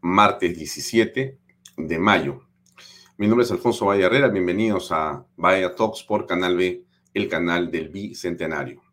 martes 0.00 0.56
17 0.56 1.38
de 1.76 1.98
mayo. 1.98 2.40
Mi 3.16 3.26
nombre 3.26 3.44
es 3.44 3.50
Alfonso 3.50 3.86
Valle 3.86 4.04
Herrera. 4.04 4.28
Bienvenidos 4.28 4.92
a 4.92 5.26
Vaya 5.36 5.74
Talks 5.74 6.04
por 6.04 6.24
Canal 6.24 6.56
B, 6.56 6.84
el 7.14 7.28
canal 7.28 7.70
del 7.70 7.88
Bicentenario. 7.88 8.85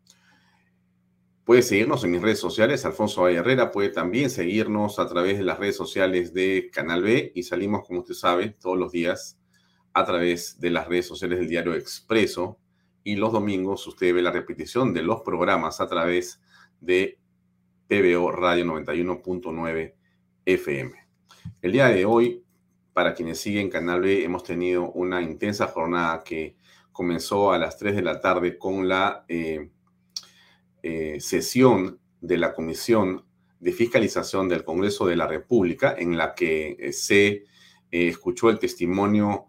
Puede 1.44 1.60
seguirnos 1.60 2.02
en 2.04 2.12
mis 2.12 2.22
redes 2.22 2.38
sociales, 2.38 2.86
Alfonso 2.86 3.22
Valle 3.22 3.36
Herrera. 3.36 3.70
Puede 3.70 3.90
también 3.90 4.30
seguirnos 4.30 4.98
a 4.98 5.06
través 5.06 5.36
de 5.36 5.44
las 5.44 5.58
redes 5.58 5.76
sociales 5.76 6.32
de 6.32 6.70
Canal 6.72 7.02
B 7.02 7.32
y 7.34 7.42
salimos, 7.42 7.86
como 7.86 8.00
usted 8.00 8.14
sabe, 8.14 8.56
todos 8.58 8.78
los 8.78 8.92
días 8.92 9.38
a 9.92 10.06
través 10.06 10.58
de 10.58 10.70
las 10.70 10.88
redes 10.88 11.06
sociales 11.06 11.38
del 11.38 11.48
diario 11.48 11.74
Expreso. 11.74 12.58
Y 13.02 13.16
los 13.16 13.30
domingos 13.30 13.86
usted 13.86 14.14
ve 14.14 14.22
la 14.22 14.30
repetición 14.30 14.94
de 14.94 15.02
los 15.02 15.20
programas 15.20 15.82
a 15.82 15.86
través 15.86 16.40
de 16.80 17.18
PBO 17.88 18.32
Radio 18.32 18.64
91.9 18.64 19.94
FM. 20.46 20.92
El 21.60 21.72
día 21.72 21.88
de 21.88 22.06
hoy, 22.06 22.42
para 22.94 23.12
quienes 23.12 23.38
siguen 23.38 23.68
Canal 23.68 24.00
B, 24.00 24.24
hemos 24.24 24.44
tenido 24.44 24.90
una 24.92 25.20
intensa 25.20 25.66
jornada 25.66 26.24
que 26.24 26.56
comenzó 26.90 27.52
a 27.52 27.58
las 27.58 27.76
3 27.76 27.96
de 27.96 28.02
la 28.02 28.18
tarde 28.18 28.56
con 28.56 28.88
la... 28.88 29.26
Eh, 29.28 29.68
eh, 30.86 31.18
sesión 31.18 31.98
de 32.20 32.36
la 32.36 32.52
Comisión 32.52 33.24
de 33.58 33.72
Fiscalización 33.72 34.50
del 34.50 34.64
Congreso 34.64 35.06
de 35.06 35.16
la 35.16 35.26
República, 35.26 35.94
en 35.96 36.18
la 36.18 36.34
que 36.34 36.76
eh, 36.78 36.92
se 36.92 37.26
eh, 37.26 37.44
escuchó 37.90 38.50
el 38.50 38.58
testimonio 38.58 39.46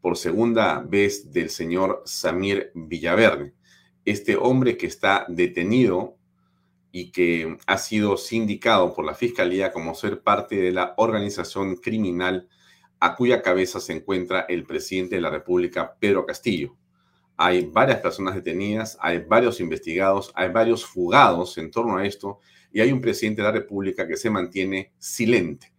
por 0.00 0.16
segunda 0.16 0.78
vez 0.78 1.32
del 1.32 1.50
señor 1.50 2.04
Samir 2.06 2.70
Villaverde, 2.76 3.52
este 4.04 4.36
hombre 4.36 4.76
que 4.76 4.86
está 4.86 5.26
detenido 5.26 6.16
y 6.92 7.10
que 7.10 7.58
ha 7.66 7.76
sido 7.76 8.16
sindicado 8.16 8.94
por 8.94 9.04
la 9.04 9.14
Fiscalía 9.14 9.72
como 9.72 9.96
ser 9.96 10.22
parte 10.22 10.54
de 10.54 10.70
la 10.70 10.94
organización 10.98 11.78
criminal 11.78 12.48
a 13.00 13.16
cuya 13.16 13.42
cabeza 13.42 13.80
se 13.80 13.92
encuentra 13.92 14.46
el 14.48 14.64
presidente 14.66 15.16
de 15.16 15.22
la 15.22 15.30
República, 15.30 15.96
Pedro 15.98 16.24
Castillo 16.24 16.76
hay 17.42 17.64
varias 17.64 18.00
personas 18.00 18.34
detenidas, 18.34 18.98
hay 19.00 19.24
varios 19.26 19.60
investigados, 19.60 20.30
hay 20.34 20.50
varios 20.50 20.84
fugados 20.84 21.56
en 21.56 21.70
torno 21.70 21.96
a 21.96 22.04
esto 22.04 22.38
y 22.70 22.82
hay 22.82 22.92
un 22.92 23.00
presidente 23.00 23.40
de 23.40 23.48
la 23.48 23.52
República 23.52 24.06
que 24.06 24.18
se 24.18 24.28
mantiene 24.28 24.92
silente, 24.98 25.72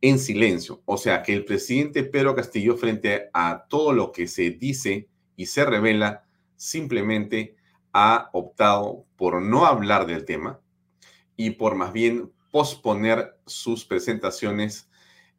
en 0.00 0.20
silencio. 0.20 0.82
O 0.84 0.96
sea 0.96 1.24
que 1.24 1.34
el 1.34 1.44
presidente 1.44 2.04
Pedro 2.04 2.36
Castillo, 2.36 2.76
frente 2.76 3.28
a 3.32 3.66
todo 3.68 3.92
lo 3.92 4.12
que 4.12 4.28
se 4.28 4.50
dice 4.52 5.08
y 5.34 5.46
se 5.46 5.64
revela, 5.64 6.28
simplemente 6.54 7.56
ha 7.92 8.30
optado 8.32 9.04
por 9.16 9.42
no 9.42 9.66
hablar 9.66 10.06
del 10.06 10.24
tema 10.24 10.60
y 11.36 11.50
por 11.50 11.74
más 11.74 11.92
bien 11.92 12.30
posponer 12.52 13.36
sus 13.46 13.84
presentaciones 13.84 14.88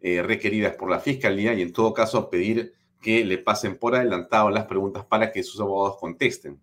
eh, 0.02 0.22
requeridas 0.22 0.76
por 0.76 0.90
la 0.90 1.00
Fiscalía 1.00 1.54
y 1.54 1.62
en 1.62 1.72
todo 1.72 1.94
caso 1.94 2.30
pedir 2.30 2.74
que 3.02 3.26
le 3.26 3.38
pasen 3.38 3.78
por 3.78 3.96
adelantado 3.96 4.50
las 4.50 4.66
preguntas 4.66 5.06
para 5.06 5.32
que 5.32 5.44
sus 5.44 5.60
abogados 5.60 5.98
contesten. 6.00 6.62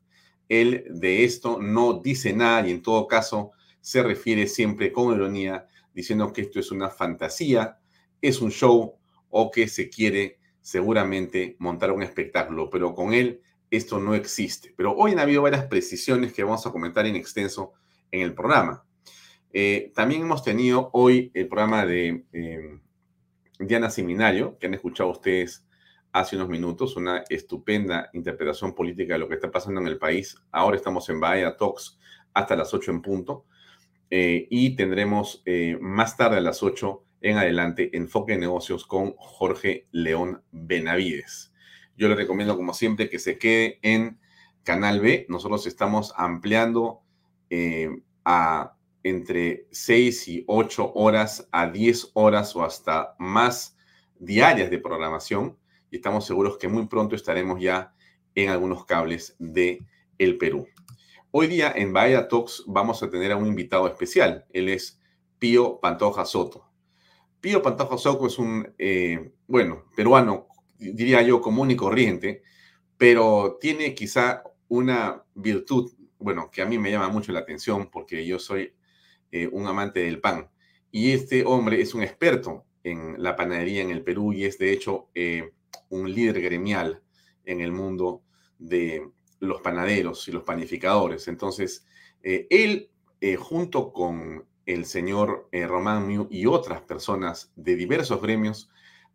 Él 0.49 0.85
de 0.89 1.25
esto 1.25 1.59
no 1.61 1.95
dice 1.95 2.33
nada 2.33 2.67
y 2.67 2.71
en 2.71 2.83
todo 2.83 3.07
caso 3.07 3.51
se 3.81 4.03
refiere 4.03 4.47
siempre 4.47 4.93
con 4.93 5.15
ironía 5.15 5.67
diciendo 5.93 6.33
que 6.33 6.43
esto 6.43 6.61
es 6.61 6.71
una 6.71 6.89
fantasía, 6.89 7.79
es 8.23 8.41
un 8.41 8.51
show 8.51 8.95
o 9.31 9.51
que 9.51 9.69
se 9.69 9.91
quiere 9.91 10.39
seguramente 10.61 11.57
montar 11.59 11.93
un 11.93 12.03
espectáculo, 12.03 12.71
pero 12.71 12.95
con 12.95 13.13
él 13.13 13.41
esto 13.71 13.99
no 13.99 14.15
existe. 14.15 14.73
Pero 14.77 14.95
hoy 14.95 15.13
han 15.13 15.19
habido 15.19 15.43
varias 15.43 15.67
precisiones 15.67 16.33
que 16.33 16.45
vamos 16.45 16.67
a 16.67 16.71
comentar 16.71 17.07
en 17.07 17.17
extenso 17.17 17.73
en 18.11 18.23
el 18.23 18.35
programa. 18.35 18.85
Eh, 19.53 19.93
también 19.95 20.23
hemos 20.23 20.43
tenido 20.43 20.91
hoy 20.93 21.31
el 21.35 21.49
programa 21.49 21.85
de 21.85 22.25
eh, 22.33 22.79
Diana 23.59 23.91
Seminario, 23.91 24.59
que 24.59 24.67
han 24.67 24.75
escuchado 24.75 25.11
ustedes 25.11 25.67
hace 26.13 26.37
unos 26.37 26.49
minutos, 26.49 26.97
una 26.97 27.25
estupenda 27.29 28.11
interpretación 28.13 28.75
política 28.75 29.15
de 29.15 29.19
lo 29.21 29.29
que 29.29 29.35
está 29.35 29.51
pasando 29.51 29.81
en 29.81 29.87
el 29.87 29.99
país. 29.99 30.37
Ahora 30.51 30.77
estamos 30.77 31.09
en 31.09 31.21
Bahía 31.21 31.57
Talks 31.57 31.99
hasta 32.35 32.57
las 32.57 32.73
8 32.73 32.91
en 32.91 33.03
punto 33.03 33.47
eh, 34.11 34.47
y 34.51 34.77
tendremos 34.77 35.43
eh, 35.45 35.77
más 35.81 36.17
tarde 36.17 36.39
a 36.39 36.41
las 36.41 36.63
8 36.63 37.05
en 37.21 37.37
adelante 37.37 37.91
Enfoque 37.97 38.33
de 38.33 38.39
Negocios 38.39 38.87
con 38.87 39.15
Jorge 39.17 39.87
León 39.91 40.43
Benavides. 40.53 41.53
Yo 41.97 42.09
le 42.09 42.15
recomiendo, 42.15 42.57
como 42.57 42.75
siempre, 42.75 43.11
que 43.11 43.19
se 43.19 43.39
quede 43.39 43.79
en 43.83 44.21
Canal 44.63 45.01
B. 45.01 45.27
Nosotros 45.29 45.67
estamos 45.67 46.15
ampliando 46.17 47.01
eh, 47.51 47.91
a 48.25 48.75
entre 49.03 49.67
6 49.71 50.29
y 50.29 50.45
8 50.47 50.93
horas 50.95 51.49
a 51.51 51.69
10 51.71 52.13
horas 52.15 52.55
o 52.55 52.63
hasta 52.63 53.15
más 53.19 53.77
diarias 54.19 54.71
de 54.71 54.79
programación 54.79 55.57
y 55.91 55.97
estamos 55.97 56.27
seguros 56.27 56.59
que 56.59 56.69
muy 56.69 56.87
pronto 56.87 57.15
estaremos 57.17 57.61
ya 57.61 57.95
en 58.35 58.51
algunos 58.51 58.85
cables 58.85 59.37
de 59.39 59.85
el 60.19 60.39
Perú. 60.39 60.67
Hoy 61.31 61.47
día 61.47 61.73
en 61.75 61.93
Bahía 61.93 62.29
Talks 62.29 62.65
vamos 62.67 63.03
a 63.03 63.11
tener 63.11 63.33
a 63.33 63.37
un 63.37 63.47
invitado 63.47 63.87
especial. 63.87 64.47
Él 64.51 64.69
es 64.69 65.01
Pío 65.39 65.79
Pantoja 65.81 66.25
Soto. 66.25 66.71
Pío 67.41 67.63
Pantoja 67.63 67.99
Soto 67.99 68.27
es 68.27 68.39
un, 68.39 68.75
eh, 68.79 69.33
bueno, 69.47 69.85
peruano, 69.95 70.49
diría 70.79 71.23
yo, 71.23 71.41
común 71.41 71.71
y 71.71 71.77
corriente, 71.77 72.43
pero 72.97 73.59
tiene 73.61 73.95
quizá 73.95 74.43
una 74.69 75.23
virtud, 75.35 75.93
bueno, 76.19 76.51
que 76.51 76.63
a 76.63 76.67
mí 76.67 76.79
me 76.79 76.91
llama 76.91 77.09
mucho 77.09 77.33
la 77.33 77.41
atención 77.41 77.91
porque 77.91 78.27
yo 78.27 78.39
soy 78.39 78.75
eh, 79.31 79.49
un 79.53 79.67
amante 79.67 80.01
del 80.01 80.21
pan. 80.21 80.51
Y 80.91 81.13
este 81.13 81.45
hombre 81.45 81.81
es 81.81 81.95
un 81.95 82.03
experto 82.03 82.65
en 82.83 83.23
la 83.23 83.37
panadería 83.37 83.83
en 83.83 83.91
el 83.91 84.03
Perú 84.03 84.33
y 84.33 84.45
es 84.45 84.59
de 84.59 84.73
hecho 84.73 85.09
eh, 85.15 85.53
un 85.89 86.13
líder 86.13 86.41
gremial 86.41 87.03
en 87.45 87.61
el 87.61 87.73
mundo 87.73 88.23
de 88.59 89.11
los 89.41 89.61
panaderos 89.61 90.27
y 90.29 90.33
los 90.33 90.43
panificadores. 90.43 91.29
Entonces, 91.29 91.87
eh, 92.23 92.47
él, 92.51 92.91
eh, 93.21 93.37
junto 93.37 93.93
con 93.93 94.47
el 94.67 94.85
señor 94.85 95.49
eh, 95.53 95.67
Román 95.67 96.07
Miu 96.07 96.29
y 96.31 96.47
otras 96.47 96.83
personas 96.83 97.53
de 97.57 97.77
diversos 97.77 98.21
gremios, 98.21 98.71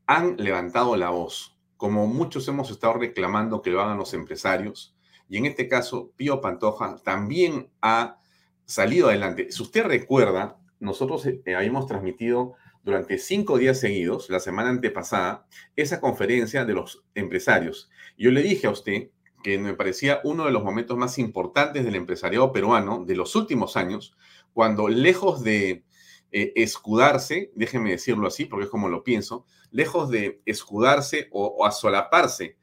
han 0.08 0.36
levantado 0.38 0.96
la 0.96 1.10
voz, 1.10 1.58
como 1.78 2.08
muchos 2.08 2.48
hemos 2.48 2.72
estado 2.72 2.94
reclamando 2.94 3.62
que 3.62 3.70
lo 3.70 3.82
hagan 3.82 3.98
los 3.98 4.14
empresarios, 4.14 4.96
y 5.30 5.38
en 5.38 5.46
este 5.46 5.68
caso 5.68 6.12
Pío 6.16 6.42
Pantoja 6.42 6.98
también 7.04 7.72
ha 7.82 8.20
salido 8.66 9.08
adelante. 9.08 9.52
Si 9.52 9.62
usted 9.62 9.86
recuerda, 9.86 10.60
nosotros 10.80 11.26
habíamos 11.56 11.88
transmitido 11.88 12.56
durante 12.84 13.18
cinco 13.18 13.58
días 13.58 13.80
seguidos, 13.80 14.30
la 14.30 14.40
semana 14.40 14.70
antepasada, 14.70 15.48
esa 15.76 16.02
conferencia 16.02 16.66
de 16.66 16.74
los 16.74 17.04
empresarios. 17.16 17.90
Yo 18.18 18.30
le 18.32 18.44
dije 18.44 18.68
a 18.68 18.72
usted 18.72 19.10
que 19.42 19.58
me 19.58 19.74
parecía 19.74 20.22
uno 20.24 20.46
de 20.46 20.52
los 20.52 20.64
momentos 20.64 20.98
más 20.98 21.18
importantes 21.18 21.84
del 21.86 21.96
empresariado 21.96 22.52
peruano 22.52 23.04
de 23.06 23.16
los 23.16 23.36
últimos 23.36 23.78
años, 23.78 24.16
cuando 24.54 24.88
lejos 24.88 25.44
de 25.44 25.84
eh, 26.32 26.54
escudarse, 26.56 27.52
déjeme 27.56 27.92
decirlo 27.92 28.28
así, 28.28 28.46
porque 28.46 28.66
es 28.66 28.72
como 28.72 28.90
lo 28.90 29.04
pienso, 29.04 29.46
lejos 29.72 30.10
de 30.10 30.42
escudarse 30.46 31.30
o, 31.32 31.46
o 31.48 31.66
asolaparse 31.66 32.58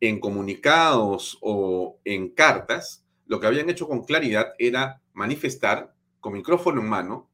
en 0.00 0.20
comunicados 0.20 1.38
o 1.40 1.98
en 2.04 2.28
cartas, 2.30 3.04
lo 3.26 3.40
que 3.40 3.46
habían 3.46 3.70
hecho 3.70 3.88
con 3.88 4.04
claridad 4.04 4.54
era 4.58 5.02
manifestar 5.14 5.94
con 6.20 6.32
micrófono 6.32 6.80
en 6.80 6.88
mano 6.88 7.30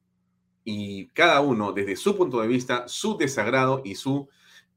y 0.63 1.07
cada 1.09 1.41
uno 1.41 1.71
desde 1.71 1.95
su 1.95 2.15
punto 2.15 2.41
de 2.41 2.47
vista 2.47 2.87
su 2.87 3.17
desagrado 3.17 3.81
y 3.83 3.95
su, 3.95 4.29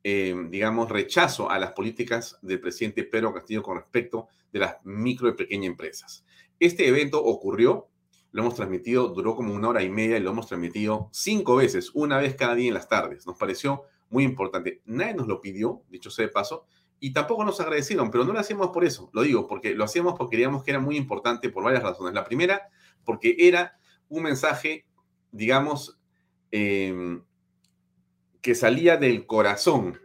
eh, 0.03 0.35
digamos, 0.49 0.89
rechazo 0.89 1.51
a 1.51 1.59
las 1.59 1.73
políticas 1.73 2.39
del 2.43 2.61
presidente 2.61 3.05
Pedro 3.05 3.35
Castillo 3.35 3.63
con 3.63 3.77
respecto 3.77 4.29
de 4.53 4.61
las 4.61 4.77
micro 4.85 5.29
y 5.29 5.35
pequeñas 5.35 5.67
empresas. 5.67 6.25
Este 6.59 6.89
evento 6.89 7.23
ocurrió, 7.23 7.89
lo 8.33 8.43
hemos 8.43 8.55
transmitido, 8.55 9.09
duró 9.09 9.37
como 9.37 9.55
una 9.55 9.69
hora 9.69 9.83
y 9.83 9.91
media 9.91 10.17
y 10.17 10.21
lo 10.21 10.31
hemos 10.31 10.47
transmitido 10.47 11.09
cinco 11.13 11.57
veces, 11.57 11.91
una 11.95 12.19
vez 12.19 12.35
cada 12.35 12.55
día 12.55 12.69
en 12.69 12.75
las 12.75 12.89
tardes. 12.89 13.27
Nos 13.27 13.37
pareció 13.37 13.85
muy 14.11 14.25
importante. 14.25 14.81
Nadie 14.85 15.15
nos 15.15 15.27
lo 15.27 15.41
pidió, 15.41 15.83
dicho 15.89 16.11
sea 16.11 16.27
de 16.27 16.33
paso, 16.33 16.67
y 17.01 17.13
tampoco 17.13 17.45
nos 17.45 17.61
agradecieron, 17.61 18.11
pero 18.11 18.25
no 18.25 18.33
lo 18.33 18.39
hacíamos 18.39 18.69
por 18.69 18.85
eso, 18.85 19.11
lo 19.13 19.23
digo, 19.23 19.47
porque 19.47 19.75
lo 19.75 19.85
hacíamos 19.85 20.15
porque 20.17 20.37
creíamos 20.37 20.63
que 20.63 20.71
era 20.71 20.81
muy 20.81 20.97
importante 20.97 21.51
por 21.51 21.65
varias 21.65 21.83
razones. 21.83 22.15
La 22.15 22.25
primera, 22.25 22.71
porque 23.05 23.37
era 23.39 23.77
un 24.09 24.23
mensaje, 24.23 24.87
digamos, 25.35 25.99
em, 26.53 27.23
que 28.41 28.55
salía 28.55 28.97
del 28.97 29.27
corazón, 29.27 30.01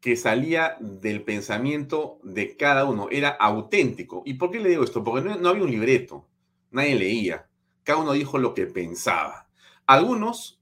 que 0.00 0.16
salía 0.16 0.76
del 0.80 1.22
pensamiento 1.22 2.18
de 2.22 2.56
cada 2.56 2.84
uno, 2.84 3.08
era 3.10 3.28
auténtico. 3.28 4.22
¿Y 4.24 4.34
por 4.34 4.50
qué 4.50 4.60
le 4.60 4.70
digo 4.70 4.84
esto? 4.84 5.04
Porque 5.04 5.28
no, 5.28 5.48
había 5.48 5.64
un 5.64 5.70
libreto, 5.70 6.26
nadie 6.70 6.94
leía, 6.94 7.48
cada 7.84 8.00
uno 8.00 8.12
dijo 8.12 8.38
lo 8.38 8.54
que 8.54 8.66
pensaba. 8.66 9.48
Algunos 9.86 10.56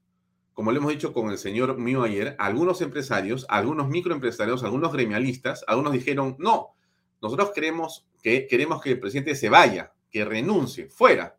como 0.53 0.71
le 0.71 0.77
hemos 0.77 0.91
dicho 0.91 1.11
con 1.11 1.29
el 1.31 1.37
señor 1.37 1.77
mío 1.77 2.01
ayer, 2.03 2.33
algunos 2.39 2.79
empresarios, 2.79 3.45
algunos 3.49 3.89
microempresarios, 3.89 4.63
algunos 4.63 4.93
gremialistas, 4.93 5.65
algunos 5.67 5.91
dijeron, 5.91 6.37
no, 6.39 6.75
nosotros 7.21 7.51
que, 8.23 8.47
queremos 8.47 8.81
que 8.81 8.91
el 8.91 8.99
presidente 9.01 9.35
se 9.35 9.49
vaya, 9.49 9.91
que 10.09 10.23
renuncie, 10.23 10.87
fuera. 10.87 11.35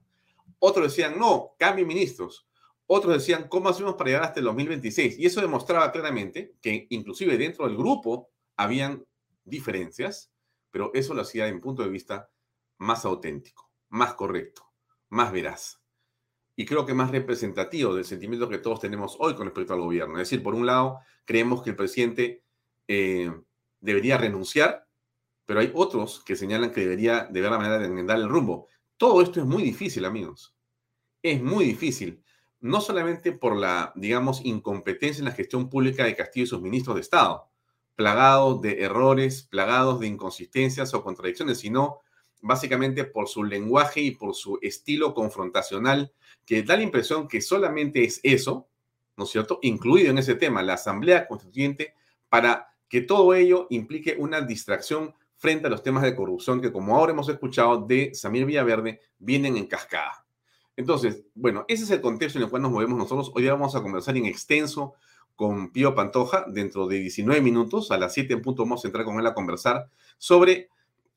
Otros 0.66 0.88
decían, 0.88 1.18
no, 1.18 1.54
cambie 1.58 1.84
ministros. 1.84 2.48
Otros 2.86 3.14
decían, 3.14 3.48
¿cómo 3.48 3.68
hacemos 3.68 3.94
para 3.94 4.10
llegar 4.10 4.24
hasta 4.24 4.40
el 4.40 4.46
2026? 4.46 5.18
Y 5.18 5.26
eso 5.26 5.40
demostraba 5.40 5.92
claramente 5.92 6.54
que 6.60 6.86
inclusive 6.90 7.36
dentro 7.38 7.66
del 7.66 7.76
grupo 7.76 8.30
habían 8.56 9.04
diferencias, 9.44 10.32
pero 10.70 10.90
eso 10.94 11.14
lo 11.14 11.22
hacía 11.22 11.48
en 11.48 11.60
punto 11.60 11.82
de 11.82 11.88
vista 11.88 12.30
más 12.78 13.04
auténtico, 13.04 13.70
más 13.88 14.14
correcto, 14.14 14.62
más 15.08 15.32
veraz 15.32 15.80
y 16.56 16.64
creo 16.64 16.86
que 16.86 16.94
más 16.94 17.10
representativo 17.10 17.94
del 17.94 18.06
sentimiento 18.06 18.48
que 18.48 18.58
todos 18.58 18.80
tenemos 18.80 19.16
hoy 19.20 19.34
con 19.34 19.44
respecto 19.44 19.74
al 19.74 19.80
gobierno. 19.80 20.14
Es 20.14 20.30
decir, 20.30 20.42
por 20.42 20.54
un 20.54 20.64
lado, 20.64 21.00
creemos 21.26 21.62
que 21.62 21.70
el 21.70 21.76
presidente 21.76 22.42
eh, 22.88 23.30
debería 23.80 24.16
renunciar, 24.16 24.88
pero 25.44 25.60
hay 25.60 25.70
otros 25.74 26.24
que 26.24 26.34
señalan 26.34 26.72
que 26.72 26.80
debería 26.80 27.24
de 27.24 27.40
ver 27.42 27.50
la 27.50 27.58
manera 27.58 27.78
de 27.78 27.84
enmendar 27.84 28.16
el 28.16 28.28
rumbo. 28.28 28.68
Todo 28.96 29.20
esto 29.20 29.38
es 29.38 29.46
muy 29.46 29.62
difícil, 29.62 30.06
amigos. 30.06 30.55
Es 31.22 31.42
muy 31.42 31.64
difícil. 31.64 32.22
No 32.60 32.80
solamente 32.80 33.32
por 33.32 33.56
la, 33.56 33.92
digamos, 33.96 34.44
incompetencia 34.44 35.20
en 35.20 35.26
la 35.26 35.32
gestión 35.32 35.68
pública 35.68 36.04
de 36.04 36.16
Castillo 36.16 36.44
y 36.44 36.48
sus 36.48 36.62
ministros 36.62 36.96
de 36.96 37.02
Estado, 37.02 37.48
plagados 37.94 38.60
de 38.60 38.82
errores, 38.82 39.42
plagados 39.42 40.00
de 40.00 40.06
inconsistencias 40.06 40.92
o 40.94 41.02
contradicciones, 41.02 41.58
sino 41.58 42.00
básicamente 42.42 43.04
por 43.04 43.28
su 43.28 43.44
lenguaje 43.44 44.00
y 44.00 44.10
por 44.12 44.34
su 44.34 44.58
estilo 44.62 45.14
confrontacional, 45.14 46.12
que 46.44 46.62
da 46.62 46.76
la 46.76 46.82
impresión 46.82 47.26
que 47.26 47.40
solamente 47.40 48.04
es 48.04 48.20
eso, 48.22 48.68
¿no 49.16 49.24
es 49.24 49.30
cierto?, 49.30 49.58
incluido 49.62 50.10
en 50.10 50.18
ese 50.18 50.34
tema, 50.34 50.62
la 50.62 50.74
Asamblea 50.74 51.26
Constituyente, 51.26 51.94
para 52.28 52.68
que 52.88 53.00
todo 53.00 53.34
ello 53.34 53.66
implique 53.70 54.16
una 54.18 54.42
distracción 54.42 55.14
frente 55.36 55.66
a 55.66 55.70
los 55.70 55.82
temas 55.82 56.02
de 56.02 56.14
corrupción 56.14 56.60
que, 56.60 56.72
como 56.72 56.96
ahora 56.96 57.12
hemos 57.12 57.28
escuchado 57.28 57.86
de 57.86 58.14
Samir 58.14 58.44
Villaverde, 58.44 59.00
vienen 59.18 59.56
en 59.56 59.66
cascada. 59.66 60.25
Entonces, 60.76 61.24
bueno, 61.34 61.64
ese 61.68 61.84
es 61.84 61.90
el 61.90 62.00
contexto 62.00 62.38
en 62.38 62.44
el 62.44 62.50
cual 62.50 62.62
nos 62.62 62.70
movemos 62.70 62.98
nosotros. 62.98 63.32
Hoy 63.34 63.46
vamos 63.46 63.74
a 63.74 63.82
conversar 63.82 64.16
en 64.16 64.26
extenso 64.26 64.94
con 65.34 65.72
Pío 65.72 65.94
Pantoja. 65.94 66.44
Dentro 66.48 66.86
de 66.86 66.98
19 66.98 67.40
minutos, 67.40 67.90
a 67.90 67.98
las 67.98 68.14
7 68.14 68.34
en 68.34 68.42
punto, 68.42 68.62
vamos 68.62 68.84
a 68.84 68.88
entrar 68.88 69.04
con 69.04 69.18
él 69.18 69.26
a 69.26 69.34
conversar 69.34 69.88
sobre 70.18 70.70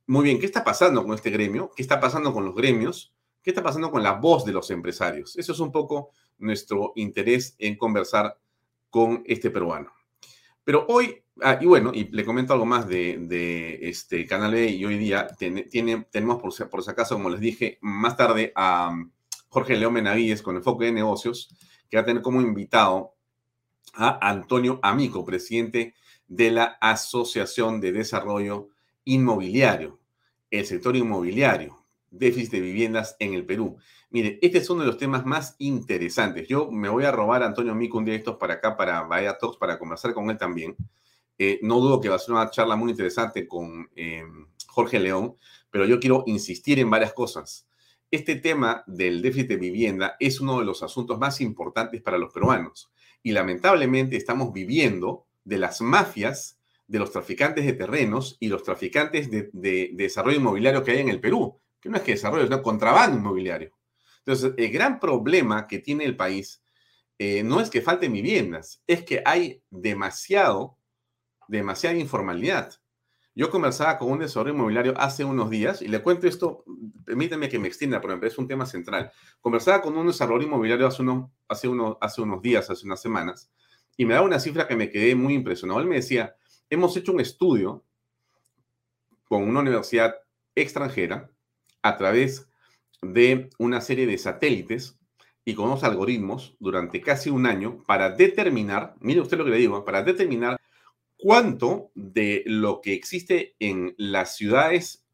muy 0.10 0.24
bien, 0.24 0.40
¿qué 0.40 0.48
está 0.48 0.64
pasando 0.64 1.04
con 1.04 1.14
este 1.14 1.30
gremio? 1.30 1.70
¿Qué 1.76 1.84
está 1.84 2.00
pasando 2.00 2.34
con 2.34 2.44
los 2.44 2.56
gremios? 2.56 3.14
¿Qué 3.44 3.52
está 3.52 3.62
pasando 3.62 3.92
con 3.92 4.02
la 4.02 4.14
voz 4.14 4.44
de 4.44 4.52
los 4.52 4.72
empresarios? 4.72 5.38
Eso 5.38 5.52
es 5.52 5.60
un 5.60 5.72
poco 5.72 6.10
nuestro 6.40 6.94
interés 6.96 7.56
en 7.60 7.78
conversar 7.78 8.40
con 8.90 9.22
este 9.28 9.52
peruano. 9.52 9.92
Pero 10.64 10.88
hoy, 10.90 11.24
ah, 11.44 11.60
y 11.62 11.68
bueno, 11.68 11.92
y 11.94 12.06
le 12.06 12.26
comento 12.26 12.54
algo 12.54 12.66
más 12.66 12.88
de, 12.88 13.78
este 13.84 14.26
Canal 14.26 14.56
E, 14.56 14.72
y 14.72 14.84
hoy 14.84 14.98
día 14.98 15.28
tenemos, 15.38 16.42
por, 16.42 16.70
por 16.72 16.84
si 16.84 16.90
acaso, 16.90 17.14
como 17.14 17.30
les 17.30 17.40
dije, 17.40 17.78
más 17.82 18.18
tarde 18.18 18.52
a 18.56 18.92
Jorge 19.50 19.76
León 19.76 19.96
Benavides 19.96 20.42
con 20.42 20.56
Enfoque 20.56 20.86
de 20.86 20.92
Negocios, 20.94 21.54
que 21.90 21.98
va 21.98 22.02
a 22.02 22.06
tener 22.06 22.22
como 22.22 22.42
invitado 22.42 23.14
a 23.94 24.30
Antonio 24.30 24.80
Amico, 24.84 25.26
presidente 25.26 25.96
de 26.28 26.52
la 26.52 26.78
Asociación 26.80 27.82
de 27.82 27.92
Desarrollo 27.92 28.70
Inmobiliario 29.06 30.00
el 30.52 30.66
sector 30.66 30.96
inmobiliario, 30.96 31.86
déficit 32.10 32.54
de 32.54 32.62
viviendas 32.62 33.16
en 33.20 33.34
el 33.34 33.46
Perú. 33.46 33.78
Mire, 34.10 34.40
este 34.42 34.58
es 34.58 34.70
uno 34.70 34.82
de 34.82 34.88
los 34.88 34.98
temas 34.98 35.26
más 35.26 35.56
interesantes. 35.60 36.48
Yo 36.48 36.72
me 36.72 36.90
voy 36.90 37.06
a 37.06 37.12
robar 37.12 37.44
a 37.44 37.46
Antonio 37.46 37.76
Mico 37.76 38.00
un 38.00 38.06
día 38.06 38.16
estos 38.16 38.38
para 38.38 38.56
acá, 38.56 38.76
para 38.76 39.02
Vaya 39.04 39.38
Talks, 39.38 39.58
para 39.58 39.78
conversar 39.78 40.14
con 40.14 40.30
él 40.30 40.38
también. 40.38 40.76
Eh, 41.38 41.60
no 41.62 41.80
dudo 41.80 42.02
que 42.02 42.10
va 42.10 42.16
a 42.16 42.20
ser 42.20 42.34
una 42.34 42.50
charla 42.50 42.76
muy 42.76 42.92
interesante 42.92 43.48
con 43.48 43.90
eh, 43.96 44.24
Jorge 44.68 45.00
León, 45.00 45.36
pero 45.70 45.86
yo 45.86 46.00
quiero 46.00 46.24
insistir 46.26 46.80
en 46.80 46.90
varias 46.90 47.14
cosas. 47.14 47.68
Este 48.12 48.36
tema 48.36 48.84
del 48.88 49.22
déficit 49.22 49.50
de 49.50 49.58
vivienda 49.58 50.16
es 50.20 50.42
uno 50.42 50.60
de 50.60 50.66
los 50.66 50.82
asuntos 50.82 51.20
más 51.20 51.42
importantes 51.42 52.02
para 52.02 52.18
los 52.18 52.34
peruanos 52.34 52.92
y 53.22 53.34
lamentablemente 53.34 54.18
estamos 54.18 54.52
viviendo 54.52 55.28
de 55.44 55.60
las 55.60 55.82
mafias 55.82 56.58
de 56.88 56.98
los 56.98 57.12
traficantes 57.12 57.66
de 57.66 57.74
terrenos 57.74 58.38
y 58.40 58.48
los 58.48 58.64
traficantes 58.64 59.30
de, 59.30 59.92
desarrollo 59.94 60.38
inmobiliario 60.38 60.84
que 60.84 60.92
hay 60.92 61.00
en 61.00 61.10
el 61.10 61.20
Perú, 61.20 61.60
que 61.80 61.88
no 61.88 61.98
es 61.98 62.04
que 62.04 62.14
desarrollo, 62.14 62.44
es 62.44 62.62
contrabando 62.62 63.16
inmobiliario. 63.16 63.78
Entonces, 64.26 64.54
el 64.58 64.72
gran 64.72 65.00
problema 65.00 65.68
que 65.68 65.78
tiene 65.78 66.06
el 66.06 66.16
país 66.16 66.64
eh, 67.20 67.44
no 67.44 67.62
es 67.62 67.70
que 67.70 67.82
falten 67.82 68.12
viviendas, 68.12 68.82
es 68.88 69.04
que 69.04 69.22
hay 69.24 69.62
demasiado, 69.70 70.78
demasiada 71.48 71.96
informalidad. 71.96 72.74
Yo 73.40 73.50
conversaba 73.50 73.98
con 73.98 74.12
un 74.12 74.20
desarrollo 74.20 74.54
inmobiliario 74.54 74.94
hace 74.98 75.24
unos 75.24 75.50
días 75.50 75.82
y 75.82 75.88
le 75.88 76.02
cuento 76.02 76.28
esto, 76.28 76.66
permítame 77.06 77.48
que 77.48 77.58
me 77.58 77.70
extienda, 77.70 78.02
pero 78.02 78.22
es 78.22 78.38
un 78.38 78.50
tema 78.50 78.66
central. 78.66 79.14
Conversaba 79.40 79.82
con 79.82 79.96
un 79.96 80.08
desarrollo 80.08 80.46
inmobiliario 80.46 80.86
hace, 80.86 81.04
uno, 81.04 81.32
hace, 81.48 81.70
uno, 81.70 81.98
hace 82.02 82.22
unos 82.22 82.42
días, 82.42 82.70
hace 82.70 82.86
unas 82.86 83.02
semanas, 83.02 83.50
y 83.96 84.04
me 84.04 84.14
daba 84.14 84.26
una 84.26 84.40
cifra 84.40 84.68
que 84.68 84.76
me 84.76 84.92
quedé 84.92 85.16
muy 85.16 85.36
impresionado. 85.36 85.80
Él 85.80 85.88
me 85.88 85.96
decía, 85.96 86.36
hemos 86.70 86.98
hecho 86.98 87.14
un 87.14 87.22
estudio 87.22 87.86
con 89.24 89.44
una 89.44 89.62
universidad 89.62 90.18
extranjera 90.54 91.32
a 91.82 91.96
través 91.96 92.50
de 93.02 93.52
una 93.58 93.80
serie 93.80 94.06
de 94.06 94.18
satélites 94.18 95.00
y 95.46 95.56
con 95.56 95.68
unos 95.68 95.86
algoritmos 95.86 96.58
durante 96.60 97.00
casi 97.00 97.30
un 97.30 97.46
año 97.46 97.86
para 97.88 98.10
determinar, 98.10 98.96
mire 99.00 99.22
usted 99.22 99.38
lo 99.38 99.46
que 99.46 99.52
le 99.52 99.58
digo, 99.60 99.86
para 99.86 100.04
determinar 100.04 100.59
cuánto 101.20 101.92
de 101.96 102.44
lo 102.46 102.82
que 102.82 102.94
existe 102.94 103.56
en 103.60 103.94
las 103.98 104.38
ciudades 104.38 105.06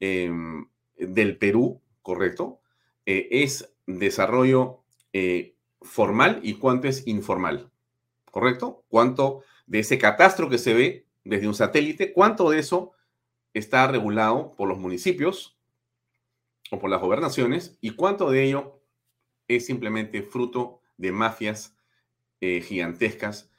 em, 0.00 0.66
del 0.98 1.38
Perú, 1.38 1.80
correcto, 2.02 2.60
eh, 3.06 3.28
es 3.30 3.72
desarrollo 3.86 4.80
eh, 5.12 5.54
formal 5.80 6.40
y 6.42 6.54
cuánto 6.54 6.88
es 6.88 7.06
informal, 7.06 7.70
correcto, 8.30 8.84
cuánto 8.88 9.44
de 9.66 9.78
ese 9.78 9.98
catastro 9.98 10.50
que 10.50 10.58
se 10.58 10.74
ve 10.74 11.06
desde 11.24 11.46
un 11.46 11.54
satélite, 11.54 12.12
¿cuánto 12.12 12.50
de 12.50 12.58
eso 12.58 12.92
está 13.54 13.86
regulado 13.86 14.54
por 14.56 14.68
los 14.68 14.78
municipios 14.78 15.56
o 16.72 16.80
por 16.80 16.90
las 16.90 17.00
gobernaciones 17.00 17.78
y 17.80 17.90
cuánto 17.90 18.30
de 18.30 18.44
ello 18.44 18.80
es 19.46 19.66
simplemente 19.66 20.22
fruto 20.22 20.80
de 20.96 21.12
mafias 21.12 21.76
eh, 22.40 22.60
gigantescas 22.60 23.51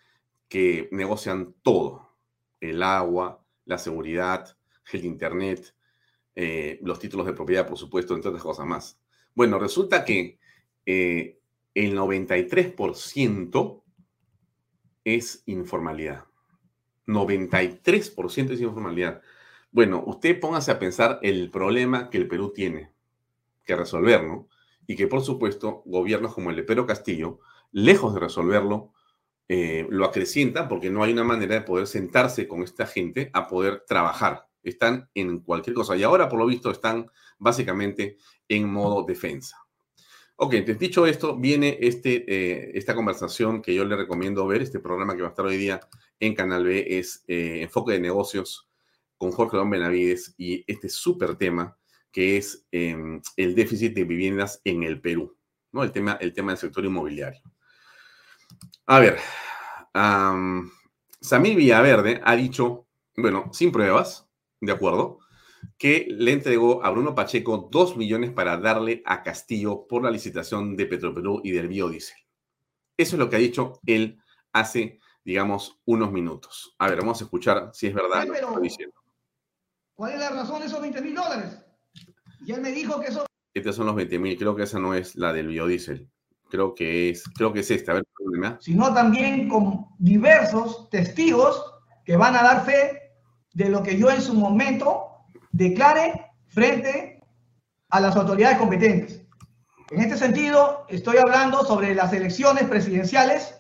que 0.48 0.90
negocian 0.92 1.54
todo, 1.62 2.14
el 2.60 2.82
agua, 2.82 3.44
la 3.66 3.78
seguridad, 3.78 4.58
el 4.92 5.06
Internet, 5.06 5.76
eh, 6.36 6.80
los 6.82 7.00
títulos 7.00 7.26
de 7.26 7.34
propiedad, 7.34 7.68
por 7.68 7.78
supuesto, 7.78 8.16
entre 8.16 8.30
otras 8.30 8.44
cosas 8.44 8.66
más. 8.66 9.00
Bueno, 9.36 9.60
resulta 9.60 10.06
que 10.06 10.40
eh, 10.86 11.40
el 11.74 11.98
93% 11.98 13.84
es 15.04 15.44
informalidad. 15.46 16.26
93% 17.08 18.52
es 18.52 18.62
informalidad. 18.62 19.22
Bueno, 19.72 20.04
usted 20.06 20.40
póngase 20.40 20.72
a 20.72 20.80
pensar 20.80 21.20
el 21.22 21.50
problema 21.50 22.10
que 22.10 22.18
el 22.18 22.28
Perú 22.28 22.54
tiene 22.54 22.92
que 23.66 23.76
resolver, 23.76 24.24
¿no? 24.24 24.48
Y 24.88 24.96
que, 24.96 25.08
por 25.08 25.22
supuesto, 25.22 25.82
gobiernos 25.86 26.34
como 26.34 26.50
el 26.50 26.56
de 26.56 26.64
Pedro 26.64 26.86
Castillo, 26.86 27.40
lejos 27.72 28.14
de 28.14 28.20
resolverlo, 28.20 28.94
eh, 29.48 29.86
lo 29.90 30.06
acrecientan 30.06 30.68
porque 30.68 30.90
no 30.90 31.04
hay 31.04 31.14
una 31.14 31.24
manera 31.24 31.56
de 31.56 31.62
poder 31.62 31.88
sentarse 31.88 32.48
con 32.48 32.64
esta 32.64 32.86
gente 32.86 33.30
a 33.34 33.48
poder 33.48 33.84
trabajar. 33.88 34.48
Están 34.64 35.10
en 35.14 35.40
cualquier 35.40 35.76
cosa. 35.76 35.96
Y 35.96 36.04
ahora, 36.04 36.30
por 36.30 36.40
lo 36.40 36.46
visto, 36.46 36.72
están 36.72 37.08
básicamente 37.38 38.18
en 38.48 38.72
modo 38.72 39.04
defensa. 39.04 39.58
Ok, 40.36 40.56
entonces 40.56 40.80
dicho 40.80 41.06
esto, 41.06 41.38
viene 41.38 41.78
este, 41.80 42.26
eh, 42.28 42.72
esta 42.74 42.96
conversación 42.96 43.62
que 43.62 43.76
yo 43.76 43.86
le 43.86 43.96
recomiendo 43.96 44.48
ver, 44.48 44.62
este 44.62 44.80
programa 44.80 45.16
que 45.16 45.22
va 45.22 45.28
a 45.28 45.32
estar 45.32 45.46
hoy 45.46 45.58
día 45.58 45.80
en 46.20 46.34
Canal 46.34 46.64
B, 46.64 46.98
es 46.98 47.24
eh, 47.28 47.62
Enfoque 47.62 47.94
de 47.94 48.00
Negocios 48.00 48.68
con 49.18 49.32
Jorge 49.32 49.58
Don 49.58 49.70
Benavides 49.70 50.34
y 50.38 50.64
este 50.68 50.90
súper 50.90 51.36
tema 51.36 51.78
que 52.12 52.38
es 52.38 52.66
em, 52.72 53.22
el 53.38 53.56
déficit 53.56 53.94
de 53.94 54.04
viviendas 54.04 54.62
en 54.64 54.84
el 54.84 55.02
Perú, 55.02 55.36
¿no? 55.72 55.84
El 55.84 55.92
tema, 55.92 56.18
el 56.20 56.34
tema 56.34 56.52
del 56.52 56.60
sector 56.60 56.86
inmobiliario. 56.86 57.42
A 58.86 59.00
ver, 59.00 59.18
Samir 61.22 61.56
Villaverde 61.56 62.22
ha 62.24 62.36
dicho, 62.36 62.88
bueno, 63.16 63.50
sin 63.54 63.72
pruebas, 63.72 64.28
de 64.60 64.72
acuerdo, 64.72 65.20
que 65.78 66.08
le 66.10 66.34
entregó 66.34 66.84
a 66.84 66.90
Bruno 66.90 67.16
Pacheco 67.16 67.70
dos 67.72 67.96
millones 67.96 68.32
para 68.32 68.58
darle 68.58 69.02
a 69.06 69.24
Castillo 69.24 69.88
por 69.88 70.04
la 70.04 70.12
licitación 70.12 70.76
de 70.76 70.86
Petroperú 70.86 71.42
y 71.44 71.52
del 71.52 71.68
biodiesel. 71.68 72.18
Eso 72.98 73.16
es 73.16 73.20
lo 73.20 73.30
que 73.30 73.38
ha 73.38 73.40
dicho 73.40 73.80
él 73.86 74.20
hace, 74.52 75.00
digamos, 75.24 75.80
unos 75.86 76.12
minutos. 76.12 76.76
A 76.80 76.90
ver, 76.90 77.00
vamos 77.00 77.22
a 77.22 77.24
escuchar 77.24 77.72
si 77.74 77.88
es 77.88 77.94
verdad 77.94 78.28
lo 78.28 78.34
que 78.34 78.40
está 78.40 78.60
diciendo. 78.60 78.96
¿Cuál 79.96 80.14
es 80.14 80.20
la 80.20 80.30
razón 80.32 80.60
de 80.60 80.68
esos 80.68 80.82
20 80.82 81.02
mil 81.02 81.16
dólares? 81.16 81.60
Y 82.46 82.52
él 82.52 82.62
me 82.62 82.72
dijo 82.72 83.00
que 83.00 83.08
eso... 83.08 83.26
Estos 83.54 83.76
son 83.76 83.86
los 83.86 83.96
20 83.96 84.20
mil, 84.20 84.38
creo 84.38 84.56
que 84.56 84.64
esa 84.64 84.80
no 84.80 84.94
es 84.94 85.16
la 85.16 85.32
del 85.32 85.48
biodiesel. 85.48 86.10
Creo 86.54 86.76
que 86.76 87.10
es, 87.10 87.24
creo 87.36 87.52
que 87.52 87.62
es 87.62 87.72
esta. 87.72 87.94
A 87.94 87.96
ver, 87.96 88.06
Sino 88.60 88.94
también 88.94 89.50
con 89.50 89.88
diversos 89.98 90.88
testigos 90.92 91.66
que 92.06 92.16
van 92.16 92.36
a 92.36 92.44
dar 92.44 92.64
fe 92.64 93.16
de 93.54 93.70
lo 93.70 93.82
que 93.82 93.98
yo 93.98 94.12
en 94.12 94.22
su 94.22 94.36
momento 94.36 95.08
declare 95.52 96.28
frente 96.50 97.24
a 97.90 98.00
las 98.00 98.16
autoridades 98.16 98.60
competentes. 98.60 99.24
En 99.90 100.02
este 100.02 100.16
sentido, 100.16 100.86
estoy 100.90 101.18
hablando 101.18 101.66
sobre 101.66 101.96
las 101.96 102.14
elecciones 102.14 102.66
presidenciales, 102.66 103.60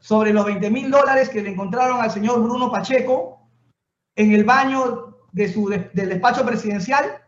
sobre 0.00 0.34
los 0.34 0.44
20 0.44 0.70
mil 0.70 0.90
dólares 0.90 1.30
que 1.30 1.40
le 1.40 1.48
encontraron 1.48 2.02
al 2.02 2.10
señor 2.10 2.42
Bruno 2.42 2.70
Pacheco 2.70 3.48
en 4.16 4.34
el 4.34 4.44
baño 4.44 5.16
de 5.32 5.50
su, 5.50 5.70
del 5.70 6.10
despacho 6.10 6.44
presidencial, 6.44 7.22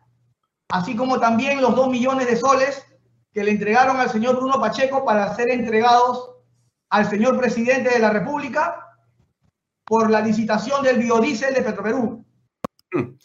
así 0.68 0.94
como 0.94 1.18
también 1.18 1.62
los 1.62 1.74
2 1.74 1.88
millones 1.88 2.26
de 2.26 2.36
soles 2.36 2.84
que 3.32 3.44
le 3.44 3.52
entregaron 3.52 3.96
al 3.98 4.10
señor 4.10 4.36
Bruno 4.36 4.60
Pacheco 4.60 5.04
para 5.04 5.34
ser 5.34 5.50
entregados 5.50 6.36
al 6.90 7.08
señor 7.08 7.38
presidente 7.38 7.90
de 7.90 7.98
la 7.98 8.10
República 8.10 8.82
por 9.86 10.10
la 10.10 10.20
licitación 10.20 10.82
del 10.82 10.98
biodiesel 10.98 11.54
de 11.54 11.62
Petroperú. 11.62 12.24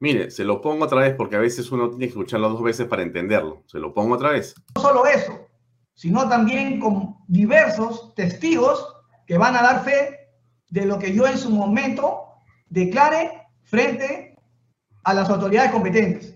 Mire, 0.00 0.30
se 0.30 0.44
lo 0.44 0.60
pongo 0.60 0.84
otra 0.84 1.00
vez 1.00 1.14
porque 1.14 1.36
a 1.36 1.40
veces 1.40 1.70
uno 1.72 1.88
tiene 1.88 2.04
que 2.04 2.10
escucharlo 2.10 2.50
dos 2.50 2.62
veces 2.62 2.86
para 2.86 3.02
entenderlo. 3.02 3.62
Se 3.66 3.78
lo 3.78 3.94
pongo 3.94 4.14
otra 4.16 4.30
vez. 4.30 4.54
No 4.74 4.82
solo 4.82 5.06
eso, 5.06 5.48
sino 5.94 6.28
también 6.28 6.78
con 6.78 7.16
diversos 7.26 8.14
testigos 8.14 8.86
que 9.26 9.38
van 9.38 9.56
a 9.56 9.62
dar 9.62 9.84
fe 9.84 10.28
de 10.68 10.84
lo 10.84 10.98
que 10.98 11.14
yo 11.14 11.26
en 11.26 11.38
su 11.38 11.48
momento 11.48 12.24
declare 12.68 13.48
frente 13.62 14.36
a 15.04 15.14
las 15.14 15.30
autoridades 15.30 15.70
competentes. 15.70 16.33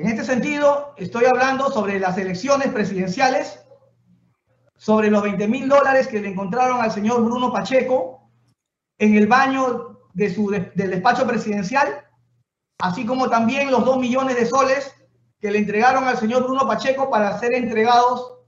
En 0.00 0.06
este 0.06 0.24
sentido, 0.24 0.94
estoy 0.96 1.26
hablando 1.26 1.70
sobre 1.70 2.00
las 2.00 2.16
elecciones 2.16 2.68
presidenciales, 2.68 3.60
sobre 4.74 5.10
los 5.10 5.22
20 5.22 5.46
mil 5.46 5.68
dólares 5.68 6.08
que 6.08 6.20
le 6.20 6.30
encontraron 6.30 6.80
al 6.80 6.90
señor 6.90 7.22
Bruno 7.22 7.52
Pacheco 7.52 8.30
en 8.98 9.14
el 9.14 9.26
baño 9.26 10.00
de 10.14 10.34
su, 10.34 10.48
del 10.50 10.72
despacho 10.74 11.26
presidencial 11.26 12.06
así 12.80 13.04
como 13.04 13.28
también 13.28 13.70
los 13.70 13.84
2 13.84 13.98
millones 13.98 14.36
de 14.36 14.46
soles 14.46 14.94
que 15.38 15.50
le 15.50 15.58
entregaron 15.58 16.04
al 16.04 16.16
señor 16.16 16.44
Bruno 16.44 16.66
Pacheco 16.66 17.10
para 17.10 17.38
ser 17.38 17.54
entregados 17.54 18.38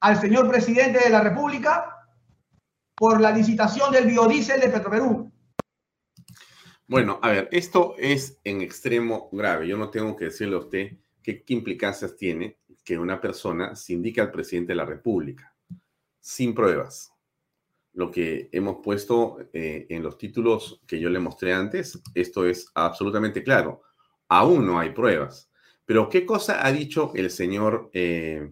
al 0.00 0.20
señor 0.20 0.48
presidente 0.48 1.02
de 1.02 1.10
la 1.10 1.20
República 1.20 2.06
por 2.96 3.18
la 3.20 3.30
licitación 3.30 3.90
del 3.92 4.06
biodiesel 4.06 4.60
de 4.60 4.68
Petroperú. 4.68 5.32
Bueno, 6.88 7.20
a 7.20 7.28
ver, 7.28 7.50
esto 7.52 7.96
es 7.98 8.38
en 8.44 8.62
extremo 8.62 9.28
grave. 9.30 9.68
Yo 9.68 9.76
no 9.76 9.90
tengo 9.90 10.16
que 10.16 10.24
decirle 10.24 10.56
a 10.56 10.60
usted 10.60 10.92
qué, 11.22 11.44
implicancias 11.48 12.16
tiene 12.16 12.60
que 12.82 12.98
una 12.98 13.20
persona 13.20 13.76
se 13.76 13.92
indique 13.92 14.22
al 14.22 14.30
presidente 14.30 14.72
de 14.72 14.76
la 14.76 14.86
República 14.86 15.54
sin 16.18 16.54
pruebas. 16.54 17.12
Lo 17.92 18.10
que 18.10 18.48
hemos 18.52 18.78
puesto 18.82 19.36
eh, 19.52 19.86
en 19.90 20.02
los 20.02 20.16
títulos 20.16 20.80
que 20.86 20.98
yo 20.98 21.10
le 21.10 21.18
mostré 21.18 21.52
antes, 21.52 22.00
esto 22.14 22.46
es 22.46 22.70
absolutamente 22.72 23.42
claro. 23.42 23.82
Aún 24.26 24.66
no 24.66 24.78
hay 24.78 24.92
pruebas. 24.92 25.50
Pero 25.84 26.08
¿qué 26.08 26.24
cosa 26.24 26.66
ha 26.66 26.72
dicho 26.72 27.12
el 27.14 27.28
señor 27.30 27.90
eh, 27.92 28.50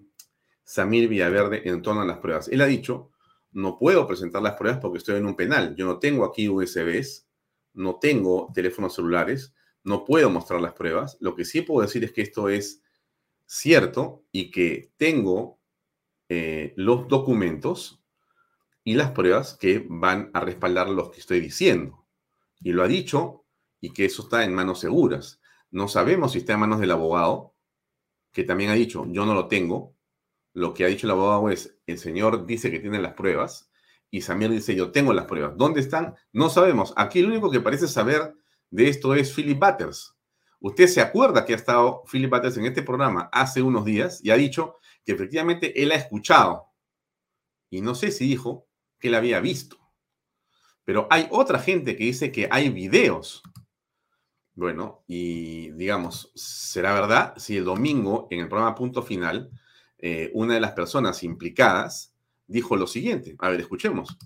Samir 0.62 1.08
Villaverde 1.08 1.66
en 1.66 1.80
torno 1.80 2.02
a 2.02 2.06
las 2.06 2.18
pruebas? 2.18 2.48
Él 2.48 2.60
ha 2.60 2.66
dicho, 2.66 3.12
no 3.52 3.78
puedo 3.78 4.06
presentar 4.06 4.42
las 4.42 4.56
pruebas 4.56 4.78
porque 4.78 4.98
estoy 4.98 5.16
en 5.16 5.24
un 5.24 5.36
penal. 5.36 5.74
Yo 5.74 5.86
no 5.86 5.98
tengo 5.98 6.26
aquí 6.26 6.50
USBs, 6.50 7.25
no 7.76 7.98
tengo 8.00 8.50
teléfonos 8.54 8.94
celulares, 8.94 9.54
no 9.84 10.04
puedo 10.04 10.30
mostrar 10.30 10.60
las 10.60 10.72
pruebas. 10.72 11.16
Lo 11.20 11.36
que 11.36 11.44
sí 11.44 11.62
puedo 11.62 11.82
decir 11.86 12.02
es 12.02 12.12
que 12.12 12.22
esto 12.22 12.48
es 12.48 12.82
cierto 13.46 14.24
y 14.32 14.50
que 14.50 14.92
tengo 14.96 15.60
eh, 16.28 16.72
los 16.76 17.06
documentos 17.06 18.02
y 18.82 18.94
las 18.94 19.12
pruebas 19.12 19.54
que 19.54 19.86
van 19.88 20.30
a 20.34 20.40
respaldar 20.40 20.88
lo 20.88 21.10
que 21.10 21.20
estoy 21.20 21.40
diciendo. 21.40 22.06
Y 22.60 22.72
lo 22.72 22.82
ha 22.82 22.88
dicho 22.88 23.44
y 23.80 23.92
que 23.92 24.06
eso 24.06 24.22
está 24.22 24.44
en 24.44 24.54
manos 24.54 24.80
seguras. 24.80 25.40
No 25.70 25.86
sabemos 25.86 26.32
si 26.32 26.38
está 26.38 26.54
en 26.54 26.60
manos 26.60 26.80
del 26.80 26.90
abogado, 26.90 27.54
que 28.32 28.44
también 28.44 28.70
ha 28.70 28.74
dicho, 28.74 29.04
yo 29.08 29.26
no 29.26 29.34
lo 29.34 29.48
tengo. 29.48 29.94
Lo 30.52 30.72
que 30.72 30.84
ha 30.84 30.88
dicho 30.88 31.06
el 31.06 31.12
abogado 31.12 31.50
es, 31.50 31.78
el 31.86 31.98
señor 31.98 32.46
dice 32.46 32.70
que 32.70 32.80
tiene 32.80 33.00
las 33.00 33.12
pruebas 33.12 33.70
y 34.16 34.22
Samir 34.22 34.50
dice, 34.50 34.74
yo 34.74 34.92
tengo 34.92 35.12
las 35.12 35.26
pruebas. 35.26 35.58
¿Dónde 35.58 35.80
están? 35.80 36.14
No 36.32 36.48
sabemos. 36.48 36.94
Aquí 36.96 37.18
el 37.18 37.26
único 37.26 37.50
que 37.50 37.60
parece 37.60 37.86
saber 37.86 38.34
de 38.70 38.88
esto 38.88 39.14
es 39.14 39.30
Philip 39.34 39.58
Butters. 39.58 40.16
Usted 40.58 40.86
se 40.86 41.02
acuerda 41.02 41.44
que 41.44 41.52
ha 41.52 41.56
estado 41.56 42.02
Philip 42.10 42.30
Butters 42.30 42.56
en 42.56 42.64
este 42.64 42.82
programa 42.82 43.28
hace 43.30 43.60
unos 43.60 43.84
días 43.84 44.24
y 44.24 44.30
ha 44.30 44.36
dicho 44.36 44.76
que 45.04 45.12
efectivamente 45.12 45.82
él 45.82 45.92
ha 45.92 45.96
escuchado. 45.96 46.68
Y 47.68 47.82
no 47.82 47.94
sé 47.94 48.10
si 48.10 48.26
dijo 48.26 48.66
que 48.98 49.08
él 49.08 49.16
había 49.16 49.38
visto. 49.40 49.76
Pero 50.82 51.08
hay 51.10 51.28
otra 51.30 51.58
gente 51.58 51.94
que 51.94 52.04
dice 52.04 52.32
que 52.32 52.48
hay 52.50 52.70
videos. 52.70 53.42
Bueno, 54.54 55.04
y 55.06 55.72
digamos, 55.72 56.32
¿será 56.34 56.94
verdad 56.94 57.34
si 57.36 57.58
el 57.58 57.66
domingo 57.66 58.28
en 58.30 58.40
el 58.40 58.48
programa 58.48 58.74
Punto 58.74 59.02
Final 59.02 59.50
eh, 59.98 60.30
una 60.32 60.54
de 60.54 60.60
las 60.60 60.72
personas 60.72 61.22
implicadas 61.22 62.15
dijo 62.46 62.76
lo 62.76 62.86
siguiente? 62.86 63.36
A 63.38 63.48
ver, 63.48 63.60
escuchemos. 63.60 64.16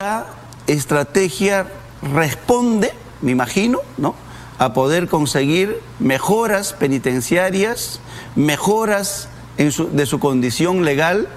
La 0.00 0.26
estrategia 0.66 1.66
responde, 2.02 2.92
me 3.22 3.32
imagino, 3.32 3.80
¿no? 3.96 4.14
A 4.58 4.72
poder 4.72 5.08
conseguir 5.08 5.80
mejoras 5.98 6.72
penitenciarias, 6.72 8.00
mejoras 8.36 9.28
de 9.56 10.06
su 10.06 10.20
condición 10.20 10.84
legal 10.84 11.28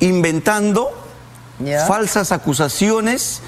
inventando 0.00 0.90
falsas 1.86 2.32
acusaciones 2.32 3.42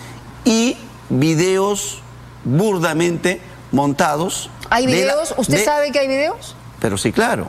y 0.44 0.76
videos 1.08 2.02
burdamente 2.44 3.40
montados. 3.72 4.50
¿Hay 4.70 4.86
videos? 4.86 5.34
¿Usted 5.36 5.64
sabe 5.64 5.92
que 5.92 5.98
hay 5.98 6.08
videos? 6.08 6.56
Pero 6.80 6.96
sí, 6.96 7.12
claro. 7.12 7.48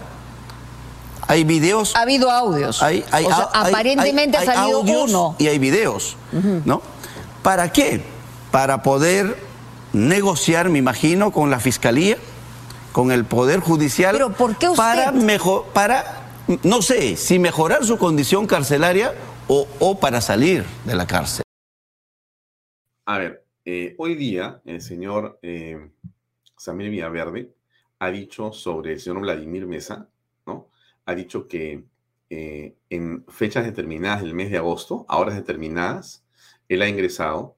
Hay 1.28 1.44
videos. 1.44 1.96
Ha 1.96 2.02
habido 2.02 2.32
audios. 2.32 2.82
Hay, 2.82 3.04
aparentemente 3.12 4.38
ha 4.38 4.46
salido 4.46 4.82
uno. 4.82 5.36
Y 5.38 5.48
hay 5.48 5.60
videos, 5.60 6.16
¿no? 6.66 6.82
¿Para 7.44 7.72
qué? 7.72 8.02
Para 8.52 8.82
poder 8.82 9.38
negociar, 9.94 10.70
me 10.70 10.80
imagino, 10.80 11.32
con 11.32 11.50
la 11.50 11.60
fiscalía, 11.60 12.18
con 12.92 13.12
el 13.12 13.26
poder 13.26 13.60
judicial. 13.60 14.14
Pero 14.14 14.34
¿por 14.34 14.58
qué 14.58 14.70
usted? 14.70 14.78
Para 14.78 15.12
mejor, 15.12 15.66
para 15.74 16.28
no 16.64 16.82
sé 16.82 17.18
si 17.18 17.40
mejorar 17.40 17.84
su 17.86 17.98
condición 17.98 18.48
carcelaria 18.48 19.14
o, 19.48 20.00
para 20.00 20.22
salir 20.22 20.64
de 20.86 20.96
la 20.96 21.08
cárcel. 21.08 21.44
A 23.06 23.18
ver, 23.18 23.46
eh, 23.66 23.96
hoy 23.98 24.16
día 24.16 24.62
el 24.66 24.82
señor 24.82 25.40
eh, 25.42 25.90
Samir 26.58 26.90
Villaverde 26.90 27.54
ha 28.00 28.12
dicho 28.12 28.52
sobre 28.52 28.94
el 28.94 29.00
señor 29.00 29.22
Vladimir 29.22 29.66
Mesa. 29.66 30.08
Ha 31.08 31.16
dicho 31.16 31.48
que 31.48 31.86
eh, 32.30 32.76
en 32.90 33.26
fechas 33.30 33.66
determinadas 33.66 34.22
del 34.22 34.36
mes 34.36 34.52
de 34.52 34.58
agosto, 34.58 35.06
a 35.08 35.18
horas 35.18 35.36
determinadas, 35.36 36.26
él 36.68 36.82
ha 36.82 36.90
ingresado 36.90 37.56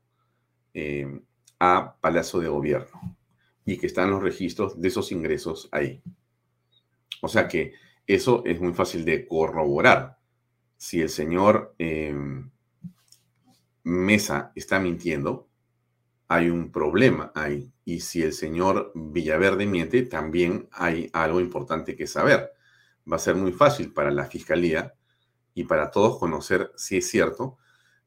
eh, 0.73 1.21
a 1.59 1.95
Palacio 1.99 2.39
de 2.39 2.47
Gobierno 2.47 3.17
y 3.65 3.77
que 3.77 3.87
están 3.87 4.11
los 4.11 4.21
registros 4.21 4.79
de 4.79 4.87
esos 4.87 5.11
ingresos 5.11 5.67
ahí. 5.71 6.01
O 7.21 7.27
sea 7.27 7.47
que 7.47 7.73
eso 8.07 8.43
es 8.45 8.61
muy 8.61 8.73
fácil 8.73 9.03
de 9.05 9.27
corroborar. 9.27 10.19
Si 10.77 11.01
el 11.01 11.09
señor 11.09 11.75
eh, 11.77 12.15
Mesa 13.83 14.51
está 14.55 14.79
mintiendo, 14.79 15.47
hay 16.27 16.49
un 16.49 16.71
problema 16.71 17.31
ahí. 17.35 17.71
Y 17.85 18.01
si 18.01 18.21
el 18.21 18.33
señor 18.33 18.91
Villaverde 18.93 19.65
miente, 19.65 20.03
también 20.03 20.69
hay 20.71 21.09
algo 21.11 21.41
importante 21.41 21.95
que 21.95 22.07
saber. 22.07 22.53
Va 23.11 23.15
a 23.17 23.19
ser 23.19 23.35
muy 23.35 23.51
fácil 23.51 23.93
para 23.93 24.11
la 24.11 24.25
fiscalía 24.25 24.93
y 25.53 25.63
para 25.63 25.91
todos 25.91 26.19
conocer 26.19 26.71
si 26.75 26.97
es 26.97 27.09
cierto 27.09 27.57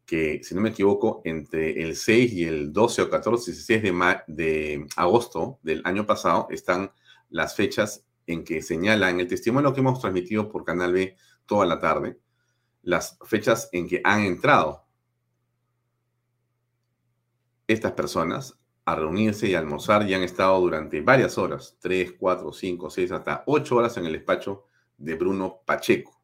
que, 0.06 0.42
si 0.42 0.54
no 0.54 0.61
me 0.61 0.71
equivoco, 0.71 1.23
entre 1.25 1.82
el 1.82 1.97
6 1.97 2.32
y 2.32 2.44
el 2.44 2.73
12 2.73 3.02
o 3.02 3.11
14, 3.11 3.52
16 3.52 3.82
de, 3.82 4.16
de 4.26 4.87
agosto 4.97 5.59
del 5.62 5.82
año 5.85 6.06
pasado 6.06 6.47
están 6.50 6.92
las 7.30 7.54
fechas 7.54 8.04
en 8.26 8.44
que 8.44 8.62
señalan 8.62 9.21
el 9.21 9.28
testimonio 9.28 9.73
que 9.73 9.80
hemos 9.80 10.00
transmitido 10.00 10.49
por 10.49 10.64
Canal 10.64 10.92
B 10.92 11.16
toda 11.47 11.66
la 11.66 11.78
tarde, 11.78 12.18
las 12.82 13.18
fechas 13.25 13.68
en 13.73 13.88
que 13.88 14.00
han 14.04 14.23
entrado 14.23 14.85
estas 17.66 17.92
personas 17.92 18.59
a 18.85 18.97
reunirse 18.97 19.49
y 19.49 19.54
almorzar 19.54 20.09
y 20.09 20.14
han 20.14 20.23
estado 20.23 20.61
durante 20.61 21.00
varias 21.00 21.38
horas, 21.38 21.76
3, 21.80 22.14
4, 22.18 22.52
5, 22.52 22.90
6, 22.90 23.12
hasta 23.12 23.44
8 23.47 23.76
horas 23.76 23.97
en 23.97 24.06
el 24.06 24.12
despacho 24.12 24.64
de 25.02 25.14
Bruno 25.14 25.61
Pacheco. 25.66 26.21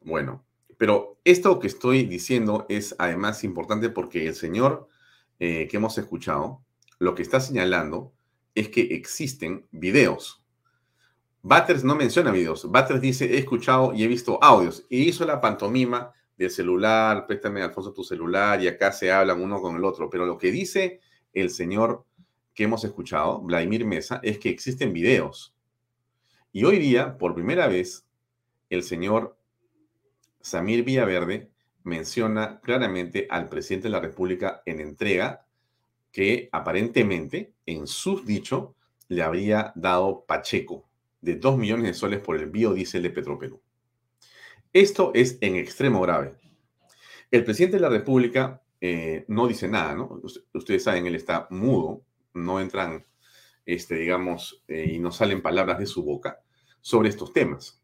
Bueno, 0.00 0.44
pero 0.78 1.18
esto 1.24 1.58
que 1.58 1.66
estoy 1.66 2.04
diciendo 2.04 2.66
es 2.68 2.94
además 2.98 3.44
importante 3.44 3.90
porque 3.90 4.26
el 4.26 4.34
señor 4.34 4.88
eh, 5.38 5.68
que 5.68 5.76
hemos 5.76 5.98
escuchado 5.98 6.62
lo 6.98 7.14
que 7.14 7.22
está 7.22 7.40
señalando 7.40 8.12
es 8.54 8.68
que 8.68 8.80
existen 8.94 9.66
videos. 9.70 10.42
Batters 11.42 11.84
no 11.84 11.94
menciona 11.94 12.30
videos. 12.30 12.70
Batters 12.70 13.00
dice, 13.00 13.26
he 13.26 13.38
escuchado 13.38 13.92
y 13.94 14.02
he 14.02 14.08
visto 14.08 14.42
audios. 14.42 14.84
Y 14.88 15.02
hizo 15.02 15.24
la 15.26 15.40
pantomima 15.40 16.12
del 16.36 16.50
celular, 16.50 17.26
préstame, 17.26 17.62
Alfonso, 17.62 17.92
tu 17.92 18.02
celular, 18.02 18.60
y 18.62 18.68
acá 18.68 18.92
se 18.92 19.12
hablan 19.12 19.40
uno 19.40 19.60
con 19.60 19.76
el 19.76 19.84
otro. 19.84 20.10
Pero 20.10 20.26
lo 20.26 20.38
que 20.38 20.50
dice 20.50 21.00
el 21.32 21.50
señor 21.50 22.04
que 22.54 22.64
hemos 22.64 22.84
escuchado, 22.84 23.40
Vladimir 23.42 23.84
Mesa, 23.84 24.20
es 24.22 24.38
que 24.38 24.48
existen 24.48 24.92
videos. 24.92 25.55
Y 26.56 26.64
hoy 26.64 26.78
día, 26.78 27.18
por 27.18 27.34
primera 27.34 27.66
vez, 27.66 28.06
el 28.70 28.82
señor 28.82 29.36
Samir 30.40 30.84
Villaverde 30.84 31.50
menciona 31.82 32.62
claramente 32.62 33.26
al 33.28 33.50
presidente 33.50 33.88
de 33.88 33.92
la 33.92 34.00
República 34.00 34.62
en 34.64 34.80
entrega 34.80 35.44
que 36.10 36.48
aparentemente, 36.52 37.52
en 37.66 37.86
su 37.86 38.24
dicho, 38.24 38.74
le 39.08 39.22
habría 39.22 39.74
dado 39.76 40.24
Pacheco 40.26 40.88
de 41.20 41.34
2 41.34 41.58
millones 41.58 41.88
de 41.88 41.92
soles 41.92 42.20
por 42.20 42.38
el 42.38 42.46
biodiesel 42.46 43.02
de 43.02 43.10
Petroperú. 43.10 43.60
Esto 44.72 45.10
es 45.12 45.36
en 45.42 45.56
extremo 45.56 46.00
grave. 46.00 46.36
El 47.30 47.44
presidente 47.44 47.76
de 47.76 47.82
la 47.82 47.90
República 47.90 48.62
eh, 48.80 49.26
no 49.28 49.46
dice 49.46 49.68
nada, 49.68 49.94
¿no? 49.94 50.22
Ustedes 50.54 50.84
saben, 50.84 51.06
él 51.06 51.16
está 51.16 51.48
mudo, 51.50 52.00
no 52.32 52.60
entran, 52.60 53.04
este, 53.66 53.96
digamos, 53.96 54.64
eh, 54.68 54.92
y 54.94 54.98
no 54.98 55.12
salen 55.12 55.42
palabras 55.42 55.78
de 55.78 55.84
su 55.84 56.02
boca 56.02 56.40
sobre 56.86 57.08
estos 57.08 57.32
temas. 57.32 57.82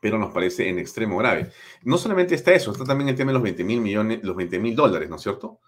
Pero 0.00 0.18
nos 0.18 0.32
parece 0.32 0.68
en 0.68 0.78
extremo 0.78 1.16
grave. 1.18 1.50
No 1.82 1.96
solamente 1.98 2.34
está 2.34 2.52
eso, 2.52 2.72
está 2.72 2.84
también 2.84 3.08
el 3.08 3.16
tema 3.16 3.30
de 3.30 3.34
los 3.34 3.42
20 3.42 3.64
mil 3.64 3.80
millones, 3.80 4.20
los 4.22 4.36
20 4.36 4.58
mil 4.58 4.76
dólares, 4.76 5.08
¿no 5.08 5.16
es 5.16 5.22
cierto? 5.22 5.60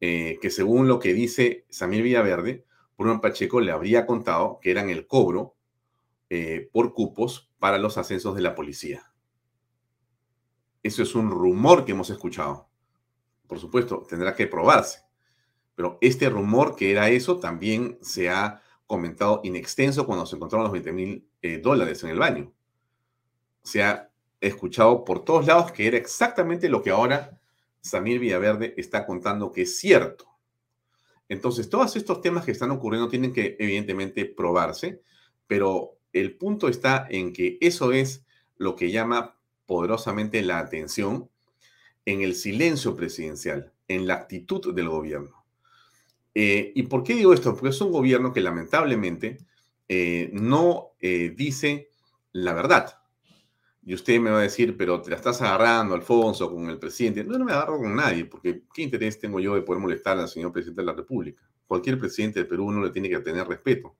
Eh, 0.00 0.38
que 0.40 0.50
según 0.50 0.86
lo 0.86 0.98
que 0.98 1.12
dice 1.12 1.66
Samir 1.70 2.02
Villaverde, 2.02 2.64
Bruno 2.96 3.20
Pacheco 3.20 3.60
le 3.60 3.72
habría 3.72 4.06
contado 4.06 4.58
que 4.60 4.70
eran 4.70 4.90
el 4.90 5.06
cobro 5.06 5.56
por 6.72 6.94
cupos 6.94 7.50
para 7.58 7.76
los 7.76 7.98
ascensos 7.98 8.34
de 8.34 8.40
la 8.40 8.54
policía. 8.54 9.12
Eso 10.82 11.02
es 11.02 11.14
un 11.14 11.30
rumor 11.30 11.84
que 11.84 11.92
hemos 11.92 12.08
escuchado 12.08 12.72
por 13.52 13.60
supuesto, 13.60 14.06
tendrá 14.08 14.34
que 14.34 14.46
probarse. 14.46 15.00
Pero 15.74 15.98
este 16.00 16.30
rumor 16.30 16.74
que 16.74 16.90
era 16.90 17.10
eso 17.10 17.38
también 17.38 17.98
se 18.00 18.30
ha 18.30 18.62
comentado 18.86 19.42
in 19.44 19.56
extenso 19.56 20.06
cuando 20.06 20.24
se 20.24 20.36
encontraron 20.36 20.64
los 20.64 20.72
20 20.72 20.92
mil 20.92 21.28
eh, 21.42 21.58
dólares 21.58 22.02
en 22.04 22.10
el 22.10 22.18
baño. 22.18 22.52
Se 23.62 23.82
ha 23.82 24.10
escuchado 24.40 25.04
por 25.04 25.24
todos 25.24 25.46
lados 25.46 25.72
que 25.72 25.86
era 25.86 25.96
exactamente 25.96 26.68
lo 26.68 26.82
que 26.82 26.90
ahora 26.90 27.38
Samir 27.80 28.18
Villaverde 28.18 28.74
está 28.76 29.04
contando 29.04 29.52
que 29.52 29.62
es 29.62 29.78
cierto. 29.78 30.28
Entonces, 31.28 31.68
todos 31.68 31.96
estos 31.96 32.20
temas 32.20 32.44
que 32.44 32.52
están 32.52 32.70
ocurriendo 32.70 33.08
tienen 33.08 33.32
que 33.32 33.56
evidentemente 33.58 34.24
probarse, 34.24 35.02
pero 35.46 35.98
el 36.12 36.36
punto 36.36 36.68
está 36.68 37.06
en 37.08 37.32
que 37.32 37.58
eso 37.60 37.92
es 37.92 38.24
lo 38.56 38.76
que 38.76 38.90
llama 38.90 39.36
poderosamente 39.66 40.42
la 40.42 40.58
atención 40.58 41.30
en 42.04 42.20
el 42.20 42.34
silencio 42.34 42.94
presidencial, 42.96 43.72
en 43.88 44.06
la 44.06 44.14
actitud 44.14 44.74
del 44.74 44.88
gobierno. 44.88 45.44
Eh, 46.34 46.72
¿Y 46.74 46.84
por 46.84 47.02
qué 47.02 47.14
digo 47.14 47.32
esto? 47.32 47.54
Porque 47.54 47.70
es 47.70 47.80
un 47.80 47.92
gobierno 47.92 48.32
que 48.32 48.40
lamentablemente 48.40 49.38
eh, 49.94 50.30
no 50.32 50.94
eh, 51.00 51.34
dice 51.36 51.90
la 52.32 52.54
verdad. 52.54 52.98
Y 53.84 53.94
usted 53.94 54.20
me 54.20 54.30
va 54.30 54.38
a 54.38 54.42
decir, 54.42 54.76
pero 54.76 55.02
te 55.02 55.10
la 55.10 55.16
estás 55.16 55.42
agarrando, 55.42 55.94
Alfonso, 55.94 56.50
con 56.50 56.70
el 56.70 56.78
presidente. 56.78 57.24
No, 57.24 57.36
no 57.36 57.44
me 57.44 57.52
agarro 57.52 57.78
con 57.78 57.94
nadie, 57.94 58.24
porque 58.24 58.62
¿qué 58.72 58.82
interés 58.82 59.18
tengo 59.18 59.38
yo 59.40 59.54
de 59.54 59.62
poder 59.62 59.82
molestar 59.82 60.18
al 60.18 60.28
señor 60.28 60.52
presidente 60.52 60.80
de 60.80 60.86
la 60.86 60.94
República? 60.94 61.42
Cualquier 61.66 61.98
presidente 61.98 62.40
de 62.40 62.46
Perú 62.46 62.66
uno 62.66 62.82
le 62.82 62.90
tiene 62.90 63.10
que 63.10 63.18
tener 63.20 63.46
respeto. 63.46 63.96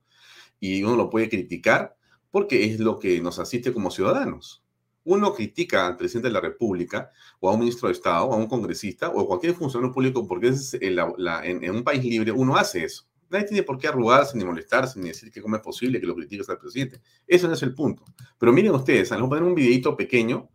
Y 0.59 0.83
uno 0.83 0.95
lo 0.95 1.09
puede 1.09 1.29
criticar 1.29 1.95
porque 2.31 2.65
es 2.65 2.79
lo 2.79 2.97
que 2.97 3.21
nos 3.21 3.37
asiste 3.39 3.73
como 3.73 3.91
ciudadanos 3.91 4.63
uno 5.05 5.33
critica 5.33 5.87
al 5.87 5.97
presidente 5.97 6.29
de 6.29 6.33
la 6.33 6.41
República 6.41 7.11
o 7.39 7.49
a 7.49 7.53
un 7.53 7.59
ministro 7.59 7.87
de 7.87 7.93
Estado 7.93 8.25
o 8.25 8.33
a 8.33 8.37
un 8.37 8.47
congresista 8.47 9.09
o 9.09 9.21
a 9.21 9.27
cualquier 9.27 9.53
funcionario 9.53 9.93
público 9.93 10.27
porque 10.27 10.49
es 10.49 10.77
en, 10.79 11.69
un 11.75 11.83
país 11.83 12.03
libre 12.03 12.31
uno 12.31 12.55
hace 12.55 12.85
eso. 12.85 13.05
Nadie 13.33 13.47
tiene 13.47 13.63
por 13.63 13.77
qué 13.77 13.87
arrugarse, 13.87 14.37
ni 14.37 14.45
molestarse, 14.45 14.99
ni 14.99 15.09
decir 15.09 15.31
que 15.31 15.41
cómo 15.41 15.57
es 15.57 15.61
posible 15.61 15.99
que 15.99 16.07
lo 16.07 16.15
critiques 16.15 16.47
al 16.49 16.57
presidente. 16.57 17.01
Eso 17.27 17.47
no 17.47 17.53
es 17.53 17.63
el 17.63 17.73
punto. 17.73 18.03
Pero 18.37 18.53
miren 18.53 18.71
ustedes, 18.71 19.09
vamos 19.09 19.25
a 19.25 19.29
poner 19.29 19.43
un 19.43 19.55
videito 19.55 19.97
pequeño 19.97 20.49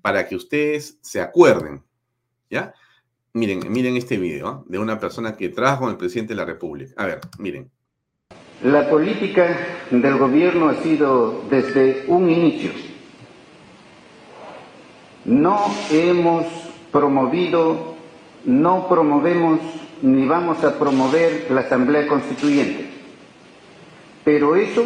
para 0.00 0.26
que 0.26 0.36
ustedes 0.36 0.98
se 1.02 1.20
acuerden. 1.20 1.82
¿Ya? 2.48 2.72
Miren, 3.34 3.70
miren 3.70 3.96
este 3.96 4.16
video 4.16 4.48
¿ah? 4.48 4.64
de 4.66 4.78
una 4.78 4.98
persona 4.98 5.36
que 5.36 5.50
trabaja 5.50 5.80
con 5.80 5.90
el 5.90 5.96
presidente 5.96 6.32
de 6.32 6.36
la 6.36 6.44
República. 6.46 6.94
A 6.96 7.06
ver, 7.06 7.20
miren. 7.38 7.70
La 8.62 8.88
política 8.88 9.58
del 9.90 10.16
gobierno 10.16 10.68
ha 10.68 10.82
sido 10.82 11.42
desde 11.50 12.04
un 12.06 12.30
inicio 12.30 12.70
no 15.24 15.64
hemos 15.90 16.46
promovido, 16.92 17.94
no 18.44 18.88
promovemos 18.88 19.60
ni 20.04 20.26
vamos 20.26 20.62
a 20.62 20.78
promover 20.78 21.46
la 21.50 21.62
Asamblea 21.62 22.06
Constituyente. 22.06 22.84
Pero 24.22 24.54
eso 24.54 24.84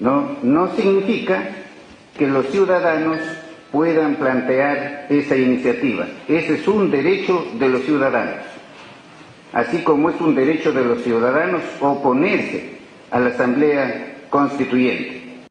no, 0.00 0.38
no 0.42 0.74
significa 0.74 1.50
que 2.18 2.26
los 2.26 2.46
ciudadanos 2.46 3.18
puedan 3.70 4.16
plantear 4.16 5.06
esa 5.08 5.36
iniciativa. 5.36 6.08
Ese 6.26 6.54
es 6.54 6.66
un 6.66 6.90
derecho 6.90 7.46
de 7.60 7.68
los 7.68 7.82
ciudadanos, 7.82 8.44
así 9.52 9.84
como 9.84 10.10
es 10.10 10.20
un 10.20 10.34
derecho 10.34 10.72
de 10.72 10.84
los 10.84 11.02
ciudadanos 11.04 11.62
oponerse 11.80 12.78
a 13.12 13.20
la 13.20 13.28
Asamblea 13.28 14.26
Constituyente. 14.30 15.46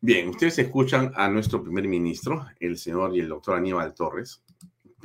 Bien, 0.00 0.30
ustedes 0.30 0.58
escuchan 0.60 1.12
a 1.14 1.28
nuestro 1.28 1.62
primer 1.62 1.88
ministro, 1.88 2.46
el 2.58 2.78
señor 2.78 3.14
y 3.14 3.20
el 3.20 3.28
doctor 3.28 3.56
Aníbal 3.56 3.92
Torres, 3.92 4.40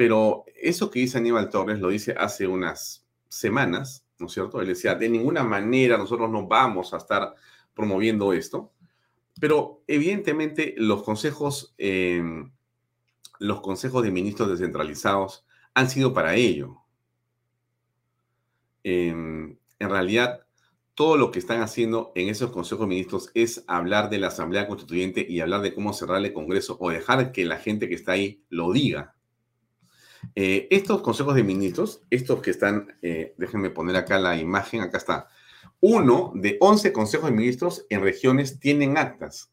pero 0.01 0.45
eso 0.59 0.89
que 0.89 0.97
dice 0.97 1.19
Aníbal 1.19 1.51
Torres 1.51 1.79
lo 1.79 1.89
dice 1.89 2.15
hace 2.17 2.47
unas 2.47 3.05
semanas, 3.29 4.03
¿no 4.17 4.25
es 4.25 4.31
cierto? 4.31 4.59
Él 4.59 4.65
decía, 4.65 4.95
de 4.95 5.07
ninguna 5.07 5.43
manera 5.43 5.95
nosotros 5.95 6.27
no 6.31 6.47
vamos 6.47 6.95
a 6.95 6.97
estar 6.97 7.35
promoviendo 7.75 8.33
esto, 8.33 8.73
pero 9.39 9.83
evidentemente 9.85 10.73
los 10.75 11.03
consejos, 11.03 11.75
em, 11.77 12.51
los 13.37 13.61
consejos 13.61 14.01
de 14.01 14.09
ministros 14.09 14.49
descentralizados 14.49 15.45
han 15.75 15.87
sido 15.87 16.15
para 16.15 16.33
ello. 16.33 16.77
Em, 18.81 19.55
en 19.77 19.89
realidad, 19.91 20.47
todo 20.95 21.15
lo 21.15 21.29
que 21.29 21.37
están 21.37 21.61
haciendo 21.61 22.11
en 22.15 22.27
esos 22.29 22.49
consejos 22.49 22.87
de 22.87 22.95
ministros 22.95 23.29
es 23.35 23.63
hablar 23.67 24.09
de 24.09 24.17
la 24.17 24.29
Asamblea 24.29 24.67
Constituyente 24.67 25.23
y 25.29 25.41
hablar 25.41 25.61
de 25.61 25.75
cómo 25.75 25.93
cerrar 25.93 26.25
el 26.25 26.33
Congreso 26.33 26.75
o 26.79 26.89
dejar 26.89 27.31
que 27.31 27.45
la 27.45 27.57
gente 27.57 27.87
que 27.87 27.93
está 27.93 28.13
ahí 28.13 28.43
lo 28.49 28.71
diga. 28.71 29.13
Eh, 30.35 30.67
estos 30.71 31.01
consejos 31.01 31.35
de 31.35 31.43
ministros, 31.43 32.01
estos 32.09 32.41
que 32.41 32.51
están, 32.51 32.97
eh, 33.01 33.33
déjenme 33.37 33.69
poner 33.69 33.95
acá 33.95 34.19
la 34.19 34.37
imagen, 34.37 34.81
acá 34.81 34.97
está. 34.97 35.27
Uno 35.79 36.31
de 36.35 36.57
11 36.59 36.93
consejos 36.93 37.29
de 37.29 37.35
ministros 37.35 37.85
en 37.89 38.01
regiones 38.01 38.59
tienen 38.59 38.97
actas. 38.97 39.51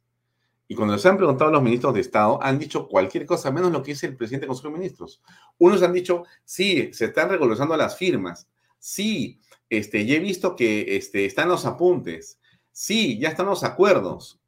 Y 0.70 0.74
cuando 0.74 0.94
les 0.94 1.06
han 1.06 1.16
preguntado 1.16 1.48
a 1.48 1.52
los 1.52 1.62
ministros 1.62 1.94
de 1.94 2.00
Estado, 2.00 2.38
han 2.42 2.58
dicho 2.58 2.88
cualquier 2.88 3.24
cosa, 3.24 3.50
menos 3.50 3.72
lo 3.72 3.82
que 3.82 3.92
dice 3.92 4.06
el 4.06 4.16
presidente 4.16 4.42
del 4.42 4.48
Consejo 4.48 4.68
de 4.68 4.78
Ministros. 4.78 5.22
Unos 5.56 5.82
han 5.82 5.94
dicho, 5.94 6.24
sí, 6.44 6.90
se 6.92 7.06
están 7.06 7.30
regularizando 7.30 7.74
las 7.74 7.96
firmas. 7.96 8.46
Sí, 8.78 9.40
este, 9.70 10.04
ya 10.04 10.16
he 10.16 10.20
visto 10.20 10.54
que 10.54 10.96
este, 10.96 11.24
están 11.24 11.48
los 11.48 11.64
apuntes. 11.64 12.38
Sí, 12.70 13.18
ya 13.18 13.30
están 13.30 13.46
los 13.46 13.64
acuerdos. 13.64 14.38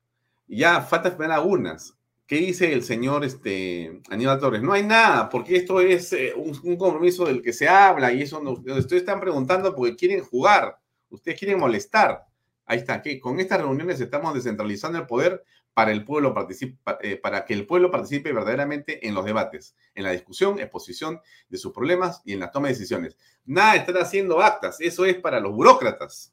Ya 0.47 0.83
falta 0.83 1.11
firmar 1.11 1.33
algunas. 1.33 1.97
¿Qué 2.31 2.37
dice 2.37 2.73
el 2.73 2.85
señor 2.85 3.25
este, 3.25 4.03
Aníbal 4.09 4.39
Torres? 4.39 4.63
No 4.63 4.73
hay 4.73 4.85
nada, 4.85 5.29
porque 5.29 5.57
esto 5.57 5.81
es 5.81 6.13
eh, 6.13 6.33
un, 6.37 6.77
compromiso 6.77 7.25
del 7.25 7.43
que 7.43 7.53
se 7.53 7.69
habla 7.69 8.13
y 8.13 8.23
eso 8.23 8.41
no, 8.41 8.53
ustedes 8.53 8.93
están 8.93 9.19
preguntando 9.19 9.75
porque 9.75 9.97
quieren 9.97 10.21
jugar, 10.23 10.79
ustedes 11.09 11.37
quieren 11.37 11.59
molestar. 11.59 12.25
Ahí 12.67 12.79
está, 12.79 13.03
que 13.03 13.19
con 13.19 13.41
estas 13.41 13.61
reuniones 13.61 14.01
estamos 14.01 14.33
descentralizando 14.33 14.97
el 14.97 15.09
poder 15.09 15.43
para, 15.75 15.91
el 15.91 16.05
pueblo 16.05 16.33
eh, 17.03 17.17
para 17.17 17.45
que 17.45 17.53
el 17.53 17.67
pueblo 17.67 17.91
participe 17.91 18.33
verdaderamente 18.33 19.05
en 19.09 19.13
los 19.13 19.25
debates, 19.25 19.75
en 19.97 20.05
la 20.05 20.13
discusión, 20.13 20.61
exposición 20.61 21.21
de 21.49 21.59
sus 21.59 21.73
problemas 21.73 22.23
y 22.25 22.35
en 22.35 22.39
la 22.39 22.53
toma 22.53 22.69
de 22.69 22.75
decisiones. 22.75 23.17
Nada 23.45 23.75
estar 23.75 23.99
haciendo 23.99 24.41
actas, 24.41 24.81
eso 24.81 25.05
es 25.05 25.17
para 25.17 25.41
los 25.41 25.53
burócratas. 25.53 26.33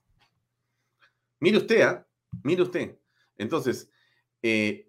Mire 1.39 1.57
usted, 1.57 1.81
¿ah? 1.81 2.05
mire 2.43 2.61
usted. 2.61 2.99
Entonces, 3.35 3.89
eh, 4.43 4.86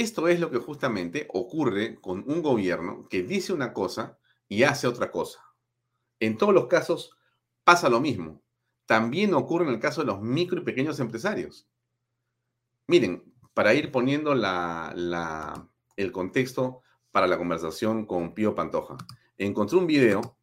esto 0.00 0.28
es 0.28 0.40
lo 0.40 0.50
que 0.50 0.58
justamente 0.58 1.26
ocurre 1.32 2.00
con 2.00 2.24
un 2.26 2.42
gobierno 2.42 3.08
que 3.08 3.22
dice 3.22 3.52
una 3.52 3.72
cosa 3.72 4.18
y 4.48 4.62
hace 4.62 4.86
otra 4.86 5.10
cosa. 5.10 5.40
En 6.20 6.36
todos 6.36 6.54
los 6.54 6.66
casos 6.66 7.16
pasa 7.64 7.88
lo 7.88 8.00
mismo. 8.00 8.42
También 8.86 9.34
ocurre 9.34 9.64
en 9.64 9.70
el 9.70 9.80
caso 9.80 10.00
de 10.00 10.06
los 10.06 10.22
micro 10.22 10.60
y 10.60 10.64
pequeños 10.64 11.00
empresarios. 11.00 11.68
Miren, 12.86 13.34
para 13.54 13.74
ir 13.74 13.92
poniendo 13.92 14.32
el 14.32 16.12
contexto 16.12 16.80
para 17.10 17.26
la 17.26 17.36
conversación 17.36 18.06
con 18.06 18.34
Pío 18.34 18.54
Pantoja, 18.54 18.96
encontré 19.36 19.78
un 19.78 19.86
video 19.86 20.38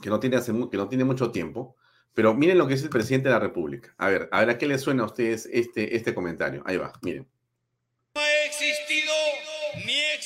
que 0.00 0.08
no 0.08 0.18
tiene, 0.20 1.04
mucho 1.04 1.30
tiempo, 1.30 1.76
pero 2.14 2.34
miren 2.34 2.56
lo 2.56 2.66
que 2.66 2.74
es 2.74 2.82
el 2.82 2.88
presidente 2.88 3.28
de 3.28 3.34
la 3.34 3.40
República. 3.40 3.94
A 3.98 4.08
ver, 4.08 4.28
a 4.32 4.40
ver, 4.40 4.50
¿a 4.50 4.58
qué 4.58 4.66
le 4.66 4.78
suena 4.78 5.02
a 5.02 5.06
ustedes 5.06 5.46
este, 5.52 5.94
este 5.96 6.14
comentario? 6.14 6.62
Ahí 6.64 6.78
va, 6.78 6.92
miren. 7.02 7.28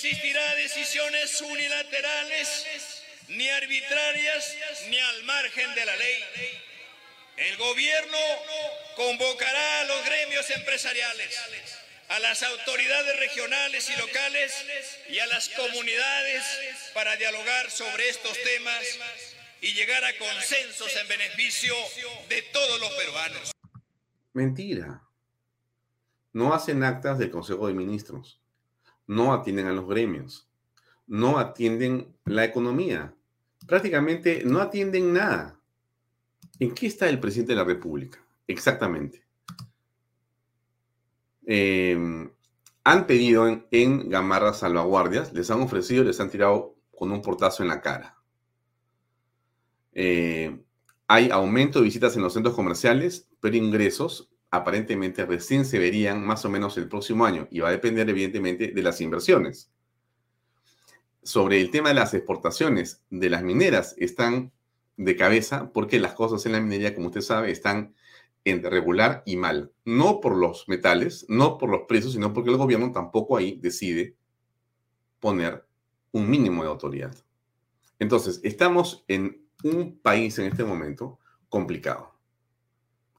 Existirá 0.04 0.54
decisiones 0.56 1.40
unilaterales, 1.40 3.02
ni 3.28 3.48
arbitrarias, 3.48 4.54
ni 4.90 4.98
al 4.98 5.22
margen 5.22 5.74
de 5.74 5.86
la 5.86 5.96
ley. 5.96 6.24
El 7.38 7.56
gobierno 7.56 8.18
convocará 8.96 9.80
a 9.80 9.84
los 9.84 10.04
gremios 10.04 10.50
empresariales, 10.50 11.40
a 12.08 12.18
las 12.20 12.42
autoridades 12.42 13.18
regionales 13.18 13.88
y 13.88 13.96
locales 13.98 14.66
y 15.08 15.18
a 15.20 15.26
las 15.26 15.48
comunidades 15.48 16.44
para 16.92 17.16
dialogar 17.16 17.70
sobre 17.70 18.06
estos 18.10 18.36
temas 18.42 18.84
y 19.62 19.72
llegar 19.72 20.04
a 20.04 20.18
consensos 20.18 20.94
en 20.96 21.08
beneficio 21.08 21.74
de 22.28 22.42
todos 22.42 22.78
los 22.78 22.92
peruanos. 22.92 23.52
Mentira 24.34 25.00
no 26.34 26.52
hacen 26.52 26.82
actas 26.82 27.18
del 27.18 27.30
Consejo 27.30 27.68
de 27.68 27.74
Ministros, 27.74 28.43
no 29.06 29.32
atienden 29.32 29.66
a 29.66 29.72
los 29.72 29.86
gremios, 29.86 30.48
no 31.06 31.38
atienden 31.38 32.14
la 32.24 32.44
economía, 32.44 33.14
prácticamente 33.66 34.42
no 34.44 34.60
atienden 34.60 35.12
nada. 35.12 35.60
¿En 36.58 36.74
qué 36.74 36.86
está 36.86 37.08
el 37.08 37.20
presidente 37.20 37.52
de 37.52 37.56
la 37.56 37.64
República? 37.64 38.24
Exactamente. 38.46 39.24
Em, 41.46 42.30
han 42.84 43.06
pedido 43.06 43.66
en, 43.70 44.08
Gamarra 44.08 44.54
salvaguardias, 44.54 45.32
les 45.32 45.50
han 45.50 45.60
ofrecido, 45.60 46.04
les 46.04 46.20
han 46.20 46.30
tirado 46.30 46.76
con 46.96 47.10
un 47.10 47.22
portazo 47.22 47.62
en 47.62 47.68
la 47.68 47.80
cara. 47.80 48.16
Eh, 49.92 50.64
hay 51.06 51.30
aumento 51.30 51.78
de 51.78 51.84
visitas 51.84 52.16
en 52.16 52.22
los 52.22 52.32
centros 52.32 52.54
comerciales, 52.54 53.28
pero 53.40 53.56
ingresos 53.56 54.30
aparentemente 54.56 55.24
recién 55.26 55.64
se 55.64 55.78
verían 55.78 56.24
más 56.24 56.44
o 56.44 56.50
menos 56.50 56.76
el 56.76 56.88
próximo 56.88 57.24
año 57.24 57.48
y 57.50 57.60
va 57.60 57.68
a 57.68 57.72
depender 57.72 58.08
evidentemente 58.08 58.68
de 58.68 58.82
las 58.82 59.00
inversiones. 59.00 59.70
Sobre 61.22 61.60
el 61.60 61.70
tema 61.70 61.88
de 61.88 61.94
las 61.94 62.14
exportaciones 62.14 63.02
de 63.10 63.30
las 63.30 63.42
mineras 63.42 63.94
están 63.98 64.52
de 64.96 65.16
cabeza 65.16 65.72
porque 65.72 65.98
las 65.98 66.14
cosas 66.14 66.44
en 66.46 66.52
la 66.52 66.60
minería, 66.60 66.94
como 66.94 67.08
usted 67.08 67.22
sabe, 67.22 67.50
están 67.50 67.94
en 68.44 68.62
regular 68.62 69.22
y 69.26 69.36
mal. 69.36 69.72
No 69.84 70.20
por 70.20 70.36
los 70.36 70.68
metales, 70.68 71.24
no 71.28 71.58
por 71.58 71.70
los 71.70 71.82
precios, 71.88 72.12
sino 72.12 72.32
porque 72.32 72.50
el 72.50 72.56
gobierno 72.56 72.92
tampoco 72.92 73.36
ahí 73.36 73.58
decide 73.60 74.16
poner 75.18 75.66
un 76.12 76.28
mínimo 76.28 76.62
de 76.62 76.68
autoridad. 76.68 77.14
Entonces, 77.98 78.40
estamos 78.44 79.04
en 79.08 79.42
un 79.62 79.98
país 79.98 80.38
en 80.38 80.46
este 80.46 80.64
momento 80.64 81.18
complicado. 81.48 82.13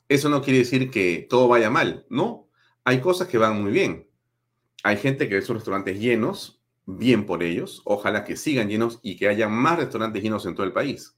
Eso 0.08 0.30
no 0.30 0.42
quiere 0.42 0.60
decir 0.60 0.92
que 0.92 1.26
todo 1.30 1.48
vaya 1.48 1.70
mal, 1.70 2.06
¿no? 2.10 2.48
Hay 2.84 3.02
cosas 3.02 3.28
que 3.28 3.38
van 3.38 3.62
muy 3.62 3.72
bien. 3.72 4.08
Hay 4.84 4.98
gente 4.98 5.28
que 5.28 5.36
ve 5.36 5.42
sus 5.42 5.56
restaurantes 5.56 6.00
llenos, 6.00 6.62
bien 6.86 7.26
por 7.26 7.42
ellos, 7.42 7.82
ojalá 7.86 8.24
que 8.24 8.38
sigan 8.38 8.70
llenos 8.70 9.00
y 9.02 9.18
que 9.18 9.28
haya 9.28 9.50
más 9.50 9.80
restaurantes 9.80 10.22
llenos 10.22 10.46
en 10.46 10.54
todo 10.54 10.66
el 10.66 10.74
país. 10.74 11.18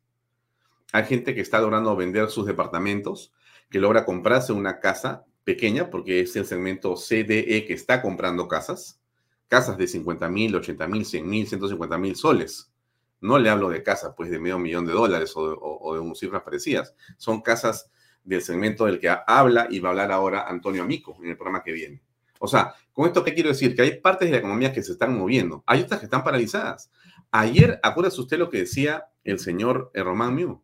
Hay 0.93 1.03
gente 1.03 1.35
que 1.35 1.41
está 1.41 1.59
logrando 1.59 1.95
vender 1.97 2.29
sus 2.29 2.45
departamentos, 2.45 3.33
que 3.69 3.79
logra 3.79 4.05
comprarse 4.05 4.53
una 4.53 4.79
casa 4.79 5.25
pequeña, 5.43 5.89
porque 5.89 6.21
es 6.21 6.35
el 6.37 6.45
segmento 6.45 6.95
CDE 6.95 7.65
que 7.65 7.73
está 7.73 8.01
comprando 8.01 8.47
casas, 8.47 9.01
casas 9.49 9.77
de 9.77 9.87
50 9.87 10.29
mil, 10.29 10.55
80 10.55 10.87
mil, 10.87 11.05
100 11.05 11.29
mil, 11.29 11.47
150 11.47 11.97
mil 11.97 12.15
soles. 12.15 12.71
No 13.19 13.37
le 13.37 13.49
hablo 13.49 13.69
de 13.69 13.83
casas, 13.83 14.13
pues, 14.15 14.29
de 14.29 14.39
medio 14.39 14.59
millón 14.59 14.85
de 14.85 14.93
dólares 14.93 15.33
o, 15.35 15.41
o 15.41 15.95
de 15.95 16.15
cifras 16.15 16.43
parecidas. 16.43 16.93
Son 17.17 17.41
casas 17.41 17.89
del 18.27 18.41
segmento 18.41 18.85
del 18.85 18.99
que 18.99 19.09
habla 19.25 19.67
y 19.69 19.79
va 19.79 19.89
a 19.89 19.91
hablar 19.91 20.11
ahora 20.11 20.47
Antonio 20.47 20.83
Amico 20.83 21.17
en 21.23 21.29
el 21.29 21.37
programa 21.37 21.63
que 21.63 21.71
viene. 21.71 22.01
O 22.39 22.47
sea, 22.47 22.75
con 22.91 23.07
esto 23.07 23.23
qué 23.23 23.33
quiero 23.33 23.49
decir? 23.49 23.73
Que 23.73 23.83
hay 23.83 24.01
partes 24.01 24.27
de 24.27 24.33
la 24.33 24.39
economía 24.39 24.73
que 24.73 24.83
se 24.83 24.91
están 24.91 25.17
moviendo, 25.17 25.63
hay 25.65 25.81
otras 25.81 26.01
que 26.01 26.07
están 26.07 26.25
paralizadas. 26.25 26.91
Ayer, 27.31 27.79
acuérdese 27.81 28.19
usted 28.19 28.37
lo 28.37 28.49
que 28.49 28.59
decía 28.59 29.05
el 29.23 29.39
señor 29.39 29.91
Román 29.93 30.35
Miu. 30.35 30.61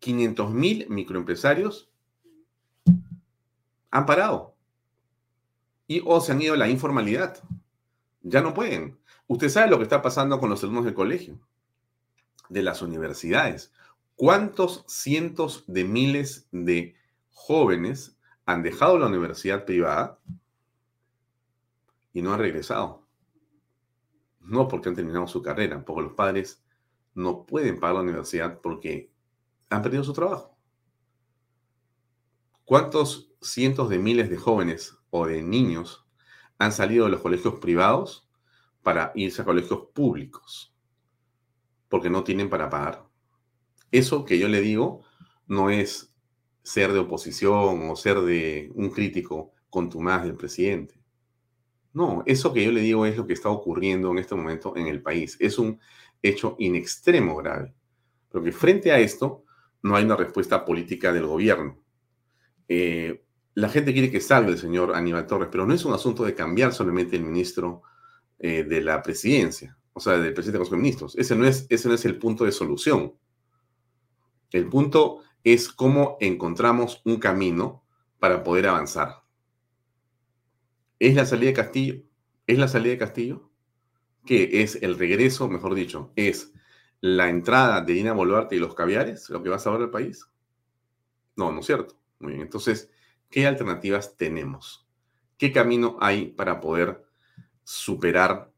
500 0.00 0.50
mil 0.50 0.86
microempresarios 0.90 1.88
han 3.90 4.04
parado 4.04 4.56
y 5.86 6.02
o 6.04 6.20
se 6.20 6.32
han 6.32 6.42
ido 6.42 6.54
a 6.54 6.58
la 6.58 6.68
informalidad. 6.68 7.42
Ya 8.22 8.42
no 8.42 8.54
pueden. 8.54 8.98
Usted 9.28 9.48
sabe 9.48 9.70
lo 9.70 9.78
que 9.78 9.84
está 9.84 10.02
pasando 10.02 10.40
con 10.40 10.50
los 10.50 10.62
alumnos 10.64 10.84
del 10.84 10.94
colegio, 10.94 11.38
de 12.48 12.62
las 12.62 12.82
universidades. 12.82 13.72
¿Cuántos 14.16 14.84
cientos 14.86 15.64
de 15.66 15.82
miles 15.82 16.46
de 16.52 16.94
jóvenes 17.30 18.16
han 18.46 18.62
dejado 18.62 18.96
la 18.96 19.08
universidad 19.08 19.64
privada 19.64 20.20
y 22.12 22.22
no 22.22 22.32
han 22.32 22.38
regresado? 22.38 23.04
No 24.38 24.68
porque 24.68 24.88
han 24.88 24.94
terminado 24.94 25.26
su 25.26 25.42
carrera, 25.42 25.84
porque 25.84 26.02
los 26.02 26.12
padres 26.12 26.62
no 27.14 27.44
pueden 27.44 27.80
pagar 27.80 27.96
la 27.96 28.02
universidad 28.02 28.60
porque 28.60 29.10
han 29.68 29.82
perdido 29.82 30.04
su 30.04 30.12
trabajo. 30.12 30.56
¿Cuántos 32.64 33.32
cientos 33.42 33.88
de 33.88 33.98
miles 33.98 34.30
de 34.30 34.36
jóvenes 34.36 34.96
o 35.10 35.26
de 35.26 35.42
niños 35.42 36.06
han 36.58 36.70
salido 36.70 37.06
de 37.06 37.10
los 37.10 37.20
colegios 37.20 37.54
privados 37.54 38.28
para 38.84 39.10
irse 39.16 39.42
a 39.42 39.44
colegios 39.44 39.88
públicos? 39.92 40.72
Porque 41.88 42.10
no 42.10 42.22
tienen 42.22 42.48
para 42.48 42.70
pagar. 42.70 43.03
Eso 43.90 44.24
que 44.24 44.38
yo 44.38 44.48
le 44.48 44.60
digo 44.60 45.02
no 45.46 45.70
es 45.70 46.14
ser 46.62 46.92
de 46.92 47.00
oposición 47.00 47.90
o 47.90 47.96
ser 47.96 48.20
de 48.20 48.70
un 48.74 48.90
crítico 48.90 49.52
contumaz 49.68 50.24
del 50.24 50.34
presidente. 50.34 50.98
No, 51.92 52.22
eso 52.26 52.52
que 52.52 52.64
yo 52.64 52.72
le 52.72 52.80
digo 52.80 53.06
es 53.06 53.16
lo 53.16 53.26
que 53.26 53.34
está 53.34 53.50
ocurriendo 53.50 54.10
en 54.10 54.18
este 54.18 54.34
momento 54.34 54.76
en 54.76 54.88
el 54.88 55.00
país. 55.00 55.36
Es 55.38 55.58
un 55.58 55.78
hecho 56.22 56.56
in 56.58 56.74
extremo 56.74 57.36
grave. 57.36 57.74
Porque 58.30 58.50
frente 58.50 58.90
a 58.90 58.98
esto 58.98 59.44
no 59.82 59.94
hay 59.94 60.04
una 60.04 60.16
respuesta 60.16 60.64
política 60.64 61.12
del 61.12 61.26
gobierno. 61.26 61.78
Eh, 62.68 63.24
la 63.54 63.68
gente 63.68 63.92
quiere 63.92 64.10
que 64.10 64.20
salga 64.20 64.50
el 64.50 64.58
señor 64.58 64.94
Aníbal 64.94 65.26
Torres, 65.26 65.48
pero 65.52 65.66
no 65.66 65.74
es 65.74 65.84
un 65.84 65.92
asunto 65.92 66.24
de 66.24 66.34
cambiar 66.34 66.72
solamente 66.72 67.14
el 67.14 67.22
ministro 67.22 67.82
eh, 68.38 68.64
de 68.64 68.80
la 68.80 69.02
presidencia, 69.02 69.78
o 69.92 70.00
sea, 70.00 70.18
del 70.18 70.34
presidente 70.34 70.58
de 70.58 70.64
los 70.64 70.72
ministros. 70.72 71.16
Ese 71.16 71.36
no, 71.36 71.46
es, 71.46 71.66
ese 71.68 71.88
no 71.88 71.94
es 71.94 72.04
el 72.04 72.18
punto 72.18 72.44
de 72.44 72.50
solución. 72.50 73.14
El 74.54 74.68
punto 74.68 75.18
es 75.42 75.68
cómo 75.68 76.16
encontramos 76.20 77.02
un 77.04 77.16
camino 77.16 77.84
para 78.20 78.44
poder 78.44 78.68
avanzar. 78.68 79.24
¿Es 81.00 81.16
la 81.16 81.26
salida 81.26 81.48
de 81.48 81.54
Castillo? 81.54 82.02
¿Es 82.46 82.56
la 82.56 82.68
salida 82.68 82.92
de 82.92 82.98
Castillo? 82.98 83.50
¿Qué 84.24 84.62
es 84.62 84.80
el 84.80 84.96
regreso, 84.96 85.48
mejor 85.48 85.74
dicho? 85.74 86.12
¿Es 86.14 86.52
la 87.00 87.30
entrada 87.30 87.80
de 87.80 87.94
Dina 87.94 88.12
Boluarte 88.12 88.54
y 88.54 88.60
los 88.60 88.76
caviares 88.76 89.28
lo 89.28 89.42
que 89.42 89.48
va 89.48 89.56
a 89.56 89.58
salvar 89.58 89.82
el 89.82 89.90
país? 89.90 90.24
No, 91.34 91.50
no 91.50 91.58
es 91.58 91.66
cierto. 91.66 91.98
Muy 92.20 92.34
bien, 92.34 92.42
entonces, 92.42 92.92
¿qué 93.30 93.48
alternativas 93.48 94.16
tenemos? 94.16 94.86
¿Qué 95.36 95.50
camino 95.50 95.98
hay 96.00 96.26
para 96.26 96.60
poder 96.60 97.04
superar 97.64 98.52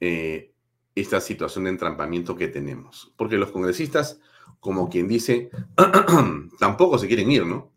eh, 0.00 0.52
esta 0.96 1.20
situación 1.20 1.62
de 1.62 1.70
entrampamiento 1.70 2.34
que 2.34 2.48
tenemos? 2.48 3.14
Porque 3.16 3.36
los 3.36 3.52
congresistas, 3.52 4.20
como 4.60 4.88
quien 4.88 5.08
dice, 5.08 5.50
tampoco 6.58 6.98
se 6.98 7.08
quieren 7.08 7.30
ir, 7.30 7.46
¿no? 7.46 7.72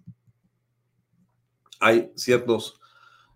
Hay 1.79 2.11
ciertos, 2.15 2.79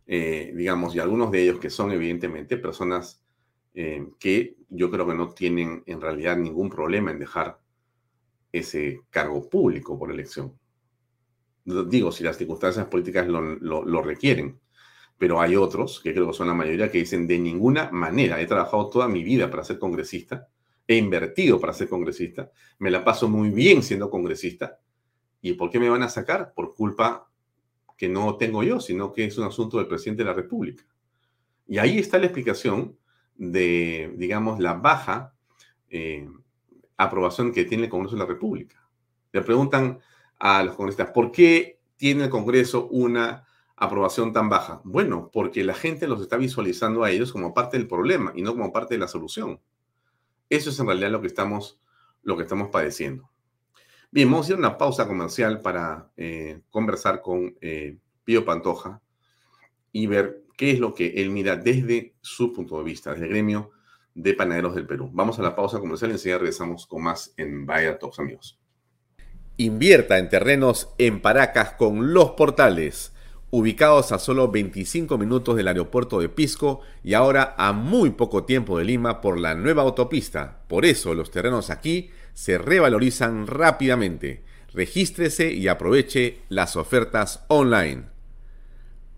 eh, 0.05 0.53
digamos, 0.55 0.93
y 0.95 0.99
algunos 0.99 1.31
de 1.31 1.43
ellos 1.43 1.59
que 1.59 1.69
son 1.69 1.91
evidentemente 1.91 2.57
personas 2.57 3.21
eh, 3.73 4.07
que 4.19 4.57
yo 4.69 4.89
creo 4.91 5.07
que 5.07 5.13
no 5.13 5.29
tienen 5.29 5.83
en 5.85 6.01
realidad 6.01 6.37
ningún 6.37 6.69
problema 6.69 7.11
en 7.11 7.19
dejar 7.19 7.59
ese 8.51 9.01
cargo 9.09 9.49
público 9.49 9.97
por 9.97 10.11
elección. 10.11 10.57
Digo, 11.63 12.11
si 12.11 12.23
las 12.23 12.37
circunstancias 12.37 12.85
políticas 12.87 13.27
lo, 13.27 14.01
requieren, 14.01 14.59
pero 15.17 15.41
hay 15.41 15.55
otros, 15.55 15.99
que 16.01 16.13
creo 16.13 16.27
que 16.27 16.33
son 16.33 16.47
la 16.47 16.53
mayoría, 16.53 16.89
que 16.89 16.99
dicen 16.99 17.27
de 17.27 17.39
ninguna 17.39 17.91
manera, 17.91 18.39
he 18.39 18.45
trabajado 18.45 18.89
toda 18.89 19.07
mi 19.07 19.23
vida 19.23 19.49
para 19.51 19.63
ser 19.63 19.77
congresista, 19.77 20.47
he 20.87 20.95
invertido 20.95 21.59
para 21.59 21.73
ser 21.73 21.89
congresista, 21.89 22.49
me 22.79 22.89
la 22.89 23.03
paso 23.03 23.27
muy 23.27 23.49
bien 23.49 23.83
siendo 23.83 24.09
congresista, 24.09 24.79
¿y 25.41 25.53
por 25.53 25.69
qué 25.69 25.79
me 25.79 25.89
van 25.89 26.03
a 26.03 26.09
sacar? 26.09 26.53
Por 26.53 26.73
culpa 26.73 27.29
que 27.97 28.07
no 28.07 28.37
tengo 28.37 28.63
yo, 28.63 28.79
sino 28.79 29.11
que 29.11 29.25
es 29.25 29.37
un 29.37 29.45
asunto 29.45 29.77
del 29.77 29.87
presidente 29.87 30.23
de 30.23 30.29
la 30.29 30.35
República. 30.35 30.83
Y 31.67 31.79
ahí 31.79 31.97
está 31.97 32.17
la 32.17 32.27
explicación 32.27 32.97
de, 33.35 34.13
digamos, 34.15 34.59
la 34.59 34.75
baja 34.75 35.33
eh, 35.89 36.27
aprobación 36.95 37.51
que 37.51 37.65
tiene 37.65 37.85
el 37.85 37.89
Congreso 37.89 38.15
de 38.15 38.21
la 38.21 38.27
República. 38.27 38.87
Le 39.31 39.41
preguntan 39.41 39.99
a 40.39 40.63
los 40.63 40.75
congresistas, 40.75 41.11
¿por 41.11 41.31
qué 41.31 41.79
tiene 41.95 42.25
el 42.25 42.29
Congreso 42.29 42.87
una 42.87 43.45
aprobación 43.75 44.31
tan 44.31 44.49
baja? 44.49 44.81
Bueno, 44.83 45.29
porque 45.31 45.63
la 45.63 45.73
gente 45.73 46.07
los 46.07 46.21
está 46.21 46.37
visualizando 46.37 47.03
a 47.03 47.11
ellos 47.11 47.31
como 47.31 47.53
parte 47.53 47.77
del 47.77 47.87
problema 47.87 48.31
y 48.35 48.41
no 48.41 48.53
como 48.53 48.71
parte 48.71 48.95
de 48.95 48.99
la 48.99 49.07
solución. 49.07 49.59
Eso 50.49 50.69
es 50.69 50.79
en 50.79 50.87
realidad 50.87 51.11
lo 51.11 51.21
que 51.21 51.27
estamos, 51.27 51.79
lo 52.23 52.37
que 52.37 52.43
estamos 52.43 52.69
padeciendo. 52.69 53.29
Bien, 54.09 54.31
vamos 54.31 54.49
a 54.49 54.53
a 54.53 54.57
una 54.57 54.77
pausa 54.77 55.07
comercial 55.07 55.61
para 55.61 56.09
eh, 56.15 56.61
conversar 56.69 57.21
con 57.21 57.57
eh, 57.59 57.97
Pío 58.23 58.45
Pantoja 58.45 59.01
y 59.91 60.07
ver 60.07 60.43
qué 60.55 60.71
es 60.71 60.79
lo 60.79 60.93
que 60.93 61.07
él 61.21 61.29
mira 61.29 61.55
desde 61.55 62.15
su 62.21 62.53
punto 62.53 62.77
de 62.77 62.83
vista, 62.83 63.11
desde 63.11 63.25
el 63.25 63.31
gremio 63.31 63.71
de 64.15 64.33
panaderos 64.33 64.75
del 64.75 64.87
Perú. 64.87 65.09
Vamos 65.13 65.37
a 65.39 65.43
la 65.43 65.55
pausa 65.55 65.79
comercial 65.79 66.11
y 66.11 66.13
enseguida 66.13 66.39
regresamos 66.39 66.87
con 66.87 67.03
más 67.03 67.33
en 67.37 67.65
Vaya 67.65 67.99
Talks, 67.99 68.19
amigos. 68.19 68.59
Invierta 69.57 70.17
en 70.17 70.29
terrenos 70.29 70.89
en 70.97 71.21
Paracas 71.21 71.73
con 71.73 72.13
Los 72.13 72.31
Portales, 72.31 73.13
ubicados 73.49 74.11
a 74.11 74.19
solo 74.19 74.49
25 74.49 75.17
minutos 75.17 75.55
del 75.55 75.67
aeropuerto 75.67 76.19
de 76.19 76.29
Pisco 76.29 76.81
y 77.03 77.13
ahora 77.13 77.55
a 77.57 77.71
muy 77.71 78.11
poco 78.11 78.43
tiempo 78.43 78.77
de 78.77 78.85
Lima 78.85 79.21
por 79.21 79.39
la 79.39 79.55
nueva 79.55 79.83
autopista. 79.83 80.63
Por 80.67 80.85
eso 80.85 81.13
los 81.13 81.31
terrenos 81.31 81.69
aquí 81.69 82.09
se 82.33 82.57
revalorizan 82.57 83.47
rápidamente. 83.47 84.43
Regístrese 84.73 85.53
y 85.53 85.67
aproveche 85.67 86.39
las 86.49 86.75
ofertas 86.75 87.45
online. 87.47 88.03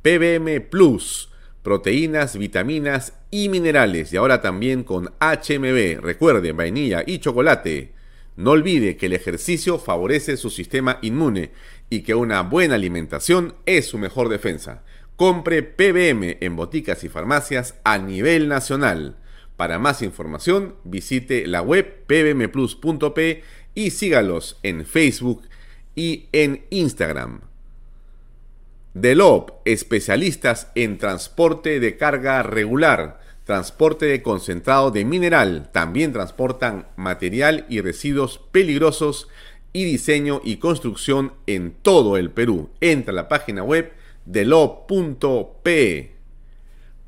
PBM 0.01 0.61
Plus 0.69 1.29
proteínas, 1.63 2.37
vitaminas 2.37 3.13
y 3.31 3.49
minerales. 3.49 4.13
Y 4.13 4.17
ahora 4.17 4.41
también 4.41 4.83
con 4.83 5.11
HMB. 5.19 6.01
Recuerde, 6.01 6.51
vainilla 6.51 7.03
y 7.05 7.19
chocolate. 7.19 7.93
No 8.35 8.51
olvide 8.51 8.95
que 8.95 9.07
el 9.07 9.13
ejercicio 9.13 9.77
favorece 9.77 10.37
su 10.37 10.49
sistema 10.49 10.97
inmune 11.01 11.51
y 11.89 12.01
que 12.01 12.15
una 12.15 12.41
buena 12.41 12.75
alimentación 12.75 13.55
es 13.65 13.87
su 13.87 13.97
mejor 13.97 14.29
defensa. 14.29 14.83
Compre 15.15 15.63
PBM 15.63 16.37
en 16.39 16.55
boticas 16.55 17.03
y 17.03 17.09
farmacias 17.09 17.75
a 17.83 17.97
nivel 17.97 18.47
nacional. 18.47 19.17
Para 19.57 19.79
más 19.79 20.01
información, 20.01 20.75
visite 20.83 21.45
la 21.45 21.61
web 21.61 22.05
pbmplus.p 22.07 23.43
y 23.75 23.89
sígalos 23.91 24.57
en 24.63 24.85
Facebook 24.85 25.41
y 25.95 26.29
en 26.31 26.65
Instagram. 26.69 27.41
Delop, 28.93 29.51
especialistas 29.65 30.71
en 30.75 30.97
transporte 30.97 31.79
de 31.79 31.97
carga 31.97 32.41
regular, 32.43 33.19
transporte 33.43 34.05
de 34.05 34.21
concentrado 34.23 34.91
de 34.91 35.05
mineral, 35.05 35.69
también 35.71 36.13
transportan 36.13 36.87
material 36.95 37.65
y 37.69 37.81
residuos 37.81 38.39
peligrosos 38.51 39.27
y 39.73 39.85
diseño 39.85 40.41
y 40.43 40.57
construcción 40.57 41.33
en 41.47 41.73
todo 41.81 42.17
el 42.17 42.31
Perú. 42.31 42.69
Entra 42.81 43.11
a 43.11 43.15
la 43.15 43.27
página 43.27 43.63
web 43.63 43.91
delop.pe. 44.25 46.15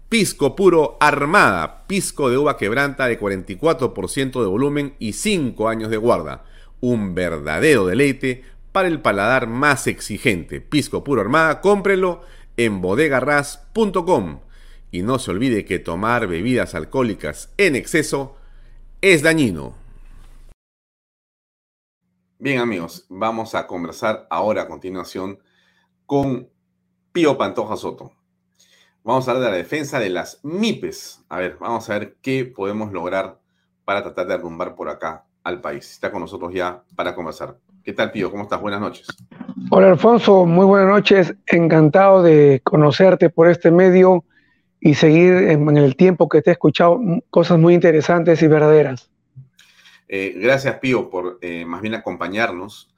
Pisco 0.10 0.56
puro 0.56 0.98
armada, 1.00 1.88
pisco 1.88 2.30
de 2.30 2.38
uva 2.38 2.58
quebranta 2.58 3.08
de 3.08 3.20
44% 3.20 4.42
de 4.42 4.48
volumen 4.48 4.94
y 5.00 5.14
5 5.14 5.70
años 5.70 5.90
de 5.90 5.98
guarda. 5.98 6.44
Un 6.82 7.16
verdadero 7.16 7.86
deleite 7.86 8.44
para 8.72 8.88
el 8.88 9.02
paladar 9.02 9.48
más 9.48 9.88
exigente. 9.88 10.62
Pisco 10.62 11.04
Puro 11.04 11.22
Armada, 11.22 11.62
cómprelo 11.62 12.24
en 12.58 12.82
bodegarras.com. 12.82 14.40
Y 14.92 15.04
no 15.04 15.20
se 15.20 15.32
olvide 15.32 15.66
que 15.66 15.80
tomar 15.80 16.28
bebidas 16.28 16.76
alcohólicas 16.76 17.50
en 17.58 17.76
exceso 17.76 18.36
es 19.02 19.22
dañino. 19.22 19.81
Bien 22.44 22.58
amigos, 22.58 23.06
vamos 23.08 23.54
a 23.54 23.68
conversar 23.68 24.26
ahora 24.32 24.64
a 24.64 24.68
continuación 24.68 25.38
con 26.08 26.50
Pío 27.12 27.38
Pantoja 27.38 27.78
Soto. 27.78 28.14
Vamos 29.04 29.28
a 29.28 29.32
hablar 29.32 29.46
de 29.46 29.52
la 29.52 29.58
defensa 29.58 30.00
de 30.00 30.10
las 30.10 30.40
MIPES. 30.42 31.24
A 31.30 31.38
ver, 31.38 31.58
vamos 31.60 31.88
a 31.88 32.00
ver 32.00 32.16
qué 32.20 32.46
podemos 32.46 32.92
lograr 32.92 33.38
para 33.86 34.02
tratar 34.02 34.26
de 34.26 34.34
arrumbar 34.34 34.74
por 34.74 34.90
acá 34.90 35.24
al 35.44 35.62
país. 35.62 35.92
Está 35.92 36.12
con 36.12 36.22
nosotros 36.22 36.52
ya 36.52 36.82
para 36.96 37.14
conversar. 37.14 37.58
¿Qué 37.84 37.94
tal, 37.94 38.10
Pío? 38.10 38.32
¿Cómo 38.32 38.42
estás? 38.42 38.60
Buenas 38.60 38.82
noches. 38.82 39.06
Hola, 39.70 39.90
Alfonso. 39.90 40.48
Muy 40.48 40.66
buenas 40.66 40.90
noches. 40.90 41.36
Encantado 41.46 42.24
de 42.24 42.60
conocerte 42.64 43.30
por 43.30 43.52
este 43.52 43.70
medio 43.70 44.26
y 44.80 44.96
seguir 44.96 45.32
en, 45.32 45.78
el 45.78 45.96
tiempo 45.96 46.28
que 46.28 46.42
te 46.42 46.50
he 46.50 46.54
escuchado 46.54 47.00
cosas 47.30 47.60
muy 47.60 47.76
interesantes 47.76 48.42
y 48.42 48.48
verdaderas. 48.48 49.11
Eh, 50.14 50.34
gracias, 50.36 50.78
Pío, 50.80 51.10
por 51.10 51.40
eh, 51.42 51.64
más 51.64 51.82
bien 51.82 51.94
acompañarnos. 51.94 52.94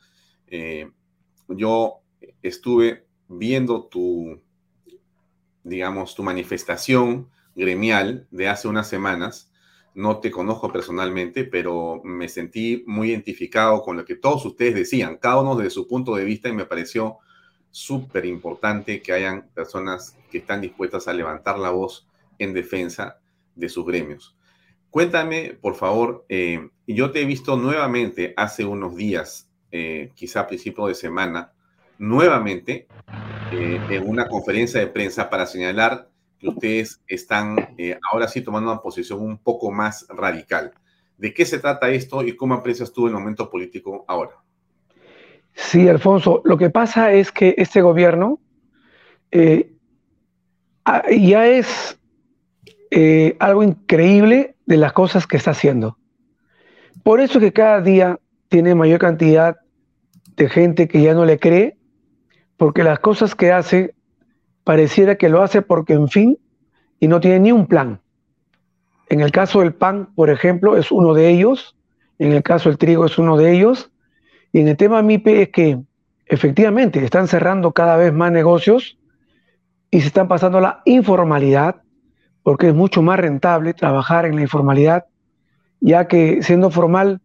Eh, 0.47 0.89
yo 1.47 1.99
estuve 2.41 3.06
viendo 3.28 3.86
tu, 3.86 4.41
digamos, 5.63 6.15
tu 6.15 6.23
manifestación 6.23 7.30
gremial 7.56 8.28
de 8.32 8.49
hace 8.49 8.67
unas 8.67 8.89
semanas 8.89 9.52
no 9.93 10.17
te 10.21 10.32
conozco 10.32 10.71
personalmente, 10.71 11.43
pero 11.43 12.02
me 12.04 12.28
sentí 12.28 12.84
muy 12.88 13.12
identificado 13.12 13.84
con 13.84 13.95
lo 13.95 14.06
que 14.06 14.15
todos 14.15 14.43
ustedes 14.43 14.73
decían, 14.73 15.17
cada 15.17 15.41
uno 15.41 15.56
desde 15.56 15.69
su 15.69 15.88
punto 15.88 16.15
de 16.15 16.26
vista, 16.26 16.49
y 16.49 16.54
me 16.54 16.65
pareció 16.65 17.19
súper 17.69 18.26
importante 18.26 19.04
que 19.04 19.13
hayan 19.13 19.49
personas 19.54 20.17
que 20.32 20.39
están 20.39 20.62
dispuestas 20.62 21.08
a 21.08 21.13
levantar 21.13 21.60
la 21.60 21.69
voz 21.69 22.08
en 22.39 22.54
defensa 22.54 23.19
de 23.54 23.69
sus 23.69 23.86
gremios. 23.86 24.36
Cuéntame, 24.93 25.58
por 25.60 25.73
favor, 25.73 26.23
eh, 26.29 26.69
yo 26.86 27.10
te 27.10 27.23
he 27.23 27.25
visto 27.25 27.58
nuevamente 27.58 28.36
hace 28.38 28.63
unos 28.63 28.95
días, 28.95 29.49
eh, 29.71 30.12
quizá 30.13 30.41
a 30.41 30.47
principio 30.47 30.86
de 30.86 30.93
semana, 30.93 31.51
nuevamente 31.97 32.86
eh, 33.51 33.82
en 33.89 34.08
una 34.08 34.27
conferencia 34.27 34.79
de 34.79 34.86
prensa 34.86 35.32
para 35.32 35.47
señalar 35.47 36.10
ustedes 36.43 37.01
están 37.08 37.75
ahora 38.12 38.27
sí 38.27 38.41
tomando 38.41 38.71
una 38.71 38.82
posición 38.82 39.21
un 39.21 39.39
poco 39.39 39.71
más 39.71 40.06
radical. 40.10 40.73
¿De 41.17 41.34
qué 41.34 41.43
se 41.43 41.58
trata 41.58 41.89
esto 41.89 42.21
y 42.21 42.36
cómo 42.36 42.53
aprecias 42.53 42.93
tú 42.93 43.08
el 43.08 43.13
momento 43.13 43.49
político 43.49 44.06
ahora? 44.08 44.43
Sí, 45.53 45.88
Alfonso, 45.88 46.43
lo 46.45 46.56
que 46.56 46.69
pasa 46.69 47.13
es 47.13 47.32
que 47.32 47.56
este 47.58 47.82
gobierno 47.82 48.39
ya 49.32 51.47
es 51.47 51.97
algo 53.39 53.63
increíble 53.63 54.52
de 54.65 54.78
las 54.78 54.93
cosas 54.93 55.28
que 55.28 55.38
está 55.38 55.52
haciendo. 55.52 55.97
Por 57.04 57.19
eso 57.19 57.39
que 57.39 57.54
cada 57.54 57.82
día 57.82 58.19
tiene 58.49 58.76
mayor 58.76 58.99
cantidad 58.99 59.58
de 60.36 60.49
gente 60.49 60.88
que 60.88 61.02
ya 61.02 61.13
no 61.13 61.26
le 61.26 61.39
cree, 61.39 61.78
porque 62.58 62.84
las 62.84 62.99
cosas 62.99 63.36
que 63.36 63.52
hace 63.52 63.95
pareciera 64.63 65.15
que 65.15 65.30
lo 65.30 65.41
hace 65.41 65.62
porque, 65.62 65.93
en 65.93 66.08
fin, 66.08 66.38
y 66.99 67.08
no 67.08 67.19
tiene 67.19 67.39
ni 67.39 67.52
un 67.52 67.67
plan. 67.67 67.99
En 69.10 69.19
el 69.19 69.32
caso 69.32 69.60
del 69.60 69.73
pan, 69.73 70.13
por 70.15 70.30
ejemplo, 70.30 70.78
es 70.78 70.91
uno 70.91 71.13
de 71.13 71.30
ellos, 71.30 71.76
en 72.19 72.32
el 72.32 72.43
caso 72.43 72.69
del 72.69 72.78
trigo 72.78 73.06
es 73.06 73.17
uno 73.17 73.38
de 73.38 73.52
ellos, 73.52 73.91
Y 74.56 74.60
en 74.60 74.67
el 74.67 74.78
tema 74.78 75.02
MIPE 75.02 75.41
es 75.41 75.49
que 75.49 75.80
efectivamente 76.28 77.04
están 77.04 77.28
cerrando 77.28 77.71
cada 77.71 77.97
vez 77.97 78.13
más 78.13 78.32
negocios 78.32 78.97
y 79.89 80.02
se 80.02 80.08
están 80.08 80.28
pasando 80.28 80.60
a 80.60 80.62
la 80.62 80.82
informalidad, 80.86 81.83
porque 82.43 82.69
es 82.69 82.75
mucho 82.75 83.01
más 83.01 83.19
rentable 83.19 83.73
trabajar 83.73 84.25
en 84.25 84.36
la 84.36 84.41
informalidad, 84.41 85.06
ya 85.79 86.08
que 86.08 86.43
siendo 86.43 86.69
formal 86.69 87.21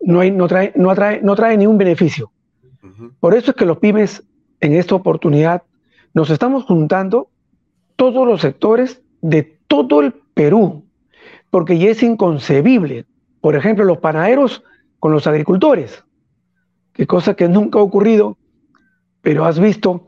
no, 0.00 0.20
hay, 0.20 0.30
no, 0.30 0.48
trae, 0.48 0.72
no, 0.74 0.90
atrae, 0.90 1.20
no 1.22 1.36
trae 1.36 1.56
ningún 1.56 1.78
beneficio. 1.78 2.32
Por 3.20 3.34
eso 3.34 3.50
es 3.50 3.56
que 3.56 3.66
los 3.66 3.78
pymes 3.78 4.24
en 4.60 4.72
esta 4.72 4.94
oportunidad 4.94 5.62
nos 6.14 6.30
estamos 6.30 6.64
juntando 6.64 7.28
todos 7.96 8.26
los 8.26 8.40
sectores 8.40 9.02
de 9.20 9.58
todo 9.66 10.00
el 10.00 10.14
Perú, 10.34 10.84
porque 11.50 11.78
ya 11.78 11.90
es 11.90 12.02
inconcebible, 12.02 13.06
por 13.40 13.56
ejemplo, 13.56 13.84
los 13.84 13.98
panaderos 13.98 14.62
con 14.98 15.12
los 15.12 15.26
agricultores, 15.26 16.04
que 16.92 17.06
cosa 17.06 17.34
que 17.34 17.48
nunca 17.48 17.78
ha 17.78 17.82
ocurrido, 17.82 18.38
pero 19.20 19.44
has 19.44 19.58
visto 19.58 20.02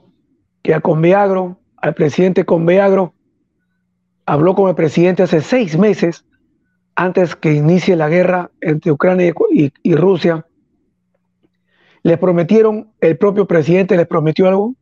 que 0.62 0.74
a 0.74 0.80
Conveagro, 0.80 1.58
al 1.76 1.94
presidente 1.94 2.44
Conveagro, 2.44 3.14
habló 4.28 4.54
con 4.54 4.68
el 4.68 4.74
presidente 4.74 5.22
hace 5.22 5.40
seis 5.40 5.78
meses, 5.78 6.26
antes 6.94 7.34
que 7.34 7.54
inicie 7.54 7.96
la 7.96 8.10
guerra 8.10 8.50
entre 8.60 8.92
Ucrania 8.92 9.32
y, 9.50 9.94
Rusia, 9.94 10.44
le 12.02 12.18
prometieron, 12.18 12.92
el 13.00 13.16
propio 13.16 13.46
presidente 13.46 13.96
les 13.96 14.06
prometió 14.06 14.46
algo, 14.46 14.74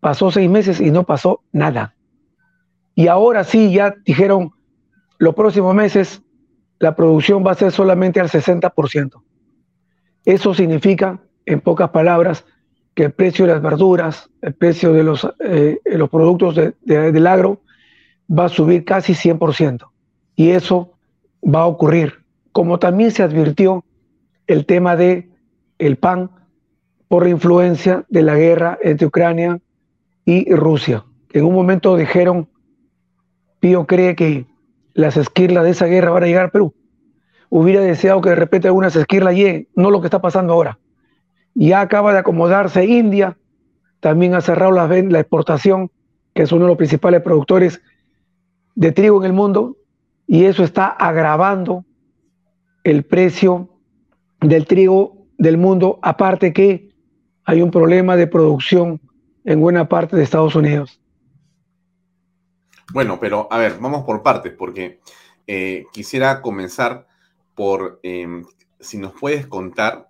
pasó 0.00 0.32
seis 0.32 0.50
meses 0.50 0.80
y 0.80 0.90
no 0.90 1.04
pasó 1.04 1.42
nada. 1.52 1.94
Y 2.96 3.06
ahora 3.06 3.44
sí, 3.44 3.72
ya 3.72 3.94
dijeron, 4.04 4.50
los 5.18 5.36
próximos 5.36 5.72
meses 5.72 6.22
la 6.80 6.96
producción 6.96 7.46
va 7.46 7.52
a 7.52 7.54
ser 7.54 7.70
solamente 7.70 8.18
al 8.18 8.28
60%. 8.28 9.22
Eso 10.24 10.52
significa, 10.52 11.20
en 11.46 11.60
pocas 11.60 11.90
palabras, 11.90 12.44
que 12.94 13.04
el 13.04 13.12
precio 13.12 13.46
de 13.46 13.52
las 13.52 13.62
verduras, 13.62 14.30
el 14.42 14.54
precio 14.54 14.92
de 14.92 15.04
los, 15.04 15.28
eh, 15.38 15.78
los 15.84 16.10
productos 16.10 16.56
del 16.56 17.26
agro 17.28 17.60
va 18.30 18.44
a 18.46 18.48
subir 18.48 18.84
casi 18.84 19.14
100%. 19.14 19.88
Y 20.36 20.50
eso 20.50 20.92
va 21.42 21.62
a 21.62 21.66
ocurrir. 21.66 22.24
Como 22.52 22.78
también 22.78 23.10
se 23.10 23.22
advirtió 23.22 23.84
el 24.46 24.66
tema 24.66 24.96
de 24.96 25.30
el 25.78 25.96
pan 25.96 26.30
por 27.08 27.26
influencia 27.26 28.04
de 28.08 28.22
la 28.22 28.36
guerra 28.36 28.78
entre 28.82 29.06
Ucrania 29.06 29.60
y 30.24 30.52
Rusia. 30.54 31.04
En 31.32 31.44
un 31.44 31.54
momento 31.54 31.96
dijeron, 31.96 32.48
Pío 33.58 33.86
cree 33.86 34.14
que 34.14 34.46
las 34.94 35.16
esquirlas 35.16 35.64
de 35.64 35.70
esa 35.70 35.86
guerra 35.86 36.10
van 36.10 36.24
a 36.24 36.26
llegar 36.26 36.46
a 36.46 36.50
Perú. 36.50 36.74
Hubiera 37.48 37.80
deseado 37.80 38.20
que 38.20 38.30
de 38.30 38.36
repente 38.36 38.68
algunas 38.68 38.94
esquirlas 38.94 39.34
lleguen, 39.34 39.68
no 39.74 39.90
lo 39.90 40.00
que 40.00 40.06
está 40.06 40.20
pasando 40.20 40.52
ahora. 40.52 40.78
Ya 41.54 41.80
acaba 41.80 42.12
de 42.12 42.20
acomodarse 42.20 42.84
India, 42.84 43.36
también 43.98 44.34
ha 44.34 44.40
cerrado 44.40 44.72
la, 44.72 44.86
la 44.86 45.20
exportación, 45.20 45.90
que 46.32 46.42
es 46.42 46.52
uno 46.52 46.64
de 46.64 46.68
los 46.68 46.78
principales 46.78 47.22
productores 47.22 47.82
de 48.80 48.92
trigo 48.92 49.20
en 49.20 49.26
el 49.26 49.34
mundo, 49.34 49.76
y 50.26 50.46
eso 50.46 50.64
está 50.64 50.86
agravando 50.86 51.84
el 52.82 53.04
precio 53.04 53.68
del 54.40 54.66
trigo 54.66 55.26
del 55.36 55.58
mundo, 55.58 55.98
aparte 56.00 56.54
que 56.54 56.88
hay 57.44 57.60
un 57.60 57.70
problema 57.70 58.16
de 58.16 58.26
producción 58.26 58.98
en 59.44 59.60
buena 59.60 59.86
parte 59.86 60.16
de 60.16 60.22
Estados 60.22 60.54
Unidos. 60.54 60.98
Bueno, 62.94 63.20
pero 63.20 63.48
a 63.50 63.58
ver, 63.58 63.76
vamos 63.78 64.04
por 64.04 64.22
partes, 64.22 64.54
porque 64.56 65.00
eh, 65.46 65.84
quisiera 65.92 66.40
comenzar 66.40 67.06
por 67.54 68.00
em, 68.02 68.46
si 68.78 68.96
nos 68.96 69.12
puedes 69.12 69.46
contar, 69.46 70.08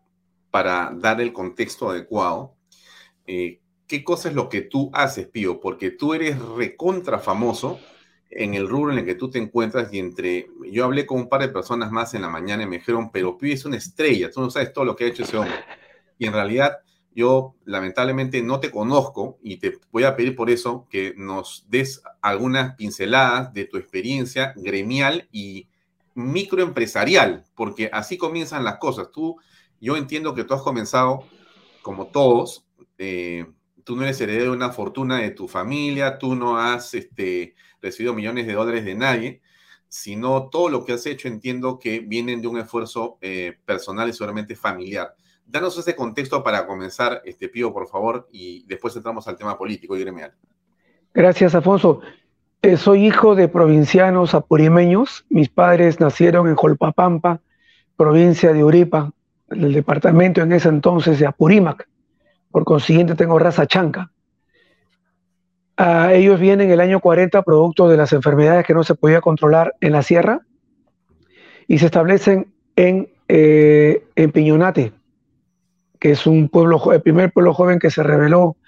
para 0.52 0.92
dar 0.94 1.20
el 1.20 1.32
contexto 1.32 1.90
adecuado, 1.90 2.54
eh, 3.26 3.60
qué 3.88 4.04
cosa 4.04 4.28
es 4.28 4.36
lo 4.36 4.48
que 4.48 4.60
tú 4.60 4.90
haces, 4.92 5.26
Pío, 5.26 5.58
porque 5.58 5.90
tú 5.90 6.14
eres 6.14 6.38
recontra 6.40 7.18
famoso 7.18 7.80
en 8.30 8.54
el 8.54 8.68
rubro 8.68 8.92
en 8.92 8.98
el 8.98 9.04
que 9.04 9.16
tú 9.16 9.28
te 9.28 9.38
encuentras 9.38 9.92
y 9.92 9.98
entre, 9.98 10.48
yo 10.70 10.84
hablé 10.84 11.04
con 11.04 11.18
un 11.18 11.28
par 11.28 11.40
de 11.40 11.48
personas 11.48 11.90
más 11.90 12.14
en 12.14 12.22
la 12.22 12.28
mañana 12.28 12.62
y 12.62 12.66
me 12.66 12.78
dijeron, 12.78 13.10
pero 13.10 13.36
Pío 13.36 13.52
es 13.52 13.64
una 13.64 13.76
estrella, 13.76 14.30
tú 14.30 14.40
no 14.40 14.50
sabes 14.50 14.72
todo 14.72 14.84
lo 14.84 14.94
que 14.94 15.04
ha 15.04 15.08
hecho 15.08 15.24
ese 15.24 15.36
hombre. 15.36 15.54
Y 16.18 16.26
en 16.26 16.34
realidad 16.34 16.80
yo 17.14 17.54
lamentablemente 17.64 18.42
no 18.42 18.60
te 18.60 18.70
conozco 18.70 19.38
y 19.42 19.56
te 19.56 19.78
voy 19.90 20.04
a 20.04 20.16
pedir 20.16 20.36
por 20.36 20.50
eso 20.50 20.86
que 20.90 21.14
nos 21.16 21.64
des 21.68 22.02
algunas 22.20 22.76
pinceladas 22.76 23.54
de 23.54 23.64
tu 23.64 23.78
experiencia 23.78 24.52
gremial 24.54 25.26
y 25.32 25.68
microempresarial, 26.14 27.46
porque 27.54 27.88
así 27.92 28.18
comienzan 28.18 28.64
las 28.64 28.76
cosas. 28.76 29.10
Tú, 29.12 29.36
yo 29.80 29.96
entiendo 29.96 30.34
que 30.34 30.44
tú 30.44 30.52
has 30.52 30.62
comenzado 30.62 31.24
como 31.82 32.08
todos, 32.08 32.66
eh, 32.98 33.46
tú 33.82 33.96
no 33.96 34.02
eres 34.02 34.20
heredero 34.20 34.50
de 34.50 34.56
una 34.56 34.70
fortuna 34.70 35.18
de 35.18 35.30
tu 35.30 35.48
familia, 35.48 36.18
tú 36.18 36.34
no 36.34 36.58
has 36.58 36.94
este, 36.94 37.54
recibido 37.80 38.14
millones 38.14 38.46
de 38.46 38.52
dólares 38.52 38.84
de 38.84 38.94
nadie, 38.94 39.40
sino 39.88 40.48
todo 40.48 40.68
lo 40.68 40.84
que 40.84 40.92
has 40.92 41.04
hecho 41.06 41.28
entiendo 41.28 41.78
que 41.78 42.00
vienen 42.00 42.40
de 42.40 42.48
un 42.48 42.58
esfuerzo 42.58 43.18
eh, 43.20 43.58
personal 43.64 44.08
y 44.08 44.12
seguramente 44.12 44.54
familiar. 44.54 45.14
Danos 45.44 45.76
ese 45.76 45.96
contexto 45.96 46.44
para 46.44 46.64
comenzar, 46.64 47.22
este 47.24 47.48
Pío, 47.48 47.72
por 47.72 47.88
favor, 47.88 48.28
y 48.30 48.64
después 48.66 48.94
entramos 48.94 49.26
al 49.26 49.36
tema 49.36 49.58
político 49.58 49.96
y 49.96 50.00
gremial. 50.00 50.32
Gracias, 51.12 51.56
Afonso. 51.56 52.00
Eh, 52.62 52.76
soy 52.76 53.06
hijo 53.06 53.34
de 53.34 53.48
provincianos 53.48 54.34
apurimeños. 54.34 55.24
Mis 55.28 55.48
padres 55.48 55.98
nacieron 55.98 56.46
en 56.46 56.54
Jolpapampa, 56.54 57.40
provincia 57.96 58.52
de 58.52 58.62
Uripa, 58.62 59.12
el 59.48 59.72
departamento 59.72 60.40
en 60.42 60.52
ese 60.52 60.68
entonces 60.68 61.18
de 61.18 61.26
Apurímac. 61.26 61.88
Por 62.52 62.64
consiguiente, 62.64 63.16
tengo 63.16 63.38
raza 63.38 63.66
chanca. 63.66 64.12
Ah, 65.82 66.12
ellos 66.12 66.38
vienen 66.38 66.70
el 66.70 66.78
año 66.78 67.00
40 67.00 67.40
producto 67.40 67.88
de 67.88 67.96
las 67.96 68.12
enfermedades 68.12 68.66
que 68.66 68.74
no 68.74 68.84
se 68.84 68.94
podía 68.94 69.22
controlar 69.22 69.76
en 69.80 69.92
la 69.92 70.02
sierra 70.02 70.42
y 71.66 71.78
se 71.78 71.86
establecen 71.86 72.52
en, 72.76 73.08
eh, 73.28 74.04
en 74.14 74.30
Piñonate, 74.30 74.92
que 75.98 76.10
es 76.10 76.26
un 76.26 76.50
pueblo, 76.50 76.92
el 76.92 77.00
primer 77.00 77.32
pueblo 77.32 77.54
joven 77.54 77.78
que 77.78 77.90
se 77.90 78.02
reveló 78.02 78.58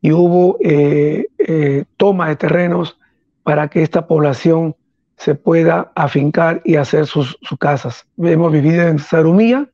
y 0.00 0.12
hubo 0.12 0.56
eh, 0.62 1.26
eh, 1.46 1.84
toma 1.98 2.30
de 2.30 2.36
terrenos 2.36 2.98
para 3.42 3.68
que 3.68 3.82
esta 3.82 4.06
población 4.06 4.74
se 5.18 5.34
pueda 5.34 5.92
afincar 5.94 6.62
y 6.64 6.76
hacer 6.76 7.04
sus, 7.06 7.36
casas. 7.60 8.06
Hemos 8.16 8.50
vivido 8.50 8.88
en 8.88 8.98
Sarumía, 8.98 9.68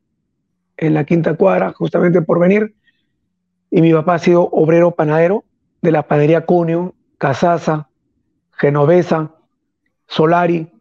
en 0.75 0.95
la 0.95 1.05
quinta 1.05 1.33
cuadra, 1.35 1.71
justamente 1.71 2.21
por 2.21 2.41
venir, 2.41 2.75
y 3.71 3.81
mi 3.81 3.93
papá 3.93 4.15
ha 4.15 4.19
sido 4.19 4.49
obrero 4.51 4.91
panadero 4.91 5.45
de 5.81 5.91
la 5.91 6.03
panadería 6.03 6.45
Cunio, 6.45 6.95
Casasa, 7.17 7.89
Genovesa, 8.51 9.35
Solari. 10.07 10.71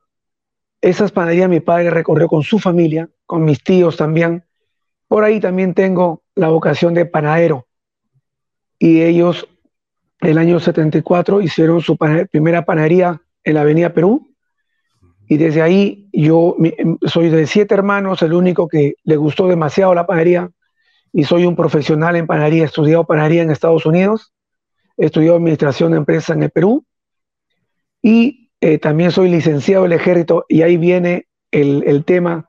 Esas 0.80 1.12
panaderías 1.12 1.48
mi 1.48 1.60
padre 1.60 1.90
recorrió 1.90 2.28
con 2.28 2.42
su 2.42 2.58
familia, 2.58 3.08
con 3.26 3.44
mis 3.44 3.62
tíos 3.62 3.96
también. 3.96 4.44
Por 5.06 5.24
ahí 5.24 5.40
también 5.40 5.74
tengo 5.74 6.22
la 6.34 6.48
vocación 6.48 6.94
de 6.94 7.06
panadero. 7.06 7.66
Y 8.78 9.02
ellos, 9.02 9.48
el 10.20 10.38
año 10.38 10.60
74, 10.60 11.40
hicieron 11.40 11.80
su 11.80 11.96
primera 12.30 12.64
panadería 12.64 13.20
en 13.44 13.54
la 13.54 13.62
Avenida 13.62 13.92
Perú. 13.92 14.34
Y 15.26 15.36
desde 15.36 15.62
ahí 15.62 16.08
yo 16.12 16.56
soy 17.06 17.28
de 17.28 17.46
siete 17.46 17.74
hermanos, 17.74 18.22
el 18.22 18.32
único 18.32 18.68
que 18.68 18.94
le 19.04 19.16
gustó 19.16 19.46
demasiado 19.46 19.94
la 19.94 20.06
panadería. 20.06 20.50
Y 21.12 21.24
soy 21.24 21.44
un 21.44 21.56
profesional 21.56 22.16
en 22.16 22.26
panadería, 22.26 22.62
he 22.62 22.66
estudiado 22.66 23.04
panadería 23.04 23.42
en 23.42 23.50
Estados 23.50 23.86
Unidos, 23.86 24.32
he 24.98 25.06
estudiado 25.06 25.36
administración 25.36 25.92
de 25.92 25.98
empresas 25.98 26.36
en 26.36 26.42
el 26.42 26.50
Perú. 26.50 26.84
Y 28.02 28.50
eh, 28.60 28.78
también 28.78 29.12
soy 29.12 29.30
licenciado 29.30 29.84
del 29.84 29.92
ejército. 29.92 30.44
Y 30.48 30.62
ahí 30.62 30.76
viene 30.76 31.26
el, 31.50 31.84
el 31.86 32.04
tema 32.04 32.48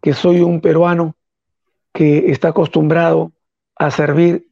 que 0.00 0.12
soy 0.12 0.40
un 0.40 0.60
peruano 0.60 1.16
que 1.92 2.30
está 2.30 2.48
acostumbrado 2.48 3.32
a 3.76 3.90
servir 3.90 4.46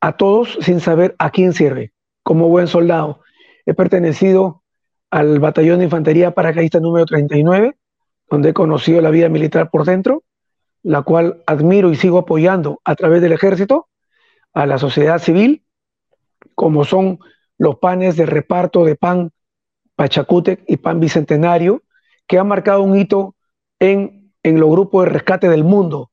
a 0.00 0.16
todos 0.16 0.58
sin 0.60 0.80
saber 0.80 1.14
a 1.18 1.30
quién 1.30 1.52
sirve, 1.52 1.92
como 2.22 2.48
buen 2.48 2.68
soldado. 2.68 3.20
He 3.66 3.74
pertenecido 3.74 4.62
al 5.10 5.38
batallón 5.38 5.78
de 5.78 5.84
infantería 5.84 6.32
paracaidista 6.32 6.80
número 6.80 7.06
39, 7.06 7.76
donde 8.30 8.50
he 8.50 8.54
conocido 8.54 9.00
la 9.00 9.10
vida 9.10 9.28
militar 9.28 9.70
por 9.70 9.84
dentro, 9.84 10.24
la 10.82 11.02
cual 11.02 11.42
admiro 11.46 11.90
y 11.90 11.96
sigo 11.96 12.18
apoyando 12.18 12.80
a 12.84 12.94
través 12.94 13.22
del 13.22 13.32
ejército 13.32 13.88
a 14.52 14.66
la 14.66 14.78
sociedad 14.78 15.18
civil, 15.18 15.64
como 16.54 16.84
son 16.84 17.18
los 17.58 17.76
panes 17.76 18.16
de 18.16 18.26
reparto 18.26 18.84
de 18.84 18.96
pan 18.96 19.30
Pachacútec 19.96 20.64
y 20.66 20.76
pan 20.76 21.00
Bicentenario, 21.00 21.82
que 22.26 22.38
han 22.38 22.48
marcado 22.48 22.82
un 22.82 22.96
hito 22.96 23.36
en, 23.78 24.32
en 24.42 24.58
los 24.58 24.70
grupos 24.70 25.04
de 25.04 25.10
rescate 25.10 25.48
del 25.48 25.64
mundo, 25.64 26.10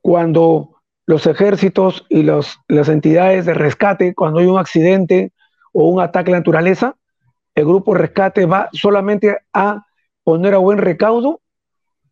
cuando 0.00 0.80
los 1.06 1.26
ejércitos 1.26 2.06
y 2.08 2.22
las 2.22 2.88
entidades 2.88 3.44
de 3.44 3.54
rescate, 3.54 4.14
cuando 4.14 4.38
hay 4.38 4.46
un 4.46 4.58
accidente 4.58 5.32
o 5.72 5.88
un 5.88 6.00
ataque 6.00 6.30
a 6.30 6.32
la 6.32 6.38
naturaleza, 6.38 6.96
el 7.54 7.64
grupo 7.66 7.92
de 7.92 8.00
rescate 8.00 8.46
va 8.46 8.68
solamente 8.72 9.38
a 9.52 9.86
poner 10.22 10.54
a 10.54 10.58
buen 10.58 10.78
recaudo 10.78 11.40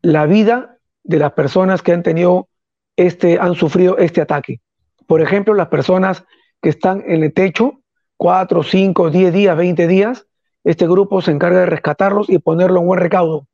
la 0.02 0.26
vida 0.26 0.78
de 1.04 1.18
las 1.18 1.32
personas 1.32 1.82
que 1.82 1.92
han 1.92 2.02
tenido 2.02 2.48
este, 2.96 3.38
han 3.38 3.54
sufrido 3.54 3.96
este 3.98 4.20
ataque. 4.20 4.60
Por 5.06 5.22
ejemplo, 5.22 5.54
las 5.54 5.68
personas 5.68 6.24
que 6.60 6.70
están 6.70 7.02
en 7.06 7.22
el 7.22 7.32
techo, 7.32 7.80
4, 8.16 8.62
5, 8.62 9.10
10 9.10 9.32
días, 9.32 9.56
20 9.56 9.86
días, 9.86 10.26
este 10.64 10.86
grupo 10.86 11.22
se 11.22 11.30
encarga 11.30 11.60
de 11.60 11.66
rescatarlos 11.66 12.28
y 12.28 12.38
ponerlo 12.38 12.80
en 12.80 12.86
buen 12.86 13.00
recaudo. 13.00 13.46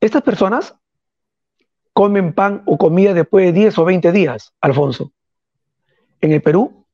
Estas 0.00 0.22
personas 0.22 0.76
comen 1.92 2.32
pan 2.32 2.62
o 2.66 2.78
comida 2.78 3.12
después 3.12 3.46
de 3.46 3.52
10 3.52 3.78
o 3.78 3.84
20 3.84 4.12
días, 4.12 4.54
Alfonso. 4.60 5.12
En 6.20 6.32
el 6.32 6.40
Perú 6.40 6.86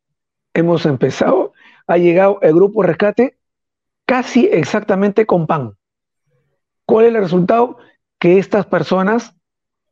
hemos 0.55 0.87
empezado, 0.87 1.53
ha 1.87 1.99
llegado 1.99 2.39
el 2.43 2.55
grupo 2.55 2.83
rescate 2.83 3.39
casi 4.07 4.47
exactamente 4.47 5.27
con 5.27 5.47
pan. 5.47 5.77
¿Cuál 6.87 7.07
es 7.07 7.15
el 7.15 7.21
resultado? 7.21 7.79
Que 8.19 8.39
estas 8.39 8.67
personas 8.67 9.35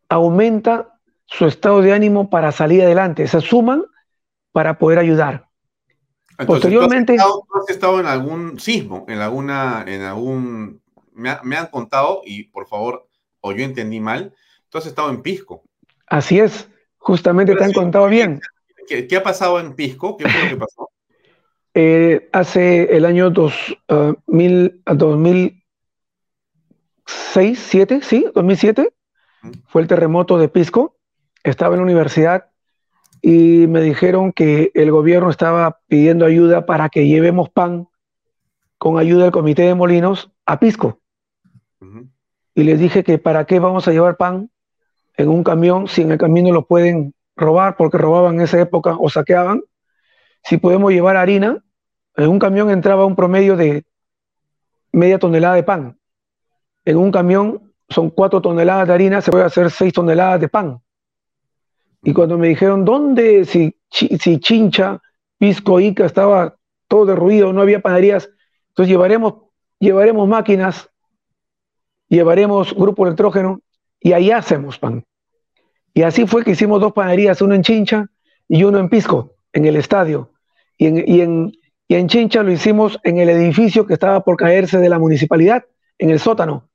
aumentan 0.09 0.87
su 1.27 1.47
estado 1.47 1.83
de 1.83 1.93
ánimo 1.93 2.31
para 2.31 2.53
salir 2.53 2.83
adelante, 2.83 3.27
se 3.27 3.41
suman 3.41 3.85
para 4.55 4.79
poder 4.79 5.01
ayudar. 5.01 5.49
Posteriormente. 6.47 7.17
¿tú 7.17 7.45
has, 7.61 7.69
estado, 7.69 7.99
en 7.99 8.07
algún 8.07 8.61
sismo, 8.61 9.05
en 9.09 9.19
alguna, 9.19 9.85
en 9.85 10.03
algún. 10.03 10.81
Me, 11.13 11.37
me, 11.43 11.57
han 11.57 11.67
contado, 11.67 12.23
y 12.25 12.45
por 12.45 12.69
favor, 12.69 13.09
o 13.41 13.51
yo 13.53 13.65
entendí 13.65 13.99
mal, 13.99 14.33
tú 14.69 14.79
has 14.79 14.87
estado 14.87 15.11
en 15.11 15.23
Pisco. 15.23 15.65
Así 16.07 16.39
es, 16.39 16.69
justamente 16.99 17.57
te 17.57 17.65
han 17.65 17.73
contado 17.73 18.07
bien. 18.07 18.41
¿Qué, 18.87 19.17
ha 19.17 19.23
pasado 19.25 19.59
en 19.59 19.75
Pisco? 19.75 20.17
¿Qué 20.17 20.29
fue 20.29 20.45
lo 20.45 20.49
que 20.51 20.57
pasó? 20.57 20.91
Eh, 21.75 22.29
hace 22.33 22.97
el 22.97 23.07
año 23.07 23.31
2000, 23.31 24.83
2006, 24.87 25.65
2007, 27.07 28.01
sí, 28.03 28.27
2007, 28.33 28.95
fue 29.67 29.83
el 29.83 29.89
terremoto 29.89 30.39
de 30.39 30.49
Pisco. 30.49 30.97
Estaba 31.43 31.75
en 31.75 31.81
la 31.81 31.85
universidad 31.85 32.54
y 33.27 33.67
me 33.69 33.81
dijeron 33.81 34.35
que 34.35 34.71
el 34.75 34.91
gobierno 34.91 35.31
estaba 35.31 35.79
pidiendo 35.89 36.27
ayuda 36.27 36.67
para 36.67 36.91
que 36.91 37.09
llevemos 37.09 37.49
pan 37.49 37.89
con 38.77 38.99
ayuda 38.99 39.23
del 39.23 39.33
Comité 39.33 39.63
de 39.63 39.75
Molinos 39.75 40.31
a 40.45 40.61
Pisco. 40.61 41.01
Y 42.55 42.65
les 42.65 42.79
dije 42.79 43.03
que 43.03 43.17
para 43.17 43.47
qué 43.47 43.61
vamos 43.61 43.89
a 43.89 43.93
llevar 43.93 44.19
pan 44.19 44.51
en 45.17 45.31
un 45.31 45.43
camión 45.43 45.89
si 45.89 46.03
en 46.03 46.13
el 46.13 46.19
camino 46.19 46.53
lo 46.53 46.67
pueden 46.67 47.15
robar 47.35 47.79
porque 47.79 47.97
robaban 47.97 48.35
en 48.35 48.41
esa 48.43 48.61
época 48.61 48.95
o 48.99 49.09
saqueaban. 49.09 49.63
Si 50.43 50.59
podemos 50.59 50.93
llevar 50.93 51.17
harina, 51.17 51.65
en 52.17 52.29
un 52.29 52.39
camión 52.39 52.69
entraba 52.69 53.07
un 53.07 53.17
promedio 53.17 53.57
de 53.57 53.87
media 54.93 55.19
tonelada 55.19 55.55
de 55.55 55.63
pan. 55.63 55.99
En 56.85 56.99
un 56.99 57.11
camión 57.11 57.73
son 57.89 58.11
cuatro 58.11 58.43
toneladas 58.43 58.87
de 58.87 58.93
harina, 58.93 59.23
se 59.23 59.31
puede 59.31 59.45
hacer 59.45 59.71
seis 59.71 59.95
toneladas 59.95 60.43
de 60.43 60.49
pan. 60.51 60.84
Y 62.05 62.13
cuando 62.13 62.37
me 62.39 62.49
dijeron, 62.49 62.85
¿dónde? 62.85 63.45
Si, 63.45 63.75
si 63.91 64.39
Chincha, 64.39 65.01
Pisco, 65.39 65.81
Ica 65.81 66.05
estaba 66.05 66.57
todo 66.87 67.07
derruido, 67.07 67.53
no 67.53 67.63
había 67.63 67.81
panaderías, 67.81 68.31
entonces 68.69 68.91
llevaremos, 68.91 69.35
llevaremos 69.79 70.29
máquinas, 70.29 70.91
llevaremos 72.09 72.75
grupo 72.75 73.07
electrógeno 73.07 73.61
y 74.01 74.13
ahí 74.13 74.31
hacemos 74.31 74.79
pan. 74.79 75.05
Y 75.95 76.03
así 76.03 76.27
fue 76.27 76.45
que 76.45 76.51
hicimos 76.51 76.81
dos 76.81 76.93
panaderías, 76.93 77.41
uno 77.41 77.55
en 77.55 77.63
Chincha 77.63 78.07
y 78.49 78.65
uno 78.65 78.79
en 78.79 78.89
Pisco, 78.89 79.37
en 79.53 79.65
el 79.65 79.77
estadio. 79.77 80.33
Y 80.77 80.87
en, 80.87 81.05
y 81.07 81.21
en, 81.21 81.53
y 81.89 81.95
en 81.95 82.09
Chincha 82.09 82.43
lo 82.43 82.53
hicimos 82.53 82.99
en 83.05 83.19
el 83.19 83.31
edificio 83.31 83.87
que 83.87 83.95
estaba 83.95 84.23
por 84.25 84.37
caerse 84.37 84.79
de 84.79 84.89
la 84.89 84.99
municipalidad, 84.99 85.65
en 85.99 86.11
el 86.11 86.19
sótano. 86.19 86.69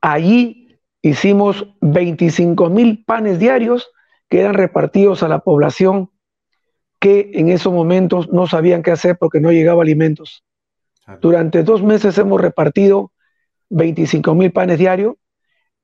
Allí 0.00 0.80
hicimos 1.02 1.66
25 1.80 2.70
mil 2.70 3.04
panes 3.04 3.38
diarios 3.38 3.90
que 4.32 4.40
eran 4.40 4.54
repartidos 4.54 5.22
a 5.22 5.28
la 5.28 5.40
población 5.40 6.10
que 6.98 7.32
en 7.34 7.50
esos 7.50 7.70
momentos 7.70 8.32
no 8.32 8.46
sabían 8.46 8.82
qué 8.82 8.90
hacer 8.90 9.18
porque 9.18 9.40
no 9.40 9.52
llegaba 9.52 9.82
alimentos. 9.82 10.42
Durante 11.20 11.62
dos 11.62 11.82
meses 11.82 12.16
hemos 12.16 12.40
repartido 12.40 13.12
25 13.68 14.34
mil 14.34 14.50
panes 14.50 14.78
diarios, 14.78 15.16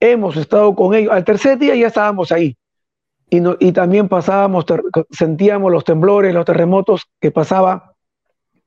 hemos 0.01 0.39
estado 0.39 0.75
con 0.75 0.95
ellos, 0.95 1.13
al 1.13 1.27
tercer 1.27 1.59
día 1.59 1.75
ya 1.75 1.89
estábamos 1.89 2.33
ahí 2.33 2.57
y, 3.29 3.43
y 3.61 3.73
también 3.73 4.09
pasábamos, 4.09 4.65
sentíamos 5.11 5.71
los 5.71 5.85
temblores, 5.85 6.33
los 6.33 6.47
terremotos 6.47 7.05
que 7.21 7.31
pasaba 7.31 7.97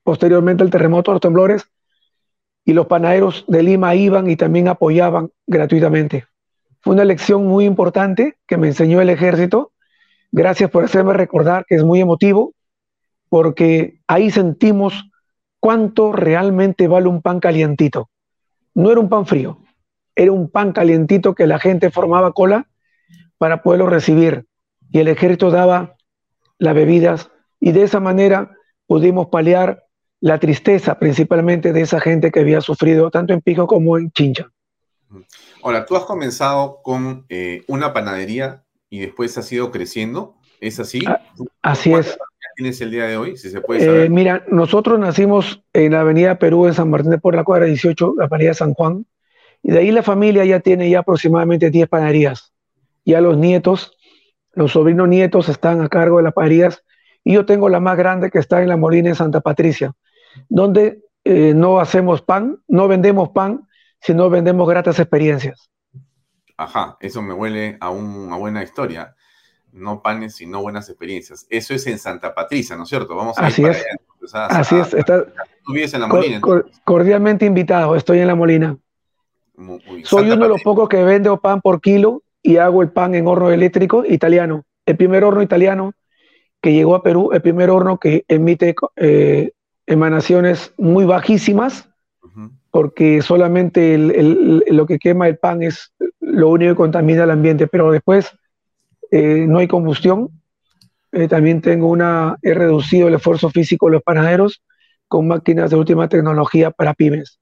posteriormente 0.03 0.63
el 0.63 0.69
terremoto, 0.69 1.11
los 1.11 1.21
temblores, 1.21 1.65
y 2.63 2.73
los 2.73 2.85
panaderos 2.85 3.45
de 3.47 3.63
Lima 3.63 3.95
iban 3.95 4.29
y 4.29 4.35
también 4.35 4.67
apoyaban 4.67 5.31
gratuitamente. 5.47 6.27
Fue 6.81 6.93
una 6.93 7.05
lección 7.05 7.45
muy 7.45 7.65
importante 7.65 8.37
que 8.47 8.57
me 8.57 8.67
enseñó 8.67 9.01
el 9.01 9.09
ejército. 9.09 9.71
Gracias 10.31 10.69
por 10.69 10.83
hacerme 10.83 11.13
recordar 11.13 11.65
que 11.67 11.75
es 11.75 11.83
muy 11.83 12.01
emotivo, 12.01 12.53
porque 13.29 13.99
ahí 14.07 14.31
sentimos 14.31 15.09
cuánto 15.59 16.11
realmente 16.11 16.87
vale 16.87 17.07
un 17.07 17.21
pan 17.21 17.39
calientito. 17.39 18.09
No 18.73 18.91
era 18.91 18.99
un 18.99 19.09
pan 19.09 19.25
frío, 19.25 19.59
era 20.15 20.31
un 20.31 20.49
pan 20.49 20.71
calientito 20.71 21.35
que 21.35 21.47
la 21.47 21.59
gente 21.59 21.91
formaba 21.91 22.33
cola 22.33 22.67
para 23.37 23.61
poderlo 23.61 23.87
recibir 23.87 24.45
y 24.91 24.99
el 24.99 25.07
ejército 25.07 25.51
daba 25.51 25.95
las 26.57 26.75
bebidas 26.75 27.31
y 27.59 27.71
de 27.71 27.83
esa 27.83 27.99
manera 27.99 28.51
pudimos 28.87 29.27
paliar 29.27 29.85
la 30.19 30.39
tristeza 30.39 30.99
principalmente 30.99 31.73
de 31.73 31.81
esa 31.81 31.99
gente 31.99 32.31
que 32.31 32.39
había 32.39 32.61
sufrido 32.61 33.09
tanto 33.09 33.33
en 33.33 33.41
Pico 33.41 33.67
como 33.67 33.97
en 33.97 34.11
Chincha. 34.11 34.47
Ahora, 35.63 35.85
tú 35.85 35.95
has 35.95 36.03
comenzado 36.05 36.81
con 36.83 37.25
eh, 37.29 37.63
una 37.67 37.93
panadería 37.93 38.63
y 38.89 38.99
después 38.99 39.37
has 39.37 39.51
ido 39.51 39.71
creciendo, 39.71 40.35
¿es 40.59 40.79
así? 40.79 41.01
Ah, 41.07 41.21
así 41.61 41.93
es. 41.93 42.17
tienes 42.55 42.81
el 42.81 42.91
día 42.91 43.05
de 43.05 43.17
hoy, 43.17 43.37
si 43.37 43.49
se 43.49 43.61
puede 43.61 43.85
saber? 43.85 44.05
Eh, 44.05 44.09
mira, 44.09 44.43
nosotros 44.49 44.99
nacimos 44.99 45.63
en 45.73 45.93
la 45.93 46.01
avenida 46.01 46.39
Perú, 46.39 46.67
en 46.67 46.73
San 46.73 46.89
Martín 46.89 47.11
de 47.11 47.17
por 47.17 47.35
la 47.35 47.43
cuadra 47.43 47.65
18, 47.65 48.15
la 48.17 48.27
panadería 48.27 48.53
San 48.53 48.73
Juan, 48.73 49.05
y 49.63 49.71
de 49.71 49.79
ahí 49.79 49.91
la 49.91 50.03
familia 50.03 50.43
ya 50.45 50.59
tiene 50.59 50.89
ya 50.89 50.99
aproximadamente 50.99 51.69
10 51.69 51.87
panaderías. 51.87 52.53
Ya 53.05 53.21
los 53.21 53.37
nietos, 53.37 53.97
los 54.53 54.73
sobrinos 54.73 55.07
nietos 55.07 55.49
están 55.49 55.81
a 55.81 55.89
cargo 55.89 56.17
de 56.17 56.23
las 56.23 56.33
panaderías, 56.33 56.83
y 57.23 57.33
yo 57.33 57.45
tengo 57.45 57.69
la 57.69 57.79
más 57.79 57.97
grande 57.97 58.31
que 58.31 58.39
está 58.39 58.61
en 58.61 58.69
la 58.69 58.77
Molina 58.77 59.09
en 59.09 59.15
Santa 59.15 59.41
Patricia, 59.41 59.93
donde 60.49 61.01
eh, 61.23 61.53
no 61.55 61.79
hacemos 61.79 62.21
pan, 62.21 62.57
no 62.67 62.87
vendemos 62.87 63.29
pan, 63.29 63.67
si 64.01 64.13
no 64.13 64.29
vendemos 64.29 64.67
gratas 64.67 64.99
experiencias. 64.99 65.69
Ajá, 66.57 66.97
eso 66.99 67.21
me 67.21 67.33
huele 67.33 67.77
a 67.79 67.89
una 67.89 68.35
buena 68.35 68.63
historia. 68.63 69.15
No 69.71 70.01
panes, 70.01 70.35
sino 70.35 70.61
buenas 70.61 70.89
experiencias. 70.89 71.47
Eso 71.49 71.73
es 71.73 71.87
en 71.87 71.97
Santa 71.97 72.35
Patricia, 72.35 72.75
¿no 72.75 72.83
es 72.83 72.89
cierto? 72.89 73.15
Vamos 73.15 73.37
a 73.37 73.45
Así 73.45 73.63
es. 73.63 73.83
Así 74.33 74.75
es. 74.75 74.89
tú 74.89 75.73
vives 75.73 75.93
en 75.93 76.01
la 76.01 76.07
Molina. 76.07 76.41
cordialmente 76.83 77.45
invitado, 77.45 77.95
estoy 77.95 78.19
en 78.19 78.27
la 78.27 78.35
Molina. 78.35 78.77
Soy 80.03 80.29
uno 80.29 80.43
de 80.43 80.49
los 80.49 80.61
pocos 80.61 80.89
que 80.89 81.03
vende 81.03 81.35
pan 81.37 81.61
por 81.61 81.81
kilo 81.81 82.23
y 82.41 82.57
hago 82.57 82.81
el 82.81 82.91
pan 82.91 83.15
en 83.15 83.27
horno 83.27 83.51
eléctrico 83.51 84.03
italiano. 84.05 84.65
El 84.85 84.97
primer 84.97 85.23
horno 85.23 85.41
italiano 85.41 85.93
que 86.61 86.73
llegó 86.73 86.95
a 86.95 87.03
Perú, 87.03 87.31
el 87.33 87.41
primer 87.41 87.69
horno 87.69 87.99
que 87.99 88.25
emite 88.27 88.75
eh, 88.95 89.51
emanaciones 89.85 90.73
muy 90.77 91.05
bajísimas 91.05 91.90
porque 92.71 93.21
solamente 93.21 93.97
lo 93.97 94.85
que 94.85 94.97
quema 94.97 95.27
el 95.27 95.37
pan 95.37 95.61
es 95.61 95.93
lo 96.21 96.49
único 96.49 96.71
que 96.71 96.77
contamina 96.77 97.25
el 97.25 97.31
ambiente, 97.31 97.67
pero 97.67 97.91
después 97.91 98.31
eh, 99.11 99.45
no 99.47 99.59
hay 99.59 99.67
combustión. 99.67 100.29
Eh, 101.11 101.27
también 101.27 101.61
tengo 101.61 101.89
una, 101.89 102.37
he 102.41 102.53
reducido 102.53 103.09
el 103.09 103.15
esfuerzo 103.15 103.49
físico 103.49 103.87
de 103.87 103.93
los 103.93 104.03
panaderos 104.03 104.63
con 105.09 105.27
máquinas 105.27 105.69
de 105.69 105.75
última 105.75 106.07
tecnología 106.07 106.71
para 106.71 106.93
pymes. 106.93 107.37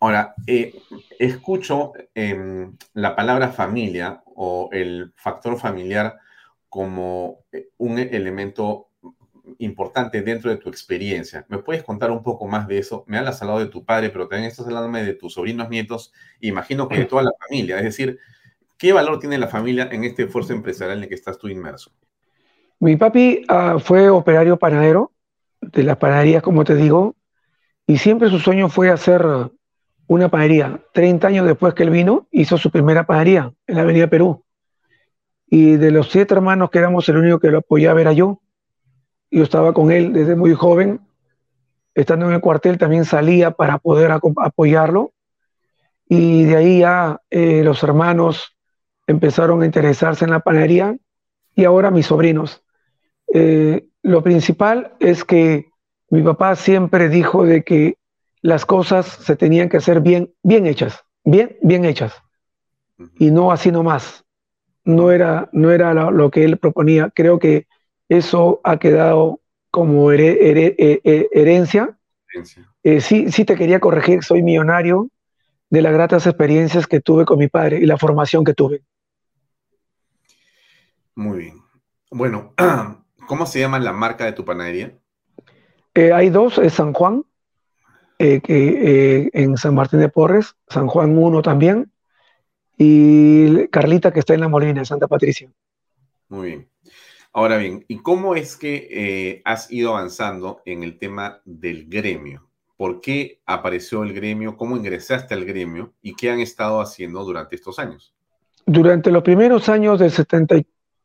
Ahora, 0.00 0.34
eh, 0.46 0.74
escucho 1.18 1.92
em, 2.14 2.74
la 2.94 3.14
palabra 3.14 3.48
familia 3.48 4.22
o 4.24 4.70
el 4.72 5.12
factor 5.16 5.58
familiar 5.58 6.18
como 6.70 7.44
un 7.76 7.98
elemento 7.98 8.85
importante 9.58 10.22
dentro 10.22 10.50
de 10.50 10.56
tu 10.56 10.68
experiencia. 10.68 11.44
¿Me 11.48 11.58
puedes 11.58 11.82
contar 11.82 12.10
un 12.10 12.22
poco 12.22 12.46
más 12.46 12.66
de 12.68 12.78
eso? 12.78 13.04
Me 13.06 13.18
hablas 13.18 13.40
hablado 13.42 13.60
de 13.60 13.66
tu 13.66 13.84
padre, 13.84 14.10
pero 14.10 14.28
también 14.28 14.50
estás 14.50 14.66
hablándome 14.66 15.02
de 15.04 15.14
tus 15.14 15.34
sobrinos 15.34 15.68
nietos, 15.68 16.12
imagino 16.40 16.88
que 16.88 16.98
de 16.98 17.04
toda 17.04 17.22
la 17.22 17.32
familia. 17.46 17.78
Es 17.78 17.84
decir, 17.84 18.18
¿qué 18.76 18.92
valor 18.92 19.18
tiene 19.18 19.38
la 19.38 19.48
familia 19.48 19.88
en 19.90 20.04
este 20.04 20.24
esfuerzo 20.24 20.52
empresarial 20.52 20.98
en 20.98 21.04
el 21.04 21.08
que 21.08 21.14
estás 21.14 21.38
tú 21.38 21.48
inmerso? 21.48 21.90
Mi 22.78 22.96
papi 22.96 23.44
ah, 23.48 23.78
fue 23.78 24.10
operario 24.10 24.58
panadero 24.58 25.12
de 25.60 25.82
las 25.82 25.96
panaderías, 25.96 26.42
como 26.42 26.64
te 26.64 26.74
digo, 26.74 27.16
y 27.86 27.98
siempre 27.98 28.28
su 28.28 28.38
sueño 28.38 28.68
fue 28.68 28.90
hacer 28.90 29.24
una 30.06 30.28
panadería. 30.28 30.80
30 30.92 31.26
años 31.28 31.46
después 31.46 31.74
que 31.74 31.84
él 31.84 31.90
vino, 31.90 32.28
hizo 32.30 32.58
su 32.58 32.70
primera 32.70 33.06
panadería 33.06 33.52
en 33.66 33.76
la 33.76 33.82
Avenida 33.82 34.08
Perú. 34.08 34.44
Y 35.48 35.76
de 35.76 35.92
los 35.92 36.10
siete 36.10 36.34
hermanos 36.34 36.70
que 36.70 36.78
éramos, 36.78 37.08
el 37.08 37.18
único 37.18 37.38
que 37.38 37.50
lo 37.50 37.58
apoyaba 37.58 38.00
era 38.00 38.12
yo 38.12 38.40
yo 39.30 39.42
estaba 39.42 39.72
con 39.72 39.90
él 39.90 40.12
desde 40.12 40.36
muy 40.36 40.54
joven, 40.54 41.00
estando 41.94 42.26
en 42.26 42.32
el 42.32 42.40
cuartel 42.40 42.78
también 42.78 43.04
salía 43.04 43.50
para 43.50 43.78
poder 43.78 44.10
apoyarlo 44.10 45.12
y 46.08 46.44
de 46.44 46.56
ahí 46.56 46.78
ya 46.80 47.20
eh, 47.30 47.62
los 47.64 47.82
hermanos 47.82 48.56
empezaron 49.06 49.62
a 49.62 49.66
interesarse 49.66 50.24
en 50.24 50.30
la 50.30 50.40
panadería 50.40 50.96
y 51.54 51.64
ahora 51.64 51.90
mis 51.90 52.06
sobrinos. 52.06 52.62
Eh, 53.32 53.88
lo 54.02 54.22
principal 54.22 54.94
es 55.00 55.24
que 55.24 55.66
mi 56.10 56.22
papá 56.22 56.54
siempre 56.54 57.08
dijo 57.08 57.44
de 57.44 57.64
que 57.64 57.98
las 58.42 58.64
cosas 58.64 59.06
se 59.06 59.34
tenían 59.34 59.68
que 59.68 59.78
hacer 59.78 60.00
bien, 60.00 60.32
bien 60.42 60.66
hechas, 60.66 61.00
bien, 61.24 61.56
bien 61.62 61.84
hechas, 61.84 62.14
y 63.18 63.30
no 63.30 63.50
así 63.50 63.72
nomás. 63.72 64.24
No 64.84 65.10
era, 65.10 65.48
no 65.52 65.72
era 65.72 65.92
lo, 65.94 66.30
que 66.30 66.44
él 66.44 66.58
proponía. 66.58 67.10
Creo 67.12 67.40
que 67.40 67.66
eso 68.08 68.60
ha 68.64 68.78
quedado 68.78 69.40
como 69.70 70.10
herencia. 70.12 71.98
Eh, 72.82 73.00
sí, 73.00 73.30
sí 73.32 73.44
te 73.44 73.56
quería 73.56 73.80
corregir, 73.80 74.22
soy 74.22 74.42
millonario 74.42 75.10
de 75.70 75.82
las 75.82 75.92
gratas 75.92 76.26
experiencias 76.26 76.86
que 76.86 77.00
tuve 77.00 77.24
con 77.24 77.38
mi 77.38 77.48
padre 77.48 77.78
y 77.78 77.86
la 77.86 77.96
formación 77.96 78.44
que 78.44 78.54
tuve. 78.54 78.82
Muy 81.14 81.38
bien. 81.38 81.62
Bueno, 82.10 82.54
¿cómo 83.26 83.46
se 83.46 83.60
llama 83.60 83.78
la 83.78 83.92
marca 83.92 84.24
de 84.24 84.32
tu 84.32 84.44
panadería? 84.44 84.96
Eh, 85.94 86.12
hay 86.12 86.28
dos, 86.30 86.58
es 86.58 86.74
San 86.74 86.92
Juan, 86.92 87.24
eh, 88.18 88.40
eh, 88.46 89.30
en 89.32 89.56
San 89.56 89.74
Martín 89.74 90.00
de 90.00 90.08
Porres, 90.08 90.54
San 90.68 90.86
Juan 90.86 91.16
1 91.16 91.42
también, 91.42 91.90
y 92.76 93.66
Carlita 93.68 94.12
que 94.12 94.20
está 94.20 94.34
en 94.34 94.40
la 94.40 94.48
Molina, 94.48 94.84
Santa 94.84 95.08
Patricia. 95.08 95.50
Muy 96.28 96.48
bien. 96.48 96.68
Ahora 97.36 97.58
bien, 97.58 97.84
¿y 97.86 97.98
cómo 97.98 98.34
es 98.34 98.56
que 98.56 99.42
has 99.44 99.70
ido 99.70 99.90
avanzando 99.90 100.62
en 100.64 100.82
el 100.82 100.98
tema 100.98 101.42
del 101.44 101.86
gremio? 101.86 102.48
¿Por 102.78 103.02
qué 103.02 103.42
apareció 103.44 104.04
el 104.04 104.14
gremio? 104.14 104.56
¿Cómo 104.56 104.74
ingresaste 104.74 105.34
al 105.34 105.44
gremio? 105.44 105.92
¿Y 106.00 106.14
qué 106.14 106.30
han 106.30 106.40
estado 106.40 106.80
haciendo 106.80 107.22
durante 107.24 107.54
estos 107.56 107.78
años? 107.78 108.14
Durante 108.64 109.10
los 109.10 109.22
primeros 109.22 109.68
años 109.68 109.98
del 109.98 110.12
70, 110.12 110.62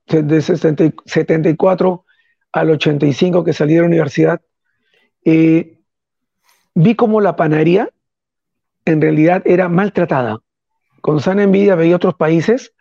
de 0.08 0.42
74 0.42 2.06
al 2.54 2.70
85 2.70 3.44
que 3.44 3.52
salí 3.52 3.74
de 3.74 3.82
la 3.82 3.88
universidad, 3.88 4.40
eh, 5.26 5.82
vi 6.74 6.96
como 6.96 7.20
la 7.20 7.36
panadería 7.36 7.90
en 8.86 9.02
realidad 9.02 9.42
era 9.44 9.68
maltratada. 9.68 10.40
Con 11.02 11.20
sana 11.20 11.44
envidia 11.44 11.76
veía 11.76 11.98
otros 11.98 12.16
países 12.16 12.74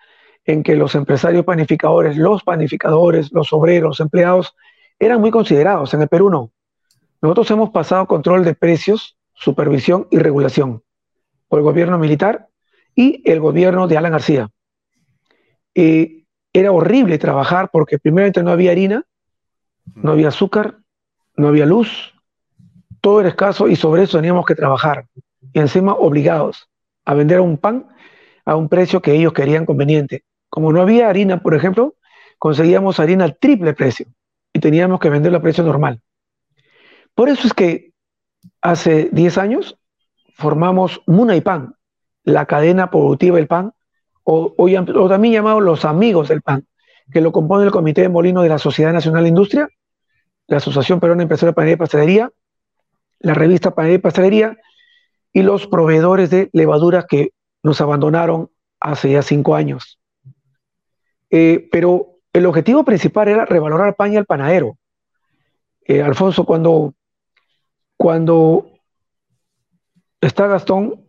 en 0.44 0.62
que 0.62 0.76
los 0.76 0.94
empresarios 0.94 1.44
panificadores, 1.44 2.16
los 2.16 2.42
panificadores, 2.42 3.32
los 3.32 3.52
obreros, 3.52 3.90
los 3.90 4.00
empleados, 4.00 4.54
eran 4.98 5.20
muy 5.20 5.30
considerados. 5.30 5.94
En 5.94 6.02
el 6.02 6.08
Perú 6.08 6.30
no. 6.30 6.52
Nosotros 7.22 7.50
hemos 7.50 7.70
pasado 7.70 8.06
control 8.06 8.44
de 8.44 8.54
precios, 8.54 9.16
supervisión 9.34 10.06
y 10.10 10.18
regulación 10.18 10.82
por 11.48 11.58
el 11.58 11.64
gobierno 11.64 11.98
militar 11.98 12.48
y 12.94 13.22
el 13.30 13.40
gobierno 13.40 13.88
de 13.88 13.96
Alan 13.96 14.12
García. 14.12 14.50
Eh, 15.74 16.24
era 16.52 16.72
horrible 16.72 17.18
trabajar 17.18 17.70
porque 17.72 17.98
primero 17.98 18.42
no 18.42 18.50
había 18.50 18.72
harina, 18.72 19.04
no 19.94 20.12
había 20.12 20.28
azúcar, 20.28 20.78
no 21.36 21.48
había 21.48 21.66
luz, 21.66 22.14
todo 23.00 23.20
era 23.20 23.28
escaso 23.28 23.68
y 23.68 23.76
sobre 23.76 24.02
eso 24.02 24.18
teníamos 24.18 24.44
que 24.46 24.54
trabajar. 24.54 25.06
Y 25.52 25.58
encima 25.58 25.94
obligados 25.94 26.68
a 27.04 27.14
vender 27.14 27.40
un 27.40 27.56
pan 27.56 27.88
a 28.44 28.56
un 28.56 28.68
precio 28.68 29.00
que 29.00 29.14
ellos 29.14 29.32
querían 29.32 29.66
conveniente. 29.66 30.24
Como 30.50 30.72
no 30.72 30.82
había 30.82 31.08
harina, 31.08 31.40
por 31.40 31.54
ejemplo, 31.54 31.94
conseguíamos 32.38 33.00
harina 33.00 33.24
al 33.24 33.38
triple 33.38 33.72
precio 33.72 34.06
y 34.52 34.58
teníamos 34.58 35.00
que 35.00 35.08
venderlo 35.08 35.38
a 35.38 35.42
precio 35.42 35.64
normal. 35.64 36.02
Por 37.14 37.28
eso 37.28 37.46
es 37.46 37.54
que 37.54 37.92
hace 38.60 39.08
10 39.12 39.38
años 39.38 39.78
formamos 40.34 41.02
Muna 41.06 41.36
y 41.36 41.40
Pan, 41.40 41.74
la 42.24 42.46
cadena 42.46 42.90
productiva 42.90 43.36
del 43.36 43.46
pan, 43.46 43.72
o, 44.24 44.54
también 45.08 45.34
llamado 45.34 45.60
los 45.60 45.84
amigos 45.84 46.28
del 46.28 46.42
pan, 46.42 46.66
que 47.12 47.20
lo 47.20 47.32
compone 47.32 47.64
el 47.64 47.70
Comité 47.70 48.02
de 48.02 48.08
Molino 48.08 48.42
de 48.42 48.48
la 48.48 48.58
Sociedad 48.58 48.92
Nacional 48.92 49.24
de 49.24 49.28
Industria, 49.28 49.68
la 50.46 50.58
Asociación 50.58 51.00
Peruana 51.00 51.22
Empresaria 51.22 51.50
de 51.50 51.54
Panadería 51.54 51.74
y 51.74 51.78
Pastelería, 51.78 52.30
la 53.20 53.34
revista 53.34 53.74
Panadería 53.74 53.98
y 53.98 54.02
Pastelería 54.02 54.58
y 55.32 55.42
los 55.42 55.66
proveedores 55.66 56.30
de 56.30 56.50
levaduras 56.52 57.06
que 57.06 57.30
nos 57.62 57.80
abandonaron 57.80 58.50
hace 58.80 59.12
ya 59.12 59.22
cinco 59.22 59.54
años. 59.54 59.99
Eh, 61.30 61.68
pero 61.70 62.18
el 62.32 62.46
objetivo 62.46 62.84
principal 62.84 63.28
era 63.28 63.44
revalorar 63.44 63.88
el 63.88 63.94
pan 63.94 64.12
y 64.12 64.16
al 64.16 64.26
panadero. 64.26 64.76
Eh, 65.84 66.02
Alfonso, 66.02 66.44
cuando, 66.44 66.94
cuando 67.96 68.70
está 70.20 70.46
Gastón, 70.46 71.04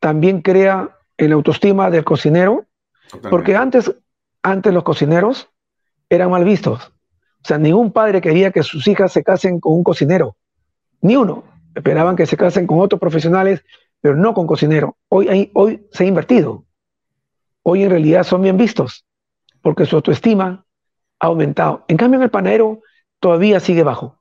también 0.00 0.42
crea 0.42 0.96
el 1.16 1.32
autoestima 1.32 1.90
del 1.90 2.04
cocinero, 2.04 2.66
porque 3.30 3.54
antes, 3.54 3.94
antes 4.42 4.72
los 4.72 4.82
cocineros 4.82 5.50
eran 6.08 6.30
mal 6.30 6.44
vistos. 6.44 6.92
O 7.44 7.46
sea, 7.46 7.58
ningún 7.58 7.92
padre 7.92 8.20
quería 8.20 8.50
que 8.50 8.62
sus 8.62 8.86
hijas 8.88 9.12
se 9.12 9.22
casen 9.22 9.60
con 9.60 9.74
un 9.74 9.84
cocinero, 9.84 10.36
ni 11.00 11.16
uno. 11.16 11.44
Esperaban 11.74 12.16
que 12.16 12.26
se 12.26 12.36
casen 12.36 12.66
con 12.66 12.80
otros 12.80 13.00
profesionales, 13.00 13.64
pero 14.00 14.16
no 14.16 14.34
con 14.34 14.46
cocinero. 14.46 14.96
Hoy, 15.08 15.50
hoy 15.54 15.86
se 15.92 16.04
ha 16.04 16.06
invertido. 16.06 16.64
Hoy 17.62 17.84
en 17.84 17.90
realidad 17.90 18.24
son 18.24 18.42
bien 18.42 18.56
vistos, 18.56 19.04
porque 19.62 19.86
su 19.86 19.96
autoestima 19.96 20.64
ha 21.18 21.26
aumentado. 21.26 21.84
En 21.88 21.96
cambio, 21.96 22.18
en 22.18 22.24
el 22.24 22.30
panadero 22.30 22.80
todavía 23.20 23.60
sigue 23.60 23.82
bajo. 23.82 24.18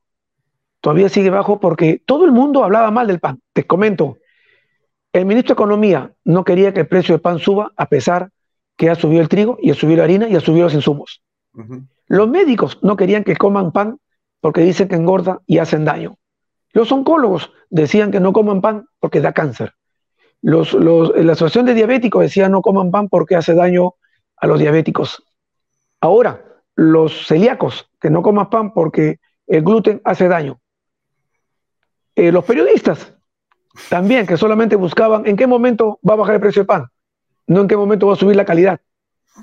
Todavía 0.80 1.10
sigue 1.10 1.30
bajo 1.30 1.60
porque 1.60 2.02
todo 2.06 2.26
el 2.26 2.32
mundo 2.32 2.64
hablaba 2.64 2.92
mal 2.92 3.08
del 3.08 3.20
pan. 3.20 3.40
Te 3.54 3.66
comento, 3.66 4.18
el 5.14 5.26
ministro 5.26 5.54
de 5.54 5.60
Economía 5.60 6.14
no 6.24 6.44
quería 6.44 6.74
que 6.74 6.82
el 6.82 6.88
precio 6.88 7.14
del 7.14 7.22
pan 7.22 7.40
suba 7.40 7.72
a 7.76 7.88
pesar 7.88 8.30
que 8.78 8.90
ha 8.90 8.96
subido 8.96 9.22
el 9.22 9.30
trigo 9.30 9.58
y 9.62 9.72
ha 9.72 9.76
subido 9.76 9.98
la 9.98 10.04
harina 10.06 10.30
y 10.30 10.36
ha 10.36 10.40
subido 10.40 10.66
los 10.66 10.74
insumos. 10.74 11.22
Los 12.08 12.30
médicos 12.30 12.80
no 12.82 12.96
querían 12.96 13.24
que 13.24 13.36
coman 13.36 13.72
pan 13.72 14.00
porque 14.40 14.62
dicen 14.62 14.88
que 14.88 14.96
engorda 14.96 15.40
y 15.46 15.58
hacen 15.58 15.86
daño. 15.86 16.18
Los 16.74 16.92
oncólogos 16.92 17.52
decían 17.70 18.12
que 18.12 18.20
no 18.20 18.34
coman 18.34 18.62
pan 18.62 18.86
porque 19.00 19.22
da 19.22 19.34
cáncer. 19.34 19.74
Los, 20.42 20.74
la 20.74 21.34
Asociación 21.34 21.66
de 21.66 21.74
Diabéticos 21.74 22.22
decía 22.22 22.50
no 22.50 22.62
coman 22.62 22.90
pan 22.90 23.10
porque 23.10 23.36
hace 23.36 23.54
daño 23.54 23.96
a 24.38 24.48
los 24.48 24.60
diabéticos. 24.60 25.24
Ahora, 26.02 26.44
los 26.76 27.28
celíacos, 27.28 27.90
que 28.00 28.10
no 28.10 28.24
coman 28.24 28.50
pan 28.50 28.74
porque 28.74 29.20
el 29.48 29.64
gluten 29.64 30.02
hace 30.04 30.28
daño. 30.28 30.60
Eh, 32.16 32.32
los 32.32 32.44
periodistas 32.44 33.16
también, 33.90 34.26
que 34.26 34.36
solamente 34.36 34.76
buscaban 34.76 35.26
en 35.28 35.38
qué 35.38 35.48
momento 35.48 36.00
va 36.08 36.14
a 36.14 36.18
bajar 36.18 36.36
el 36.36 36.42
precio 36.42 36.62
del 36.62 36.68
pan, 36.68 36.88
no 37.48 37.62
en 37.62 37.68
qué 37.68 37.78
momento 37.78 38.08
va 38.08 38.14
a 38.14 38.18
subir 38.18 38.36
la 38.36 38.46
calidad, 38.46 38.82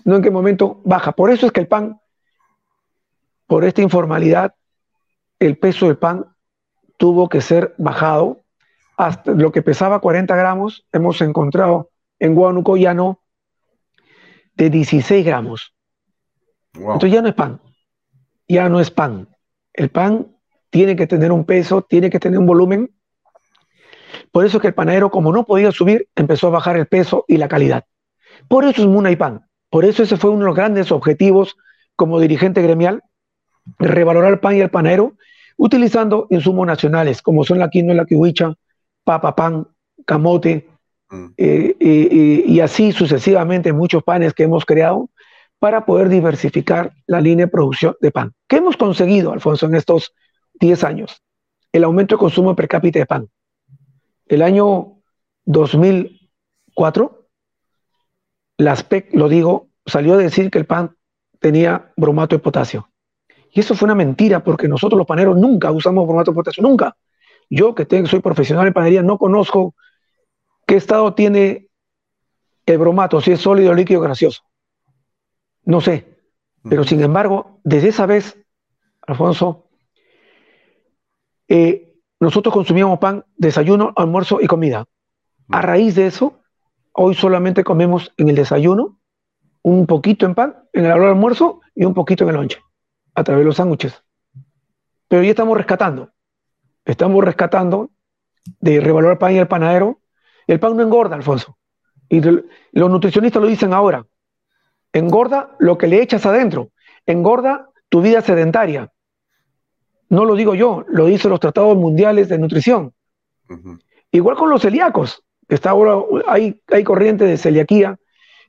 no 0.05 0.17
en 0.17 0.23
qué 0.23 0.31
momento 0.31 0.83
baja. 0.85 1.13
Por 1.13 1.31
eso 1.31 1.47
es 1.47 1.53
que 1.53 1.61
el 1.61 1.69
pan, 1.69 2.01
por 3.47 3.65
esta 3.65 3.81
informalidad, 3.81 4.55
el 5.39 5.57
peso 5.59 5.87
del 5.87 5.97
pan 5.97 6.27
tuvo 6.97 7.29
que 7.29 7.41
ser 7.41 7.75
bajado 7.79 8.43
hasta 8.97 9.33
lo 9.33 9.53
que 9.53 9.63
pesaba 9.63 10.01
40 10.01 10.35
gramos, 10.35 10.87
hemos 10.93 11.21
encontrado 11.21 11.91
en 12.19 12.35
Guanuco 12.35 12.77
ya 12.77 12.95
no, 12.95 13.23
de 14.55 14.71
16 14.71 15.25
gramos. 15.25 15.73
Entonces 16.75 17.13
ya 17.13 17.23
no 17.23 17.29
es 17.29 17.35
pan, 17.35 17.61
ya 18.47 18.69
no 18.69 18.81
es 18.81 18.91
pan. 18.91 19.29
El 19.73 19.91
pan 19.91 20.29
tiene 20.71 20.97
que 20.97 21.07
tener 21.07 21.33
un 21.33 21.45
peso, 21.45 21.83
tiene 21.83 22.11
que 22.11 22.21
tener 22.21 22.39
un 22.39 22.47
volumen 22.47 22.91
por 24.33 24.45
eso 24.45 24.59
es 24.59 24.63
que 24.63 24.69
el 24.69 24.75
panadero, 24.75 25.11
como 25.11 25.33
no 25.33 25.45
podía 25.45 25.73
subir, 25.73 26.09
empezó 26.15 26.49
a 26.49 26.51
bajar 26.51 26.77
el 26.77 26.87
peso 26.87 27.25
y 27.29 27.37
la 27.37 27.49
calidad. 27.49 27.85
Por 28.49 28.65
eso 28.65 28.83
es 28.83 28.89
Muna 28.89 29.11
y 29.11 29.17
Pan. 29.17 29.47
Por 29.71 29.85
eso 29.85 30.03
ese 30.03 30.17
fue 30.17 30.31
uno 30.31 30.41
de 30.41 30.47
los 30.47 30.57
grandes 30.57 30.93
objetivos 30.93 31.57
como 31.97 32.21
dirigente 32.21 32.63
gremial, 32.63 33.03
revalorar 33.79 34.33
el 34.33 34.39
pan 34.39 34.57
y 34.57 34.61
el 34.61 34.71
panadero, 34.71 35.15
utilizando 35.57 36.27
insumos 36.31 36.67
nacionales, 36.67 37.21
como 37.21 37.45
son 37.45 37.59
la 37.59 37.69
quinoa, 37.69 37.95
la 37.95 38.07
kiwicha, 38.07 38.55
papa, 39.05 39.35
pan, 39.35 39.67
camote, 40.07 40.69
mm. 41.11 41.27
eh, 41.37 41.77
eh, 41.81 42.09
eh, 42.11 42.45
y 42.47 42.61
así 42.61 42.93
sucesivamente 42.93 43.73
muchos 43.73 44.05
panes 44.05 44.33
que 44.33 44.45
hemos 44.45 44.65
creado 44.65 45.11
para 45.59 45.85
poder 45.85 46.09
diversificar 46.09 46.93
la 47.07 47.21
línea 47.21 47.47
de 47.47 47.53
producción 47.53 47.97
de 48.01 48.11
pan. 48.11 48.33
¿Qué 48.47 48.57
hemos 48.57 48.77
conseguido, 48.77 49.33
Alfonso, 49.33 49.67
en 49.67 49.75
estos 49.75 50.15
10 50.61 50.85
años? 50.85 51.23
El 51.73 51.85
aumento 51.85 52.15
de 52.15 52.21
consumo 52.21 52.55
per 52.55 52.69
cápita 52.69 52.99
de 52.99 53.07
pan 53.07 53.29
el 54.29 54.43
año 54.43 54.99
2004, 55.47 57.27
la 58.59 58.77
SPEC, 58.77 59.15
lo 59.15 59.29
digo, 59.29 59.69
salió 59.87 60.15
a 60.15 60.19
decir 60.19 60.51
que 60.51 60.59
el 60.59 60.67
pan 60.67 60.97
tenía 61.41 61.93
bromato 61.97 62.37
de 62.37 62.41
potasio. 62.41 62.91
Y 63.51 63.61
eso 63.61 63.75
fue 63.75 63.87
una 63.87 63.95
mentira 63.95 64.45
porque 64.45 64.69
nosotros 64.69 64.99
los 64.99 65.07
paneros 65.07 65.37
nunca 65.37 65.73
usamos 65.73 66.07
bromato 66.07 66.33
de 66.33 66.37
potasio, 66.37 66.63
nunca. 66.63 66.97
Yo 67.49 67.75
que 67.75 67.87
soy 68.07 68.21
profesional 68.21 68.67
en 68.67 68.75
panería 68.75 69.03
no 69.03 69.17
conozco 69.17 69.75
qué 70.67 70.77
estado 70.77 71.15
tiene 71.15 71.69
el 72.67 72.77
bromato, 72.77 73.23
si 73.23 73.33
es 73.33 73.41
sólido, 73.41 73.73
líquido, 73.73 74.03
gracioso. 74.03 74.43
No 75.69 75.83
sé. 75.83 76.17
Pero 76.63 76.83
sin 76.83 77.03
embargo, 77.03 77.61
desde 77.63 77.89
esa 77.89 78.07
vez, 78.07 78.39
Alfonso, 79.03 79.67
eh, 81.47 81.95
nosotros 82.19 82.55
consumíamos 82.55 82.99
pan, 82.99 83.27
desayuno, 83.37 83.93
almuerzo 83.95 84.41
y 84.41 84.47
comida. 84.47 84.87
A 85.51 85.61
raíz 85.61 85.95
de 85.95 86.07
eso, 86.07 86.41
hoy 86.93 87.15
solamente 87.15 87.65
comemos 87.65 88.15
en 88.17 88.31
el 88.31 88.37
desayuno 88.37 88.99
un 89.61 89.87
poquito 89.87 90.25
en 90.25 90.35
pan, 90.35 90.57
en 90.73 90.87
el 90.87 90.93
almuerzo 90.93 91.61
y 91.75 91.85
un 91.85 91.93
poquito 91.93 92.25
en 92.25 92.31
el 92.31 92.37
lonche, 92.37 92.61
a 93.15 93.23
través 93.23 93.43
de 93.43 93.47
los 93.47 93.57
sándwiches. 93.57 94.03
Pero 95.07 95.23
ya 95.23 95.31
estamos 95.31 95.55
rescatando. 95.55 96.13
Estamos 96.87 97.23
rescatando 97.23 97.91
de 98.59 98.81
revalorar 98.81 99.19
pan 99.19 99.35
y 99.35 99.39
el 99.39 99.49
panadero. 99.49 100.01
El 100.47 100.61
pan 100.61 100.79
no 100.79 100.83
engorda, 100.83 101.15
Alfonso. 101.15 101.59
Y 102.09 102.23
los 102.23 102.91
nutricionistas 102.91 103.43
lo 103.43 103.49
dicen 103.49 103.75
ahora. 103.75 104.07
Engorda 104.93 105.55
lo 105.59 105.79
que 105.79 105.87
le 105.87 106.03
echas 106.03 106.25
adentro. 106.27 106.71
Engorda 107.07 107.71
tu 107.89 108.03
vida 108.03 108.21
sedentaria. 108.21 108.93
No 110.09 110.25
lo 110.25 110.35
digo 110.35 110.55
yo, 110.55 110.85
lo 110.89 111.07
dicen 111.07 111.31
los 111.31 111.41
tratados 111.41 111.77
mundiales 111.77 112.29
de 112.29 112.39
nutrición. 112.39 112.95
Igual 114.11 114.37
con 114.37 114.51
los 114.51 114.63
celíacos. 114.63 115.23
Está 115.49 115.71
ahora, 115.71 115.97
hay, 116.27 116.61
hay 116.69 116.85
corriente 116.85 117.25
de 117.25 117.37
celiaquía, 117.37 117.99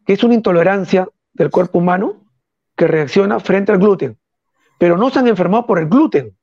que 0.05 0.13
es 0.13 0.23
una 0.23 0.33
intolerancia 0.33 1.07
del 1.33 1.49
cuerpo 1.49 1.79
humano 1.79 2.25
que 2.75 2.87
reacciona 2.87 3.39
frente 3.39 3.71
al 3.71 3.79
gluten. 3.79 4.17
Pero 4.77 4.97
no 4.97 5.09
se 5.09 5.19
han 5.19 5.27
enfermado 5.27 5.65
por 5.65 5.79
el 5.79 5.87
gluten. 5.87 6.37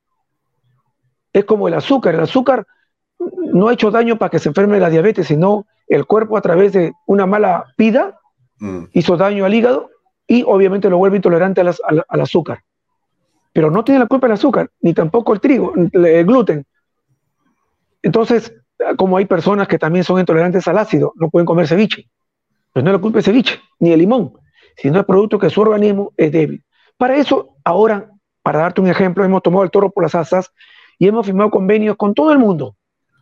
Es 1.33 1.45
como 1.45 1.67
el 1.67 1.73
azúcar. 1.73 2.15
El 2.15 2.21
azúcar 2.21 2.65
no 3.19 3.67
ha 3.67 3.73
hecho 3.73 3.91
daño 3.91 4.17
para 4.17 4.29
que 4.29 4.39
se 4.39 4.49
enferme 4.49 4.79
la 4.79 4.89
diabetes, 4.89 5.27
sino 5.27 5.65
el 5.87 6.05
cuerpo 6.05 6.37
a 6.37 6.41
través 6.41 6.73
de 6.73 6.93
una 7.05 7.25
mala 7.25 7.65
vida 7.77 8.19
mm. 8.59 8.83
hizo 8.93 9.17
daño 9.17 9.45
al 9.45 9.53
hígado 9.53 9.89
y 10.27 10.43
obviamente 10.45 10.89
lo 10.89 10.97
vuelve 10.97 11.17
intolerante 11.17 11.61
al, 11.61 12.21
azúcar. 12.21 12.63
Pero 13.53 13.71
no 13.71 13.83
tiene 13.83 13.99
la 13.99 14.07
culpa 14.07 14.27
el 14.27 14.33
azúcar, 14.33 14.69
ni 14.81 14.93
tampoco 14.93 15.33
el 15.33 15.39
trigo, 15.39 15.73
el 15.75 16.25
gluten. 16.25 16.65
Entonces, 18.03 18.53
como 18.97 19.17
hay 19.17 19.25
personas 19.25 19.67
que 19.67 19.79
también 19.79 20.03
son 20.03 20.19
intolerantes 20.19 20.67
al 20.67 20.77
ácido, 20.77 21.13
no 21.15 21.29
pueden 21.29 21.45
comer 21.45 21.67
ceviche. 21.67 22.07
Pero 22.73 22.83
no 22.83 22.91
es 22.91 22.95
la 22.97 23.01
culpa 23.01 23.17
del 23.17 23.23
ceviche, 23.23 23.59
ni 23.79 23.91
el 23.91 23.99
limón, 23.99 24.33
sino 24.75 24.99
el 24.99 25.05
producto 25.05 25.39
que 25.39 25.49
su 25.49 25.61
organismo 25.61 26.13
es 26.17 26.31
débil. 26.31 26.63
Para 26.97 27.15
eso, 27.15 27.55
ahora, 27.63 28.11
para 28.43 28.59
darte 28.59 28.81
un 28.81 28.87
ejemplo, 28.87 29.23
hemos 29.23 29.41
tomado 29.41 29.63
el 29.63 29.71
toro 29.71 29.89
por 29.89 30.03
las 30.03 30.15
asas 30.15 30.51
y 30.99 31.07
hemos 31.07 31.25
firmado 31.25 31.49
convenios 31.49 31.95
con 31.95 32.13
todo 32.13 32.31
el 32.31 32.39
mundo, 32.39 32.75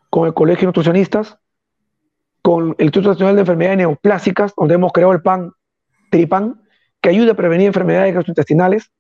con 0.10 0.28
el 0.28 0.34
Colegio 0.34 0.62
de 0.62 0.68
Nutricionistas, 0.68 1.38
con 2.46 2.76
el 2.78 2.86
Instituto 2.86 3.10
Nacional 3.10 3.34
de 3.34 3.42
Enfermedades 3.42 3.80
Neoplásicas, 3.80 4.54
donde 4.56 4.76
hemos 4.76 4.94
creado 4.94 5.14
el 5.14 5.24
PAN 5.24 5.52
Tripan, 6.12 6.62
que 7.02 7.10
ayuda 7.10 7.32
a 7.32 7.36
prevenir 7.36 7.66
enfermedades 7.66 8.14
gastrointestinales, 8.14 8.92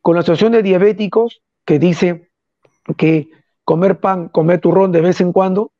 con 0.00 0.14
la 0.14 0.22
Asociación 0.22 0.52
de 0.52 0.62
Diabéticos, 0.62 1.42
que 1.66 1.78
dice 1.78 2.30
que 2.96 3.28
comer 3.64 4.00
pan, 4.00 4.30
comer 4.30 4.60
turrón 4.60 4.92
de 4.92 5.02
vez 5.02 5.20
en 5.20 5.30
cuando, 5.30 5.72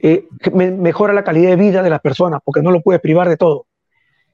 eh, 0.00 0.26
mejora 0.54 1.12
la 1.12 1.24
calidad 1.24 1.50
de 1.50 1.56
vida 1.56 1.82
de 1.82 1.90
las 1.90 2.00
personas, 2.00 2.40
porque 2.42 2.62
no 2.62 2.70
lo 2.70 2.80
puedes 2.80 3.02
privar 3.02 3.28
de 3.28 3.36
todo. 3.36 3.66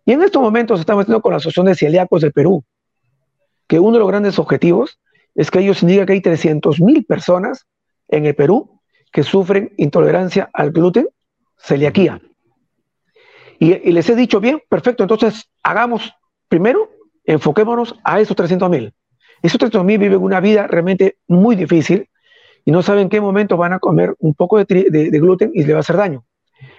Y 0.06 0.12
en 0.12 0.22
estos 0.22 0.40
momentos 0.40 0.78
estamos 0.78 1.02
haciendo 1.02 1.22
con 1.22 1.32
la 1.32 1.38
Asociación 1.38 1.66
de 1.66 1.74
Celíacos 1.74 2.22
del 2.22 2.32
Perú, 2.32 2.62
que 3.66 3.80
uno 3.80 3.94
de 3.94 3.98
los 3.98 4.08
grandes 4.08 4.38
objetivos 4.38 5.00
es 5.34 5.50
que 5.50 5.58
ellos 5.58 5.82
indican 5.82 6.06
que 6.06 6.12
hay 6.12 6.20
300.000 6.20 7.04
personas 7.04 7.66
en 8.06 8.26
el 8.26 8.36
Perú 8.36 8.80
que 9.10 9.24
sufren 9.24 9.72
intolerancia 9.76 10.48
al 10.52 10.70
gluten, 10.70 11.08
celiaquía. 11.56 12.20
Y, 13.58 13.92
les 13.92 14.08
he 14.10 14.16
dicho, 14.16 14.40
bien, 14.40 14.60
perfecto, 14.68 15.04
entonces 15.04 15.48
hagamos, 15.62 16.12
primero, 16.48 16.90
enfoquémonos 17.24 17.94
a 18.04 18.20
esos 18.20 18.36
300.000. 18.36 18.92
Esos 19.42 19.60
300.000 19.60 19.98
viven 19.98 20.22
una 20.22 20.40
vida 20.40 20.66
realmente 20.66 21.18
muy 21.28 21.56
difícil 21.56 22.10
y 22.64 22.70
no 22.70 22.82
saben 22.82 23.02
en 23.02 23.08
qué 23.08 23.20
momento 23.20 23.56
van 23.56 23.72
a 23.72 23.78
comer 23.78 24.14
un 24.18 24.34
poco 24.34 24.58
de, 24.58 24.64
de 24.64 25.18
gluten 25.18 25.50
y 25.54 25.64
le 25.64 25.72
va 25.72 25.78
a 25.78 25.80
hacer 25.80 25.96
daño. 25.96 26.24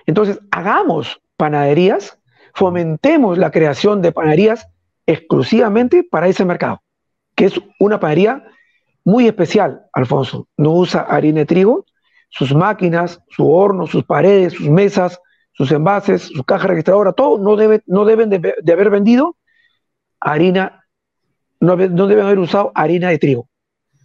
Entonces, 0.05 0.39
hagamos 0.51 1.21
panaderías, 1.37 2.19
fomentemos 2.53 3.37
la 3.37 3.51
creación 3.51 4.01
de 4.01 4.11
panaderías 4.11 4.67
exclusivamente 5.05 6.03
para 6.03 6.27
ese 6.27 6.45
mercado 6.45 6.81
que 7.35 7.45
es 7.45 7.61
una 7.79 7.99
panadería 7.99 8.43
muy 9.03 9.27
especial, 9.27 9.85
Alfonso. 9.93 10.47
No 10.57 10.71
usa 10.71 11.01
harina 11.01 11.39
de 11.39 11.45
trigo, 11.45 11.85
sus 12.35 12.53
máquinas, 12.53 13.21
su 13.29 13.49
horno, 13.49 13.87
sus 13.87 14.03
paredes, 14.03 14.53
sus 14.53 14.69
mesas, 14.69 15.19
sus 15.53 15.71
envases, 15.71 16.23
su 16.23 16.43
caja 16.43 16.67
registradora, 16.67 17.13
todo 17.13 17.37
no, 17.37 17.55
debe, 17.55 17.81
no 17.87 18.05
deben 18.05 18.29
de, 18.29 18.55
haber 18.71 18.89
vendido 18.89 19.37
harina, 20.19 20.85
no, 21.59 21.77
deben 21.77 22.25
haber 22.25 22.39
usado 22.39 22.71
harina 22.75 23.09
de 23.09 23.17
trigo. 23.19 23.49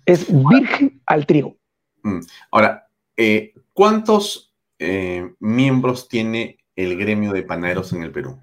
Es 0.07 0.27
virgen 0.49 1.01
al 1.07 1.27
trigo. 1.27 1.57
Mm. 2.03 2.21
Ahora, 2.53 2.87
eh, 3.17 3.53
¿cuántos 3.73 4.55
eh, 4.79 5.31
miembros 5.41 6.09
tiene 6.09 6.59
el 6.77 6.97
gremio 6.97 7.33
de 7.33 7.43
panaderos 7.43 7.93
en 7.93 8.03
el 8.03 8.13
Perú? 8.13 8.39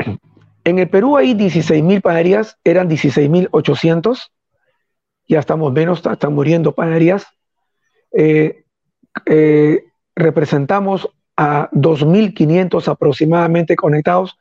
En 0.63 0.79
el 0.79 0.89
Perú 0.89 1.17
hay 1.17 1.33
16.000 1.33 2.01
panaderías, 2.01 2.57
eran 2.63 2.89
16.800 2.89 4.31
ya 5.27 5.39
estamos 5.39 5.73
menos, 5.73 6.05
están 6.05 6.33
muriendo 6.33 6.73
panaderías. 6.73 7.27
Eh, 8.17 8.63
eh, 9.25 9.85
representamos 10.15 11.09
a 11.35 11.69
2.500 11.71 12.87
aproximadamente 12.87 13.75
conectados, 13.75 14.37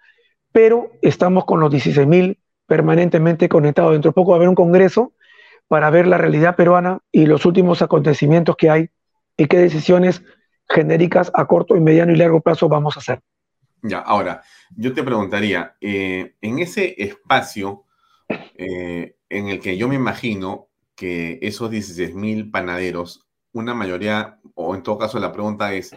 pero 0.53 0.93
estamos 1.03 1.45
con 1.45 1.61
los 1.61 1.73
16.000 1.73 2.39
permanentemente 2.67 3.49
conectados. 3.49 3.93
Dentro 3.93 4.11
de 4.11 4.15
poco 4.15 4.31
va 4.31 4.37
a 4.37 4.39
haber 4.39 4.49
un 4.49 4.55
congreso 4.55 5.13
para 5.69 5.91
ver 5.91 6.07
la 6.07 6.19
realidad 6.19 6.57
peruana 6.57 7.01
y 7.13 7.27
los 7.27 7.45
últimos 7.45 7.83
acontecimientos 7.83 8.57
que 8.57 8.71
hay 8.71 8.91
y 9.37 9.47
qué 9.47 9.59
decisiones 9.59 10.23
genéricas 10.69 11.31
a 11.35 11.47
corto 11.47 11.77
y 11.77 11.81
mediano 11.81 12.13
y 12.13 12.17
largo 12.17 12.41
plazo 12.41 12.69
vamos 12.69 12.97
a 12.97 13.01
hacer. 13.01 13.21
Ya, 13.83 13.99
ahora, 13.99 14.43
yo 14.75 14.93
te 14.95 15.03
preguntaría, 15.03 15.77
eh, 15.81 16.35
en 16.41 16.59
ese 16.59 16.95
espacio 16.99 17.85
en 18.59 19.49
el 19.49 19.61
que 19.61 19.77
yo 19.77 19.87
me 19.87 19.95
imagino 19.95 20.69
que 20.97 21.39
esos 21.43 21.71
16.000 21.71 22.51
panaderos, 22.51 23.26
una 23.57 23.75
mayoría, 23.75 24.39
o 24.55 24.75
en 24.75 24.83
todo 24.83 24.99
caso 24.99 25.19
la 25.19 25.33
pregunta 25.33 25.73
es, 25.73 25.97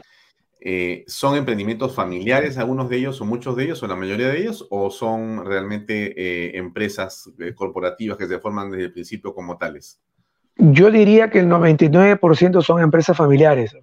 eh, 0.62 1.06
¿son 1.08 1.38
emprendimientos 1.38 1.96
familiares 1.96 2.58
algunos 2.58 2.90
de 2.90 2.98
ellos 2.98 3.22
o 3.22 3.26
muchos 3.26 3.56
de 3.56 3.64
ellos 3.64 3.82
o 3.82 3.88
la 3.88 3.96
mayoría 3.96 4.28
de 4.28 4.40
ellos 4.40 4.68
o 4.70 4.90
son 4.90 5.46
realmente 5.46 6.14
eh, 6.18 6.58
empresas 6.58 7.32
eh, 7.40 7.54
corporativas 7.54 8.18
que 8.18 8.28
se 8.28 8.40
forman 8.40 8.72
desde 8.72 8.86
el 8.86 8.94
principio 8.94 9.34
como 9.34 9.58
tales? 9.58 10.02
Yo 10.58 10.92
diría 10.92 11.30
que 11.30 11.40
el 11.40 11.48
99% 11.48 12.62
son 12.62 12.82
empresas 12.82 13.16
familiares, 13.16 13.74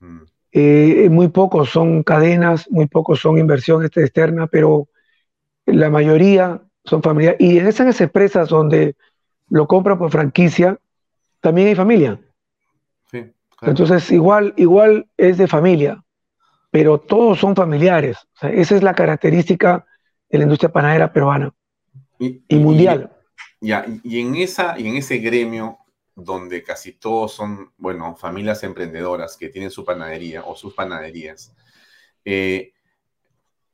mm. 0.00 1.10
muy 1.10 1.28
pocos 1.28 1.70
son 1.70 2.02
cadenas, 2.02 2.68
muy 2.70 2.86
pocos 2.86 3.20
son 3.20 3.38
inversión 3.38 3.84
este, 3.84 4.02
externa, 4.02 4.48
pero 4.48 4.88
la 5.66 5.88
mayoría 5.90 6.60
son 6.84 7.02
familiares. 7.02 7.40
Y 7.40 7.58
en 7.58 7.68
esas 7.68 8.00
empresas 8.00 8.48
donde 8.48 8.96
lo 9.48 9.68
compra 9.68 9.96
por 9.96 10.10
franquicia, 10.10 10.78
también 11.40 11.68
hay 11.68 11.76
familia. 11.76 12.18
Entonces, 13.62 14.10
igual, 14.10 14.52
igual 14.56 15.08
es 15.16 15.38
de 15.38 15.46
familia, 15.46 16.02
pero 16.70 16.98
todos 17.00 17.38
son 17.38 17.56
familiares. 17.56 18.18
esa 18.42 18.76
es 18.76 18.82
la 18.82 18.94
característica 18.94 19.86
de 20.28 20.38
la 20.38 20.44
industria 20.44 20.72
panadera 20.72 21.12
peruana 21.12 21.52
y, 22.18 22.42
mundial. 22.56 23.10
Y, 23.60 23.72
y, 24.04 24.20
en 24.20 24.34
esa, 24.36 24.78
y 24.78 24.88
en 24.88 24.96
ese 24.96 25.18
gremio 25.18 25.78
donde 26.14 26.62
casi 26.62 26.92
todos 26.92 27.32
son, 27.32 27.72
bueno, 27.76 28.16
familias 28.16 28.62
emprendedoras 28.62 29.36
que 29.36 29.48
tienen 29.48 29.70
su 29.70 29.84
panadería 29.84 30.44
o 30.44 30.56
sus 30.56 30.74
panaderías, 30.74 31.54
eh, 32.24 32.72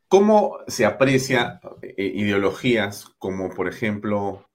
¿cómo 0.09 0.59
se 0.67 0.85
aprecia 0.85 1.61
eh, 1.83 2.13
ideologías 2.15 3.07
como, 3.19 3.51
por 3.51 3.69
ejemplo, 3.69 4.47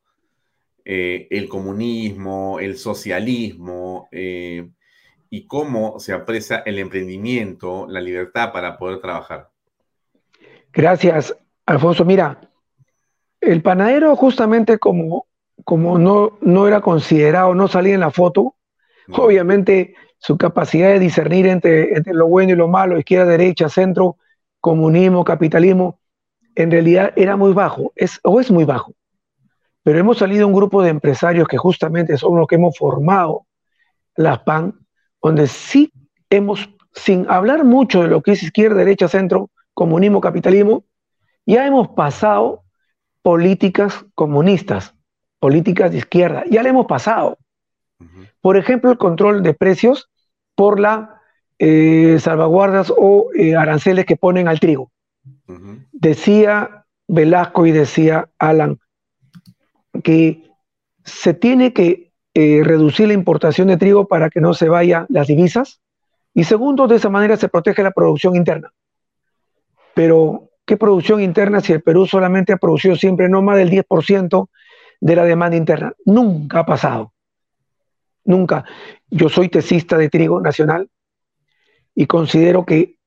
eh, 0.89 1.28
el 1.32 1.49
comunismo, 1.49 2.59
el 2.61 2.78
socialismo 2.78 4.07
eh, 4.09 4.69
y 5.30 5.47
cómo 5.47 5.99
se 5.99 6.13
aprecia 6.13 6.57
el 6.65 6.80
emprendimiento, 6.80 7.88
la 7.88 8.01
libertad 8.01 8.51
para 8.51 8.78
poder 8.78 8.99
trabajar. 8.99 9.49
Gracias, 10.73 11.36
Alfonso. 11.65 12.05
Mira, 12.05 12.39
el 13.41 13.61
panadero 13.61 14.15
justamente 14.15 14.78
como, 14.78 15.28
como 15.63 15.97
no, 15.97 16.38
no 16.41 16.67
era 16.67 16.82
considerado, 16.82 17.55
no 17.55 17.67
salía 17.67 17.93
en 17.93 18.01
la 18.01 18.11
foto, 18.11 18.55
obviamente 19.09 19.95
su 20.17 20.38
capacidad 20.38 20.89
de 20.89 20.99
discernir 20.99 21.47
entre, 21.47 21.95
entre, 21.95 22.13
lo 22.13 22.28
bueno 22.28 22.53
y 22.53 22.55
lo 22.55 22.67
malo, 22.67 22.97
izquierda, 22.97 23.32
derecha, 23.32 23.69
centro, 23.69 24.17
comunismo, 24.59 25.23
capitalismo, 25.23 25.99
en 26.55 26.71
realidad 26.71 27.13
era 27.15 27.36
muy 27.36 27.53
bajo, 27.53 27.93
es, 27.95 28.19
o 28.23 28.41
es 28.41 28.49
muy 28.49 28.65
bajo 28.65 28.93
pero 29.88 29.99
hemos 29.99 30.17
salido 30.17 30.45
un 30.45 30.53
grupo 30.53 30.84
de 30.84 30.89
empresarios 30.89 31.47
que 31.47 31.55
justamente 31.55 32.17
son 32.17 32.38
los 32.38 32.45
que 32.45 32.55
hemos 32.55 32.78
formado 32.78 33.45
las 34.17 34.39
PAN, 34.39 34.86
donde 35.28 35.47
sí 35.47 35.91
hemos, 36.30 36.69
sin 36.93 37.30
hablar 37.30 37.63
mucho 37.63 38.01
de 38.01 38.07
lo 38.07 38.21
que 38.21 38.32
es 38.32 38.43
izquierda, 38.43 38.78
derecha, 38.78 39.07
centro, 39.07 39.49
comunismo, 39.73 40.21
capitalismo, 40.21 40.86
ya 41.45 41.67
hemos 41.67 41.89
pasado 41.89 42.63
políticas 43.21 44.05
comunistas, 44.15 44.95
políticas 45.39 45.91
de 45.91 45.97
izquierda, 45.97 46.43
ya 46.49 46.63
le 46.63 46.69
hemos 46.69 46.86
pasado. 46.86 47.38
Por 48.41 48.57
ejemplo, 48.57 48.91
el 48.91 48.97
control 48.97 49.43
de 49.43 49.53
precios 49.53 50.09
por 50.55 50.80
las 50.80 51.09
eh, 51.59 52.17
salvaguardas 52.19 52.93
o 52.95 53.30
eh, 53.36 53.55
aranceles 53.55 54.05
que 54.05 54.15
ponen 54.15 54.47
al 54.47 54.59
trigo. 54.59 54.91
Decía 55.91 56.86
Velasco 57.07 57.65
y 57.65 57.71
decía 57.71 58.30
Alan 58.38 58.80
que 60.03 60.43
se 61.03 61.34
tiene 61.34 61.73
que 61.73 62.07
eh, 62.40 62.62
reducir 62.64 63.08
la 63.08 63.16
importación 63.16 63.68
de 63.68 63.78
trigo 63.78 64.08
para 64.08 64.30
que 64.30 64.40
no 64.40 64.54
se 64.54 64.70
vayan 64.70 65.08
las 65.10 65.26
divisas. 65.26 65.82
Y 66.36 66.44
segundo, 66.44 66.88
de 66.88 66.98
esa 66.98 67.10
manera 67.10 67.36
se 67.36 67.50
protege 67.50 67.82
la 67.82 67.90
producción 67.90 68.36
interna. 68.36 68.72
Pero, 69.96 70.52
¿qué 70.64 70.78
producción 70.78 71.20
interna 71.20 71.62
si 71.62 71.74
el 71.74 71.82
Perú 71.82 72.06
solamente 72.06 72.54
ha 72.54 72.58
producido 72.58 72.96
siempre 72.96 73.28
no 73.28 73.42
más 73.42 73.58
del 73.58 73.72
10% 73.72 74.50
de 75.02 75.16
la 75.16 75.24
demanda 75.24 75.58
interna? 75.58 75.94
Nunca 76.06 76.60
ha 76.60 76.66
pasado. 76.68 77.12
Nunca. 78.24 78.66
Yo 79.10 79.30
soy 79.30 79.50
tesista 79.50 79.98
de 79.98 80.10
trigo 80.10 80.40
nacional 80.40 80.92
y 81.96 82.06
considero 82.06 82.68
que 82.68 83.00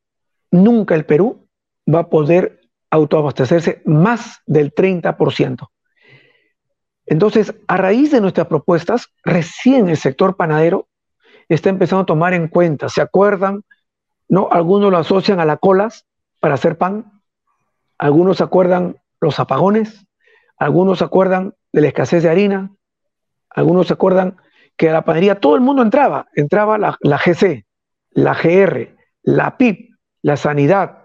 nunca 0.50 0.96
el 0.96 1.06
Perú 1.06 1.46
va 1.86 2.00
a 2.00 2.08
poder 2.08 2.62
autoabastecerse 2.90 3.80
más 3.84 4.40
del 4.44 4.74
30%. 4.74 5.68
Entonces, 7.10 7.52
a 7.66 7.76
raíz 7.76 8.12
de 8.12 8.20
nuestras 8.20 8.46
propuestas, 8.46 9.08
recién 9.24 9.88
el 9.88 9.96
sector 9.96 10.36
panadero 10.36 10.86
está 11.48 11.68
empezando 11.68 12.02
a 12.02 12.06
tomar 12.06 12.34
en 12.34 12.46
cuenta, 12.46 12.88
¿se 12.88 13.02
acuerdan? 13.02 13.64
¿No? 14.28 14.48
Algunos 14.52 14.92
lo 14.92 14.98
asocian 14.98 15.40
a 15.40 15.44
las 15.44 15.58
colas 15.58 16.06
para 16.38 16.54
hacer 16.54 16.78
pan, 16.78 17.20
algunos 17.98 18.36
se 18.36 18.44
acuerdan 18.44 18.96
los 19.20 19.40
apagones, 19.40 20.06
algunos 20.56 20.98
se 20.98 21.04
acuerdan 21.04 21.54
de 21.72 21.80
la 21.80 21.88
escasez 21.88 22.22
de 22.22 22.30
harina, 22.30 22.70
algunos 23.50 23.88
se 23.88 23.94
acuerdan 23.94 24.36
que 24.76 24.88
a 24.88 24.92
la 24.92 25.04
panadería 25.04 25.40
todo 25.40 25.56
el 25.56 25.62
mundo 25.62 25.82
entraba, 25.82 26.28
entraba 26.36 26.78
la, 26.78 27.18
GC, 27.18 27.66
la 28.10 28.34
GR, 28.34 28.96
la 29.24 29.56
PIP, 29.56 29.96
la 30.22 30.36
sanidad, 30.36 31.02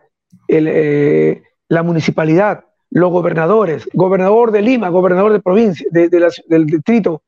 eh, 0.49 1.41
la 1.68 1.82
municipalidad, 1.82 2.66
los 2.96 3.12
gobernadores, 3.12 3.89
gobernador 3.91 4.52
de 4.52 4.62
Lima, 4.62 4.88
gobernador 4.88 5.34
de 5.34 5.41
provincia, 5.41 5.86
del 5.91 6.66
distrito, 6.66 7.24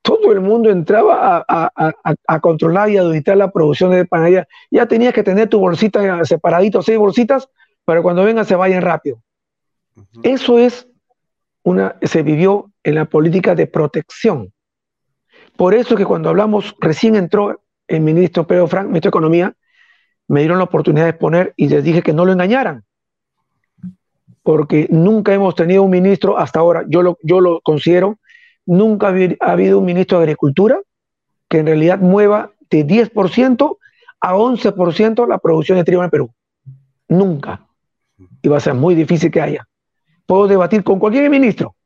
todo 0.00 0.30
el 0.30 0.40
mundo 0.40 0.70
entraba 0.70 1.44
a, 1.48 2.40
controlar 2.40 2.88
y 2.88 2.98
auditar 2.98 3.36
la 3.36 3.50
producción 3.50 3.90
de 3.90 4.04
panadería. 4.04 4.46
Ya 4.70 4.86
tenías 4.86 5.12
que 5.12 5.24
tener 5.24 5.48
tu 5.48 5.58
bolsita 5.58 6.24
separadito, 6.24 6.82
seis 6.82 6.98
bolsitas, 6.98 7.48
para 7.84 8.00
cuando 8.00 8.22
vengan 8.22 8.44
se 8.44 8.54
vayan 8.54 8.80
rápido. 8.80 9.20
Eso 10.22 10.56
es 10.56 10.86
una, 11.64 11.96
se 12.02 12.22
vivió 12.22 12.70
en 12.84 12.94
la 12.94 13.06
política 13.06 13.56
de 13.56 13.66
protección. 13.66 14.52
Por 15.56 15.74
eso 15.74 15.96
que 15.96 16.06
cuando 16.06 16.28
hablamos, 16.28 16.76
recién 16.80 17.16
entró 17.16 17.60
el 17.88 18.02
ministro 18.02 18.46
Pedro 18.46 18.68
Frank, 18.68 18.86
ministro 18.86 19.08
de 19.08 19.18
Economía, 19.18 19.52
me 20.28 20.40
dieron 20.42 20.58
la 20.58 20.64
oportunidad 20.64 21.06
de 21.06 21.10
exponer 21.10 21.54
y 21.56 21.68
les 21.68 21.82
dije 21.82 22.02
que 22.02 22.12
no 22.12 22.24
lo 22.24 22.30
engañaran 22.30 22.84
porque 24.42 24.88
nunca 24.90 25.32
hemos 25.32 25.54
tenido 25.54 25.82
un 25.82 25.90
ministro 25.90 26.38
hasta 26.38 26.60
ahora, 26.60 26.84
yo 26.88 27.02
lo, 27.02 27.18
yo 27.22 27.40
lo 27.40 27.60
considero, 27.60 28.18
nunca 28.66 29.08
ha 29.40 29.52
habido 29.52 29.78
un 29.78 29.84
ministro 29.84 30.18
de 30.18 30.24
Agricultura 30.24 30.80
que 31.48 31.58
en 31.58 31.66
realidad 31.66 31.98
mueva 31.98 32.50
de 32.70 32.86
10% 32.86 33.76
a 34.20 34.34
11% 34.34 35.28
la 35.28 35.38
producción 35.38 35.78
de 35.78 35.84
trigo 35.84 36.00
en 36.00 36.06
el 36.06 36.10
Perú. 36.10 36.30
Nunca. 37.08 37.66
Y 38.40 38.48
va 38.48 38.56
a 38.56 38.60
ser 38.60 38.74
muy 38.74 38.94
difícil 38.94 39.30
que 39.30 39.40
haya. 39.40 39.68
Puedo 40.26 40.46
debatir 40.46 40.82
con 40.82 40.98
cualquier 40.98 41.28
ministro 41.28 41.76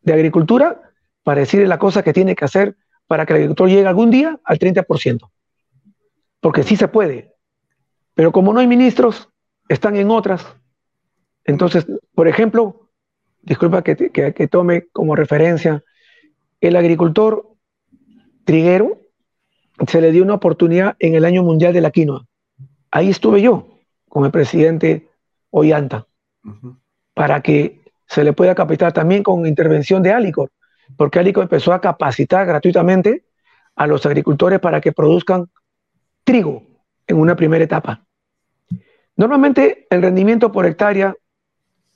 de 0.00 0.12
Agricultura 0.12 0.80
para 1.22 1.40
decirle 1.40 1.66
la 1.66 1.78
cosa 1.78 2.02
que 2.02 2.12
tiene 2.12 2.34
que 2.34 2.44
hacer 2.44 2.76
para 3.06 3.26
que 3.26 3.32
el 3.32 3.36
agricultor 3.38 3.68
llegue 3.68 3.86
algún 3.86 4.10
día 4.10 4.38
al 4.44 4.58
30%. 4.58 5.30
Porque 6.40 6.62
sí 6.62 6.76
se 6.76 6.88
puede. 6.88 7.34
Pero 8.14 8.32
como 8.32 8.52
no 8.52 8.60
hay 8.60 8.66
ministros, 8.66 9.28
están 9.68 9.96
en 9.96 10.10
otras 10.10 10.46
entonces, 11.44 11.86
por 12.14 12.28
ejemplo, 12.28 12.88
disculpa 13.42 13.82
que, 13.82 14.48
tome 14.50 14.86
como 14.92 15.14
referencia, 15.14 15.82
el 16.60 16.76
agricultor 16.76 17.46
triguero 18.44 19.00
se 19.86 20.00
le 20.00 20.12
dio 20.12 20.22
una 20.22 20.34
oportunidad 20.34 20.96
en 20.98 21.14
el 21.14 21.24
año 21.24 21.42
mundial 21.42 21.72
de 21.72 21.80
la 21.80 21.90
quinoa. 21.90 22.26
Ahí 22.90 23.10
estuve 23.10 23.42
yo 23.42 23.68
con 24.08 24.24
el 24.24 24.30
presidente 24.30 25.08
Ollanta 25.50 26.06
para 27.12 27.40
que 27.42 27.82
se 28.06 28.24
le 28.24 28.32
pueda 28.32 28.54
capacitar 28.54 28.92
también 28.92 29.22
con 29.22 29.46
intervención 29.46 30.02
de 30.02 30.12
Alicor, 30.12 30.50
porque 30.96 31.18
Alicor 31.18 31.44
empezó 31.44 31.72
a 31.72 31.80
capacitar 31.80 32.46
gratuitamente 32.46 33.24
a 33.74 33.86
los 33.86 34.06
agricultores 34.06 34.60
para 34.60 34.80
que 34.80 34.92
produzcan 34.92 35.50
trigo 36.22 36.62
en 37.06 37.16
una 37.18 37.36
primera 37.36 37.64
etapa. 37.64 38.04
Normalmente 39.16 39.86
el 39.90 40.02
rendimiento 40.02 40.50
por 40.52 40.66
hectárea 40.66 41.14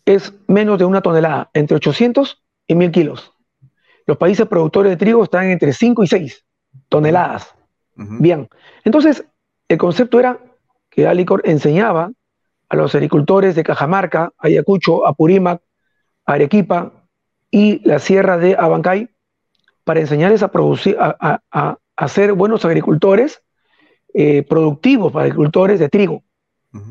es 0.09 0.33
menos 0.47 0.79
de 0.79 0.87
una 0.87 1.03
tonelada, 1.03 1.51
entre 1.53 1.77
800 1.77 2.43
y 2.67 2.75
1000 2.75 2.91
kilos. 2.91 3.33
Los 4.07 4.17
países 4.17 4.47
productores 4.47 4.91
de 4.91 4.97
trigo 4.97 5.23
están 5.23 5.51
entre 5.51 5.75
5 5.75 6.03
y 6.03 6.07
6 6.07 6.45
toneladas. 6.89 7.55
Bien, 7.95 8.49
entonces 8.85 9.27
el 9.69 9.77
concepto 9.77 10.19
era 10.19 10.39
que 10.89 11.07
Alicor 11.07 11.43
enseñaba 11.45 12.11
a 12.71 12.77
los 12.77 12.95
agricultores 12.95 13.55
de 13.55 13.65
Cajamarca, 13.65 14.33
Ayacucho, 14.39 15.07
Apurímac, 15.07 15.61
Arequipa 16.25 17.05
y 17.51 17.87
la 17.87 17.99
sierra 17.99 18.39
de 18.39 18.57
Abancay 18.59 19.11
para 19.85 20.01
enseñarles 20.01 20.43
a 20.43 20.49
producir, 20.51 20.97
a, 20.99 21.79
ser 22.07 22.33
buenos 22.33 22.65
agricultores, 22.65 23.43
eh, 24.15 24.43
productivos 24.43 25.13
para 25.13 25.25
agricultores 25.25 25.79
de 25.81 25.91
trigo, 25.91 26.23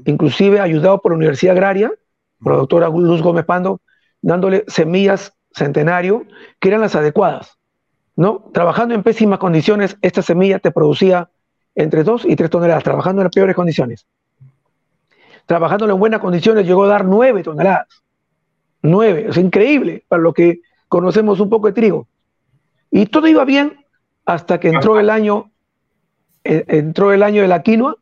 inclusive 0.05 0.59
ayudado 0.59 1.01
por 1.01 1.13
la 1.13 1.17
Universidad 1.17 1.55
Agraria 1.55 1.91
doctora 2.39 2.89
Luz 2.89 3.21
Gómez 3.21 3.45
Pando, 3.45 3.81
dándole 4.21 4.63
semillas 4.67 5.33
centenario 5.51 6.25
que 6.59 6.69
eran 6.69 6.81
las 6.81 6.95
adecuadas. 6.95 7.57
¿no? 8.15 8.49
Trabajando 8.53 8.95
en 8.95 9.03
pésimas 9.03 9.39
condiciones, 9.39 9.97
esta 10.01 10.21
semilla 10.21 10.59
te 10.59 10.71
producía 10.71 11.29
entre 11.75 12.03
2 12.03 12.25
y 12.25 12.35
3 12.35 12.49
toneladas, 12.49 12.83
trabajando 12.83 13.21
en 13.21 13.25
las 13.25 13.33
peores 13.33 13.55
condiciones. 13.55 14.07
Trabajando 15.45 15.89
en 15.89 15.99
buenas 15.99 16.19
condiciones 16.19 16.65
llegó 16.65 16.83
a 16.85 16.87
dar 16.87 17.05
9 17.05 17.43
toneladas. 17.43 17.87
9, 18.81 19.27
es 19.29 19.37
increíble 19.37 20.03
para 20.07 20.21
lo 20.21 20.33
que 20.33 20.61
conocemos 20.87 21.39
un 21.39 21.49
poco 21.49 21.67
de 21.67 21.73
trigo. 21.73 22.07
Y 22.89 23.05
todo 23.05 23.27
iba 23.27 23.45
bien 23.45 23.85
hasta 24.25 24.59
que 24.59 24.69
entró 24.69 24.99
el 24.99 25.09
año, 25.09 25.51
eh, 26.43 26.65
entró 26.67 27.13
el 27.13 27.23
año 27.23 27.41
de 27.41 27.47
la 27.47 27.61
quinoa 27.61 27.95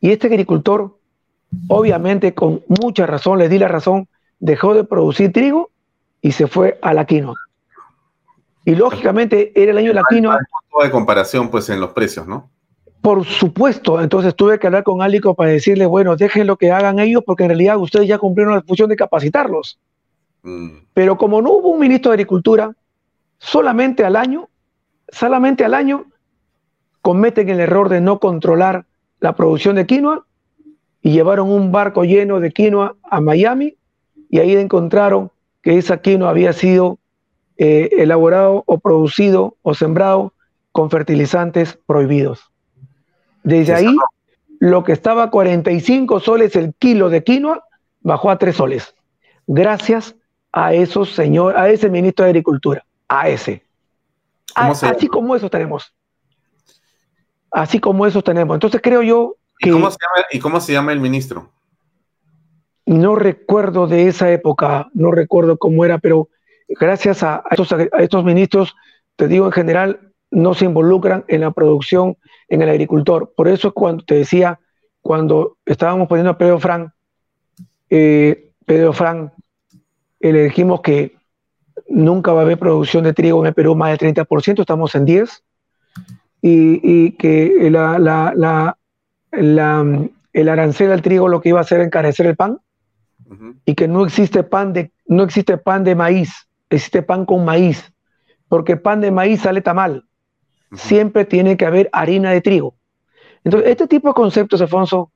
y 0.00 0.10
este 0.10 0.26
agricultor 0.26 0.95
obviamente 1.68 2.34
con 2.34 2.62
mucha 2.68 3.06
razón, 3.06 3.38
le 3.38 3.48
di 3.48 3.58
la 3.58 3.68
razón, 3.68 4.08
dejó 4.38 4.74
de 4.74 4.84
producir 4.84 5.32
trigo 5.32 5.70
y 6.20 6.32
se 6.32 6.46
fue 6.46 6.78
a 6.82 6.92
la 6.94 7.04
quinoa. 7.04 7.34
Y 8.64 8.74
lógicamente 8.74 9.52
era 9.54 9.72
el 9.72 9.78
año 9.78 9.88
de 9.88 9.94
la 9.94 10.02
quinoa. 10.08 10.38
punto 10.70 10.84
de 10.84 10.90
comparación 10.90 11.50
pues 11.50 11.68
en 11.68 11.80
los 11.80 11.90
precios, 11.90 12.26
¿no? 12.26 12.50
Por 13.00 13.24
supuesto, 13.24 14.00
entonces 14.00 14.34
tuve 14.34 14.58
que 14.58 14.66
hablar 14.66 14.82
con 14.82 15.00
Alico 15.00 15.34
para 15.34 15.50
decirle, 15.50 15.86
bueno, 15.86 16.16
dejen 16.16 16.46
lo 16.46 16.56
que 16.56 16.72
hagan 16.72 16.98
ellos 16.98 17.22
porque 17.24 17.44
en 17.44 17.50
realidad 17.50 17.76
ustedes 17.78 18.08
ya 18.08 18.18
cumplieron 18.18 18.54
la 18.54 18.62
función 18.62 18.88
de 18.88 18.96
capacitarlos. 18.96 19.78
Mm. 20.42 20.78
Pero 20.92 21.16
como 21.16 21.40
no 21.40 21.52
hubo 21.52 21.68
un 21.68 21.78
ministro 21.78 22.10
de 22.10 22.14
Agricultura, 22.14 22.72
solamente 23.38 24.04
al 24.04 24.16
año, 24.16 24.48
solamente 25.08 25.64
al 25.64 25.74
año 25.74 26.06
cometen 27.02 27.48
el 27.48 27.60
error 27.60 27.88
de 27.88 28.00
no 28.00 28.18
controlar 28.18 28.86
la 29.20 29.36
producción 29.36 29.76
de 29.76 29.86
quinoa 29.86 30.26
y 31.06 31.12
llevaron 31.12 31.52
un 31.52 31.70
barco 31.70 32.02
lleno 32.02 32.40
de 32.40 32.50
quinoa 32.50 32.96
a 33.04 33.20
Miami 33.20 33.76
y 34.28 34.40
ahí 34.40 34.56
encontraron 34.56 35.30
que 35.62 35.78
esa 35.78 35.98
quinoa 35.98 36.30
había 36.30 36.52
sido 36.52 36.98
eh, 37.58 37.90
elaborado 37.98 38.64
o 38.66 38.78
producido 38.78 39.56
o 39.62 39.72
sembrado 39.72 40.32
con 40.72 40.90
fertilizantes 40.90 41.78
prohibidos. 41.86 42.50
Desde 43.44 43.72
ahí, 43.72 43.96
lo 44.58 44.82
que 44.82 44.90
estaba 44.90 45.22
a 45.22 45.30
45 45.30 46.18
soles 46.18 46.56
el 46.56 46.74
kilo 46.74 47.08
de 47.08 47.22
quinoa 47.22 47.62
bajó 48.00 48.28
a 48.28 48.38
3 48.38 48.56
soles. 48.56 48.92
Gracias 49.46 50.16
a 50.50 50.74
esos 50.74 51.10
señor, 51.10 51.56
a 51.56 51.68
ese 51.68 51.88
ministro 51.88 52.24
de 52.24 52.30
Agricultura, 52.30 52.84
a 53.06 53.28
ese. 53.28 53.62
así 54.56 55.06
como 55.06 55.36
eso 55.36 55.48
tenemos. 55.48 55.94
Así 57.52 57.78
como 57.78 58.08
eso 58.08 58.22
tenemos. 58.22 58.56
Entonces 58.56 58.80
creo 58.82 59.02
yo 59.02 59.36
¿Y, 59.58 59.70
cómo 60.40 60.60
se 60.60 60.72
llama, 60.72 60.92
el 60.92 61.00
ministro? 61.00 61.50
No 62.84 63.16
recuerdo 63.16 63.86
de 63.86 64.08
esa 64.08 64.30
época, 64.30 64.88
no 64.94 65.10
recuerdo 65.10 65.56
cómo 65.56 65.84
era, 65.84 65.98
pero 65.98 66.28
gracias 66.68 67.22
a, 67.22 67.42
estos, 67.98 68.24
ministros, 68.24 68.76
te 69.16 69.28
digo 69.28 69.46
en 69.46 69.52
general, 69.52 70.12
no 70.30 70.54
se 70.54 70.66
involucran 70.66 71.24
en 71.28 71.40
la 71.40 71.50
producción 71.50 72.16
en 72.48 72.62
el 72.62 72.68
agricultor. 72.68 73.32
Por 73.36 73.48
eso 73.48 73.72
cuando 73.72 74.04
te 74.04 74.16
decía, 74.16 74.60
cuando 75.00 75.56
estábamos 75.64 76.08
poniendo 76.08 76.30
a 76.30 76.38
Pedro 76.38 76.60
Fran, 76.60 76.92
eh, 77.90 78.52
Pedro 78.64 78.92
Fran, 78.92 79.32
eh, 80.20 80.32
le 80.32 80.44
dijimos 80.44 80.80
que 80.80 81.16
nunca 81.88 82.32
va 82.32 82.40
a 82.40 82.44
haber 82.44 82.58
producción 82.58 83.04
de 83.04 83.12
trigo 83.12 83.40
en 83.40 83.46
el 83.48 83.54
Perú 83.54 83.74
más 83.74 83.98
del 83.98 84.14
30%, 84.14 84.60
estamos 84.60 84.94
en 84.94 85.06
10%, 85.06 85.42
y, 86.42 87.12
que 87.12 87.68
la, 87.70 87.98
la, 87.98 88.78
el 89.36 90.48
arancel 90.48 90.92
al 90.92 91.02
trigo 91.02 91.28
lo 91.28 91.40
que 91.40 91.50
iba 91.50 91.58
a 91.58 91.62
hacer 91.62 91.80
encarecer 91.80 92.26
el 92.26 92.36
pan, 92.36 92.58
y 93.64 93.74
que 93.74 93.88
no 93.88 94.04
existe 94.04 94.42
pan 94.42 94.72
de 94.72 94.92
no 95.06 95.22
existe 95.22 95.56
pan 95.58 95.84
de 95.84 95.94
maíz, 95.94 96.48
existe 96.70 97.02
pan 97.02 97.24
con 97.26 97.44
maíz, 97.44 97.92
porque 98.48 98.76
pan 98.76 99.00
de 99.00 99.10
maíz 99.10 99.42
sale 99.42 99.60
tamal. 99.60 100.04
Siempre 100.74 101.24
tiene 101.24 101.56
que 101.56 101.64
haber 101.64 101.88
harina 101.92 102.30
de 102.30 102.40
trigo. 102.40 102.74
Entonces, 103.44 103.70
este 103.70 103.86
tipo 103.86 104.08
de 104.08 104.14
conceptos, 104.14 104.60
Alfonso, 104.60 105.12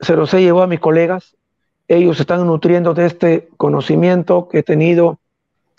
se 0.00 0.14
los 0.14 0.32
he 0.34 0.40
llevado 0.42 0.64
a 0.64 0.66
mis 0.66 0.80
colegas. 0.80 1.36
Ellos 1.88 2.20
están 2.20 2.46
nutriendo 2.46 2.92
de 2.92 3.06
este 3.06 3.48
conocimiento 3.56 4.48
que 4.48 4.58
he 4.58 4.62
tenido 4.62 5.18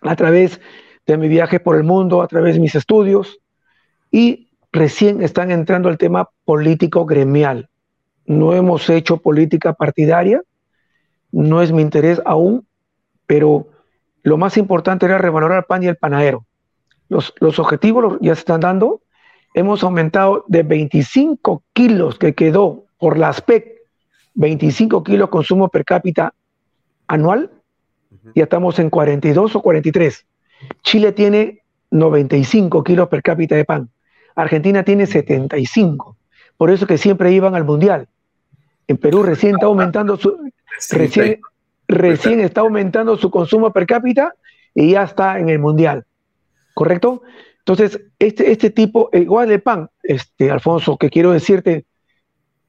a 0.02 0.16
través 0.16 0.60
de 1.06 1.18
mi 1.18 1.28
viaje 1.28 1.60
por 1.60 1.76
el 1.76 1.84
mundo, 1.84 2.22
a 2.22 2.28
través 2.28 2.56
de 2.56 2.62
mis 2.62 2.76
estudios, 2.76 3.40
y 4.12 4.47
recién 4.72 5.22
están 5.22 5.52
entrando 5.52 5.90
al 5.90 5.98
tema 5.98 6.30
político 6.46 7.06
gremial. 7.06 7.70
No 8.26 8.54
hemos 8.54 8.90
hecho 8.90 9.18
política 9.18 9.74
partidaria, 9.74 10.42
no 11.32 11.62
es 11.62 11.72
mi 11.72 11.82
interés 11.82 12.22
aún, 12.26 12.66
pero 13.26 13.68
lo 14.24 14.38
más 14.38 14.58
importante 14.58 15.06
era 15.06 15.18
revalorar 15.18 15.60
el 15.60 15.66
pan 15.66 15.84
y 15.84 15.88
el 15.88 15.96
panadero. 15.96 16.46
Los, 17.10 17.34
los 17.40 17.60
objetivos 17.60 18.18
ya 18.22 18.36
se 18.36 18.40
están 18.40 18.62
dando. 18.62 19.02
Hemos 19.54 19.84
aumentado 19.84 20.44
de 20.48 20.64
25 20.64 21.64
kilos 21.74 22.18
que 22.20 22.34
quedó 22.34 22.84
por 22.98 23.18
la 23.18 23.30
ASPEC, 23.30 23.78
25 24.34 25.04
kilos 25.04 25.30
consumo 25.30 25.70
per 25.70 25.86
cápita 25.86 26.34
anual, 27.08 27.50
ya 28.36 28.44
estamos 28.44 28.78
en 28.80 28.90
42 28.90 29.56
o 29.56 29.62
43. 29.62 30.26
Chile 30.84 31.12
tiene 31.12 31.64
95 31.92 32.84
kilos 32.84 33.08
per 33.08 33.22
cápita 33.22 33.56
de 33.56 33.66
pan. 33.66 33.90
Argentina 34.38 34.84
tiene 34.84 35.08
75. 35.08 36.16
Por 36.58 36.70
eso 36.70 36.88
que 36.88 36.98
siempre 36.98 37.32
iban 37.32 37.56
al 37.56 37.66
mundial. 37.66 38.08
En 38.88 38.98
Perú 38.98 39.24
recién 39.24 39.56
está 39.56 39.66
aumentando 39.66 40.16
su, 40.16 40.38
recién, 40.92 41.42
recién 41.88 42.40
está 42.40 42.62
aumentando 42.62 43.18
su 43.18 43.32
consumo 43.32 43.74
per 43.74 43.88
cápita 43.88 44.34
y 44.74 44.92
ya 44.92 45.04
está 45.04 45.40
en 45.40 45.50
el 45.50 45.60
mundial. 45.60 46.06
¿Correcto? 46.76 47.24
Entonces, 47.60 48.00
este, 48.20 48.52
este 48.52 48.70
tipo, 48.70 49.10
igual 49.12 49.52
el 49.52 49.62
pan, 49.62 49.90
este, 50.04 50.52
Alfonso, 50.52 50.98
que 50.98 51.10
quiero 51.10 51.32
decirte, 51.32 51.86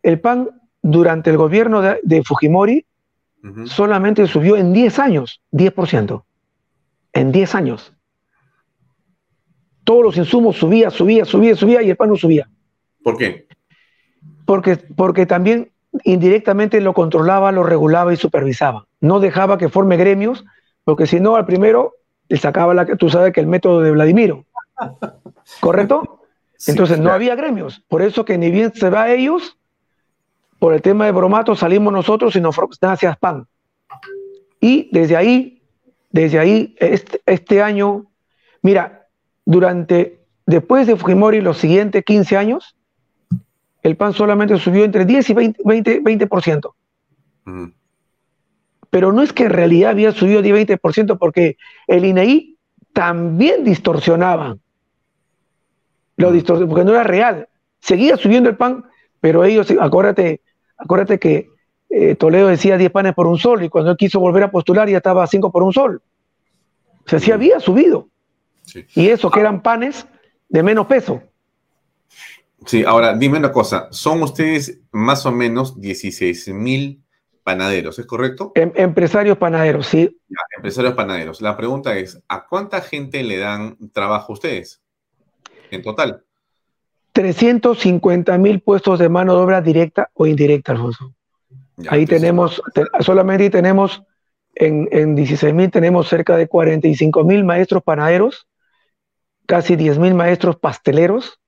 el 0.02 0.18
pan 0.20 0.48
durante 0.82 1.28
el 1.28 1.36
gobierno 1.36 1.82
de, 1.82 2.22
Fujimori 2.24 2.86
solamente 3.66 4.26
subió 4.26 4.56
en 4.56 4.72
10 4.72 4.98
años, 4.98 5.42
10%. 5.52 6.24
En 7.12 7.30
10 7.30 7.54
años. 7.54 7.92
Todos 9.88 10.04
los 10.04 10.16
insumos 10.18 10.58
subía, 10.58 10.90
subía, 10.90 11.24
subía, 11.24 11.56
subía 11.56 11.80
y 11.80 11.88
el 11.88 11.96
pan 11.96 12.10
no 12.10 12.16
subía. 12.16 12.46
¿Por 13.02 13.16
qué? 13.16 13.46
Porque, 14.44 14.76
porque 14.76 15.24
también 15.24 15.70
indirectamente 16.04 16.82
lo 16.82 16.92
controlaba, 16.92 17.52
lo 17.52 17.62
regulaba 17.62 18.12
y 18.12 18.18
supervisaba. 18.18 18.86
No 19.00 19.18
dejaba 19.18 19.56
que 19.56 19.70
forme 19.70 19.96
gremios, 19.96 20.44
porque 20.84 21.06
si 21.06 21.20
no, 21.20 21.36
al 21.36 21.46
primero 21.46 21.94
le 22.28 22.36
sacaba 22.36 22.74
la 22.74 22.84
que 22.84 22.96
tú 22.96 23.08
sabes 23.08 23.32
que 23.32 23.40
el 23.40 23.46
método 23.46 23.80
de 23.80 23.92
Vladimiro. 23.92 24.44
¿Correcto? 25.60 26.20
Entonces 26.66 27.00
no 27.00 27.10
había 27.10 27.34
gremios. 27.34 27.82
Por 27.88 28.02
eso 28.02 28.26
que 28.26 28.36
ni 28.36 28.50
bien 28.50 28.74
se 28.74 28.90
va 28.90 29.04
a 29.04 29.14
ellos, 29.14 29.56
por 30.58 30.74
el 30.74 30.82
tema 30.82 31.06
de 31.06 31.12
bromato 31.12 31.56
salimos 31.56 31.94
nosotros 31.94 32.36
y 32.36 32.42
nos 32.42 32.58
hacia 32.82 33.12
spam. 33.12 33.46
Y 34.60 34.90
desde 34.92 35.16
ahí, 35.16 35.62
desde 36.10 36.38
ahí, 36.38 36.76
este, 36.78 37.22
este, 37.24 37.62
año, 37.62 38.04
mira, 38.60 38.97
durante, 39.48 40.20
después 40.44 40.86
de 40.86 40.94
Fujimori, 40.94 41.40
los 41.40 41.56
siguientes 41.56 42.04
15 42.04 42.36
años, 42.36 42.76
el 43.82 43.96
pan 43.96 44.12
solamente 44.12 44.58
subió 44.58 44.84
entre 44.84 45.06
10 45.06 45.30
y 45.30 45.34
20%. 45.34 46.02
20%. 46.02 47.72
Pero 48.90 49.10
no 49.10 49.22
es 49.22 49.32
que 49.32 49.44
en 49.44 49.50
realidad 49.50 49.92
había 49.92 50.12
subido 50.12 50.42
10 50.42 50.68
20% 50.68 51.16
porque 51.18 51.56
el 51.86 52.04
INEI 52.04 52.58
también 52.92 53.64
distorsionaba. 53.64 54.58
Lo 56.18 56.28
porque 56.28 56.84
no 56.84 56.90
era 56.90 57.04
real. 57.04 57.48
Seguía 57.80 58.18
subiendo 58.18 58.50
el 58.50 58.56
pan, 58.58 58.84
pero 59.20 59.44
ellos, 59.44 59.72
acuérdate, 59.80 60.42
acuérdate 60.76 61.18
que 61.18 61.48
eh, 61.88 62.16
Toledo 62.16 62.48
decía 62.48 62.76
10 62.76 62.90
panes 62.90 63.14
por 63.14 63.26
un 63.26 63.38
sol 63.38 63.62
y 63.62 63.70
cuando 63.70 63.92
él 63.92 63.96
quiso 63.96 64.20
volver 64.20 64.42
a 64.42 64.50
postular 64.50 64.90
ya 64.90 64.98
estaba 64.98 65.26
5 65.26 65.50
por 65.50 65.62
un 65.62 65.72
sol. 65.72 66.02
O 67.06 67.08
sea, 67.08 67.18
sí 67.18 67.32
había 67.32 67.60
subido. 67.60 68.08
Y 68.94 69.08
eso 69.08 69.30
que 69.30 69.40
eran 69.40 69.62
panes 69.62 70.06
de 70.48 70.62
menos 70.62 70.86
peso. 70.86 71.22
Sí, 72.66 72.84
ahora 72.84 73.16
dime 73.16 73.38
una 73.38 73.52
cosa, 73.52 73.88
son 73.90 74.22
ustedes 74.22 74.80
más 74.90 75.24
o 75.26 75.32
menos 75.32 75.80
16 75.80 76.48
mil 76.48 77.02
panaderos, 77.44 77.98
¿es 77.98 78.04
correcto? 78.04 78.52
Em, 78.54 78.72
empresarios 78.74 79.38
panaderos, 79.38 79.86
sí. 79.86 80.20
empresarios 80.56 80.94
panaderos. 80.94 81.40
La 81.40 81.56
pregunta 81.56 81.96
es, 81.96 82.22
¿a 82.28 82.46
cuánta 82.46 82.80
gente 82.80 83.22
le 83.22 83.38
dan 83.38 83.76
trabajo 83.92 84.32
a 84.32 84.34
ustedes 84.34 84.82
en 85.70 85.82
total? 85.82 86.24
350 87.12 88.36
mil 88.38 88.60
puestos 88.60 88.98
de 88.98 89.08
mano 89.08 89.34
de 89.34 89.40
obra 89.40 89.62
directa 89.62 90.10
o 90.14 90.26
indirecta, 90.26 90.72
Alfonso. 90.72 91.14
Ahí 91.88 92.06
tenemos, 92.06 92.60
solamente 93.00 93.50
tenemos, 93.50 94.02
en, 94.54 94.88
en 94.90 95.14
16 95.14 95.54
mil 95.54 95.70
tenemos 95.70 96.08
cerca 96.08 96.36
de 96.36 96.48
45 96.48 97.24
mil 97.24 97.44
maestros 97.44 97.82
panaderos, 97.82 98.46
casi 99.48 99.76
10 99.76 99.98
mil 99.98 100.14
maestros 100.14 100.56
pasteleros, 100.56 101.40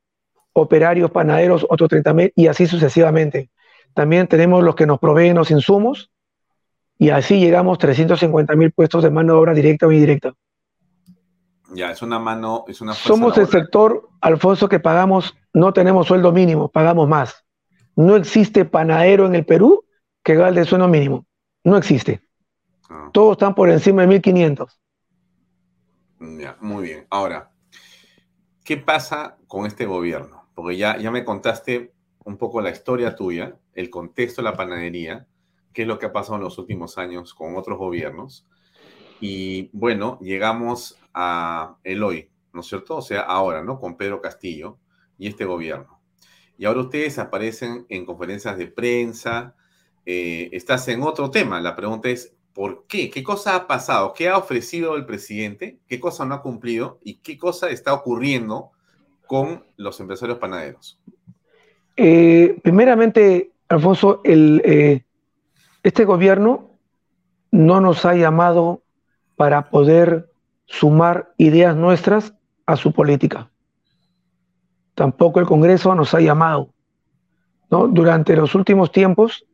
operarios, 0.55 1.11
panaderos, 1.11 1.67
otros 1.69 1.91
30 1.91 2.15
mil 2.15 2.33
y 2.35 2.47
así 2.47 2.67
sucesivamente. 2.67 3.51
También 3.93 4.27
tenemos 4.27 4.65
los 4.65 4.75
que 4.75 4.87
nos 4.87 4.99
proveen 4.99 5.37
los 5.37 5.51
insumos 5.51 6.11
y 6.99 7.11
así 7.11 7.39
llegamos 7.39 7.77
a 7.77 7.81
350 7.81 8.57
mil 8.57 8.73
puestos 8.73 9.03
de 9.03 9.11
mano 9.11 9.35
de 9.35 9.39
obra 9.39 9.53
directa 9.53 9.87
o 9.87 9.93
indirecta. 9.93 10.33
Ya, 11.75 11.91
es 11.91 12.01
una 12.01 12.19
mano, 12.19 12.65
es 12.67 12.81
una 12.81 12.95
Somos 12.95 13.37
el 13.37 13.47
sector, 13.47 14.09
Alfonso, 14.23 14.69
que 14.69 14.81
pagamos, 14.81 15.37
no 15.53 15.75
tenemos 15.75 16.07
sueldo 16.07 16.33
mínimo, 16.33 16.69
pagamos 16.69 17.07
más. 17.07 17.45
No 17.97 18.17
existe 18.17 18.65
panadero 18.65 19.27
en 19.27 19.35
el 19.35 19.45
Perú 19.45 19.85
que 20.25 20.37
gane 20.37 20.59
el 20.59 20.67
sueldo 20.67 20.89
mínimo. 20.89 21.27
No 21.65 21.77
existe. 21.77 22.23
Ah. 22.89 23.11
Todos 23.13 23.33
están 23.33 23.55
por 23.55 23.69
encima 23.69 24.03
de 24.03 24.09
1500. 24.09 24.81
Ya, 26.39 26.57
muy 26.61 26.85
bien. 26.85 27.07
Ahora, 27.11 27.50
¿qué 28.71 28.77
pasa 28.77 29.37
con 29.49 29.67
este 29.67 29.85
gobierno? 29.85 30.49
porque 30.55 30.77
ya, 30.77 30.97
ya 30.97 31.11
me 31.11 31.25
contaste 31.25 31.93
un 32.25 32.37
poco 32.37 32.61
la 32.61 32.71
historia 32.71 33.17
tuya, 33.17 33.59
el 33.75 33.91
contexto 33.91 34.43
de 34.43 34.49
la 34.49 34.57
panadería, 34.57 35.27
qué 35.73 35.83
es 35.83 35.89
lo 35.89 35.99
que 35.99 36.07
ha 36.07 36.13
pasado 36.13 36.37
en 36.37 36.45
los 36.45 36.57
últimos 36.57 36.97
años 36.97 37.35
con 37.35 37.57
otros 37.57 37.79
gobiernos. 37.79 38.47
Y 39.21 39.71
bueno, 39.73 40.21
llegamos 40.21 40.97
a 41.13 41.79
el 41.83 42.01
hoy, 42.05 42.31
¿no 42.53 42.61
es 42.61 42.67
cierto? 42.69 42.99
O 42.99 43.03
sea, 43.03 43.23
ahora, 43.23 43.65
¿no? 43.65 43.81
Con 43.81 43.97
Pedro 43.97 44.21
Castillo 44.21 44.79
y 45.19 45.27
este 45.27 45.47
gobierno. 45.47 46.01
Y 46.57 46.67
ahora 46.67 46.83
ustedes 46.83 47.19
aparecen 47.19 47.87
en 47.89 48.07
conferencias 48.07 48.57
de 48.57 48.69
prensa, 48.69 49.57
eh, 50.07 50.49
estás 50.53 50.87
en 50.87 51.03
otro 51.03 51.33
tema. 51.33 51.61
La 51.61 51.75
pregunta 51.75 52.09
es, 52.09 52.37
¿por 52.61 52.85
qué? 52.87 53.09
¿Qué 53.09 53.23
cosa 53.23 53.57
ha 53.57 53.67
pasado? 53.67 54.13
¿Qué 54.13 54.29
ha 54.29 54.37
ofrecido 54.37 54.95
el 54.95 55.07
presidente? 55.07 55.79
¿Qué 55.89 55.99
cosa 55.99 56.27
no 56.27 56.35
ha 56.35 56.43
cumplido? 56.43 56.99
¿Y 57.03 57.15
qué 57.15 57.39
cosa 57.39 57.71
está 57.71 57.95
ocurriendo 57.95 58.73
con 59.27 59.65
los 59.79 59.99
empresarios 59.99 60.37
panaderos? 60.37 61.01
Eh, 61.97 62.61
primeramente, 62.63 63.53
Alfonso, 63.67 64.21
eh, 64.25 65.03
este 65.83 66.05
gobierno 66.05 66.77
no 67.51 67.81
nos 67.81 68.05
ha 68.05 68.15
llamado 68.15 68.83
para 69.37 69.71
poder 69.71 70.31
sumar 70.67 71.33
ideas 71.39 71.75
nuestras 71.75 72.35
a 72.67 72.77
su 72.77 72.93
política. 72.93 73.51
Tampoco 74.95 75.41
el 75.41 75.47
Congreso 75.47 75.95
nos 75.95 76.13
ha 76.13 76.21
llamado. 76.21 76.75
Durante 77.71 78.37
los 78.37 78.55
últimos 78.55 78.93
tiempos 78.93 79.47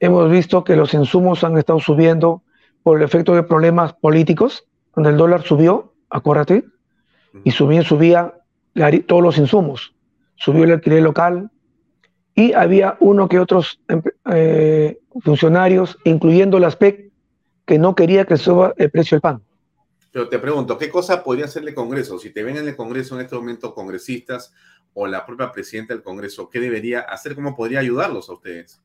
hemos 0.00 0.28
visto 0.28 0.64
que 0.64 0.74
los 0.74 0.92
insumos 0.92 1.44
han 1.44 1.56
estado 1.56 1.78
subiendo 1.78 2.42
por 2.88 2.96
el 2.96 3.04
efecto 3.04 3.34
de 3.34 3.42
problemas 3.42 3.92
políticos, 3.92 4.66
donde 4.96 5.10
el 5.10 5.18
dólar 5.18 5.42
subió, 5.42 5.92
acuérdate, 6.08 6.64
y 7.44 7.50
subía, 7.50 7.82
subía 7.82 8.32
todos 9.06 9.22
los 9.22 9.36
insumos. 9.36 9.94
Subió 10.36 10.64
el 10.64 10.70
alquiler 10.70 11.02
local 11.02 11.50
y 12.34 12.54
había 12.54 12.96
uno 13.00 13.28
que 13.28 13.40
otros 13.40 13.78
eh, 14.32 15.00
funcionarios, 15.20 15.98
incluyendo 16.04 16.58
la 16.58 16.70
SPEC, 16.70 17.12
que 17.66 17.78
no 17.78 17.94
quería 17.94 18.24
que 18.24 18.38
suba 18.38 18.72
el 18.78 18.90
precio 18.90 19.16
del 19.16 19.20
pan. 19.20 19.42
Pero 20.10 20.30
te 20.30 20.38
pregunto, 20.38 20.78
¿qué 20.78 20.88
cosa 20.88 21.22
podría 21.22 21.44
hacer 21.44 21.68
el 21.68 21.74
Congreso? 21.74 22.18
Si 22.18 22.30
te 22.30 22.42
ven 22.42 22.56
en 22.56 22.68
el 22.68 22.74
Congreso 22.74 23.16
en 23.16 23.20
este 23.20 23.36
momento 23.36 23.74
congresistas 23.74 24.54
o 24.94 25.06
la 25.06 25.26
propia 25.26 25.52
presidenta 25.52 25.92
del 25.92 26.02
Congreso, 26.02 26.48
¿qué 26.48 26.58
debería 26.58 27.00
hacer? 27.00 27.34
¿Cómo 27.34 27.54
podría 27.54 27.80
ayudarlos 27.80 28.30
a 28.30 28.32
ustedes? 28.32 28.80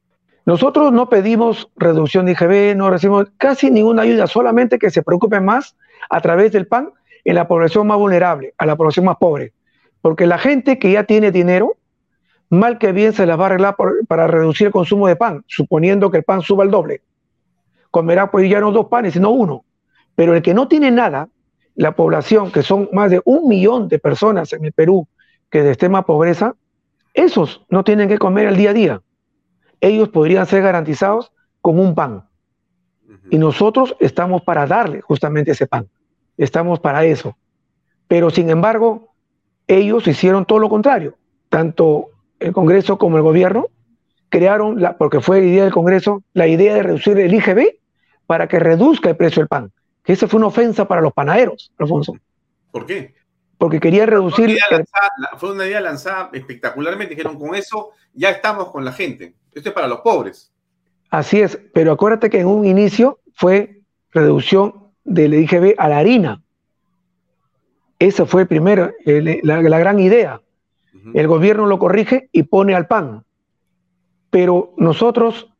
Nosotros 0.45 0.91
no 0.91 1.07
pedimos 1.07 1.69
reducción 1.77 2.25
de 2.25 2.33
IGB, 2.33 2.75
no 2.75 2.89
recibimos 2.89 3.27
casi 3.37 3.71
ninguna 3.71 4.01
ayuda, 4.01 4.27
solamente 4.27 4.77
que 4.77 4.89
se 4.89 5.01
preocupen 5.01 5.45
más 5.45 5.75
a 6.09 6.19
través 6.19 6.51
del 6.51 6.67
PAN 6.67 6.91
en 7.23 7.35
la 7.35 7.47
población 7.47 7.87
más 7.87 7.97
vulnerable, 7.97 8.53
a 8.57 8.65
la 8.65 8.75
población 8.75 9.05
más 9.05 9.17
pobre. 9.17 9.53
Porque 10.01 10.27
la 10.27 10.37
gente 10.37 10.79
que 10.79 10.91
ya 10.91 11.05
tiene 11.05 11.31
dinero, 11.31 11.77
mal 12.49 12.77
que 12.77 12.91
bien 12.91 13.13
se 13.13 13.25
las 13.25 13.39
va 13.39 13.43
a 13.43 13.45
arreglar 13.47 13.75
para 14.07 14.27
reducir 14.27 14.67
el 14.67 14.73
consumo 14.73 15.07
de 15.07 15.15
pan, 15.15 15.45
suponiendo 15.47 16.11
que 16.11 16.17
el 16.17 16.23
pan 16.23 16.41
suba 16.41 16.65
el 16.65 16.71
doble. 16.71 17.01
comerá 17.89 18.29
pues 18.29 18.49
ya 18.49 18.59
no 18.59 18.71
dos 18.71 18.87
panes, 18.87 19.13
sino 19.13 19.29
uno. 19.29 19.63
Pero 20.15 20.35
el 20.35 20.41
que 20.41 20.53
no 20.53 20.67
tiene 20.67 20.91
nada, 20.91 21.29
la 21.75 21.95
población, 21.95 22.51
que 22.51 22.63
son 22.63 22.89
más 22.91 23.11
de 23.11 23.21
un 23.23 23.47
millón 23.47 23.87
de 23.87 23.97
personas 23.97 24.51
en 24.51 24.65
el 24.65 24.73
Perú 24.73 25.07
que 25.49 25.63
de 25.63 25.69
extrema 25.69 26.05
pobreza, 26.05 26.55
esos 27.13 27.63
no 27.69 27.83
tienen 27.83 28.09
que 28.09 28.17
comer 28.17 28.47
el 28.47 28.57
día 28.57 28.71
a 28.71 28.73
día. 28.73 29.01
Ellos 29.83 30.07
podrían 30.07 30.45
ser 30.45 30.63
garantizados 30.63 31.33
con 31.59 31.77
un 31.77 31.93
pan. 31.93 32.23
Y 33.29 33.37
nosotros 33.37 33.97
estamos 33.99 34.41
para 34.41 34.65
darle 34.65 35.01
justamente 35.01 35.51
ese 35.51 35.67
pan. 35.67 35.89
Estamos 36.37 36.79
para 36.79 37.03
eso. 37.03 37.35
Pero 38.07 38.29
sin 38.29 38.49
embargo, 38.49 39.13
ellos 39.67 40.07
hicieron 40.07 40.45
todo 40.45 40.59
lo 40.59 40.69
contrario. 40.69 41.17
Tanto 41.49 42.11
el 42.39 42.53
Congreso 42.53 42.97
como 42.97 43.17
el 43.17 43.23
gobierno 43.23 43.67
crearon, 44.29 44.81
la, 44.81 44.97
porque 44.97 45.19
fue 45.19 45.41
la 45.41 45.47
idea 45.47 45.63
del 45.65 45.73
Congreso, 45.73 46.23
la 46.31 46.47
idea 46.47 46.75
de 46.75 46.83
reducir 46.83 47.19
el 47.19 47.33
IGB 47.33 47.75
para 48.25 48.47
que 48.47 48.59
reduzca 48.59 49.09
el 49.09 49.17
precio 49.17 49.41
del 49.41 49.49
pan. 49.49 49.69
Que 50.01 50.13
esa 50.13 50.29
fue 50.29 50.37
una 50.37 50.47
ofensa 50.47 50.87
para 50.87 51.01
los 51.01 51.11
panaderos, 51.11 51.73
Alfonso. 51.77 52.13
¿Por 52.71 52.85
qué? 52.85 53.15
Porque 53.57 53.81
quería 53.81 54.05
reducir... 54.05 54.57
Fue 55.37 55.51
una 55.51 55.65
idea 55.65 55.81
lanzada 55.81 56.29
espectacularmente. 56.31 57.15
Dijeron, 57.15 57.37
con 57.37 57.53
eso 57.53 57.91
ya 58.13 58.29
estamos 58.29 58.71
con 58.71 58.85
la 58.85 58.93
gente. 58.93 59.35
Esto 59.55 59.69
es 59.69 59.75
para 59.75 59.87
los 59.87 60.01
pobres. 60.01 60.51
Así 61.09 61.41
es, 61.41 61.59
pero 61.73 61.91
acuérdate 61.91 62.29
que 62.29 62.39
en 62.39 62.47
un 62.47 62.65
inicio 62.65 63.19
fue 63.33 63.81
reducción 64.11 64.89
del 65.03 65.33
IGB 65.33 65.75
a 65.77 65.89
la 65.89 65.99
harina. 65.99 66.41
Esa 67.99 68.25
fue 68.25 68.45
primero 68.45 68.91
la, 69.05 69.61
gran 69.61 69.99
idea. 69.99 70.41
El 71.13 71.27
gobierno 71.27 71.67
lo 71.67 71.79
corrige 71.79 72.29
y 72.31 72.43
pone 72.43 72.73
al 72.75 72.87
pan. 72.87 73.23
Pero 74.29 74.73
nosotros 74.77 75.53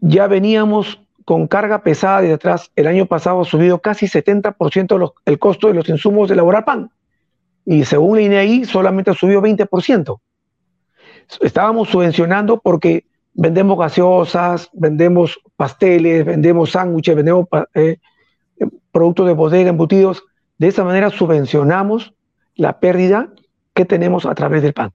ya 0.00 0.26
veníamos 0.26 1.00
con 1.24 1.46
carga 1.46 1.82
pesada 1.82 2.20
de 2.20 2.32
atrás. 2.32 2.70
El 2.76 2.86
año 2.86 3.06
pasado 3.06 3.40
ha 3.40 3.44
subido 3.44 3.78
casi 3.78 4.06
70% 4.06 5.12
el 5.24 5.38
costo 5.38 5.68
de 5.68 5.74
los 5.74 5.88
insumos 5.88 6.28
de 6.28 6.34
elaborar 6.34 6.64
pan. 6.64 6.90
Y 7.64 7.84
según 7.84 8.16
la 8.16 8.22
INEI, 8.22 8.64
solamente 8.64 9.10
ha 9.10 9.14
subido 9.14 9.40
20%. 9.40 10.20
Estábamos 11.40 11.88
subvencionando 11.88 12.60
porque 12.60 13.04
vendemos 13.34 13.78
gaseosas, 13.78 14.70
vendemos 14.72 15.40
pasteles, 15.56 16.24
vendemos 16.24 16.70
sándwiches, 16.70 17.16
vendemos 17.16 17.48
eh, 17.74 17.98
productos 18.92 19.26
de 19.26 19.34
bodega, 19.34 19.70
embutidos. 19.70 20.24
De 20.58 20.68
esa 20.68 20.84
manera 20.84 21.10
subvencionamos 21.10 22.14
la 22.54 22.78
pérdida 22.78 23.28
que 23.74 23.84
tenemos 23.84 24.24
a 24.24 24.34
través 24.34 24.62
del 24.62 24.72
pan. 24.72 24.92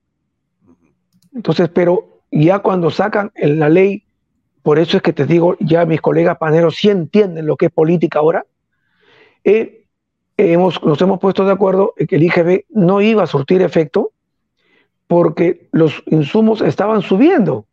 Entonces, 1.33 1.69
pero 1.69 2.21
ya 2.31 2.59
cuando 2.59 2.89
sacan 2.89 3.31
la 3.35 3.69
ley, 3.69 4.05
por 4.63 4.79
eso 4.79 4.97
es 4.97 5.03
que 5.03 5.13
te 5.13 5.25
digo, 5.25 5.57
ya 5.59 5.85
mis 5.85 6.01
colegas 6.01 6.37
paneros 6.37 6.75
sí 6.75 6.89
entienden 6.89 7.45
lo 7.45 7.57
que 7.57 7.67
es 7.67 7.71
política 7.71 8.19
ahora, 8.19 8.45
eh, 9.43 9.85
hemos, 10.37 10.83
nos 10.83 11.01
hemos 11.01 11.19
puesto 11.19 11.45
de 11.45 11.51
acuerdo 11.51 11.93
en 11.97 12.07
que 12.07 12.15
el 12.15 12.23
IGB 12.23 12.65
no 12.69 13.01
iba 13.01 13.23
a 13.23 13.27
surtir 13.27 13.61
efecto 13.61 14.11
porque 15.09 15.67
los 15.71 16.03
insumos 16.05 16.61
estaban 16.61 17.01
subiendo. 17.01 17.65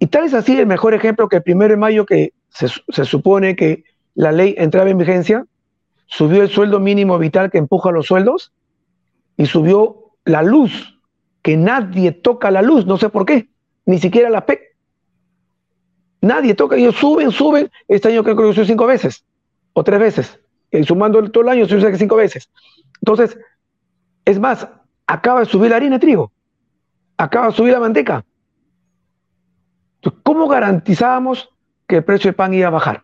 Y 0.00 0.08
tal 0.08 0.24
es 0.24 0.34
así 0.34 0.58
el 0.58 0.66
mejor 0.66 0.92
ejemplo 0.92 1.28
que 1.28 1.36
el 1.36 1.44
primero 1.44 1.70
de 1.70 1.76
mayo 1.76 2.04
que 2.04 2.32
se, 2.48 2.66
se 2.88 3.04
supone 3.04 3.54
que 3.54 3.84
la 4.16 4.32
ley 4.32 4.56
entraba 4.58 4.90
en 4.90 4.98
vigencia, 4.98 5.46
subió 6.06 6.42
el 6.42 6.48
sueldo 6.48 6.80
mínimo 6.80 7.16
vital 7.18 7.52
que 7.52 7.58
empuja 7.58 7.92
los 7.92 8.06
sueldos 8.06 8.52
y 9.36 9.46
subió 9.46 10.10
la 10.24 10.42
luz, 10.42 10.98
que 11.40 11.56
nadie 11.56 12.10
toca 12.10 12.50
la 12.50 12.62
luz, 12.62 12.84
no 12.84 12.98
sé 12.98 13.10
por 13.10 13.24
qué, 13.24 13.48
ni 13.86 14.00
siquiera 14.00 14.28
la 14.28 14.44
PEC. 14.44 14.60
Nadie 16.20 16.54
toca, 16.54 16.74
ellos 16.74 16.96
suben, 16.96 17.30
suben. 17.30 17.70
Este 17.86 18.08
año 18.08 18.24
creo 18.24 18.36
que 18.36 18.42
subió 18.42 18.64
cinco 18.64 18.86
veces 18.86 19.24
o 19.72 19.84
tres 19.84 20.00
veces. 20.00 20.40
Y 20.72 20.82
sumando 20.82 21.22
todo 21.30 21.44
el 21.44 21.50
año 21.50 21.68
subió 21.68 21.96
cinco 21.96 22.16
veces. 22.16 22.50
Entonces, 23.02 23.38
es 24.24 24.40
más, 24.40 24.66
acaba 25.08 25.40
de 25.40 25.46
subir 25.46 25.70
la 25.70 25.76
harina 25.76 25.96
de 25.96 26.00
trigo, 26.00 26.30
acaba 27.16 27.46
de 27.48 27.52
subir 27.54 27.72
la 27.72 27.80
manteca. 27.80 28.24
¿Cómo 30.22 30.46
garantizábamos 30.46 31.48
que 31.88 31.96
el 31.96 32.04
precio 32.04 32.28
del 32.28 32.36
pan 32.36 32.54
iba 32.54 32.68
a 32.68 32.70
bajar? 32.70 33.02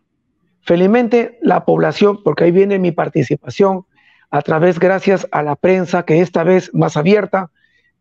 Felizmente 0.60 1.38
la 1.42 1.64
población, 1.64 2.22
porque 2.22 2.44
ahí 2.44 2.52
viene 2.52 2.78
mi 2.78 2.92
participación, 2.92 3.86
a 4.30 4.42
través, 4.42 4.78
gracias 4.78 5.26
a 5.32 5.42
la 5.42 5.56
prensa, 5.56 6.04
que 6.04 6.20
esta 6.20 6.44
vez 6.44 6.72
más 6.74 6.96
abierta 6.96 7.50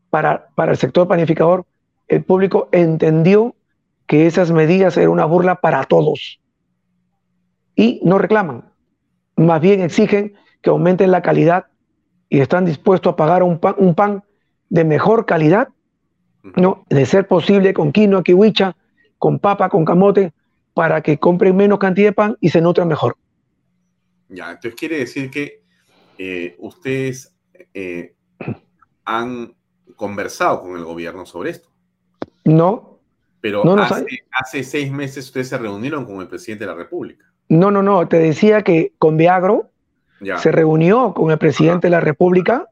para, 0.09 0.49
para 0.55 0.73
el 0.73 0.77
sector 0.77 1.07
panificador, 1.07 1.65
el 2.07 2.23
público 2.23 2.69
entendió 2.71 3.55
que 4.05 4.27
esas 4.27 4.51
medidas 4.51 4.97
eran 4.97 5.11
una 5.11 5.25
burla 5.25 5.55
para 5.55 5.83
todos. 5.85 6.39
Y 7.75 8.01
no 8.03 8.17
reclaman, 8.17 8.65
más 9.37 9.61
bien 9.61 9.81
exigen 9.81 10.35
que 10.61 10.69
aumenten 10.69 11.11
la 11.11 11.21
calidad 11.21 11.67
y 12.33 12.41
están 12.41 12.65
dispuestos 12.65 13.13
a 13.13 13.15
pagar 13.15 13.43
un 13.43 13.59
pan, 13.59 13.75
un 13.77 13.93
pan 13.93 14.23
de 14.67 14.83
mejor 14.83 15.27
calidad, 15.27 15.67
¿no? 16.55 16.83
de 16.89 17.05
ser 17.05 17.27
posible 17.27 17.75
con 17.75 17.91
quinoa, 17.91 18.23
kiwicha, 18.23 18.75
con 19.19 19.37
papa, 19.37 19.69
con 19.69 19.85
camote, 19.85 20.33
para 20.73 21.03
que 21.03 21.19
compren 21.19 21.55
menos 21.55 21.77
cantidad 21.77 22.07
de 22.07 22.13
pan 22.13 22.35
y 22.41 22.49
se 22.49 22.59
nutran 22.59 22.87
mejor. 22.87 23.17
Ya, 24.29 24.49
entonces 24.49 24.73
quiere 24.73 24.97
decir 24.97 25.29
que 25.29 25.61
eh, 26.17 26.55
ustedes 26.57 27.35
eh, 27.71 28.15
han 29.05 29.53
conversado 29.95 30.63
con 30.63 30.75
el 30.75 30.83
gobierno 30.83 31.27
sobre 31.27 31.51
esto. 31.51 31.69
No. 32.45 32.97
Pero 33.41 33.63
hace, 34.31 34.63
seis 34.63 34.91
meses 34.91 35.25
ustedes 35.25 35.49
se 35.49 35.57
reunieron 35.59 36.03
con 36.03 36.19
el 36.19 36.27
presidente 36.27 36.65
de 36.65 36.71
la 36.71 36.77
República. 36.77 37.31
No, 37.47 37.69
no, 37.69 37.83
no. 37.83 38.07
Te 38.07 38.17
decía 38.17 38.63
que 38.63 38.91
con 38.97 39.17
Viagro 39.17 39.69
se 40.37 40.51
reunió 40.51 41.13
con 41.13 41.31
el 41.31 41.37
presidente 41.37 41.87
de 41.87 41.91
la 41.91 41.99
República 41.99 42.67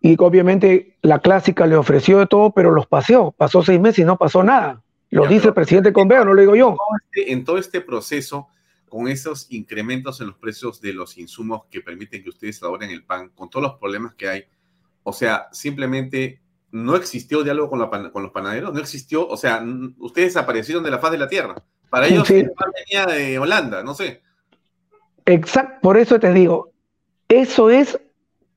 y 0.00 0.16
obviamente 0.18 0.96
la 1.02 1.20
clásica 1.20 1.66
le 1.66 1.76
ofreció 1.76 2.18
de 2.18 2.26
todo, 2.26 2.52
pero 2.52 2.70
los 2.70 2.86
paseó. 2.86 3.32
Pasó 3.32 3.62
seis 3.62 3.80
meses 3.80 4.00
y 4.00 4.04
no 4.04 4.18
pasó 4.18 4.42
nada. 4.42 4.82
Lo 5.10 5.26
dice 5.26 5.48
el 5.48 5.54
presidente 5.54 5.92
Conveo, 5.92 6.24
no 6.24 6.34
lo 6.34 6.40
digo 6.40 6.56
yo. 6.56 6.76
Este, 7.04 7.32
en 7.32 7.44
todo 7.44 7.58
este 7.58 7.80
proceso, 7.80 8.48
con 8.88 9.08
esos 9.08 9.46
incrementos 9.50 10.20
en 10.20 10.28
los 10.28 10.36
precios 10.36 10.80
de 10.80 10.92
los 10.92 11.16
insumos 11.18 11.66
que 11.70 11.80
permiten 11.80 12.22
que 12.22 12.30
ustedes 12.30 12.60
elaboren 12.60 12.90
el 12.90 13.04
pan, 13.04 13.30
con 13.34 13.48
todos 13.48 13.62
los 13.62 13.74
problemas 13.78 14.14
que 14.14 14.28
hay, 14.28 14.44
o 15.04 15.12
sea, 15.12 15.48
simplemente 15.52 16.40
no 16.72 16.96
existió 16.96 17.44
diálogo 17.44 17.70
con, 17.70 18.10
con 18.10 18.22
los 18.24 18.32
panaderos, 18.32 18.74
no 18.74 18.80
existió, 18.80 19.26
o 19.28 19.36
sea, 19.36 19.64
ustedes 19.98 20.34
desaparecieron 20.34 20.82
de 20.82 20.90
la 20.90 20.98
faz 20.98 21.12
de 21.12 21.18
la 21.18 21.28
tierra. 21.28 21.54
Para 21.88 22.08
ellos 22.08 22.28
el 22.30 22.50
pan 22.50 22.72
venía 22.74 23.06
de 23.06 23.38
Holanda, 23.38 23.84
no 23.84 23.94
sé. 23.94 24.22
Exacto, 25.26 25.78
por 25.80 25.96
eso 25.96 26.18
te 26.18 26.32
digo, 26.32 26.72
eso 27.28 27.70
es 27.70 28.00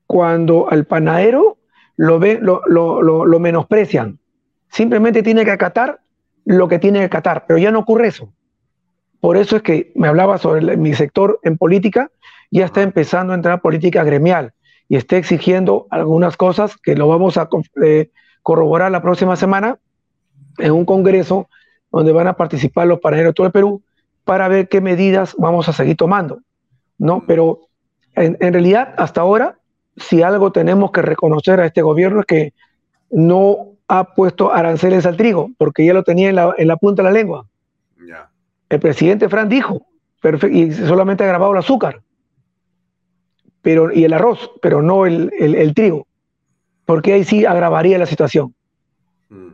cuando 0.06 0.70
al 0.70 0.84
panadero 0.84 1.58
lo, 1.96 2.18
ve, 2.18 2.38
lo, 2.40 2.62
lo, 2.66 3.02
lo 3.02 3.40
menosprecian. 3.40 4.18
Simplemente 4.68 5.22
tiene 5.22 5.44
que 5.44 5.50
acatar 5.50 6.00
lo 6.44 6.68
que 6.68 6.78
tiene 6.78 7.00
que 7.00 7.10
catar, 7.10 7.44
pero 7.46 7.58
ya 7.58 7.70
no 7.70 7.80
ocurre 7.80 8.08
eso. 8.08 8.32
Por 9.20 9.36
eso 9.36 9.56
es 9.56 9.62
que 9.62 9.92
me 9.94 10.08
hablaba 10.08 10.38
sobre 10.38 10.76
mi 10.76 10.94
sector 10.94 11.40
en 11.42 11.58
política, 11.58 12.10
ya 12.50 12.64
está 12.64 12.82
empezando 12.82 13.32
a 13.32 13.36
entrar 13.36 13.60
política 13.60 14.04
gremial 14.04 14.52
y 14.88 14.96
está 14.96 15.16
exigiendo 15.16 15.86
algunas 15.90 16.36
cosas 16.36 16.76
que 16.76 16.94
lo 16.94 17.08
vamos 17.08 17.36
a 17.36 17.48
eh, 17.82 18.10
corroborar 18.42 18.90
la 18.90 19.02
próxima 19.02 19.36
semana 19.36 19.78
en 20.58 20.72
un 20.72 20.84
congreso 20.84 21.48
donde 21.92 22.12
van 22.12 22.28
a 22.28 22.34
participar 22.34 22.86
los 22.86 23.00
panaderos 23.00 23.30
de 23.30 23.34
todo 23.34 23.46
el 23.46 23.52
Perú 23.52 23.82
para 24.24 24.48
ver 24.48 24.68
qué 24.68 24.80
medidas 24.80 25.34
vamos 25.36 25.68
a 25.68 25.72
seguir 25.72 25.96
tomando. 25.96 26.40
¿no? 26.96 27.24
Pero 27.26 27.67
en, 28.22 28.36
en 28.40 28.52
realidad, 28.52 28.94
hasta 28.96 29.20
ahora, 29.20 29.58
si 29.96 30.22
algo 30.22 30.52
tenemos 30.52 30.90
que 30.92 31.02
reconocer 31.02 31.60
a 31.60 31.66
este 31.66 31.82
gobierno 31.82 32.20
es 32.20 32.26
que 32.26 32.52
no 33.10 33.72
ha 33.88 34.14
puesto 34.14 34.52
aranceles 34.52 35.06
al 35.06 35.16
trigo, 35.16 35.50
porque 35.58 35.84
ya 35.84 35.94
lo 35.94 36.04
tenía 36.04 36.28
en 36.28 36.66
la, 36.68 36.76
punta 36.76 37.02
de 37.02 37.08
la 37.08 37.12
lengua. 37.12 37.46
El 38.68 38.80
presidente 38.80 39.30
Fran 39.30 39.48
dijo, 39.48 39.86
y 40.50 40.72
solamente 40.72 41.24
ha 41.24 41.26
grabado 41.28 41.52
el 41.52 41.58
azúcar 41.58 42.02
pero, 43.62 43.92
y 43.92 44.04
el 44.04 44.12
arroz, 44.12 44.50
pero 44.62 44.82
no 44.82 45.06
el, 45.06 45.72
trigo, 45.74 46.06
porque 46.84 47.12
ahí 47.12 47.24
sí 47.24 47.44
agravaría 47.44 47.98
la 47.98 48.06
situación. 48.06 48.54
Mm. 49.28 49.52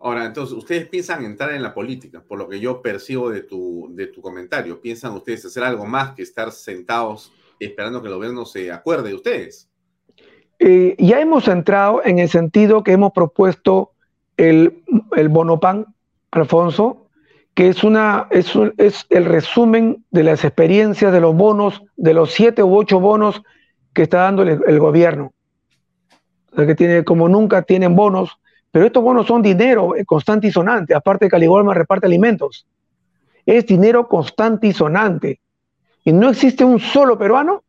Ahora, 0.00 0.26
entonces, 0.26 0.56
ustedes 0.56 0.88
piensan 0.88 1.24
entrar 1.24 1.52
en 1.52 1.62
la 1.62 1.72
política, 1.72 2.22
por 2.22 2.38
lo 2.38 2.48
que 2.48 2.60
yo 2.60 2.82
percibo 2.82 3.30
de 3.30 3.40
tu, 3.42 3.88
de 3.92 4.08
tu 4.08 4.20
comentario. 4.20 4.80
¿Piensan 4.80 5.14
ustedes 5.14 5.46
hacer 5.46 5.64
algo 5.64 5.86
más 5.86 6.14
que 6.14 6.22
estar 6.22 6.52
sentados 6.52 7.32
esperando 7.58 8.02
que 8.02 8.08
el 8.08 8.14
gobierno 8.14 8.44
se 8.44 8.70
acuerde 8.70 9.10
de 9.10 9.14
ustedes? 9.14 9.68
Eh, 10.58 10.94
ya 10.98 11.20
hemos 11.20 11.48
entrado 11.48 12.02
en 12.04 12.18
el 12.18 12.28
sentido 12.28 12.82
que 12.82 12.92
hemos 12.92 13.12
propuesto 13.12 13.92
el, 14.36 14.82
el 15.16 15.28
bonopan, 15.28 15.86
Alfonso, 16.30 17.04
que 17.54 17.68
es, 17.68 17.84
una, 17.84 18.26
es, 18.30 18.52
es, 18.78 19.06
el 19.10 19.24
resumen 19.24 20.04
de 20.10 20.24
las 20.24 20.44
experiencias 20.44 21.12
de 21.12 21.20
los 21.20 21.34
bonos, 21.34 21.82
de 21.96 22.12
los 22.12 22.32
siete 22.32 22.62
u 22.62 22.76
ocho 22.76 22.98
bonos 22.98 23.42
que 23.92 24.02
está 24.02 24.22
dando 24.22 24.42
el, 24.42 24.78
gobierno. 24.80 25.32
O 26.52 26.56
sea, 26.56 26.66
que 26.66 26.74
tiene, 26.74 27.04
como 27.04 27.28
nunca 27.28 27.62
tienen 27.62 27.94
bonos, 27.94 28.38
pero 28.72 28.86
estos 28.86 29.04
bonos 29.04 29.28
son 29.28 29.40
dinero 29.40 29.94
constante 30.04 30.48
y 30.48 30.50
sonante, 30.50 30.94
aparte 30.94 31.26
que 31.26 31.30
Caligolma 31.30 31.74
reparte 31.74 32.06
alimentos. 32.06 32.66
es 33.46 33.66
dinero 33.66 34.08
constante 34.08 34.66
y 34.66 34.72
sonante. 34.72 35.40
Y 36.04 36.12
no 36.12 36.30
existe 36.30 36.64
un 36.64 36.80
solo 36.80 37.18
peruano 37.18 37.64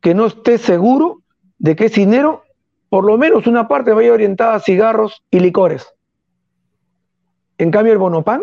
que 0.00 0.14
no 0.14 0.26
esté 0.26 0.58
seguro 0.58 1.22
de 1.58 1.76
que 1.76 1.86
ese 1.86 2.00
dinero, 2.00 2.44
por 2.88 3.04
lo 3.04 3.18
menos 3.18 3.46
una 3.46 3.68
parte, 3.68 3.92
vaya 3.92 4.12
orientada 4.12 4.54
a 4.54 4.60
cigarros 4.60 5.22
y 5.30 5.40
licores. 5.40 5.92
En 7.58 7.70
cambio, 7.70 7.92
el 7.92 7.98
Bonopan, 7.98 8.42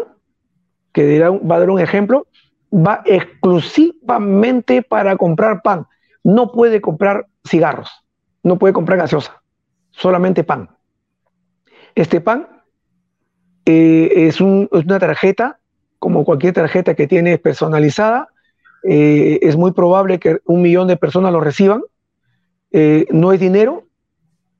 que 0.91 1.19
va 1.19 1.55
a 1.55 1.59
dar 1.59 1.69
un 1.69 1.79
ejemplo, 1.79 2.27
va 2.71 3.01
exclusivamente 3.05 4.81
para 4.81 5.15
comprar 5.17 5.61
pan. 5.61 5.87
No 6.23 6.51
puede 6.51 6.81
comprar 6.81 7.27
cigarros, 7.47 7.89
no 8.43 8.57
puede 8.57 8.73
comprar 8.73 8.99
gaseosa, 8.99 9.41
solamente 9.91 10.43
pan. 10.43 10.69
Este 11.95 12.21
pan 12.21 12.47
eh, 13.65 14.27
es, 14.27 14.39
una 14.39 14.99
tarjeta, 14.99 15.59
como 15.99 16.23
cualquier 16.23 16.53
tarjeta 16.53 16.93
que 16.93 17.07
tiene 17.07 17.37
personalizada. 17.37 18.29
Eh, 18.87 19.39
es 19.41 19.55
muy 19.57 19.71
probable 19.73 20.19
que 20.19 20.39
un 20.45 20.61
millón 20.61 20.87
de 20.87 20.97
personas 20.97 21.31
lo 21.31 21.39
reciban. 21.39 21.81
Eh, 22.71 23.05
no 23.11 23.33
es 23.33 23.39
dinero, 23.39 23.83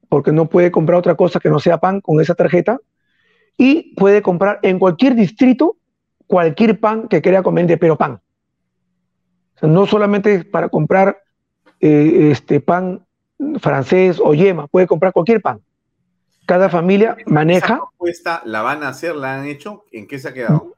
porque 0.09 0.31
no 0.31 0.47
puede 0.47 0.71
comprar 0.71 0.99
otra 0.99 1.15
cosa 1.15 1.39
que 1.39 1.49
no 1.49 1.59
sea 1.59 1.77
pan 1.79 2.01
con 2.01 2.19
esa 2.21 2.35
tarjeta. 2.35 2.79
Y 3.57 3.95
puede 3.95 4.21
comprar 4.21 4.59
en 4.61 4.79
cualquier 4.79 5.15
distrito 5.15 5.77
cualquier 6.27 6.79
pan 6.79 7.07
que 7.07 7.21
quiera 7.21 7.41
comer, 7.41 7.79
pero 7.79 7.97
pan. 7.97 8.19
no 9.61 9.85
solamente 9.85 10.43
para 10.43 10.69
comprar 10.69 11.17
este 11.79 12.59
pan 12.59 13.05
francés 13.59 14.19
o 14.23 14.33
yema, 14.33 14.67
puede 14.67 14.87
comprar 14.87 15.13
cualquier 15.13 15.41
pan 15.41 15.61
cada 16.47 16.69
familia 16.69 17.15
maneja. 17.27 17.75
¿Esa 17.75 17.77
propuesta 17.77 18.41
la 18.45 18.63
van 18.63 18.81
a 18.81 18.87
hacer? 18.87 19.15
¿La 19.15 19.35
han 19.35 19.45
hecho? 19.45 19.83
¿En 19.91 20.07
qué 20.07 20.17
se 20.17 20.29
ha 20.29 20.33
quedado? 20.33 20.73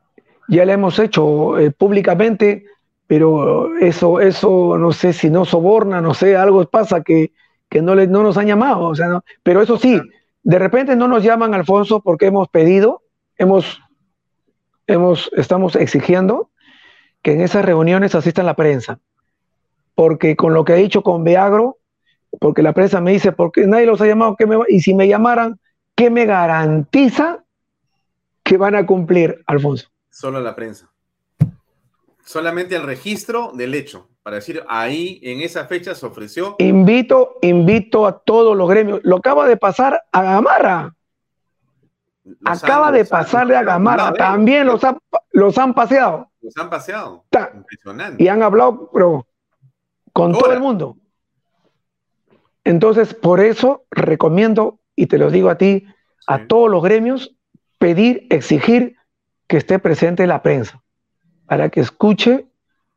Ya 0.49 0.65
la 0.65 0.73
hemos 0.73 0.97
hecho 0.97 1.57
eh, 1.59 1.71
públicamente, 1.71 2.65
pero 3.09 3.75
eso, 3.79 4.19
eso 4.19 4.77
no 4.77 4.91
sé 4.91 5.13
si 5.13 5.31
no 5.31 5.43
soborna, 5.43 5.99
no 5.99 6.13
sé, 6.13 6.37
algo 6.37 6.63
pasa 6.65 7.01
que, 7.01 7.31
no, 7.81 7.95
le, 7.95 8.05
no 8.05 8.21
nos 8.21 8.37
han 8.37 8.45
llamado. 8.45 8.81
O 8.81 8.93
sea, 8.93 9.23
pero 9.41 9.63
eso 9.63 9.79
sí, 9.79 9.99
de 10.43 10.59
repente 10.59 10.95
no 10.95 11.07
nos 11.07 11.23
llaman, 11.23 11.55
Alfonso, 11.55 12.01
porque 12.01 12.27
hemos 12.27 12.49
pedido, 12.49 13.01
hemos, 13.35 13.81
hemos, 14.85 15.31
estamos 15.35 15.75
exigiendo 15.75 16.51
que 17.23 17.31
en 17.31 17.41
esas 17.41 17.65
reuniones 17.65 18.13
asistan 18.13 18.45
la 18.45 18.53
prensa. 18.55 18.99
Porque 19.95 20.35
con 20.35 20.53
lo 20.53 20.63
que 20.63 20.73
ha 20.73 20.75
dicho 20.75 21.01
con 21.01 21.23
Beagro, 21.23 21.79
porque 22.39 22.61
la 22.61 22.73
prensa 22.73 23.01
me 23.01 23.13
dice, 23.13 23.31
porque 23.31 23.65
nadie 23.65 23.87
los 23.87 23.99
ha 24.01 24.05
llamado, 24.05 24.37
me 24.47 24.57
y 24.67 24.81
si 24.81 24.93
me 24.93 25.07
llamaran, 25.07 25.59
¿qué 25.95 26.11
me 26.11 26.27
garantiza 26.27 27.43
que 28.43 28.57
van 28.57 28.75
a 28.75 28.85
cumplir, 28.85 29.41
Alfonso? 29.47 29.89
Solo 30.11 30.39
la 30.41 30.55
prensa. 30.55 30.91
Solamente 32.29 32.75
el 32.75 32.83
registro 32.83 33.53
del 33.55 33.73
hecho, 33.73 34.07
para 34.21 34.35
decir, 34.35 34.63
ahí 34.67 35.19
en 35.23 35.41
esa 35.41 35.65
fecha 35.65 35.95
se 35.95 36.05
ofreció. 36.05 36.57
Invito, 36.59 37.39
invito 37.41 38.05
a 38.05 38.19
todos 38.19 38.55
los 38.55 38.69
gremios. 38.69 38.99
Lo 39.01 39.15
acaba 39.15 39.47
de 39.47 39.57
pasar 39.57 40.03
a 40.11 40.21
Gamarra. 40.21 40.95
acaba 42.45 42.91
de 42.91 43.03
pasarle 43.05 43.55
a 43.55 43.63
Gamarra. 43.63 44.13
También 44.13 44.67
los, 44.67 44.79
los 45.31 45.57
han 45.57 45.73
paseado. 45.73 46.29
Los 46.39 46.55
han 46.55 46.69
paseado. 46.69 47.25
Impresionante. 47.55 48.23
Y 48.23 48.27
han 48.27 48.43
hablado, 48.43 48.91
pero 48.93 49.25
con 50.13 50.31
todo 50.33 50.53
el 50.53 50.59
mundo. 50.59 50.97
Entonces, 52.63 53.15
por 53.15 53.39
eso 53.39 53.85
recomiendo, 53.89 54.79
y 54.95 55.07
te 55.07 55.17
lo 55.17 55.31
digo 55.31 55.49
a 55.49 55.57
ti, 55.57 55.87
a 56.27 56.45
todos 56.45 56.69
los 56.69 56.83
gremios, 56.83 57.35
pedir, 57.79 58.27
exigir 58.29 58.97
que 59.47 59.57
esté 59.57 59.79
presente 59.79 60.27
la 60.27 60.43
prensa, 60.43 60.83
para 61.49 61.69
que 61.69 61.81
escuche 61.81 62.45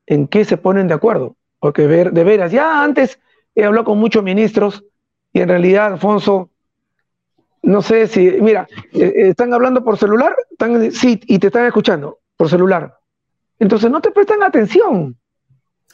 en 0.07 0.29
qué 0.29 0.45
se 0.45 0.59
ponen 0.59 0.87
de 0.87 0.95
acuerdo. 0.95 1.37
Porque 1.59 1.87
ver, 1.87 2.13
de 2.13 2.23
veras, 2.23 2.53
ya 2.53 2.85
antes 2.85 3.19
he 3.55 3.65
hablado 3.65 3.87
con 3.87 3.99
muchos 3.99 4.23
ministros 4.23 4.85
y 5.33 5.41
en 5.41 5.49
realidad, 5.49 5.87
Alfonso, 5.87 6.51
no 7.63 7.81
sé 7.81 8.07
si, 8.09 8.21
mira, 8.43 8.69
eh, 8.93 9.05
eh, 9.05 9.29
están 9.31 9.55
hablando 9.55 9.83
por 9.83 9.97
celular, 9.97 10.37
están, 10.51 10.93
sí, 10.93 11.19
y 11.27 11.39
te 11.39 11.47
están 11.47 11.65
escuchando 11.65 12.21
por 12.37 12.51
celular. 12.51 12.99
Entonces 13.59 13.91
no 13.91 14.03
te 14.03 14.11
prestan 14.11 14.43
atención. 14.43 15.17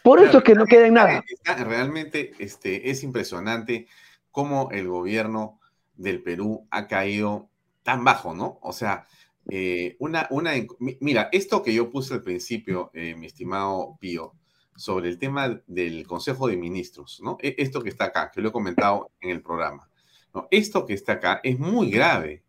Por 0.03 0.21
eso 0.21 0.39
es 0.39 0.45
que 0.45 0.55
no 0.55 0.65
queda 0.65 0.87
en 0.87 0.95
nada. 0.95 1.25
Realmente 1.45 2.33
este, 2.41 2.91
es 2.91 3.05
impresionante 3.05 3.87
cómo 4.33 4.71
el 4.73 4.89
gobierno 4.89 5.61
del 5.95 6.23
Perú 6.23 6.67
ha 6.71 6.89
caído 6.89 7.51
tan 7.85 8.03
bajo, 8.05 8.35
¿no? 8.35 8.59
O 8.63 8.73
sea, 8.73 9.07
eh, 9.49 9.97
una, 9.99 10.27
una, 10.31 10.53
mira, 11.01 11.31
esto 11.33 11.63
que 11.63 11.73
yo 11.73 11.91
puse 11.91 12.15
al 12.15 12.23
principio, 12.23 12.91
eh, 12.93 13.15
mi 13.15 13.27
estimado 13.27 13.97
Pío, 13.99 14.35
sobre 14.77 15.09
el 15.09 15.19
tema 15.19 15.61
del 15.67 16.07
Consejo 16.07 16.49
de 16.49 16.57
Ministros, 16.57 17.21
¿no? 17.23 17.39
E, 17.43 17.57
esto 17.59 17.83
que 17.83 17.89
está 17.89 18.05
acá, 18.07 18.31
que 18.31 18.43
lo 18.43 18.51
he 18.51 18.53
comentado 18.53 19.11
en 19.21 19.31
el 19.31 19.43
programa, 19.43 19.89
¿no? 20.35 20.49
Esto 20.51 20.85
que 20.85 20.93
está 20.93 21.15
acá 21.15 21.41
es 21.43 21.59
muy 21.59 21.91
grave. 21.91 22.45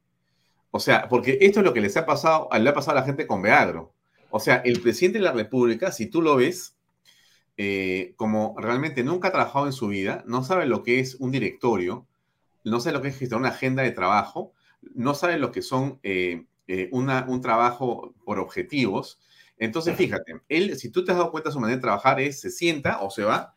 O 0.71 0.79
sea, 0.79 1.07
porque 1.07 1.37
esto 1.41 1.61
es 1.61 1.65
lo 1.65 1.73
que 1.73 1.81
les 1.81 1.97
ha 1.97 2.05
pasado, 2.05 2.49
le 2.51 2.69
ha 2.69 2.73
pasado 2.73 2.97
a 2.97 3.01
la 3.01 3.05
gente 3.05 3.25
con 3.25 3.41
Beagro. 3.41 3.93
O 4.29 4.39
sea, 4.39 4.57
el 4.57 4.81
presidente 4.81 5.19
de 5.19 5.25
la 5.25 5.31
República, 5.31 5.91
si 5.91 6.07
tú 6.07 6.21
lo 6.21 6.35
ves, 6.35 6.75
eh, 7.57 8.13
como 8.17 8.55
realmente 8.57 9.03
nunca 9.03 9.29
ha 9.29 9.31
trabajado 9.31 9.65
en 9.65 9.73
su 9.73 9.87
vida, 9.87 10.23
no 10.27 10.43
sabe 10.43 10.65
lo 10.65 10.83
que 10.83 10.99
es 10.99 11.15
un 11.15 11.31
directorio, 11.31 12.05
no 12.63 12.79
sabe 12.79 12.97
lo 12.97 13.01
que 13.01 13.07
es 13.07 13.17
gestionar 13.17 13.49
una 13.49 13.55
agenda 13.55 13.83
de 13.83 13.91
trabajo, 13.91 14.53
no 14.93 15.13
sabe 15.13 15.39
lo 15.39 15.51
que 15.51 15.61
son 15.61 15.99
eh, 16.71 16.87
un 16.91 17.41
trabajo 17.41 18.13
por 18.23 18.37
objetivos. 18.37 19.19
Entonces, 19.57 19.95
fíjate, 19.97 20.41
él, 20.47 20.77
si 20.77 20.91
tú 20.91 21.03
te 21.03 21.11
has 21.11 21.17
dado 21.17 21.31
cuenta, 21.31 21.49
su 21.49 21.59
manera 21.59 21.77
de 21.77 21.81
trabajar 21.81 22.19
es 22.19 22.39
se 22.39 22.51
sienta 22.51 23.01
o 23.01 23.09
se 23.09 23.23
va, 23.23 23.55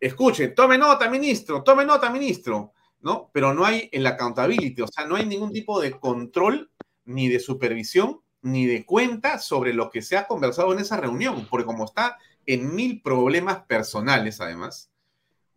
escuche, 0.00 0.48
tome 0.48 0.76
nota, 0.76 1.08
ministro, 1.08 1.62
tome 1.62 1.84
nota, 1.84 2.10
ministro, 2.10 2.72
¿no? 3.00 3.30
Pero 3.32 3.54
no 3.54 3.64
hay 3.64 3.88
el 3.92 4.04
accountability, 4.04 4.82
o 4.82 4.88
sea, 4.88 5.06
no 5.06 5.14
hay 5.14 5.24
ningún 5.24 5.52
tipo 5.52 5.80
de 5.80 5.92
control 5.92 6.72
ni 7.04 7.28
de 7.28 7.38
supervisión 7.38 8.22
ni 8.42 8.66
de 8.66 8.84
cuenta 8.84 9.38
sobre 9.38 9.72
lo 9.72 9.88
que 9.88 10.02
se 10.02 10.16
ha 10.16 10.26
conversado 10.26 10.72
en 10.72 10.80
esa 10.80 10.96
reunión, 10.96 11.46
porque 11.48 11.64
como 11.64 11.84
está 11.84 12.18
en 12.44 12.74
mil 12.74 13.02
problemas 13.02 13.60
personales, 13.66 14.40
además, 14.40 14.90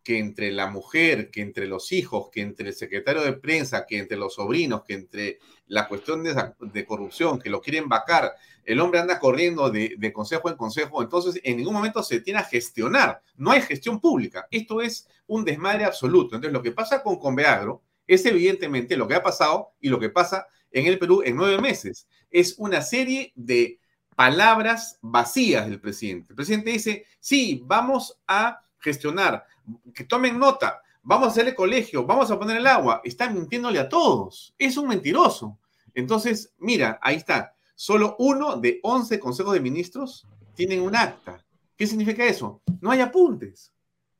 que 0.04 0.18
entre 0.18 0.52
la 0.52 0.68
mujer, 0.68 1.30
que 1.30 1.42
entre 1.42 1.68
los 1.68 1.92
hijos, 1.92 2.30
que 2.32 2.42
entre 2.42 2.70
el 2.70 2.74
secretario 2.76 3.22
de 3.22 3.34
prensa, 3.34 3.86
que 3.86 4.00
entre 4.00 4.18
los 4.18 4.36
sobrinos, 4.36 4.84
que 4.84 4.94
entre 4.94 5.40
la 5.68 5.88
cuestión 5.88 6.24
de, 6.24 6.86
corrupción, 6.86 7.40
que 7.40 7.50
lo 7.50 7.62
quieren 7.62 7.88
vacar, 7.88 8.34
el 8.64 8.80
hombre 8.80 9.00
anda 9.00 9.20
corriendo 9.20 9.70
de, 9.70 9.96
de, 9.98 10.14
consejo 10.14 10.50
en 10.50 10.56
consejo, 10.56 11.02
entonces 11.02 11.40
en 11.44 11.58
ningún 11.58 11.74
momento 11.74 12.04
se 12.04 12.20
tiene 12.22 12.40
a 12.40 12.44
gestionar, 12.44 13.22
no 13.36 13.52
hay 13.52 13.62
gestión 13.62 14.00
pública, 14.00 14.48
esto 14.52 14.82
es 14.82 15.08
un 15.28 15.46
desmadre 15.46 15.86
absoluto. 15.86 16.36
Entonces 16.36 16.54
lo 16.54 16.62
que 16.62 16.72
pasa 16.72 17.02
con 17.02 17.18
Conveagro 17.18 17.82
es 18.08 18.26
evidentemente 18.26 18.98
lo 18.98 19.08
que 19.08 19.16
ha 19.16 19.24
pasado 19.24 19.74
y 19.80 19.90
lo 19.90 20.00
que 20.00 20.10
pasa 20.10 20.48
en 20.72 20.88
el 20.88 21.00
Perú 21.00 21.22
en 21.24 21.36
nueve 21.36 21.62
meses. 21.62 22.08
Es 22.30 22.56
una 22.58 22.82
serie 22.82 23.32
de 23.36 23.80
palabras 24.16 25.00
vacías 25.02 25.68
del 25.68 25.80
presidente. 25.80 26.28
El 26.30 26.36
presidente 26.36 26.72
dice, 26.72 27.06
sí, 27.20 27.62
vamos 27.66 28.20
a 28.28 28.66
gestionar, 28.80 29.46
que 29.94 30.04
tomen 30.04 30.40
nota, 30.40 30.82
vamos 31.04 31.28
a 31.28 31.32
hacerle 31.32 31.56
colegio, 31.56 32.06
vamos 32.06 32.32
a 32.32 32.40
poner 32.40 32.58
el 32.58 32.68
agua. 32.68 33.02
Está 33.04 33.30
mintiéndole 33.30 33.80
a 33.80 33.90
todos. 33.90 34.54
Es 34.58 34.78
un 34.78 34.88
mentiroso. 34.88 35.58
Entonces, 35.94 36.54
mira, 36.58 37.00
ahí 37.02 37.18
está. 37.18 37.54
Solo 37.76 38.16
uno 38.20 38.58
de 38.58 38.80
11 38.84 39.20
consejos 39.20 39.54
de 39.54 39.60
ministros 39.60 40.28
tienen 40.54 40.82
un 40.82 40.96
acta. 40.96 41.44
¿Qué 41.76 41.88
significa 41.88 42.24
eso? 42.24 42.62
No 42.80 42.92
hay 42.92 43.02
apuntes. 43.02 43.74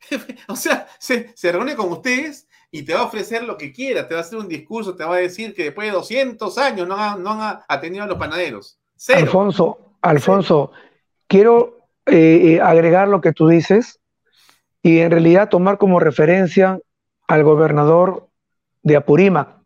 o 0.48 0.56
sea, 0.56 0.88
se, 0.98 1.34
reúne 1.44 1.76
con 1.76 1.92
ustedes 1.92 2.48
y 2.72 2.84
te 2.84 2.94
va 2.94 3.02
a 3.02 3.06
ofrecer 3.06 3.44
lo 3.44 3.58
que 3.58 3.72
quiera, 3.72 4.08
te 4.08 4.16
va 4.16 4.22
a 4.22 4.24
hacer 4.24 4.40
un 4.40 4.48
discurso, 4.48 4.96
te 4.96 5.04
va 5.04 5.16
a 5.16 5.20
decir 5.20 5.54
que 5.54 5.66
después 5.66 5.88
de 5.88 5.94
200 5.94 6.58
años 6.58 6.88
no, 6.88 6.96
han 6.96 7.60
atendido 7.68 8.06
a 8.06 8.08
los 8.08 8.18
panaderos. 8.18 8.80
Alfonso, 9.14 9.96
Alfonso, 10.02 10.72
quiero 11.28 11.88
eh, 12.08 12.54
eh, 12.56 12.62
agregar 12.62 13.08
lo 13.08 13.22
que 13.22 13.32
tú 13.32 13.48
dices 13.48 14.01
y 14.84 15.00
en 15.00 15.12
realidad 15.12 15.50
tomar 15.50 15.78
como 15.78 16.00
referencia 16.00 16.80
al 17.28 17.44
gobernador 17.44 18.30
de 18.84 18.96
Apurímac, 18.96 19.58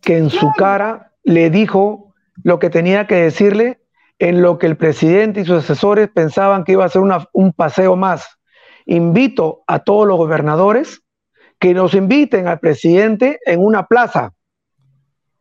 que 0.00 0.18
en 0.18 0.30
su 0.30 0.50
cara 0.56 1.12
le 1.22 1.50
dijo 1.50 2.14
lo 2.42 2.58
que 2.58 2.70
tenía 2.70 3.06
que 3.06 3.16
decirle 3.16 3.80
en 4.18 4.42
lo 4.42 4.58
que 4.58 4.66
el 4.66 4.76
presidente 4.76 5.40
y 5.40 5.44
sus 5.44 5.64
asesores 5.64 6.08
pensaban 6.08 6.64
que 6.64 6.72
iba 6.72 6.84
a 6.84 6.88
ser 6.88 7.02
un 7.32 7.52
paseo 7.52 7.96
más. 7.96 8.38
Invito 8.84 9.62
a 9.66 9.80
todos 9.80 10.06
los 10.06 10.16
gobernadores 10.16 11.02
que 11.58 11.74
nos 11.74 11.94
inviten 11.94 12.48
al 12.48 12.58
presidente 12.58 13.38
en 13.46 13.60
una 13.60 13.86
plaza 13.86 14.32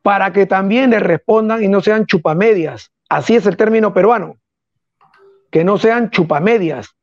para 0.02 0.32
que 0.32 0.46
también 0.46 0.92
le 0.92 1.00
respondan 1.00 1.64
y 1.64 1.68
no 1.68 1.82
sean 1.82 2.06
chupamedias. 2.06 2.92
Así 3.10 3.36
es 3.36 3.46
el 3.46 3.58
término 3.58 3.94
peruano. 3.94 4.38
Que 5.52 5.64
no 5.64 5.78
sean 5.78 6.10
chupamedias, 6.10 6.96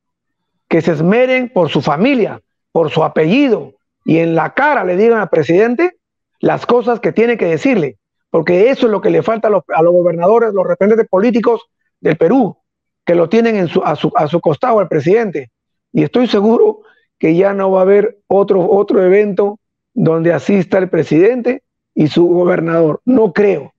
que 0.68 0.82
se 0.82 0.92
esmeren 0.92 1.48
por 1.48 1.70
su 1.70 1.80
familia, 1.80 2.40
por 2.72 2.90
su 2.90 3.04
apellido 3.04 3.74
y 4.04 4.18
en 4.18 4.34
la 4.34 4.54
cara 4.54 4.84
le 4.84 4.96
digan 4.96 5.20
al 5.20 5.28
presidente 5.28 5.96
las 6.40 6.66
cosas 6.66 7.00
que 7.00 7.12
tiene 7.12 7.36
que 7.36 7.46
decirle, 7.46 7.96
porque 8.30 8.70
eso 8.70 8.86
es 8.86 8.92
lo 8.92 9.00
que 9.00 9.10
le 9.10 9.22
falta 9.22 9.48
a 9.48 9.82
los, 9.82 9.92
gobernadores, 9.92 10.52
los 10.52 10.66
representantes 10.66 11.08
políticos, 11.08 11.62
del 12.00 12.16
Perú, 12.16 12.56
que 13.04 13.14
lo 13.14 13.28
tienen 13.28 13.68
a, 13.84 13.96
su, 13.96 14.12
a 14.14 14.28
su 14.28 14.40
costado 14.40 14.78
al 14.78 14.88
presidente. 14.88 15.50
Y 15.92 16.02
estoy 16.02 16.26
seguro 16.26 16.82
que 17.18 17.34
ya 17.34 17.54
no 17.54 17.70
va 17.70 17.80
a 17.80 17.82
haber 17.82 18.18
otro, 18.26 18.70
otro 18.70 19.02
evento 19.02 19.58
donde 19.94 20.32
asista 20.32 20.78
el 20.78 20.90
presidente 20.90 21.62
y 21.94 22.08
su 22.08 22.28
gobernador. 22.28 23.00
No 23.04 23.32
creo. 23.32 23.72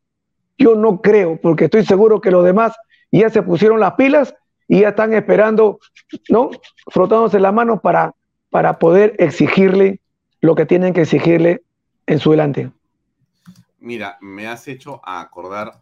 Yo 0.58 0.76
no 0.76 1.02
creo, 1.02 1.40
porque 1.40 1.66
estoy 1.66 1.86
seguro 1.86 2.20
que 2.20 2.32
los 2.32 2.44
demás 2.44 2.74
ya 3.12 3.30
se 3.30 3.44
pusieron 3.44 3.80
las 3.80 3.94
pilas 3.94 4.34
y 4.68 4.82
ya 4.82 4.90
están 4.90 5.14
esperando, 5.14 5.80
¿no? 6.30 6.50
Frotándose 6.88 7.40
las 7.40 7.54
manos 7.54 7.82
para, 7.82 8.16
para 8.50 8.80
poder 8.80 9.16
exigirle 9.20 10.02
lo 10.42 10.56
que 10.56 10.66
tienen 10.66 10.94
que 10.94 11.02
exigirle 11.02 11.64
en 12.06 12.20
su 12.20 12.32
delante. 12.32 12.72
Mira, 13.80 14.18
me 14.22 14.48
has 14.48 14.68
hecho 14.68 15.02
acordar 15.04 15.82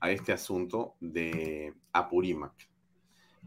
a 0.00 0.10
este 0.10 0.32
asunto 0.32 0.94
de 1.00 1.74
Apurímac. 1.92 2.52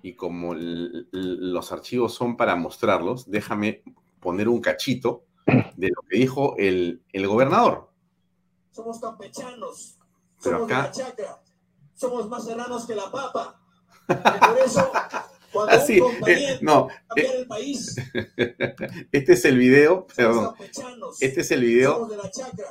Y 0.02 0.14
como 0.14 0.54
los 0.56 1.72
archivos 1.72 2.14
son 2.14 2.38
para 2.38 2.56
mostrarlos, 2.56 3.30
déjame 3.30 3.84
poner 4.20 4.48
un 4.48 4.62
cachito 4.62 5.24
de 5.46 5.90
lo 5.90 6.02
que 6.10 6.18
dijo 6.18 6.56
el, 6.58 7.02
el 7.12 7.28
gobernador. 7.28 7.90
Somos 8.72 9.00
campechanos, 9.00 9.98
somos 10.38 10.68
de 10.68 10.74
la 10.74 10.92
chacra, 10.92 11.42
somos 11.94 12.30
más 12.30 12.46
serranos 12.46 12.86
que 12.86 12.96
la 12.96 13.12
papa. 13.12 13.62
Y 14.08 14.46
por 14.46 14.58
eso, 14.64 14.92
cuando 15.56 15.74
Así, 15.74 16.02
un 16.02 16.14
eh, 16.28 16.60
no, 16.62 16.90
eh, 17.16 17.28
el 17.40 17.48
país, 17.48 17.96
este 19.12 19.34
es 19.34 19.46
el 19.46 19.58
video, 19.58 20.06
perdón, 20.14 20.54
este 21.22 21.42
es 21.42 21.52
el 21.52 21.62
video 21.62 22.10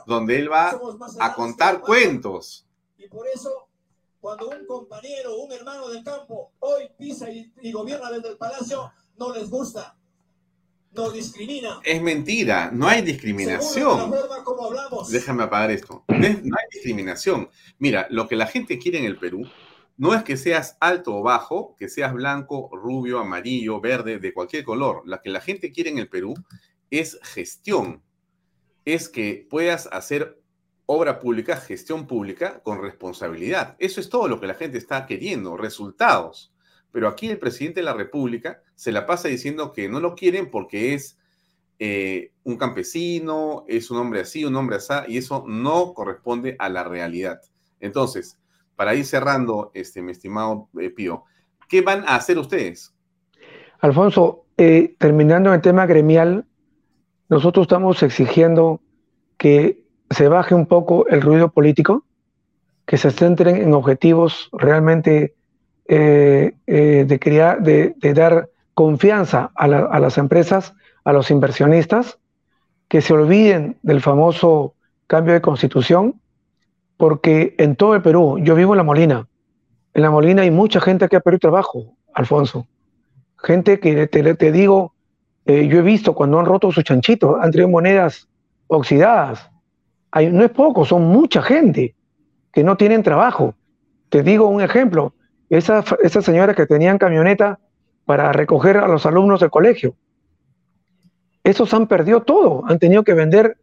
donde 0.07 0.39
él 0.39 0.53
va 0.53 0.79
a 1.19 1.35
contar 1.35 1.81
cuentos. 1.81 2.67
Y 2.99 3.09
por 3.09 3.27
eso, 3.27 3.69
cuando 4.21 4.51
un 4.51 4.67
compañero, 4.67 5.37
un 5.39 5.51
hermano 5.53 5.89
del 5.89 6.05
campo, 6.05 6.53
hoy 6.61 6.91
pisa 6.99 7.31
y, 7.31 7.51
y 7.63 7.73
gobierna 7.73 8.11
desde 8.11 8.29
el 8.29 8.37
palacio, 8.37 8.93
no 9.17 9.33
les 9.33 9.49
gusta 9.49 9.97
nos 10.95 11.13
discrimina. 11.13 11.81
Es 11.83 12.01
mentira, 12.01 12.71
no 12.73 12.87
hay 12.87 13.03
discriminación. 13.03 14.13
Déjame 15.11 15.43
apagar 15.43 15.71
esto. 15.71 16.05
No 16.07 16.17
hay 16.17 16.67
discriminación. 16.73 17.49
Mira, 17.79 18.07
lo 18.11 18.29
que 18.29 18.37
la 18.37 18.47
gente 18.47 18.79
quiere 18.79 18.99
en 18.99 19.05
el 19.05 19.19
Perú 19.19 19.43
no 19.97 20.15
es 20.15 20.25
que 20.25 20.37
seas 20.37 20.77
alto 20.81 21.17
o 21.17 21.23
bajo, 21.23 21.77
que 21.77 21.89
seas 21.89 22.13
blanco, 22.13 22.69
rubio, 22.73 23.21
amarillo, 23.21 23.81
verde, 23.81 24.19
de 24.19 24.35
cualquier 24.35 24.65
color. 24.65 25.03
Lo 25.05 25.21
que 25.21 25.31
la 25.31 25.41
gente 25.41 25.73
quiere 25.73 25.91
en 25.91 25.99
el 25.99 26.09
Perú 26.09 26.35
es 26.91 27.19
gestión. 27.23 28.03
Es 28.85 29.09
que 29.09 29.47
puedas 29.49 29.89
hacer 29.93 30.41
obra 30.87 31.21
pública, 31.21 31.57
gestión 31.57 32.07
pública 32.07 32.61
con 32.63 32.83
responsabilidad. 32.83 33.77
Eso 33.79 34.01
es 34.01 34.09
todo 34.09 34.29
lo 34.29 34.41
que 34.41 34.47
la 34.47 34.55
gente 34.55 34.79
está 34.79 35.07
queriendo, 35.07 35.57
resultados. 35.57 36.53
Pero 36.91 37.09
aquí 37.09 37.29
el 37.29 37.39
presidente 37.39 37.81
de 37.81 37.87
la 37.87 37.95
República 37.95 38.63
se 38.75 38.93
la 38.93 39.07
pasa 39.07 39.29
diciendo 39.29 39.73
que 39.73 39.89
no 39.89 40.01
lo 40.01 40.15
quieren 40.15 40.51
porque 40.51 40.95
es 40.95 41.19
eh, 41.79 42.33
un 42.45 42.57
campesino, 42.57 43.65
es 43.69 43.91
un 43.91 43.99
hombre 43.99 44.21
así, 44.21 44.45
un 44.45 44.55
hombre 44.57 44.77
así, 44.77 44.93
y 45.09 45.19
eso 45.19 45.45
no 45.47 45.95
corresponde 45.95 46.57
a 46.59 46.69
la 46.69 46.85
realidad. 46.85 47.41
Entonces, 47.81 48.39
para 48.77 48.95
ir 48.95 49.05
cerrando, 49.05 49.71
este, 49.75 50.03
mi 50.03 50.13
estimado 50.13 50.69
eh, 50.81 50.91
Pío, 50.91 51.25
¿qué 51.69 51.83
van 51.83 52.05
a 52.07 52.17
hacer 52.17 52.39
ustedes? 52.39 52.95
Alfonso, 53.81 54.45
eh, 54.57 54.95
terminando 54.99 55.53
el 55.53 55.61
tema 55.61 55.87
gremial, 55.87 56.47
nosotros 57.29 57.65
estamos 57.65 58.03
exigiendo 58.03 58.81
que 59.37 59.85
se 60.11 60.29
baje 60.29 60.55
un 60.55 60.67
poco 60.67 61.07
el 61.09 61.23
ruido 61.23 61.51
político, 61.51 62.05
que 62.87 62.97
se 62.97 63.11
centren 63.11 63.57
en 63.57 63.73
objetivos 63.73 64.49
realmente 64.53 65.35
eh, 65.87 66.55
eh, 66.67 67.05
de, 67.07 67.19
crear, 67.19 67.63
de, 67.63 67.95
dar 68.15 68.49
confianza 68.75 69.51
a, 69.55 69.67
las 69.67 70.19
empresas, 70.19 70.75
a 71.05 71.13
los 71.13 71.31
inversionistas, 71.31 72.19
que 72.89 73.01
se 73.01 73.13
olviden 73.13 73.77
del 73.83 74.01
famoso 74.01 74.75
cambio 75.07 75.35
de 75.35 75.41
constitución, 75.41 76.21
porque 77.05 77.55
en 77.59 77.77
todo 77.77 77.95
el 77.95 78.01
Perú, 78.01 78.39
yo 78.41 78.55
vivo 78.55 78.73
en 78.73 78.79
La 78.79 78.83
Molina, 78.83 79.29
en 79.93 80.01
La 80.01 80.11
Molina 80.11 80.41
hay 80.41 80.51
mucha 80.51 80.81
gente 80.81 81.07
que 81.07 81.17
ha 81.17 81.21
perdido 81.21 81.41
trabajo, 81.41 81.93
Alfonso. 82.15 82.67
Gente 83.37 83.79
que 83.79 84.07
te, 84.07 84.53
digo, 84.53 84.95
eh, 85.45 85.69
yo 85.69 85.81
he 85.81 85.83
visto 85.83 86.15
cuando 86.15 86.39
han 86.39 86.47
roto 86.47 86.73
sus 86.73 86.83
chanchitos, 86.83 87.37
han 87.39 87.51
traído 87.51 87.69
monedas 87.69 88.27
oxidadas. 88.69 89.51
No 90.33 90.45
es 90.45 90.51
poco, 90.53 90.87
son 90.87 91.03
mucha 91.03 91.43
gente 91.43 91.95
que 92.51 92.65
no 92.65 92.79
tienen 92.79 93.03
trabajo. 93.03 93.55
Te 94.09 94.23
digo 94.23 94.49
un 94.49 94.63
ejemplo, 94.63 95.13
esa, 95.51 95.85
esa 96.03 96.23
señora 96.23 96.55
que 96.55 96.65
tenían 96.65 96.97
camioneta 96.97 97.59
para 98.07 98.33
recoger 98.33 98.79
a 98.79 98.89
los 98.89 99.05
alumnos 99.05 99.41
del 99.41 99.51
colegio. 99.51 99.95
Esos 101.43 101.75
han 101.75 101.87
perdido 101.87 102.23
todo, 102.23 102.63
han 102.67 102.79
tenido 102.79 103.05
que 103.05 103.13
vender 103.13 103.59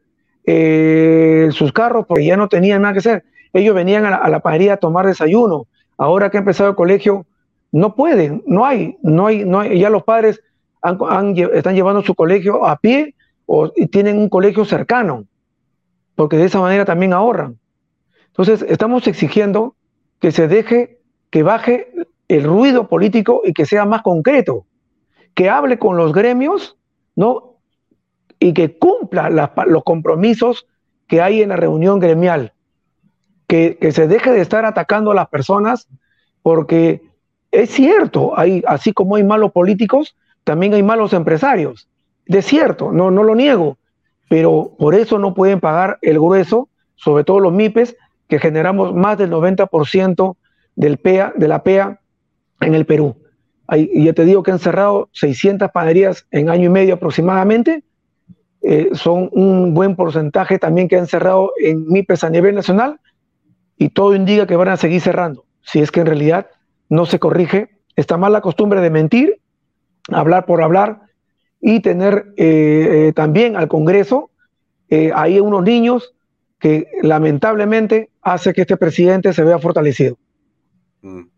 eh, 0.45 1.49
sus 1.51 1.72
carros 1.72 2.05
porque 2.07 2.26
ya 2.26 2.38
no 2.38 2.47
tenían 2.47 2.81
nada 2.81 2.93
que 2.93 2.99
hacer. 2.99 3.23
Ellos 3.53 3.76
venían 3.76 4.05
a 4.05 4.30
la, 4.30 4.41
a 4.43 4.73
a 4.73 4.77
tomar 4.77 5.05
desayuno. 5.05 5.68
Ahora 5.97 6.30
que 6.30 6.38
ha 6.38 6.39
empezado 6.39 6.69
el 6.69 6.76
colegio, 6.76 7.26
no 7.72 7.95
pueden, 7.95 8.43
no 8.45 8.65
hay, 8.65 8.97
no 9.01 9.27
hay, 9.27 9.45
no 9.45 9.59
hay. 9.59 9.80
Ya 9.80 9.89
los 9.89 10.03
padres 10.03 10.41
están 11.53 11.76
llevando 11.76 12.01
su 12.01 12.15
colegio 12.15 12.65
a 12.65 12.77
pie 12.77 13.15
o 13.45 13.69
tienen 13.69 14.18
un 14.18 14.30
colegio 14.30 14.65
cercano, 14.65 15.26
porque 16.15 16.38
de 16.38 16.45
esa 16.45 16.59
manera 16.59 16.85
también 16.85 17.13
ahorran. 17.13 17.57
Entonces, 18.27 18.65
estamos 18.68 19.07
exigiendo 19.07 19.76
que 20.19 20.31
se 20.31 20.47
deje 20.47 20.99
que 21.30 21.43
baje 21.43 21.91
el 22.27 22.43
ruido 22.43 22.88
político 22.88 23.41
y 23.43 23.53
que 23.53 23.65
sea 23.65 23.85
más 23.85 24.01
concreto, 24.03 24.65
que 25.34 25.49
hable 25.49 25.80
con 25.80 25.97
los 25.97 26.13
gremios, 26.13 26.77
¿no? 27.15 27.51
Y 28.43 28.53
que 28.53 28.76
cumpla 28.76 29.30
los 29.30 29.84
compromisos 29.84 30.65
que 31.07 31.22
hay 31.22 31.41
en 31.41 31.49
la 31.49 31.57
reunión 31.57 31.99
gremial, 31.99 32.53
que, 33.47 33.77
se 33.91 34.07
deje 34.07 34.31
de 34.31 34.41
estar 34.41 34.65
atacando 34.65 35.11
a 35.11 35.15
las 35.15 35.27
personas, 35.27 35.88
porque 36.41 37.01
es 37.51 37.69
cierto, 37.69 38.38
hay, 38.38 38.63
así 38.65 38.93
como 38.93 39.18
hay 39.18 39.23
malos 39.23 39.51
políticos, 39.51 40.15
también 40.43 40.73
hay 40.73 40.81
malos 40.81 41.13
empresarios. 41.13 41.88
De 42.26 42.41
cierto, 42.41 42.91
no, 42.91 43.11
no 43.11 43.23
lo 43.23 43.35
niego, 43.35 43.77
pero 44.27 44.73
por 44.80 44.95
eso 44.95 45.19
no 45.19 45.34
pueden 45.34 45.59
pagar 45.59 45.99
el 46.01 46.18
grueso, 46.18 46.69
sobre 46.95 47.23
todo 47.23 47.39
los 47.39 47.53
MIPES, 47.53 47.95
que 48.27 48.39
generamos 48.39 48.95
más 48.95 49.18
del 49.18 49.30
90% 49.30 50.35
del 50.76 50.97
PEA, 50.97 51.34
de 51.35 51.47
la 51.47 51.61
PEA 51.61 51.99
en 52.61 52.73
el 52.73 52.85
Perú. 52.85 53.18
y 53.69 54.05
ya 54.05 54.13
te 54.13 54.26
digo 54.26 54.41
que 54.41 54.51
han 54.51 54.59
cerrado 54.59 55.09
600 55.11 55.69
panaderías 55.72 56.26
en 56.31 56.49
año 56.49 56.65
y 56.65 56.69
medio 56.69 56.95
aproximadamente. 56.95 57.84
Eh, 58.63 58.89
son 58.93 59.29
un 59.31 59.73
buen 59.73 59.95
porcentaje 59.95 60.59
también 60.59 60.88
que 60.88 60.97
han 60.97 61.07
cerrado 61.07 61.51
en 61.59 61.88
MIPES 61.88 62.23
a 62.23 62.29
nivel 62.29 62.55
nacional 62.55 62.99
y 63.77 63.89
todo 63.89 64.15
indica 64.15 64.45
que 64.45 64.55
van 64.55 64.69
a 64.69 64.77
seguir 64.77 65.01
cerrando. 65.01 65.45
Si 65.61 65.79
es 65.79 65.91
que 65.91 66.01
en 66.01 66.05
realidad 66.05 66.47
no 66.89 67.05
se 67.05 67.17
corrige 67.17 67.69
esta 67.95 68.17
mala 68.17 68.41
costumbre 68.41 68.81
de 68.81 68.89
mentir, 68.89 69.39
hablar 70.09 70.45
por 70.45 70.61
hablar 70.61 71.01
y 71.59 71.79
tener 71.79 72.33
eh, 72.38 73.07
eh, 73.07 73.13
también 73.13 73.55
al 73.55 73.67
Congreso 73.67 74.29
ahí 75.15 75.39
unos 75.39 75.63
niños 75.63 76.13
que 76.59 76.85
lamentablemente 77.01 78.09
hace 78.21 78.51
que 78.51 78.61
este 78.61 78.75
presidente 78.75 79.31
se 79.31 79.45
vea 79.45 79.57
fortalecido. 79.57 80.17
Mm. 81.01 81.30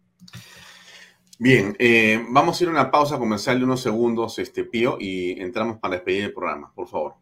Bien, 1.43 1.75
eh, 1.77 2.25
vamos 2.29 2.57
a 2.57 2.63
ir 2.63 2.69
a 2.69 2.71
una 2.71 2.89
pausa 2.89 3.17
comercial 3.17 3.59
de 3.59 3.65
unos 3.65 3.81
segundos, 3.81 4.39
este 4.39 4.63
Pío, 4.63 4.95
y 4.97 5.41
entramos 5.41 5.77
para 5.77 5.95
despedir 5.95 6.23
el 6.23 6.33
programa, 6.33 6.71
por 6.73 6.87
favor. 6.87 7.15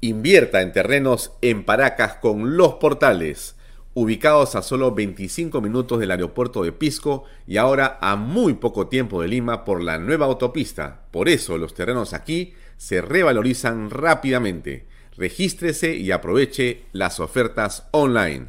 Invierta 0.00 0.62
en 0.62 0.72
terrenos 0.72 1.32
en 1.42 1.64
Paracas 1.64 2.14
con 2.14 2.56
Los 2.56 2.76
Portales, 2.76 3.56
ubicados 3.92 4.54
a 4.54 4.62
solo 4.62 4.94
25 4.94 5.60
minutos 5.60 6.00
del 6.00 6.10
aeropuerto 6.10 6.62
de 6.62 6.72
Pisco 6.72 7.24
y 7.46 7.58
ahora 7.58 7.98
a 8.00 8.16
muy 8.16 8.54
poco 8.54 8.88
tiempo 8.88 9.20
de 9.20 9.28
Lima 9.28 9.66
por 9.66 9.82
la 9.82 9.98
nueva 9.98 10.24
autopista. 10.24 11.02
Por 11.10 11.28
eso 11.28 11.58
los 11.58 11.74
terrenos 11.74 12.14
aquí 12.14 12.54
se 12.78 13.02
revalorizan 13.02 13.90
rápidamente. 13.90 14.86
Regístrese 15.18 15.94
y 15.94 16.12
aproveche 16.12 16.86
las 16.92 17.20
ofertas 17.20 17.88
online. 17.92 18.46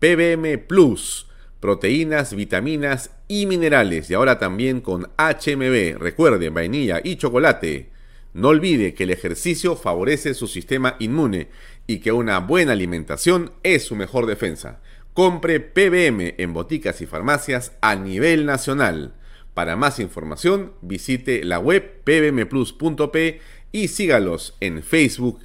PBM 0.00 0.58
Plus 0.58 1.31
proteínas, 1.62 2.34
vitaminas 2.34 3.12
y 3.28 3.46
minerales. 3.46 4.10
Y 4.10 4.14
ahora 4.14 4.40
también 4.40 4.80
con 4.80 5.08
HMB. 5.16 5.96
Recuerde, 5.96 6.50
vainilla 6.50 7.00
y 7.02 7.14
chocolate. 7.14 7.90
No 8.34 8.48
olvide 8.48 8.94
que 8.94 9.04
el 9.04 9.10
ejercicio 9.10 9.76
favorece 9.76 10.34
su 10.34 10.48
sistema 10.48 10.96
inmune 10.98 11.48
y 11.86 12.00
que 12.00 12.10
una 12.10 12.40
buena 12.40 12.72
alimentación 12.72 13.52
es 13.62 13.84
su 13.84 13.94
mejor 13.94 14.26
defensa. 14.26 14.80
Compre 15.14 15.60
PBM 15.60 16.34
en 16.36 16.52
boticas 16.52 17.00
y 17.00 17.06
farmacias 17.06 17.72
a 17.80 17.94
nivel 17.94 18.44
nacional. 18.44 19.14
Para 19.54 19.76
más 19.76 20.00
información, 20.00 20.72
visite 20.80 21.44
la 21.44 21.60
web 21.60 22.02
pbmplus.p 22.02 23.40
y 23.70 23.88
sígalos 23.88 24.56
en 24.58 24.82
Facebook 24.82 25.38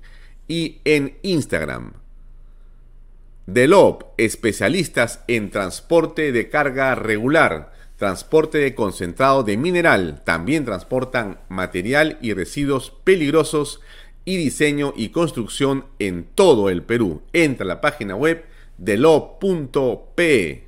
y 0.47 0.79
en 0.83 1.19
Instagram. 1.21 2.06
Delop, 3.47 4.03
especialistas 4.17 5.23
en 5.29 5.51
transporte 5.51 6.33
de 6.33 6.49
carga 6.49 6.95
regular, 6.95 7.71
transporte 7.95 8.57
de 8.57 8.75
concentrado 8.75 9.43
de 9.43 9.55
mineral, 9.55 10.21
también 10.25 10.65
transportan 10.65 11.39
material 11.47 12.17
y 12.21 12.33
residuos 12.33 12.91
peligrosos 13.05 13.79
y 14.25 14.35
diseño 14.35 14.93
y 14.97 15.09
construcción 15.09 15.85
en 15.97 16.25
todo 16.25 16.69
el 16.69 16.83
Perú. 16.83 17.21
Entra 17.31 17.63
a 17.63 17.67
la 17.69 17.79
página 17.79 18.17
web 18.17 18.43
delop.pe. 18.77 20.67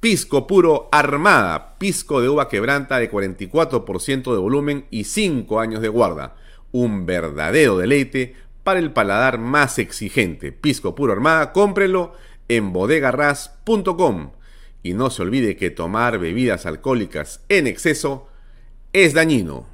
Pisco 0.00 0.48
puro 0.48 0.88
armada, 0.90 1.78
pisco 1.78 2.20
de 2.20 2.28
uva 2.28 2.48
quebranta 2.48 2.98
de 2.98 3.08
44% 3.08 4.32
de 4.32 4.38
volumen 4.38 4.86
y 4.90 5.04
5 5.04 5.60
años 5.60 5.80
de 5.80 5.88
guarda. 5.88 6.34
Un 6.72 7.06
verdadero 7.06 7.78
deleite 7.78 8.34
para 8.68 8.80
el 8.80 8.92
paladar 8.92 9.38
más 9.38 9.78
exigente. 9.78 10.52
Pisco 10.52 10.94
puro 10.94 11.14
armada, 11.14 11.54
cómprelo 11.54 12.12
en 12.48 12.74
bodegarras.com. 12.74 14.32
Y 14.82 14.92
no 14.92 15.08
se 15.08 15.22
olvide 15.22 15.56
que 15.56 15.70
tomar 15.70 16.18
bebidas 16.18 16.66
alcohólicas 16.66 17.42
en 17.48 17.66
exceso 17.66 18.28
es 18.92 19.14
dañino. 19.14 19.66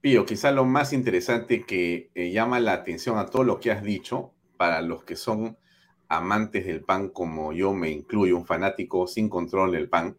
Pío, 0.00 0.24
quizá 0.26 0.52
lo 0.52 0.64
más 0.64 0.92
interesante 0.92 1.64
que 1.64 2.12
eh, 2.14 2.30
llama 2.30 2.60
la 2.60 2.74
atención 2.74 3.18
a 3.18 3.26
todo 3.26 3.42
lo 3.42 3.58
que 3.58 3.72
has 3.72 3.82
dicho, 3.82 4.32
para 4.56 4.82
los 4.82 5.02
que 5.02 5.16
son 5.16 5.58
amantes 6.08 6.66
del 6.66 6.84
pan, 6.84 7.08
como 7.08 7.52
yo 7.52 7.74
me 7.74 7.90
incluyo, 7.90 8.36
un 8.36 8.46
fanático 8.46 9.08
sin 9.08 9.28
control 9.28 9.72
del 9.72 9.88
pan, 9.88 10.16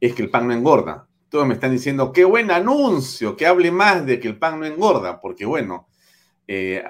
es 0.00 0.16
que 0.16 0.22
el 0.22 0.30
pan 0.30 0.48
no 0.48 0.52
engorda 0.52 1.06
todos 1.32 1.46
me 1.46 1.54
están 1.54 1.72
diciendo, 1.72 2.12
qué 2.12 2.26
buen 2.26 2.50
anuncio, 2.50 3.34
que 3.34 3.46
hable 3.46 3.70
más 3.70 4.04
de 4.04 4.20
que 4.20 4.28
el 4.28 4.38
pan 4.38 4.60
no 4.60 4.66
engorda, 4.66 5.18
porque 5.18 5.46
bueno, 5.46 5.88
eh, 6.46 6.84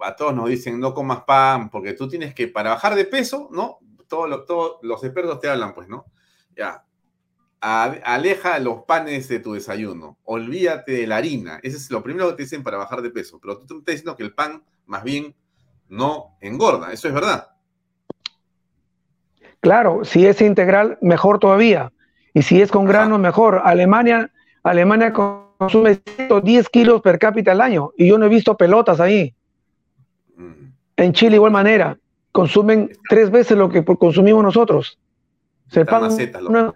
a, 0.00 0.16
todos 0.16 0.34
nos 0.34 0.48
dicen, 0.48 0.80
no 0.80 0.94
comas 0.94 1.24
pan, 1.24 1.68
porque 1.68 1.92
tú 1.92 2.08
tienes 2.08 2.34
que, 2.34 2.48
para 2.48 2.70
bajar 2.70 2.94
de 2.94 3.04
peso, 3.04 3.50
¿no? 3.52 3.80
Todos 4.08 4.80
los 4.80 5.04
expertos 5.04 5.40
te 5.40 5.50
hablan, 5.50 5.74
pues, 5.74 5.88
¿no? 5.88 6.06
Ya, 6.56 6.86
aleja 7.60 8.58
los 8.60 8.84
panes 8.84 9.28
de 9.28 9.40
tu 9.40 9.52
desayuno, 9.52 10.16
olvídate 10.24 10.92
de 10.92 11.06
la 11.06 11.18
harina, 11.18 11.60
ese 11.62 11.76
es 11.76 11.90
lo 11.90 12.02
primero 12.02 12.30
que 12.30 12.36
te 12.36 12.42
dicen 12.44 12.62
para 12.62 12.78
bajar 12.78 13.02
de 13.02 13.10
peso, 13.10 13.38
pero 13.42 13.58
tú, 13.58 13.74
me 13.74 13.80
estás 13.80 13.92
diciendo 13.92 14.16
que 14.16 14.22
el 14.22 14.32
pan 14.32 14.64
más 14.86 15.04
bien 15.04 15.36
no 15.90 16.38
engorda, 16.40 16.94
eso 16.94 17.08
es 17.08 17.14
verdad. 17.14 17.50
Claro, 19.60 20.02
si 20.02 20.24
es 20.24 20.40
integral, 20.40 20.96
mejor 21.02 21.38
todavía. 21.38 21.92
Y 22.34 22.42
si 22.42 22.60
es 22.60 22.70
con 22.70 22.84
grano, 22.84 23.18
mejor. 23.18 23.60
Alemania, 23.64 24.30
Alemania 24.62 25.12
consume 25.12 26.00
110 26.16 26.68
kilos 26.68 27.02
per 27.02 27.18
cápita 27.18 27.52
al 27.52 27.60
año 27.60 27.92
y 27.96 28.08
yo 28.08 28.18
no 28.18 28.26
he 28.26 28.28
visto 28.28 28.56
pelotas 28.56 29.00
ahí. 29.00 29.34
Mm. 30.36 30.52
En 30.96 31.12
Chile, 31.12 31.36
igual 31.36 31.52
manera, 31.52 31.98
consumen 32.32 32.90
tres 33.08 33.30
veces 33.30 33.56
lo 33.56 33.68
que 33.68 33.84
consumimos 33.84 34.42
nosotros. 34.42 34.98
Se 35.68 35.84
pagan 35.84 36.12
una... 36.48 36.72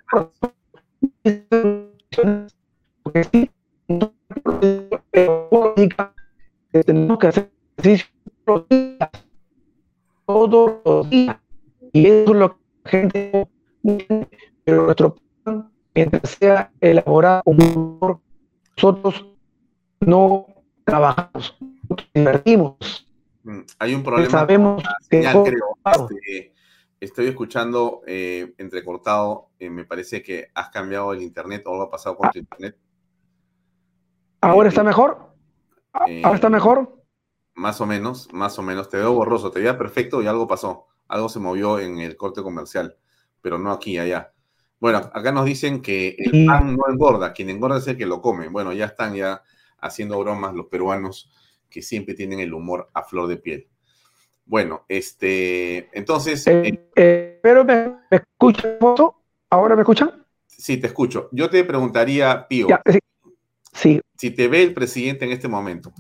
tenemos 6.85 7.19
que 7.19 7.27
hacer 7.27 7.51
ejercicio 7.79 8.07
todos 10.27 10.73
los 10.85 11.11
días. 11.11 11.37
Y 11.93 12.07
eso 12.07 12.33
es 12.33 12.39
lo 12.39 12.57
que 12.57 12.63
la 12.85 12.91
gente 12.91 13.49
pero 14.65 14.85
nuestro 14.85 15.17
mientras 15.95 16.31
sea 16.31 16.71
elaborado 16.81 17.43
nosotros 18.77 19.27
no 20.01 20.47
trabajamos, 20.85 21.57
nosotros 21.83 22.11
invertimos. 22.15 23.09
Mm, 23.43 23.61
hay 23.79 23.95
un 23.95 24.03
problema. 24.03 24.31
Sabemos 24.31 24.83
que 25.09 25.21
este, 25.21 26.53
estoy 27.01 27.29
escuchando 27.29 28.03
eh, 28.07 28.55
entrecortado. 28.59 29.49
Eh, 29.59 29.71
me 29.71 29.85
parece 29.85 30.23
que 30.23 30.49
has 30.55 30.69
cambiado 30.71 31.13
el 31.13 31.23
internet 31.23 31.63
o 31.67 31.73
algo 31.73 31.85
ha 31.85 31.91
pasado 31.91 32.17
con 32.17 32.31
tu 32.31 32.39
internet. 32.39 32.77
¿Ahora 34.41 34.69
está 34.69 34.85
mejor? 34.85 35.33
¿Ahora 35.93 36.35
está 36.35 36.51
mejor? 36.51 37.03
Más 37.55 37.81
o 37.81 37.87
menos, 37.87 38.29
más 38.33 38.59
o 38.59 38.63
menos. 38.63 38.91
Te 38.91 38.99
veo 38.99 39.15
borroso, 39.15 39.51
te 39.51 39.61
veía 39.61 39.79
perfecto 39.79 40.23
y 40.23 40.27
algo 40.27 40.47
pasó. 40.47 40.87
Algo 41.09 41.29
se 41.29 41.39
movió 41.39 41.79
en 41.79 41.99
el 41.99 42.17
corte 42.17 42.43
comercial, 42.43 42.97
pero 43.41 43.59
no 43.59 43.73
aquí, 43.73 43.99
allá. 43.99 44.33
Bueno, 44.79 44.99
acá 44.99 45.33
nos 45.33 45.47
dicen 45.47 45.81
que 45.81 46.17
el 46.19 46.47
pan 46.47 46.77
no 46.77 46.85
engorda, 46.91 47.33
quien 47.33 47.49
engorda 47.51 47.79
es 47.79 47.89
el 47.89 47.97
que 47.97 48.07
lo 48.07 48.21
come. 48.21 48.49
Bueno, 48.49 48.73
ya 48.73 48.87
están 48.87 49.15
ya 49.15 49.43
haciendo 49.79 50.19
bromas 50.19 50.55
los 50.55 50.67
peruanos 50.67 51.31
que 51.71 51.83
siempre 51.83 52.15
tienen 52.15 52.41
el 52.41 52.53
humor 52.53 52.91
a 52.93 53.03
flor 53.03 53.29
de 53.29 53.37
piel. 53.37 53.69
Bueno, 54.45 54.85
este, 54.89 55.89
entonces... 55.97 56.47
Eh, 56.47 56.69
eh, 56.69 56.91
eh, 56.95 57.41
pero 57.43 57.65
me, 57.65 57.97
escuchan, 58.11 58.77
¿ahora 59.51 59.75
me 59.75 59.83
escuchan? 59.83 60.25
Sí, 60.47 60.77
te 60.77 60.87
escucho. 60.87 61.29
Yo 61.33 61.51
te 61.51 61.65
preguntaría, 61.65 62.47
Pío, 62.49 62.69
sí. 63.73 64.01
si 64.17 64.31
te 64.31 64.49
ve 64.49 64.63
el 64.63 64.75
presidente 64.75 65.25
en 65.25 65.33
este 65.33 65.49
momento. 65.49 65.93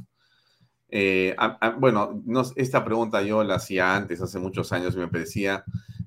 bueno, 1.78 2.23
esta 2.55 2.85
pregunta 2.85 3.23
yo 3.23 3.43
la 3.43 3.57
hacía 3.57 3.97
antes, 3.97 4.20
hace 4.20 4.39
muchos 4.39 4.73
años, 4.73 4.94
y 4.94 4.98
me 4.98 5.09
parecía 5.09 5.65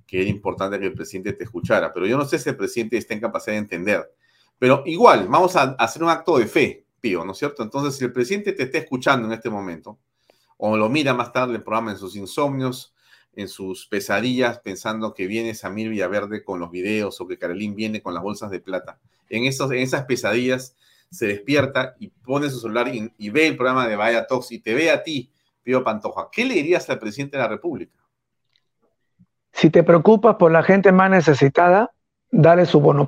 que 0.10 0.22
era 0.22 0.30
importante 0.30 0.80
que 0.80 0.88
el 0.88 0.94
presidente 0.94 1.34
te 1.34 1.44
escuchara, 1.44 1.94
pero 1.94 2.08
yo 2.08 2.18
no 2.18 2.26
sé 2.26 2.40
si 2.40 2.50
el 2.50 2.58
presidente 2.58 2.98
está 2.98 3.14
en 3.14 3.20
capacidad 3.20 3.54
de 3.54 3.60
entender. 3.60 4.12
Pero 4.58 4.82
igual, 4.88 5.28
vamos 5.28 5.56
a 5.56 5.76
hacer 5.78 6.02
un 6.02 6.10
acto 6.10 6.40
de 6.40 6.48
fe, 6.48 6.84
Pío, 7.00 7.24
¿no 7.24 7.34
es 7.34 7.38
cierto? 7.38 7.62
Entonces, 7.62 7.96
si 7.96 8.06
el 8.06 8.12
presidente 8.12 8.54
te 8.54 8.64
está 8.64 8.80
escuchando 8.80 9.28
en 9.28 9.34
este 9.34 9.52
momento, 9.52 10.00
o 10.58 10.76
lo 10.76 10.90
mira 10.90 11.14
más 11.14 11.32
tarde 11.32 11.56
el 11.56 11.62
programa 11.62 11.92
en 11.92 11.98
sus 11.98 12.16
insomnios, 12.16 12.96
en 13.36 13.48
sus 13.48 13.86
pesadillas, 13.86 14.60
pensando 14.60 15.14
que 15.14 15.28
viene 15.28 15.54
Samir 15.54 15.90
Villaverde 15.90 16.44
con 16.44 16.60
los 16.60 16.72
videos 16.72 17.22
o 17.22 17.28
que 17.28 17.38
Carolín 17.38 17.76
viene 17.76 18.02
con 18.02 18.16
las 18.16 18.24
bolsas 18.24 18.50
de 18.50 18.60
plata, 18.60 19.00
en, 19.30 19.46
esos, 19.46 19.72
en 19.72 19.78
esas 19.78 20.06
pesadillas 20.06 20.76
se 21.12 21.28
despierta 21.28 21.96
y 22.00 22.08
pone 22.08 22.50
su 22.50 22.60
celular 22.60 22.94
y, 22.94 23.14
y 23.20 23.30
ve 23.30 23.46
el 23.46 23.56
programa 23.56 23.88
de 23.88 23.96
Vaya 23.96 24.26
Talks 24.26 24.52
y 24.52 24.60
te 24.60 24.74
ve 24.74 24.90
a 24.90 25.04
ti, 25.04 25.30
Pío 25.62 25.84
Pantoja. 25.84 26.30
¿Qué 26.32 26.46
le 26.46 26.56
dirías 26.56 26.90
al 26.90 26.98
presidente 26.98 27.38
de 27.38 27.44
la 27.44 27.50
República? 27.50 27.99
Si 29.52 29.70
te 29.70 29.84
preocupas 29.84 30.36
por 30.36 30.52
la 30.52 30.64
gente 30.64 30.92
más 30.92 31.10
necesitada, 31.10 31.92
dale 32.32 32.66
su 32.66 32.80
bono 32.80 33.08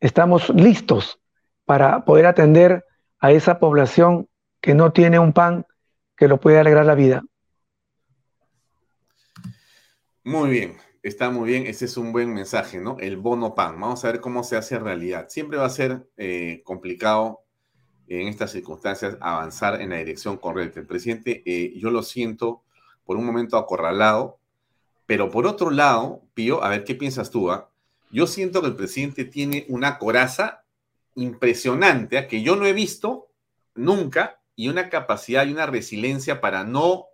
Estamos 0.00 0.48
listos 0.50 1.20
para 1.64 2.04
poder 2.04 2.26
atender 2.26 2.84
a 3.18 3.32
esa 3.32 3.58
población 3.58 4.28
que 4.60 4.74
no 4.74 4.92
tiene 4.92 5.18
un 5.18 5.32
pan 5.32 5.66
que 6.16 6.28
lo 6.28 6.40
puede 6.40 6.58
alegrar 6.58 6.86
la 6.86 6.94
vida. 6.94 7.22
Muy 10.24 10.50
bien, 10.50 10.76
está 11.02 11.30
muy 11.30 11.48
bien. 11.48 11.66
Ese 11.66 11.86
es 11.86 11.96
un 11.96 12.12
buen 12.12 12.34
mensaje, 12.34 12.80
¿no? 12.80 12.96
El 12.98 13.16
bono 13.16 13.54
pan. 13.54 13.80
Vamos 13.80 14.04
a 14.04 14.12
ver 14.12 14.20
cómo 14.20 14.44
se 14.44 14.56
hace 14.56 14.78
realidad. 14.78 15.26
Siempre 15.28 15.58
va 15.58 15.66
a 15.66 15.70
ser 15.70 16.08
eh, 16.16 16.62
complicado 16.64 17.40
en 18.08 18.28
estas 18.28 18.52
circunstancias 18.52 19.16
avanzar 19.20 19.80
en 19.80 19.90
la 19.90 19.96
dirección 19.96 20.36
correcta. 20.38 20.80
El 20.80 20.86
presidente, 20.86 21.42
eh, 21.46 21.72
yo 21.78 21.90
lo 21.90 22.02
siento 22.02 22.62
por 23.04 23.16
un 23.16 23.24
momento 23.24 23.56
acorralado, 23.56 24.37
pero 25.08 25.30
por 25.30 25.46
otro 25.46 25.70
lado, 25.70 26.20
Pío, 26.34 26.62
a 26.62 26.68
ver 26.68 26.84
qué 26.84 26.94
piensas 26.94 27.30
tú, 27.30 27.50
¿ah? 27.50 27.70
yo 28.10 28.26
siento 28.26 28.60
que 28.60 28.66
el 28.66 28.76
presidente 28.76 29.24
tiene 29.24 29.64
una 29.70 29.96
coraza 29.96 30.64
impresionante 31.14 32.18
¿ah? 32.18 32.28
que 32.28 32.42
yo 32.42 32.56
no 32.56 32.66
he 32.66 32.74
visto 32.74 33.28
nunca 33.74 34.42
y 34.54 34.68
una 34.68 34.90
capacidad 34.90 35.46
y 35.46 35.52
una 35.52 35.64
resiliencia 35.64 36.42
para 36.42 36.62
no 36.62 37.06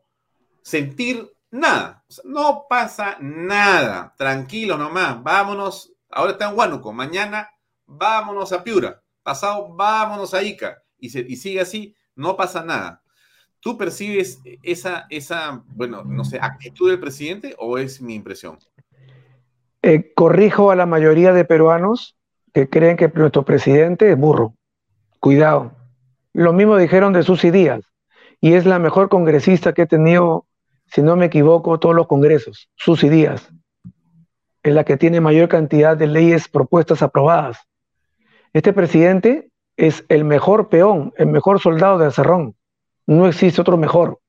sentir 0.63 1.37
nada. 1.53 2.03
no 2.25 2.67
pasa 2.69 3.17
nada. 3.21 4.13
Tranquilo 4.19 4.77
nomás. 4.77 5.23
Vámonos. 5.23 5.93
Ahora 6.11 6.33
está 6.33 6.49
en 6.49 6.59
Huánuco. 6.59 6.93
Mañana 6.93 7.49
vámonos 7.87 8.53
a 8.53 8.65
Piura. 8.65 9.05
Pasado 9.23 9.73
vámonos 9.73 10.35
a 10.35 10.43
Ica. 10.43 10.83
Y, 10.99 11.17
y 11.33 11.37
sigue 11.37 11.61
así. 11.61 11.95
No 12.17 12.37
pasa 12.37 12.65
nada. 12.65 13.04
¿Tú 13.65 13.79
percibes 13.79 14.43
esa, 14.63 15.07
esa, 15.09 15.65
bueno, 15.69 16.05
no 16.05 16.23
sé, 16.27 16.39
actitud 16.39 16.91
del 16.91 17.01
presidente 17.01 17.55
o 17.59 17.79
es 17.79 18.03
mi 18.03 18.15
impresión? 18.15 18.59
Eh, 19.81 20.13
corrijo 20.15 20.71
a 20.71 20.77
la 20.77 20.85
mayoría 20.85 21.33
de 21.33 21.47
peruanos 21.47 22.15
que 22.53 22.69
creen 22.69 22.99
que 22.99 23.09
nuestro 23.09 23.47
presidente 23.47 24.13
es 24.13 24.19
burro. 24.19 24.55
Cuidado. 25.19 25.73
Lo 26.35 26.53
mismo 26.53 26.77
dijeron 26.77 27.15
de 27.15 27.23
Susi 27.23 27.51
Díaz. 27.51 27.81
Y 28.39 28.53
es 28.53 28.67
la 28.67 28.79
mejor 28.79 29.09
congresista 29.09 29.73
que 29.73 29.83
he 29.83 29.87
tenido, 29.87 30.45
si 30.89 31.01
no 31.01 31.17
me 31.17 31.25
equivoco, 31.25 31.81
todos 31.81 31.95
los 31.95 32.07
congresos. 32.07 32.69
Susi 32.77 33.09
Díaz. 33.09 33.51
Es 34.63 34.75
la 34.75 34.85
que 34.85 34.99
tiene 34.99 35.23
mayor 35.23 35.49
cantidad 35.49 35.97
de 35.97 36.07
leyes 36.07 36.49
propuestas 36.49 37.01
aprobadas. 37.01 37.61
Este 38.53 38.75
presidente 38.75 39.49
es 39.79 40.05
el 40.11 40.25
mejor 40.25 40.69
peón, 40.69 41.15
el 41.17 41.29
mejor 41.29 41.61
soldado 41.61 41.97
de 41.97 42.11
Cerrón 42.11 42.55
no 43.07 43.27
existe 43.27 43.61
otro 43.61 43.77
mejor. 43.77 44.21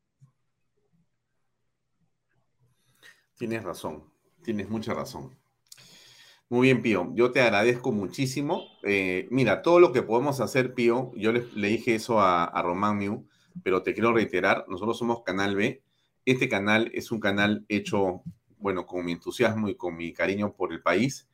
Tienes 3.38 3.64
razón, 3.64 4.06
tienes 4.43 4.69
mucha 4.69 4.93
razón. 4.93 5.38
Muy 6.47 6.68
bien, 6.68 6.81
Pío. 6.81 7.11
Yo 7.15 7.31
te 7.31 7.41
agradezco 7.41 7.91
muchísimo. 7.91 8.64
Eh, 8.84 9.27
mira, 9.31 9.61
todo 9.61 9.80
lo 9.80 9.91
que 9.91 10.03
podemos 10.03 10.39
hacer, 10.39 10.73
Pío, 10.73 11.11
yo 11.15 11.31
le, 11.31 11.68
dije 11.68 11.95
eso 11.95 12.22
a, 12.22 12.61
Román 12.61 12.97
Miu, 12.97 13.27
pero 13.64 13.81
te 13.81 13.93
quiero 13.93 14.14
reiterar, 14.14 14.65
nosotros 14.68 14.97
somos 14.97 15.23
Canal 15.23 15.56
B 15.56 15.81
Este 16.23 16.47
canal 16.47 16.91
es 16.93 17.11
un 17.11 17.19
canal 17.19 17.65
hecho, 17.68 18.22
bueno, 18.57 18.85
con 18.85 19.03
mi 19.06 19.14
entusiasmo 19.14 19.69
y 19.69 19.76
con 19.76 19.97
mi 19.97 20.14
cariño 20.14 20.53
por 20.53 20.72
el 20.72 20.81
país 20.81 21.27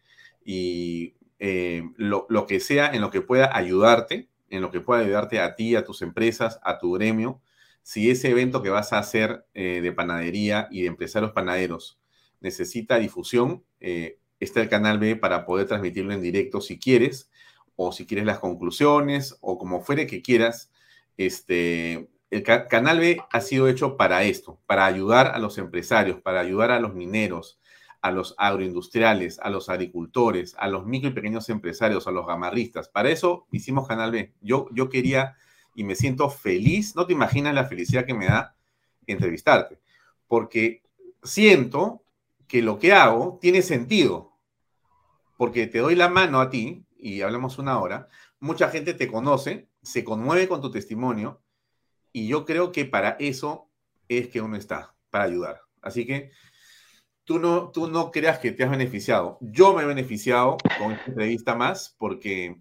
y 0.45 1.15
eh, 1.39 1.83
lo, 1.97 2.27
que 2.47 2.59
sea 2.59 2.87
en 2.93 3.01
lo 3.01 3.11
que 3.11 3.21
pueda 3.21 3.55
ayudarte, 3.55 4.29
en 4.51 4.61
lo 4.61 4.69
que 4.69 4.81
pueda 4.81 5.01
ayudarte 5.01 5.39
a 5.39 5.55
ti, 5.55 5.75
a 5.75 5.83
tus 5.83 6.01
empresas, 6.01 6.59
a 6.63 6.77
tu 6.77 6.93
gremio, 6.93 7.41
si 7.83 8.11
ese 8.11 8.29
evento 8.29 8.61
que 8.61 8.69
vas 8.69 8.93
a 8.93 8.99
hacer 8.99 9.45
eh, 9.53 9.81
de 9.81 9.91
panadería 9.91 10.67
y 10.69 10.81
de 10.81 10.87
empresarios 10.87 11.31
panaderos 11.31 11.99
necesita 12.39 12.97
difusión, 12.97 13.63
eh, 13.79 14.19
está 14.39 14.61
el 14.61 14.69
canal 14.69 14.99
B 14.99 15.15
para 15.15 15.45
poder 15.45 15.67
transmitirlo 15.67 16.13
en 16.13 16.21
directo 16.21 16.61
si 16.61 16.79
quieres, 16.79 17.31
o 17.75 17.91
si 17.91 18.05
quieres 18.05 18.25
las 18.25 18.39
conclusiones, 18.39 19.37
o 19.41 19.57
como 19.57 19.81
fuere 19.81 20.05
que 20.05 20.21
quieras. 20.21 20.71
Este, 21.17 22.09
el 22.29 22.43
canal 22.43 22.99
B 22.99 23.19
ha 23.31 23.41
sido 23.41 23.67
hecho 23.67 23.97
para 23.97 24.23
esto, 24.23 24.59
para 24.65 24.85
ayudar 24.85 25.27
a 25.27 25.39
los 25.39 25.57
empresarios, 25.57 26.21
para 26.21 26.39
ayudar 26.39 26.71
a 26.71 26.79
los 26.79 26.93
mineros, 26.93 27.59
a 28.01 28.11
los 28.11 28.33
agroindustriales, 28.37 29.39
a 29.39 29.49
los 29.49 29.69
agricultores, 29.69 30.55
a 30.57 30.67
los 30.67 30.85
micro 30.85 31.09
y 31.09 31.13
pequeños 31.13 31.49
empresarios, 31.49 32.07
a 32.07 32.11
los 32.11 32.25
gamarristas. 32.25 32.89
Para 32.89 33.09
eso 33.09 33.47
hicimos 33.51 33.87
Canal 33.87 34.11
B. 34.11 34.33
Yo, 34.41 34.67
yo 34.71 34.89
quería 34.89 35.35
y 35.75 35.83
me 35.83 35.95
siento 35.95 36.29
feliz, 36.29 36.95
no 36.95 37.05
te 37.05 37.13
imaginas 37.13 37.53
la 37.53 37.65
felicidad 37.65 38.05
que 38.05 38.13
me 38.13 38.25
da 38.25 38.55
entrevistarte, 39.07 39.79
porque 40.27 40.83
siento 41.23 42.03
que 42.47 42.61
lo 42.61 42.79
que 42.79 42.91
hago 42.91 43.37
tiene 43.41 43.61
sentido, 43.61 44.33
porque 45.37 45.67
te 45.67 45.79
doy 45.79 45.95
la 45.95 46.09
mano 46.09 46.41
a 46.41 46.49
ti 46.49 46.85
y 46.97 47.21
hablamos 47.21 47.57
una 47.57 47.79
hora, 47.79 48.09
mucha 48.39 48.69
gente 48.69 48.93
te 48.93 49.07
conoce, 49.07 49.69
se 49.81 50.03
conmueve 50.03 50.47
con 50.47 50.61
tu 50.61 50.71
testimonio 50.71 51.41
y 52.11 52.27
yo 52.27 52.45
creo 52.45 52.71
que 52.71 52.85
para 52.85 53.11
eso 53.19 53.69
es 54.09 54.27
que 54.27 54.41
uno 54.41 54.57
está, 54.57 54.93
para 55.09 55.23
ayudar. 55.23 55.61
Así 55.81 56.05
que 56.05 56.31
tú 57.31 57.39
no, 57.39 57.69
tú 57.69 57.89
no 57.89 58.11
creas 58.11 58.39
que 58.39 58.51
te 58.51 58.65
has 58.65 58.69
beneficiado. 58.69 59.37
Yo 59.39 59.73
me 59.73 59.83
he 59.83 59.85
beneficiado 59.85 60.57
con 60.77 60.91
esta 60.91 61.05
entrevista 61.11 61.55
más 61.55 61.95
porque 61.97 62.57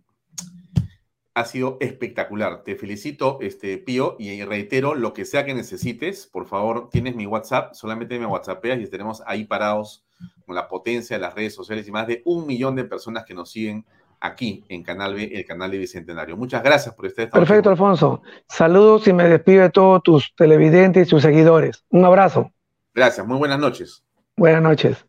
ha 1.34 1.44
sido 1.44 1.76
espectacular. 1.80 2.62
Te 2.62 2.76
felicito, 2.76 3.38
este, 3.40 3.78
Pío, 3.78 4.14
y 4.20 4.44
reitero, 4.44 4.94
lo 4.94 5.12
que 5.12 5.24
sea 5.24 5.44
que 5.44 5.54
necesites, 5.54 6.28
por 6.28 6.46
favor, 6.46 6.88
tienes 6.88 7.16
mi 7.16 7.26
WhatsApp, 7.26 7.74
solamente 7.74 8.16
me 8.20 8.26
WhatsAppeas 8.26 8.78
y 8.78 8.84
estaremos 8.84 9.24
ahí 9.26 9.44
parados 9.44 10.04
con 10.46 10.54
la 10.54 10.68
potencia 10.68 11.16
de 11.16 11.22
las 11.22 11.34
redes 11.34 11.52
sociales 11.52 11.88
y 11.88 11.90
más 11.90 12.06
de 12.06 12.22
un 12.24 12.46
millón 12.46 12.76
de 12.76 12.84
personas 12.84 13.24
que 13.24 13.34
nos 13.34 13.50
siguen 13.50 13.84
aquí 14.20 14.64
en 14.68 14.84
Canal 14.84 15.14
B, 15.14 15.32
el 15.34 15.44
canal 15.44 15.72
de 15.72 15.78
Bicentenario. 15.78 16.36
Muchas 16.36 16.62
gracias 16.62 16.94
por 16.94 17.06
este 17.06 17.26
Perfecto, 17.26 17.70
Alfonso. 17.70 18.22
Saludos 18.48 19.08
y 19.08 19.12
me 19.12 19.24
despido 19.24 19.62
de 19.62 19.70
todos 19.70 20.00
tus 20.04 20.32
televidentes 20.36 21.08
y 21.08 21.10
tus 21.10 21.22
seguidores. 21.22 21.84
Un 21.88 22.04
abrazo. 22.04 22.52
Gracias, 22.94 23.26
muy 23.26 23.38
buenas 23.38 23.58
noches. 23.58 24.04
Buenas 24.40 24.62
noches. 24.62 25.04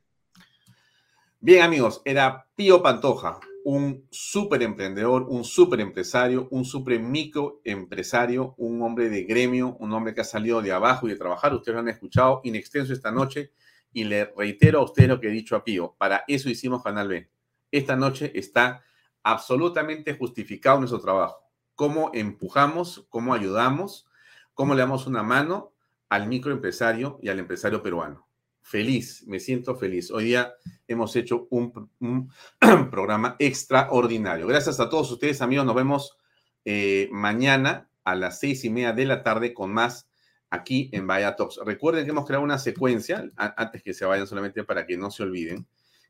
Bien, 1.40 1.62
amigos, 1.62 2.02
era 2.03 2.49
Pío 2.53 2.84
Pantoja, 2.84 3.40
un 3.64 4.06
súper 4.12 4.62
emprendedor, 4.62 5.24
un 5.30 5.45
súper 5.45 5.80
empresario, 5.80 6.49
un 6.52 6.66
súper 6.66 6.99
microempresario, 6.99 8.56
un 8.58 8.82
hombre 8.82 9.08
de 9.08 9.24
gremio, 9.24 9.78
un 9.80 9.94
hombre 9.94 10.14
que 10.14 10.20
ha 10.20 10.26
salido 10.26 10.62
de 10.62 10.74
abajo 10.74 11.08
y 11.08 11.12
de 11.12 11.16
trabajar. 11.16 11.53
Ustedes 11.53 11.76
lo 11.76 11.80
han 11.80 11.88
escuchado 11.88 12.41
in 12.44 12.58
extenso 12.58 12.91
esta 12.91 13.10
noche 13.10 13.53
y 13.94 14.03
le 14.03 14.34
reitero 14.36 14.80
a 14.80 14.84
ustedes 14.84 15.08
lo 15.08 15.22
que 15.22 15.28
he 15.30 15.32
dicho 15.32 15.56
a 15.56 15.64
Pío. 15.64 15.95
Para 15.98 16.26
eso 16.28 16.49
hicimos 16.49 16.84
Canal 16.84 17.08
B. 17.08 17.32
Esta 17.72 17.95
noche 17.95 18.34
está 18.36 18.84
absolutamente 19.24 20.14
justificado 20.18 20.80
nuestro 20.80 20.99
trabajo. 20.99 21.38
Cómo 21.76 22.12
empujamos, 22.14 23.08
cómo 23.08 23.34
ayudamos, 23.34 24.10
cómo 24.53 24.74
le 24.76 24.82
damos 24.82 25.08
una 25.08 25.24
mano 25.24 25.72
al 26.10 26.28
microempresario 26.28 27.18
y 27.22 27.30
al 27.30 27.40
empresario 27.40 27.82
peruano 27.82 28.28
feliz, 28.72 29.27
me 29.27 29.41
siento 29.41 29.76
feliz. 29.76 30.11
Hoy 30.11 30.23
día 30.23 30.53
hemos 30.88 31.14
hecho 31.18 31.45
un, 31.49 31.89
programa 32.89 33.35
extraordinario. 33.38 34.48
Gracias 34.48 34.80
a 34.80 34.89
todos 34.89 35.11
ustedes, 35.11 35.41
amigos. 35.41 35.65
Nos 35.65 35.76
vemos 35.76 36.18
eh, 36.64 37.10
mañana 37.11 37.89
a 38.06 38.15
las 38.15 38.39
seis 38.39 38.64
y 38.64 38.69
media 38.69 38.93
de 38.93 39.03
la 39.03 39.23
tarde 39.23 39.53
con 39.53 39.73
más 39.73 40.10
aquí 40.49 40.89
en 40.93 41.06
Vaya 41.06 41.35
Talks. 41.35 41.60
Recuerden 41.65 42.06
que 42.06 42.11
hemos 42.11 42.26
creado 42.26 42.45
una 42.45 42.57
secuencia, 42.57 43.30
antes 43.35 43.84
que 43.84 43.93
se 43.93 44.06
vayan 44.06 44.26
solamente 44.26 44.64
para 44.64 44.85
que 44.85 44.95
no 44.95 45.11
se 45.11 45.23
olviden, 45.23 45.68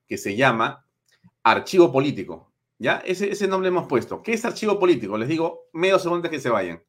que 0.07 0.19
se 0.19 0.35
llama 0.35 0.85
Archivo 1.41 1.91
Político. 1.91 2.53
¿Ya? 2.77 3.01
Ese, 3.03 3.31
ese 3.31 3.47
nombre 3.47 3.69
hemos 3.69 3.87
puesto. 3.87 4.21
¿Qué 4.21 4.33
es 4.33 4.45
archivo 4.45 4.79
político? 4.79 5.17
Les 5.17 5.27
digo 5.27 5.69
medio 5.73 5.97
segundo 5.97 6.17
antes 6.17 6.31
que 6.31 6.39
se 6.39 6.49
vayan. 6.49 6.83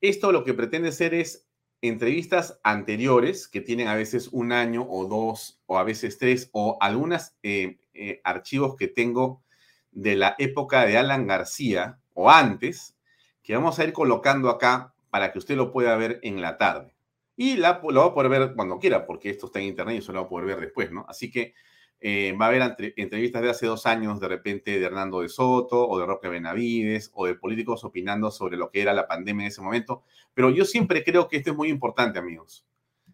Esto 0.00 0.30
lo 0.30 0.44
que 0.44 0.54
pretende 0.54 0.92
ser 0.92 1.14
es 1.14 1.49
entrevistas 1.82 2.60
anteriores 2.62 3.48
que 3.48 3.60
tienen 3.60 3.88
a 3.88 3.94
veces 3.94 4.28
un 4.32 4.52
año 4.52 4.86
o 4.88 5.06
dos 5.06 5.60
o 5.66 5.78
a 5.78 5.84
veces 5.84 6.18
tres 6.18 6.50
o 6.52 6.76
algunos 6.80 7.32
eh, 7.42 7.78
eh, 7.94 8.20
archivos 8.24 8.76
que 8.76 8.88
tengo 8.88 9.42
de 9.90 10.16
la 10.16 10.34
época 10.38 10.84
de 10.84 10.98
Alan 10.98 11.26
García 11.26 11.98
o 12.14 12.30
antes, 12.30 12.96
que 13.42 13.54
vamos 13.54 13.78
a 13.78 13.84
ir 13.84 13.92
colocando 13.92 14.50
acá 14.50 14.94
para 15.10 15.32
que 15.32 15.38
usted 15.38 15.56
lo 15.56 15.72
pueda 15.72 15.96
ver 15.96 16.20
en 16.22 16.40
la 16.40 16.56
tarde. 16.58 16.94
Y 17.36 17.56
la, 17.56 17.80
lo 17.88 18.00
va 18.00 18.06
a 18.08 18.14
poder 18.14 18.30
ver 18.30 18.54
cuando 18.54 18.78
quiera, 18.78 19.06
porque 19.06 19.30
esto 19.30 19.46
está 19.46 19.60
en 19.60 19.66
internet 19.66 19.96
y 19.96 19.98
eso 19.98 20.12
lo 20.12 20.20
va 20.20 20.26
a 20.26 20.28
poder 20.28 20.46
ver 20.46 20.60
después, 20.60 20.92
¿no? 20.92 21.06
Así 21.08 21.30
que 21.30 21.54
eh, 22.02 22.34
va 22.40 22.46
a 22.46 22.48
haber 22.48 22.92
entrevistas 22.96 23.42
de 23.42 23.50
hace 23.50 23.66
dos 23.66 23.84
años, 23.84 24.20
de 24.20 24.28
repente, 24.28 24.78
de 24.78 24.84
Hernando 24.84 25.20
de 25.20 25.28
Soto 25.28 25.86
o 25.86 25.98
de 25.98 26.06
Roque 26.06 26.28
Benavides 26.28 27.10
o 27.14 27.26
de 27.26 27.34
políticos 27.34 27.84
opinando 27.84 28.30
sobre 28.30 28.56
lo 28.56 28.70
que 28.70 28.80
era 28.80 28.94
la 28.94 29.06
pandemia 29.06 29.44
en 29.44 29.48
ese 29.48 29.60
momento. 29.60 30.02
Pero 30.32 30.48
yo 30.50 30.64
siempre 30.64 31.04
creo 31.04 31.28
que 31.28 31.36
esto 31.36 31.50
es 31.50 31.56
muy 31.56 31.68
importante, 31.68 32.18
amigos. 32.18 32.64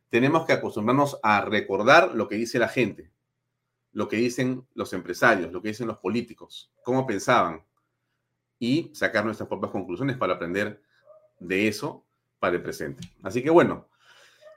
Tenemos 0.09 0.47
que 0.47 0.53
acostumbrarnos 0.53 1.19
a 1.25 1.41
recordar 1.41 2.15
lo 2.15 2.29
que 2.29 2.37
dice 2.37 2.61
la 2.61 2.69
gente, 2.69 3.11
lo 3.93 4.09
que 4.09 4.19
dicen 4.19 4.65
los 4.75 4.93
empresarios, 4.93 5.53
lo 5.53 5.61
que 5.61 5.69
dicen 5.69 5.89
los 5.89 5.99
políticos, 5.99 6.71
cómo 6.85 7.07
pensaban 7.07 7.65
y 8.61 8.91
sacar 8.95 9.25
nuestras 9.25 9.49
propias 9.49 9.73
conclusiones 9.73 10.17
para 10.17 10.35
aprender 10.35 10.81
de 11.41 11.67
eso 11.67 12.05
para 12.39 12.55
el 12.55 12.63
presente. 12.63 13.09
Así 13.25 13.43
que 13.43 13.51
bueno, 13.51 13.89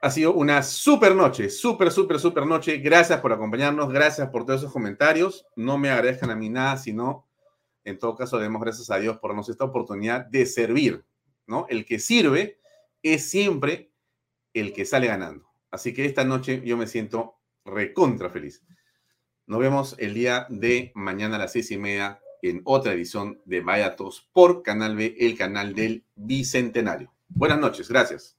ha 0.02 0.12
sido 0.12 0.34
una 0.34 0.64
super 0.64 1.14
noche, 1.16 1.50
súper, 1.50 1.92
súper, 1.92 2.20
súper 2.20 2.46
noche. 2.46 2.78
Gracias 2.78 3.20
por 3.20 3.34
acompañarnos, 3.34 3.92
gracias 3.92 4.30
por 4.30 4.46
todos 4.46 4.62
esos 4.62 4.74
comentarios. 4.74 5.46
No 5.56 5.78
me 5.78 5.90
agradezcan 5.90 6.32
a 6.32 6.36
mí 6.36 6.50
nada, 6.50 6.78
sino 6.78 7.28
en 7.84 8.00
todo 8.00 8.16
caso 8.16 8.38
demos 8.40 8.62
gracias 8.62 8.90
a 8.90 8.98
Dios 8.98 9.18
por 9.18 9.32
darnos 9.32 9.50
esta 9.50 9.66
oportunidad 9.66 10.26
de 10.26 10.46
servir, 10.46 11.06
¿no? 11.48 11.66
El 11.70 11.86
que 11.86 12.00
sirve 12.00 12.60
es 13.04 13.30
siempre 13.30 13.92
el 14.54 14.74
que 14.74 14.86
sale 14.86 15.08
ganando. 15.08 15.50
Así 15.72 15.94
que 15.94 16.06
esta 16.06 16.24
noche 16.24 16.62
yo 16.66 16.78
me 16.78 16.88
siento 16.88 17.40
recontra 17.66 18.30
feliz. 18.30 18.64
Nos 19.48 19.60
vemos 19.60 19.96
el 20.00 20.14
día 20.14 20.46
de 20.50 20.92
mañana 20.96 21.36
a 21.36 21.40
las 21.40 21.52
seis 21.52 21.72
y 21.72 21.78
media 21.78 22.22
en 22.42 22.62
otra 22.64 22.94
edición 22.94 23.42
de 23.46 23.62
Vayatos 23.62 24.30
por 24.32 24.64
Canal 24.64 24.96
B, 24.96 25.16
el 25.20 25.38
canal 25.38 25.76
del 25.76 26.06
Bicentenario. 26.16 27.14
Buenas 27.28 27.60
noches, 27.60 27.90
gracias. 27.90 28.39